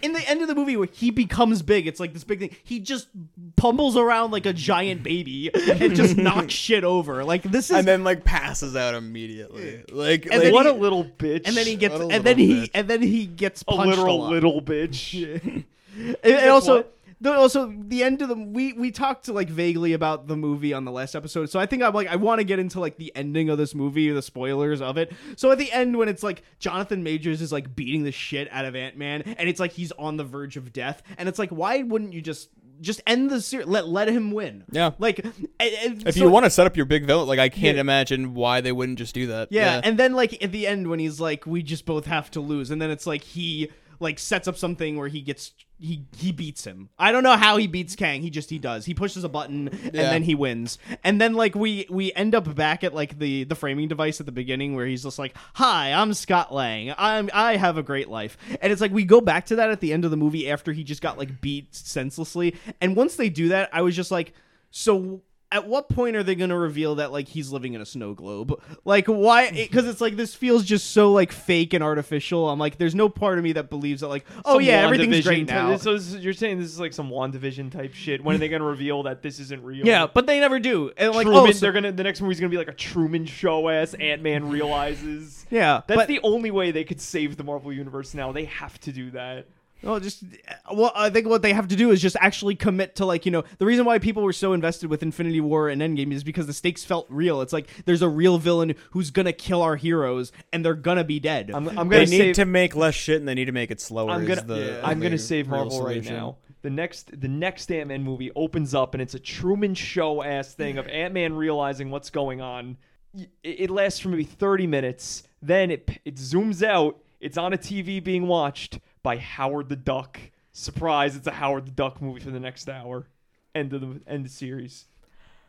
in 0.02 0.12
the 0.12 0.24
end 0.28 0.42
of 0.42 0.48
the 0.48 0.54
movie 0.54 0.76
where 0.76 0.88
he 0.90 1.10
becomes 1.10 1.47
big, 1.62 1.86
it's 1.86 1.98
like 2.00 2.12
this 2.12 2.24
big 2.24 2.38
thing. 2.38 2.56
He 2.64 2.80
just 2.80 3.08
pummels 3.56 3.96
around 3.96 4.30
like 4.30 4.46
a 4.46 4.52
giant 4.52 5.02
baby 5.02 5.50
and 5.54 5.94
just 5.94 6.16
knocks 6.18 6.52
shit 6.54 6.84
over. 6.84 7.24
Like 7.24 7.42
this 7.42 7.70
is 7.70 7.76
and 7.76 7.86
then 7.88 8.04
like 8.04 8.24
passes 8.24 8.76
out 8.76 8.94
immediately. 8.94 9.84
Like, 9.90 10.24
And 10.26 10.34
like 10.34 10.42
then 10.42 10.52
what 10.52 10.66
he- 10.66 10.72
a 10.72 10.74
little 10.74 11.04
bitch. 11.04 11.42
and 11.46 11.56
then 11.56 11.66
he 11.66 11.76
gets 11.76 11.94
and 11.94 12.10
then 12.10 12.22
little 12.24 12.36
he 12.36 12.54
bitch. 12.62 12.70
and 12.74 12.88
then 12.88 13.02
he 13.02 13.26
gets 13.26 13.62
a 13.62 13.64
punched 13.66 13.88
literal 13.88 14.18
lot. 14.20 14.30
little 14.30 14.60
bitch. 14.62 15.24
and, 15.96 16.16
and 16.22 16.50
also 16.50 16.76
what? 16.78 16.94
The, 17.20 17.30
oh, 17.30 17.40
also 17.40 17.74
the 17.80 18.02
end 18.02 18.22
of 18.22 18.28
the 18.28 18.34
we 18.34 18.72
we 18.74 18.90
talked 18.90 19.28
like 19.28 19.48
vaguely 19.48 19.92
about 19.92 20.26
the 20.28 20.36
movie 20.36 20.72
on 20.72 20.84
the 20.84 20.92
last 20.92 21.14
episode 21.14 21.50
so 21.50 21.58
i 21.58 21.66
think 21.66 21.82
i'm 21.82 21.92
like 21.92 22.08
i 22.08 22.16
want 22.16 22.38
to 22.38 22.44
get 22.44 22.58
into 22.58 22.78
like 22.80 22.96
the 22.96 23.12
ending 23.16 23.48
of 23.50 23.58
this 23.58 23.74
movie 23.74 24.10
the 24.10 24.22
spoilers 24.22 24.80
of 24.80 24.96
it 24.96 25.12
so 25.36 25.50
at 25.50 25.58
the 25.58 25.70
end 25.72 25.96
when 25.96 26.08
it's 26.08 26.22
like 26.22 26.42
jonathan 26.58 27.02
majors 27.02 27.40
is 27.42 27.50
like 27.52 27.74
beating 27.74 28.04
the 28.04 28.12
shit 28.12 28.48
out 28.52 28.64
of 28.64 28.74
ant-man 28.76 29.22
and 29.22 29.48
it's 29.48 29.60
like 29.60 29.72
he's 29.72 29.92
on 29.92 30.16
the 30.16 30.24
verge 30.24 30.56
of 30.56 30.72
death 30.72 31.02
and 31.18 31.28
it's 31.28 31.38
like 31.38 31.50
why 31.50 31.82
wouldn't 31.82 32.12
you 32.12 32.20
just 32.22 32.48
just 32.80 33.00
end 33.08 33.28
the 33.28 33.40
series 33.40 33.66
let 33.66 33.88
let 33.88 34.06
him 34.08 34.30
win 34.30 34.62
Yeah. 34.70 34.92
like 35.00 35.18
and, 35.18 35.32
and 35.58 36.06
if 36.06 36.14
so- 36.14 36.20
you 36.24 36.30
want 36.30 36.44
to 36.44 36.50
set 36.50 36.64
up 36.68 36.76
your 36.76 36.86
big 36.86 37.06
villain, 37.06 37.26
like 37.26 37.40
I 37.40 37.48
can't 37.48 37.74
Yeah. 37.74 37.80
imagine 37.80 38.34
why 38.34 38.60
they 38.60 38.70
wouldn't 38.70 38.98
just 38.98 39.16
do 39.16 39.26
that. 39.26 39.48
Yeah, 39.50 39.80
and 39.82 39.98
then 39.98 40.12
like 40.12 40.40
at 40.44 40.52
the 40.52 40.68
end 40.68 40.86
when 40.86 41.00
he's 41.00 41.18
like, 41.18 41.44
we 41.44 41.64
just 41.64 41.84
both 41.86 42.06
have 42.06 42.30
to 42.30 42.40
lose, 42.40 42.70
and 42.70 42.80
then 42.80 42.90
it's 42.92 43.04
like 43.04 43.24
he 43.24 43.72
like 43.98 44.20
sets 44.20 44.46
up 44.46 44.56
something 44.56 44.96
where 44.96 45.08
he 45.08 45.22
gets 45.22 45.54
he 45.80 46.04
he 46.16 46.32
beats 46.32 46.64
him. 46.64 46.88
I 46.98 47.12
don't 47.12 47.22
know 47.22 47.36
how 47.36 47.56
he 47.56 47.66
beats 47.66 47.94
Kang. 47.96 48.20
He 48.22 48.30
just 48.30 48.50
he 48.50 48.58
does. 48.58 48.84
He 48.84 48.94
pushes 48.94 49.22
a 49.24 49.28
button 49.28 49.68
and 49.68 49.94
Yeah. 49.94 50.10
then 50.10 50.22
he 50.24 50.34
wins. 50.34 50.78
And 51.04 51.20
then 51.20 51.34
like 51.34 51.54
we 51.54 51.86
we 51.88 52.12
end 52.14 52.34
up 52.34 52.52
back 52.54 52.82
at 52.82 52.94
like 52.94 53.18
the 53.18 53.44
the 53.44 53.54
framing 53.54 53.86
device 53.88 54.18
at 54.20 54.26
the 54.26 54.32
beginning 54.32 54.74
where 54.74 54.86
he's 54.86 55.04
just 55.04 55.18
like, 55.18 55.36
"Hi, 55.54 55.92
I'm 55.92 56.14
Scott 56.14 56.52
Lang. 56.52 56.92
I'm 56.98 57.30
I 57.32 57.56
have 57.56 57.78
a 57.78 57.82
great 57.82 58.08
life." 58.08 58.36
And 58.60 58.72
it's 58.72 58.80
like 58.80 58.92
we 58.92 59.04
go 59.04 59.20
back 59.20 59.46
to 59.46 59.56
that 59.56 59.70
at 59.70 59.80
the 59.80 59.92
end 59.92 60.04
of 60.04 60.10
the 60.10 60.16
movie 60.16 60.50
after 60.50 60.72
he 60.72 60.82
just 60.84 61.00
got 61.02 61.16
like 61.16 61.40
beat 61.40 61.74
senselessly. 61.74 62.54
And 62.80 62.96
once 62.96 63.16
they 63.16 63.28
do 63.28 63.48
that, 63.50 63.68
I 63.72 63.82
was 63.82 63.94
just 63.94 64.10
like, 64.10 64.32
so 64.70 65.22
at 65.50 65.66
what 65.66 65.88
point 65.88 66.14
are 66.14 66.22
they 66.22 66.34
going 66.34 66.50
to 66.50 66.58
reveal 66.58 66.96
that 66.96 67.10
like 67.10 67.26
he's 67.26 67.50
living 67.50 67.72
in 67.72 67.80
a 67.80 67.86
snow 67.86 68.12
globe? 68.12 68.60
Like 68.84 69.06
why? 69.06 69.50
Because 69.68 69.86
it's 69.86 70.00
like 70.00 70.16
this 70.16 70.34
feels 70.34 70.62
just 70.64 70.90
so 70.90 71.12
like 71.12 71.32
fake 71.32 71.72
and 71.74 71.82
artificial. 71.82 72.48
I'm 72.50 72.58
like, 72.58 72.76
there's 72.78 72.94
no 72.94 73.08
part 73.08 73.38
of 73.38 73.44
me 73.44 73.52
that 73.52 73.70
believes 73.70 74.02
that 74.02 74.08
like, 74.08 74.26
oh 74.44 74.54
Some 74.54 74.62
yeah, 74.62 74.82
everything's 74.84 75.24
great 75.24 75.46
now. 75.48 75.76
So 75.78 75.92
is- 75.94 76.16
you're 76.16 76.32
saying 76.34 76.58
this 76.58 76.68
is 76.68 76.78
like 76.78 76.92
some 76.92 77.08
WandaVision 77.10 77.72
type 77.72 77.94
shit. 77.94 78.22
When 78.22 78.36
are 78.36 78.38
they 78.38 78.48
going 78.48 78.60
to 78.66 78.66
reveal 78.66 79.04
that 79.04 79.22
this 79.22 79.40
isn't 79.40 79.62
real? 79.64 79.86
yeah, 79.86 80.06
but 80.06 80.26
they 80.26 80.38
never 80.40 80.58
do. 80.60 80.90
And 80.96 81.14
like, 81.14 81.24
Truman, 81.26 81.48
oh, 81.48 81.52
so- 81.52 81.60
they're 81.60 81.72
gonna. 81.72 81.92
The 81.92 82.02
next 82.04 82.20
movie's 82.20 82.40
gonna 82.40 82.50
be 82.50 82.58
like 82.58 82.68
a 82.68 82.74
Truman 82.74 83.24
Show 83.24 83.68
ass. 83.68 83.94
Ant 83.94 84.22
Man 84.22 84.50
realizes. 84.50 85.46
yeah, 85.50 85.80
That's 85.86 85.98
but 85.98 86.08
the 86.08 86.20
only 86.22 86.50
way 86.50 86.70
they 86.72 86.84
could 86.84 87.00
save 87.00 87.36
the 87.36 87.44
Marvel 87.44 87.72
universe 87.72 88.12
now. 88.14 88.32
They 88.32 88.44
have 88.44 88.78
to 88.80 88.92
do 88.92 89.10
that. 89.12 89.46
Well, 89.82 90.00
just 90.00 90.24
well, 90.72 90.90
I 90.94 91.08
think 91.10 91.28
what 91.28 91.42
they 91.42 91.52
have 91.52 91.68
to 91.68 91.76
do 91.76 91.90
is 91.92 92.02
just 92.02 92.16
actually 92.20 92.56
commit 92.56 92.96
to 92.96 93.06
like 93.06 93.24
you 93.24 93.30
know 93.32 93.44
the 93.58 93.66
reason 93.66 93.84
why 93.84 93.98
people 93.98 94.22
were 94.24 94.32
so 94.32 94.52
invested 94.52 94.90
with 94.90 95.02
Infinity 95.02 95.40
War 95.40 95.68
and 95.68 95.80
Endgame 95.80 96.12
is 96.12 96.24
because 96.24 96.46
the 96.46 96.52
stakes 96.52 96.84
felt 96.84 97.06
real. 97.08 97.40
It's 97.42 97.52
like 97.52 97.68
there's 97.84 98.02
a 98.02 98.08
real 98.08 98.38
villain 98.38 98.74
who's 98.90 99.10
gonna 99.10 99.32
kill 99.32 99.62
our 99.62 99.76
heroes 99.76 100.32
and 100.52 100.64
they're 100.64 100.74
gonna 100.74 101.04
be 101.04 101.20
dead. 101.20 101.50
I'm, 101.54 101.68
I'm 101.78 101.88
They 101.88 101.98
gonna 101.98 102.10
need 102.10 102.18
save. 102.18 102.34
to 102.36 102.44
make 102.44 102.74
less 102.74 102.94
shit 102.94 103.18
and 103.20 103.28
they 103.28 103.34
need 103.34 103.44
to 103.44 103.52
make 103.52 103.70
it 103.70 103.80
slower. 103.80 104.10
I'm 104.10 104.26
gonna. 104.26 104.42
the 104.42 104.80
I'm 104.84 104.98
gonna 105.00 105.16
save 105.18 105.48
real 105.50 105.64
Marvel 105.64 105.84
right 105.84 106.04
now. 106.04 106.38
The 106.62 106.70
next, 106.70 107.20
the 107.20 107.28
next 107.28 107.70
Ant 107.70 107.86
Man 107.88 108.02
movie 108.02 108.32
opens 108.34 108.74
up 108.74 108.94
and 108.94 109.00
it's 109.00 109.14
a 109.14 109.20
Truman 109.20 109.76
Show 109.76 110.24
ass 110.24 110.54
thing 110.54 110.76
of 110.76 110.88
Ant 110.88 111.14
Man 111.14 111.34
realizing 111.34 111.90
what's 111.90 112.10
going 112.10 112.40
on. 112.40 112.76
It, 113.14 113.30
it 113.44 113.70
lasts 113.70 114.00
for 114.00 114.08
maybe 114.08 114.24
30 114.24 114.66
minutes. 114.66 115.22
Then 115.40 115.70
it 115.70 115.88
it 116.04 116.16
zooms 116.16 116.66
out. 116.66 116.98
It's 117.20 117.38
on 117.38 117.52
a 117.52 117.56
TV 117.58 118.02
being 118.02 118.26
watched 118.26 118.80
by 119.02 119.16
Howard 119.16 119.68
the 119.68 119.76
Duck. 119.76 120.18
Surprise! 120.52 121.14
It's 121.16 121.26
a 121.26 121.32
Howard 121.32 121.66
the 121.66 121.70
Duck 121.70 122.02
movie 122.02 122.20
for 122.20 122.30
the 122.30 122.40
next 122.40 122.68
hour. 122.68 123.06
End 123.54 123.72
of 123.72 123.80
the 123.80 124.00
end 124.06 124.26
of 124.26 124.32
series. 124.32 124.86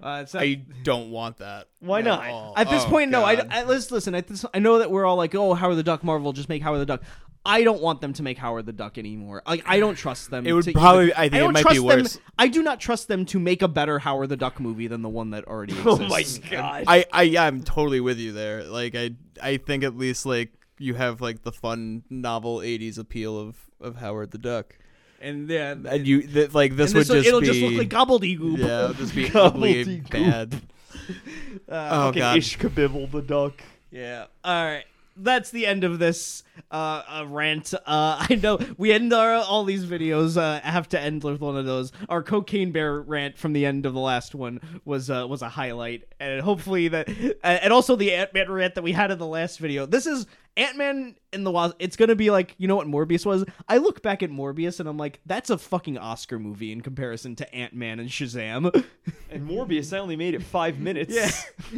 Uh, 0.01 0.19
it's 0.23 0.33
I 0.33 0.53
don't 0.83 1.11
want 1.11 1.37
that. 1.39 1.67
Why 1.79 2.01
not? 2.01 2.25
all. 2.27 2.53
At 2.55 2.69
this 2.69 2.83
Oh, 2.85 2.89
point, 2.89 3.11
no. 3.11 3.23
I, 3.25 3.35
God. 3.35 3.47
I 3.51 3.63
let's 3.63 3.91
listen. 3.91 4.15
At 4.15 4.27
this, 4.27 4.45
I 4.53 4.59
know 4.59 4.79
that 4.79 4.89
we're 4.91 5.05
all 5.05 5.17
like, 5.17 5.35
"Oh, 5.35 5.53
Howard 5.53 5.77
the 5.77 5.83
Duck, 5.83 6.03
Marvel, 6.03 6.31
just 6.31 6.47
make 6.47 6.61
Howard 6.61 6.79
the 6.81 6.85
Duck." 6.85 7.01
I 7.45 7.63
don't 7.63 7.81
want 7.81 8.01
them 8.01 8.11
to 8.13 8.23
make 8.23 8.37
Howard 8.37 8.65
the 8.65 8.73
Duck 8.73 8.97
anymore. 8.97 9.41
Like, 9.47 9.63
I 9.65 9.79
don't 9.79 9.95
trust 9.95 10.29
them. 10.29 10.45
It 10.45 10.51
would 10.51 10.65
to 10.65 10.73
probably- 10.73 11.05
even- 11.05 11.15
I 11.17 11.29
think 11.29 11.41
it 11.43 11.51
might 11.51 11.69
be 11.69 11.79
worse. 11.79 12.13
Them, 12.13 12.23
I 12.37 12.49
do 12.49 12.61
not 12.61 12.79
trust 12.81 13.07
them 13.07 13.25
to 13.27 13.39
make 13.39 13.61
a 13.61 13.67
better 13.67 13.97
Howard 13.97 14.27
the 14.29 14.35
Duck 14.37 14.59
movie 14.59 14.87
than 14.87 15.01
the 15.01 15.09
one 15.09 15.31
that 15.31 15.45
already 15.45 15.71
exists. 15.73 15.99
Oh 16.01 16.07
my 16.07 16.23
god! 16.51 16.83
I, 16.87 17.05
I 17.11 17.21
yeah, 17.23 17.43
I'm 17.45 17.63
totally 17.63 18.01
with 18.01 18.19
you 18.19 18.33
there. 18.33 18.65
Like 18.65 18.93
I 18.95 19.11
I 19.41 19.57
think 19.57 19.83
at 19.83 19.97
least 19.97 20.25
like 20.25 20.51
you 20.79 20.95
have 20.95 21.21
like 21.21 21.43
the 21.43 21.51
fun 21.51 22.03
novel 22.09 22.57
'80s 22.59 22.97
appeal 22.97 23.37
of 23.37 23.55
of 23.81 23.97
Howard 23.97 24.31
the 24.31 24.37
Duck, 24.37 24.75
And 25.21 25.49
yeah, 25.49 25.71
and 25.71 26.07
you 26.07 26.23
th- 26.23 26.53
like 26.53 26.75
this 26.75 26.93
would 26.93 27.05
just 27.05 27.27
it'll 27.27 27.41
be 27.41 27.47
just 27.47 27.61
look 27.61 27.73
like 27.73 27.89
gobbledygook. 27.89 28.57
yeah, 28.57 28.83
it'll 28.85 28.93
just 28.95 29.15
be 29.15 29.29
ugly 29.33 30.01
bad. 30.09 30.61
oh 31.69 32.05
Fucking 32.07 32.19
god, 32.19 32.37
Ishkabibble 32.37 33.11
the 33.11 33.21
duck. 33.21 33.53
Yeah. 33.91 34.25
All 34.43 34.65
right. 34.65 34.85
That's 35.21 35.51
the 35.51 35.65
end 35.67 35.83
of 35.83 35.99
this 35.99 36.43
uh, 36.71 37.03
uh, 37.05 37.25
rant. 37.27 37.73
Uh, 37.73 38.25
I 38.29 38.39
know 38.41 38.57
we 38.77 38.93
end 38.93 39.11
our 39.11 39.33
all 39.33 39.65
these 39.65 39.85
videos 39.85 40.37
uh, 40.37 40.61
have 40.61 40.87
to 40.89 40.99
end 40.99 41.25
with 41.25 41.41
one 41.41 41.57
of 41.57 41.65
those. 41.65 41.91
Our 42.07 42.23
cocaine 42.23 42.71
bear 42.71 43.01
rant 43.01 43.37
from 43.37 43.51
the 43.51 43.65
end 43.65 43.85
of 43.85 43.93
the 43.93 43.99
last 43.99 44.33
one 44.33 44.61
was 44.85 45.09
uh, 45.09 45.25
was 45.27 45.41
a 45.41 45.49
highlight, 45.49 46.03
and 46.21 46.39
hopefully 46.41 46.87
that, 46.87 47.09
uh, 47.09 47.47
and 47.47 47.73
also 47.73 47.97
the 47.97 48.13
Ant 48.13 48.33
Man 48.33 48.49
rant 48.49 48.75
that 48.75 48.83
we 48.83 48.93
had 48.93 49.11
in 49.11 49.17
the 49.19 49.27
last 49.27 49.59
video. 49.59 49.85
This 49.85 50.05
is 50.05 50.25
Ant 50.57 50.77
Man 50.77 51.15
in 51.31 51.43
the 51.43 51.51
Wasp. 51.51 51.75
It's 51.79 51.95
gonna 51.95 52.15
be 52.15 52.31
like 52.31 52.55
you 52.57 52.67
know 52.67 52.75
what 52.75 52.87
Morbius 52.87 53.25
was. 53.25 53.45
I 53.67 53.77
look 53.77 54.01
back 54.01 54.21
at 54.23 54.29
Morbius 54.29 54.79
and 54.79 54.89
I'm 54.89 54.97
like, 54.97 55.19
that's 55.25 55.49
a 55.49 55.57
fucking 55.57 55.97
Oscar 55.97 56.39
movie 56.39 56.71
in 56.71 56.81
comparison 56.81 57.35
to 57.37 57.55
Ant 57.55 57.73
Man 57.73 57.99
and 57.99 58.09
Shazam. 58.09 58.83
And 59.31 59.47
Morbius, 59.47 59.95
I 59.95 59.99
only 59.99 60.15
made 60.15 60.33
it 60.33 60.41
five 60.41 60.79
minutes. 60.79 61.13
yeah, 61.13 61.29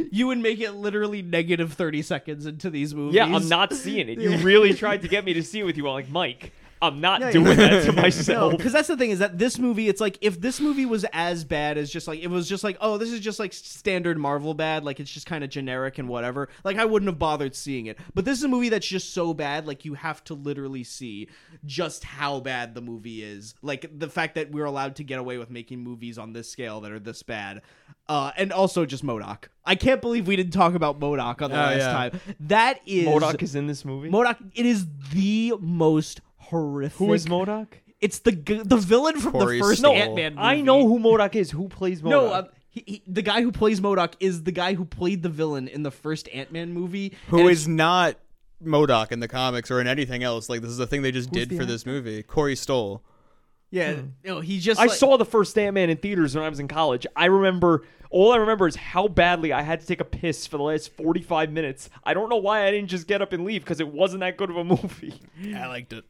you 0.11 0.27
would 0.27 0.37
make 0.37 0.61
it 0.61 0.71
literally 0.71 1.21
negative 1.21 1.73
thirty 1.73 2.01
seconds 2.01 2.45
into 2.45 2.69
these 2.69 2.95
movies. 2.95 3.15
Yeah, 3.15 3.25
I'm 3.25 3.49
not 3.49 3.73
seeing 3.73 4.07
it. 4.07 4.19
You 4.19 4.37
really 4.37 4.73
tried 4.73 5.01
to 5.01 5.09
get 5.09 5.25
me 5.25 5.33
to 5.33 5.43
see 5.43 5.59
it 5.59 5.63
with 5.65 5.75
you. 5.75 5.85
I'm 5.85 5.93
like, 5.93 6.09
Mike, 6.09 6.53
I'm 6.81 6.99
not 6.99 7.31
doing 7.31 7.57
that 7.57 7.83
to 7.85 7.91
myself. 8.01 8.57
because 8.57 8.73
that's 8.73 8.87
the 8.87 8.97
thing 8.97 9.11
is 9.11 9.19
that 9.19 9.37
this 9.37 9.59
movie, 9.59 9.87
it's 9.87 10.01
like 10.01 10.17
if 10.21 10.41
this 10.41 10.59
movie 10.59 10.85
was 10.85 11.05
as 11.13 11.43
bad 11.43 11.77
as 11.77 11.91
just 11.91 12.07
like 12.07 12.19
it 12.21 12.27
was 12.27 12.49
just 12.49 12.63
like 12.63 12.77
oh 12.81 12.97
this 12.97 13.11
is 13.11 13.19
just 13.19 13.37
like 13.39 13.53
standard 13.53 14.17
Marvel 14.17 14.53
bad, 14.53 14.83
like 14.83 14.99
it's 14.99 15.11
just 15.11 15.25
kind 15.27 15.43
of 15.43 15.49
generic 15.49 15.97
and 15.99 16.09
whatever. 16.09 16.49
Like 16.63 16.77
I 16.77 16.85
wouldn't 16.85 17.07
have 17.09 17.19
bothered 17.19 17.55
seeing 17.55 17.85
it. 17.85 17.97
But 18.13 18.25
this 18.25 18.37
is 18.37 18.43
a 18.43 18.47
movie 18.47 18.69
that's 18.69 18.87
just 18.87 19.13
so 19.13 19.33
bad, 19.33 19.67
like 19.67 19.85
you 19.85 19.93
have 19.93 20.23
to 20.25 20.33
literally 20.33 20.83
see 20.83 21.27
just 21.65 22.03
how 22.03 22.39
bad 22.39 22.73
the 22.75 22.81
movie 22.81 23.23
is. 23.23 23.53
Like 23.61 23.85
the 23.97 24.09
fact 24.09 24.35
that 24.35 24.51
we're 24.51 24.65
allowed 24.65 24.95
to 24.95 25.03
get 25.03 25.19
away 25.19 25.37
with 25.37 25.49
making 25.51 25.79
movies 25.81 26.17
on 26.17 26.33
this 26.33 26.49
scale 26.49 26.81
that 26.81 26.91
are 26.91 26.99
this 26.99 27.21
bad. 27.23 27.61
Uh, 28.09 28.31
and 28.35 28.51
also 28.51 28.85
just 28.85 29.05
MODOK. 29.05 29.45
I 29.63 29.75
can't 29.75 30.01
believe 30.01 30.27
we 30.27 30.35
didn't 30.35 30.51
talk 30.53 30.73
about 30.73 30.99
MODOK 30.99 31.41
on 31.43 31.51
the 31.51 31.55
Oh, 31.57 31.59
last 31.59 31.77
yeah. 31.77 31.91
time. 31.93 32.19
That 32.41 32.79
is 32.85 33.07
MODOK 33.07 33.41
is 33.43 33.55
in 33.55 33.67
this 33.67 33.85
movie. 33.85 34.09
MODOK. 34.09 34.37
It 34.55 34.65
is 34.65 34.85
the 35.13 35.53
most 35.61 36.19
horrific. 36.41 36.97
Who 36.97 37.13
is 37.13 37.25
MODOK? 37.27 37.67
It's 37.99 38.19
the 38.19 38.31
g- 38.31 38.61
the 38.63 38.77
villain 38.77 39.19
from 39.19 39.31
Corey 39.33 39.59
the 39.59 39.63
first 39.63 39.79
Stoll. 39.79 39.93
Ant 39.93 40.15
Man. 40.15 40.35
I 40.37 40.61
know 40.61 40.87
who 40.87 40.99
MODOK 40.99 41.35
is. 41.35 41.51
Who 41.51 41.67
plays 41.69 42.01
MODOK? 42.01 42.09
No, 42.09 42.27
uh, 42.27 42.47
he, 42.69 42.83
he, 42.87 43.03
the 43.07 43.21
guy 43.21 43.41
who 43.41 43.51
plays 43.51 43.79
MODOK 43.79 44.13
is 44.19 44.43
the 44.43 44.51
guy 44.51 44.73
who 44.73 44.85
played 44.85 45.23
the 45.23 45.29
villain 45.29 45.67
in 45.67 45.83
the 45.83 45.91
first 45.91 46.27
Ant 46.33 46.51
Man 46.51 46.73
movie. 46.73 47.13
Who 47.29 47.47
is 47.47 47.67
not 47.67 48.15
MODOK 48.63 49.11
in 49.11 49.19
the 49.19 49.27
comics 49.27 49.69
or 49.71 49.81
in 49.81 49.87
anything 49.87 50.23
else. 50.23 50.49
Like 50.49 50.61
this 50.61 50.71
is 50.71 50.77
the 50.77 50.87
thing 50.87 51.01
they 51.01 51.11
just 51.11 51.31
did 51.31 51.49
the 51.49 51.57
for 51.57 51.65
this 51.65 51.85
movie. 51.85 52.23
Corey 52.23 52.55
Stoll. 52.55 53.03
Yeah, 53.71 54.01
no, 54.23 54.39
he 54.41 54.59
just 54.59 54.79
I 54.79 54.85
like- 54.85 54.97
saw 54.97 55.17
the 55.17 55.25
first 55.25 55.57
Ant 55.57 55.73
Man 55.73 55.89
in 55.89 55.97
theaters 55.97 56.35
when 56.35 56.43
I 56.43 56.49
was 56.49 56.59
in 56.59 56.67
college. 56.67 57.07
I 57.15 57.25
remember 57.25 57.83
all 58.09 58.33
I 58.33 58.37
remember 58.37 58.67
is 58.67 58.75
how 58.75 59.07
badly 59.07 59.53
I 59.53 59.61
had 59.61 59.79
to 59.79 59.87
take 59.87 60.01
a 60.01 60.05
piss 60.05 60.45
for 60.45 60.57
the 60.57 60.63
last 60.63 60.91
45 60.97 61.49
minutes. 61.51 61.89
I 62.03 62.13
don't 62.13 62.27
know 62.29 62.35
why 62.37 62.65
I 62.67 62.71
didn't 62.71 62.89
just 62.89 63.07
get 63.07 63.21
up 63.21 63.31
and 63.31 63.45
leave 63.45 63.63
because 63.63 63.79
it 63.79 63.87
wasn't 63.87 64.19
that 64.19 64.35
good 64.35 64.49
of 64.49 64.57
a 64.57 64.63
movie. 64.65 65.13
I 65.55 65.67
liked 65.67 65.93
it. 65.93 66.03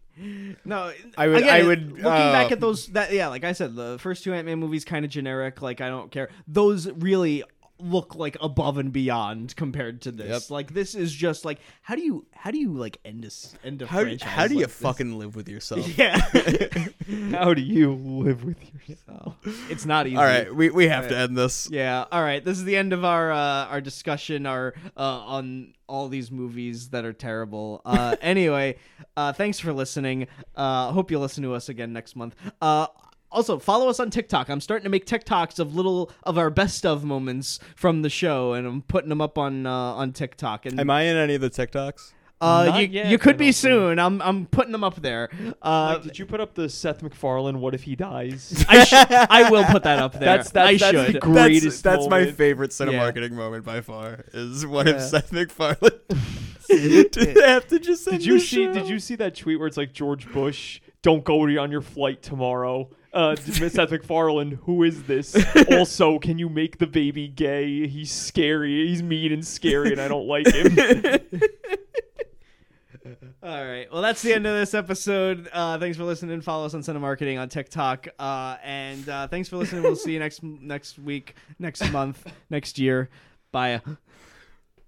No, 0.65 0.91
I 1.17 1.27
would- 1.27 1.37
Again, 1.37 1.49
I 1.49 1.63
would, 1.63 1.91
Looking 1.91 2.05
uh, 2.05 2.31
back 2.31 2.51
at 2.51 2.59
those, 2.59 2.87
that 2.87 3.13
yeah, 3.13 3.27
like 3.27 3.43
I 3.43 3.51
said, 3.53 3.75
the 3.75 3.97
first 3.99 4.23
two 4.23 4.33
Ant 4.33 4.45
Man 4.47 4.57
movies 4.59 4.83
kind 4.83 5.05
of 5.05 5.11
generic. 5.11 5.61
Like 5.61 5.79
I 5.79 5.89
don't 5.89 6.11
care. 6.11 6.29
Those 6.47 6.89
really 6.91 7.43
look 7.81 8.15
like 8.15 8.37
above 8.41 8.77
and 8.77 8.91
beyond 8.91 9.55
compared 9.55 10.01
to 10.03 10.11
this. 10.11 10.43
Yep. 10.43 10.51
Like 10.51 10.73
this 10.73 10.95
is 10.95 11.11
just 11.11 11.45
like 11.45 11.59
how 11.81 11.95
do 11.95 12.01
you 12.01 12.25
how 12.31 12.51
do 12.51 12.57
you 12.57 12.73
like 12.73 12.97
end 13.03 13.25
a 13.25 13.67
end 13.67 13.81
a 13.81 13.87
How, 13.87 14.01
franchise 14.01 14.29
how 14.29 14.47
do 14.47 14.55
you 14.55 14.65
this? 14.65 14.75
fucking 14.75 15.17
live 15.17 15.35
with 15.35 15.49
yourself? 15.49 15.87
yeah? 15.97 16.19
How 17.31 17.53
do 17.53 17.61
you 17.61 17.93
live 17.93 18.43
with 18.43 18.57
yourself? 18.87 19.35
it's 19.69 19.85
not 19.85 20.07
easy. 20.07 20.15
All 20.17 20.23
right, 20.23 20.53
we, 20.53 20.69
we 20.69 20.87
have 20.87 21.07
to 21.09 21.17
end 21.17 21.37
this. 21.37 21.67
Yeah. 21.71 22.05
All 22.11 22.21
right. 22.21 22.43
This 22.43 22.57
is 22.57 22.63
the 22.63 22.77
end 22.77 22.93
of 22.93 23.03
our 23.03 23.31
uh, 23.31 23.65
our 23.65 23.81
discussion 23.81 24.45
our 24.45 24.73
uh, 24.95 25.01
on 25.01 25.73
all 25.87 26.07
these 26.07 26.31
movies 26.31 26.89
that 26.89 27.03
are 27.03 27.13
terrible. 27.13 27.81
Uh, 27.83 28.15
anyway, 28.21 28.77
uh, 29.17 29.33
thanks 29.33 29.59
for 29.59 29.73
listening. 29.73 30.27
Uh, 30.55 30.91
hope 30.91 31.11
you 31.11 31.19
listen 31.19 31.43
to 31.43 31.53
us 31.53 31.67
again 31.67 31.91
next 31.91 32.15
month. 32.15 32.35
Uh, 32.61 32.87
also, 33.31 33.59
follow 33.59 33.87
us 33.89 33.99
on 33.99 34.09
TikTok. 34.09 34.49
I'm 34.49 34.61
starting 34.61 34.83
to 34.83 34.89
make 34.89 35.05
TikToks 35.05 35.59
of 35.59 35.75
little 35.75 36.11
of 36.23 36.37
our 36.37 36.49
best 36.49 36.85
of 36.85 37.03
moments 37.03 37.59
from 37.75 38.01
the 38.01 38.09
show, 38.09 38.53
and 38.53 38.67
I'm 38.67 38.81
putting 38.81 39.09
them 39.09 39.21
up 39.21 39.37
on 39.37 39.65
uh, 39.65 39.71
on 39.71 40.11
TikTok. 40.13 40.65
And 40.65 40.79
Am 40.79 40.89
I 40.89 41.03
in 41.03 41.15
any 41.17 41.35
of 41.35 41.41
the 41.41 41.49
TikToks? 41.49 42.13
uh, 42.41 42.77
you, 42.79 42.87
yet, 42.87 43.05
you 43.07 43.19
could 43.19 43.37
be 43.37 43.45
don't 43.45 43.53
think. 43.53 43.55
soon. 43.55 43.99
I'm 43.99 44.21
I'm 44.21 44.47
putting 44.47 44.71
them 44.71 44.83
up 44.83 44.95
there. 45.01 45.29
Uh, 45.61 45.93
Mike, 45.93 46.03
did 46.03 46.17
you 46.19 46.25
put 46.25 46.39
up 46.41 46.55
the 46.55 46.67
Seth 46.69 47.03
MacFarlane 47.03 47.59
"What 47.61 47.75
if 47.75 47.83
he 47.83 47.95
dies"? 47.95 48.65
I 48.69 48.83
sh- 48.83 48.93
I 48.93 49.49
will 49.51 49.63
put 49.65 49.83
that 49.83 49.99
up 49.99 50.13
there. 50.13 50.21
That's- 50.21 50.49
that's- 50.51 50.81
I 50.81 50.91
that's 50.91 50.97
the 51.07 51.11
should. 51.13 51.21
gr- 51.21 51.33
That's, 51.33 51.47
Greatest 51.49 51.83
that's 51.83 52.07
my 52.07 52.19
moment. 52.21 52.37
favorite 52.37 52.73
cinema 52.73 52.97
Yeah. 52.97 53.03
marketing 53.03 53.35
moment 53.35 53.63
by 53.63 53.81
far. 53.81 54.25
Is 54.33 54.65
one 54.65 54.87
Yeah. 54.87 54.93
of 54.93 55.01
Seth 55.01 55.31
MacFarlane. 55.31 55.77
Did 56.67 57.11
they 57.13 57.47
have 57.49 57.67
to 57.67 57.79
just 57.79 58.07
end 58.07 58.19
Did 58.19 58.25
you 58.25 58.39
see? 58.39 58.65
show? 58.65 58.73
Did 58.73 58.87
you 58.87 58.97
see 58.99 59.15
that 59.15 59.35
tweet 59.35 59.59
where 59.59 59.67
it's 59.67 59.77
like 59.77 59.93
George 59.93 60.31
Bush, 60.31 60.79
don't 61.01 61.23
go 61.23 61.41
on 61.59 61.69
your 61.71 61.81
flight 61.81 62.21
tomorrow? 62.23 62.89
Uh, 63.13 63.35
Miss 63.59 63.73
Seth 63.73 63.91
MacFarlane, 63.91 64.51
who 64.63 64.83
is 64.83 65.03
this? 65.03 65.35
also, 65.71 66.17
can 66.17 66.37
you 66.37 66.47
make 66.47 66.77
the 66.77 66.87
baby 66.87 67.27
gay? 67.27 67.87
He's 67.87 68.11
scary. 68.11 68.87
He's 68.87 69.03
mean 69.03 69.33
and 69.33 69.45
scary, 69.45 69.91
and 69.91 69.99
I 69.99 70.07
don't 70.07 70.27
like 70.27 70.47
him. 70.47 70.77
All 73.43 73.65
right. 73.65 73.91
Well, 73.91 74.01
that's 74.01 74.21
the 74.21 74.33
end 74.33 74.45
of 74.45 74.55
this 74.55 74.73
episode. 74.73 75.49
Uh, 75.51 75.77
thanks 75.79 75.97
for 75.97 76.03
listening. 76.03 76.39
Follow 76.41 76.65
us 76.65 76.73
on 76.73 76.83
Cinema 76.83 77.01
Marketing 77.01 77.37
on 77.39 77.49
TikTok. 77.49 78.07
Uh, 78.19 78.57
and 78.63 79.09
uh, 79.09 79.27
thanks 79.27 79.49
for 79.49 79.57
listening. 79.57 79.83
We'll 79.83 79.95
see 79.95 80.13
you 80.13 80.19
next 80.19 80.43
next 80.43 80.99
week, 80.99 81.35
next 81.57 81.91
month, 81.91 82.31
next 82.49 82.77
year. 82.77 83.09
Bye. 83.51 83.81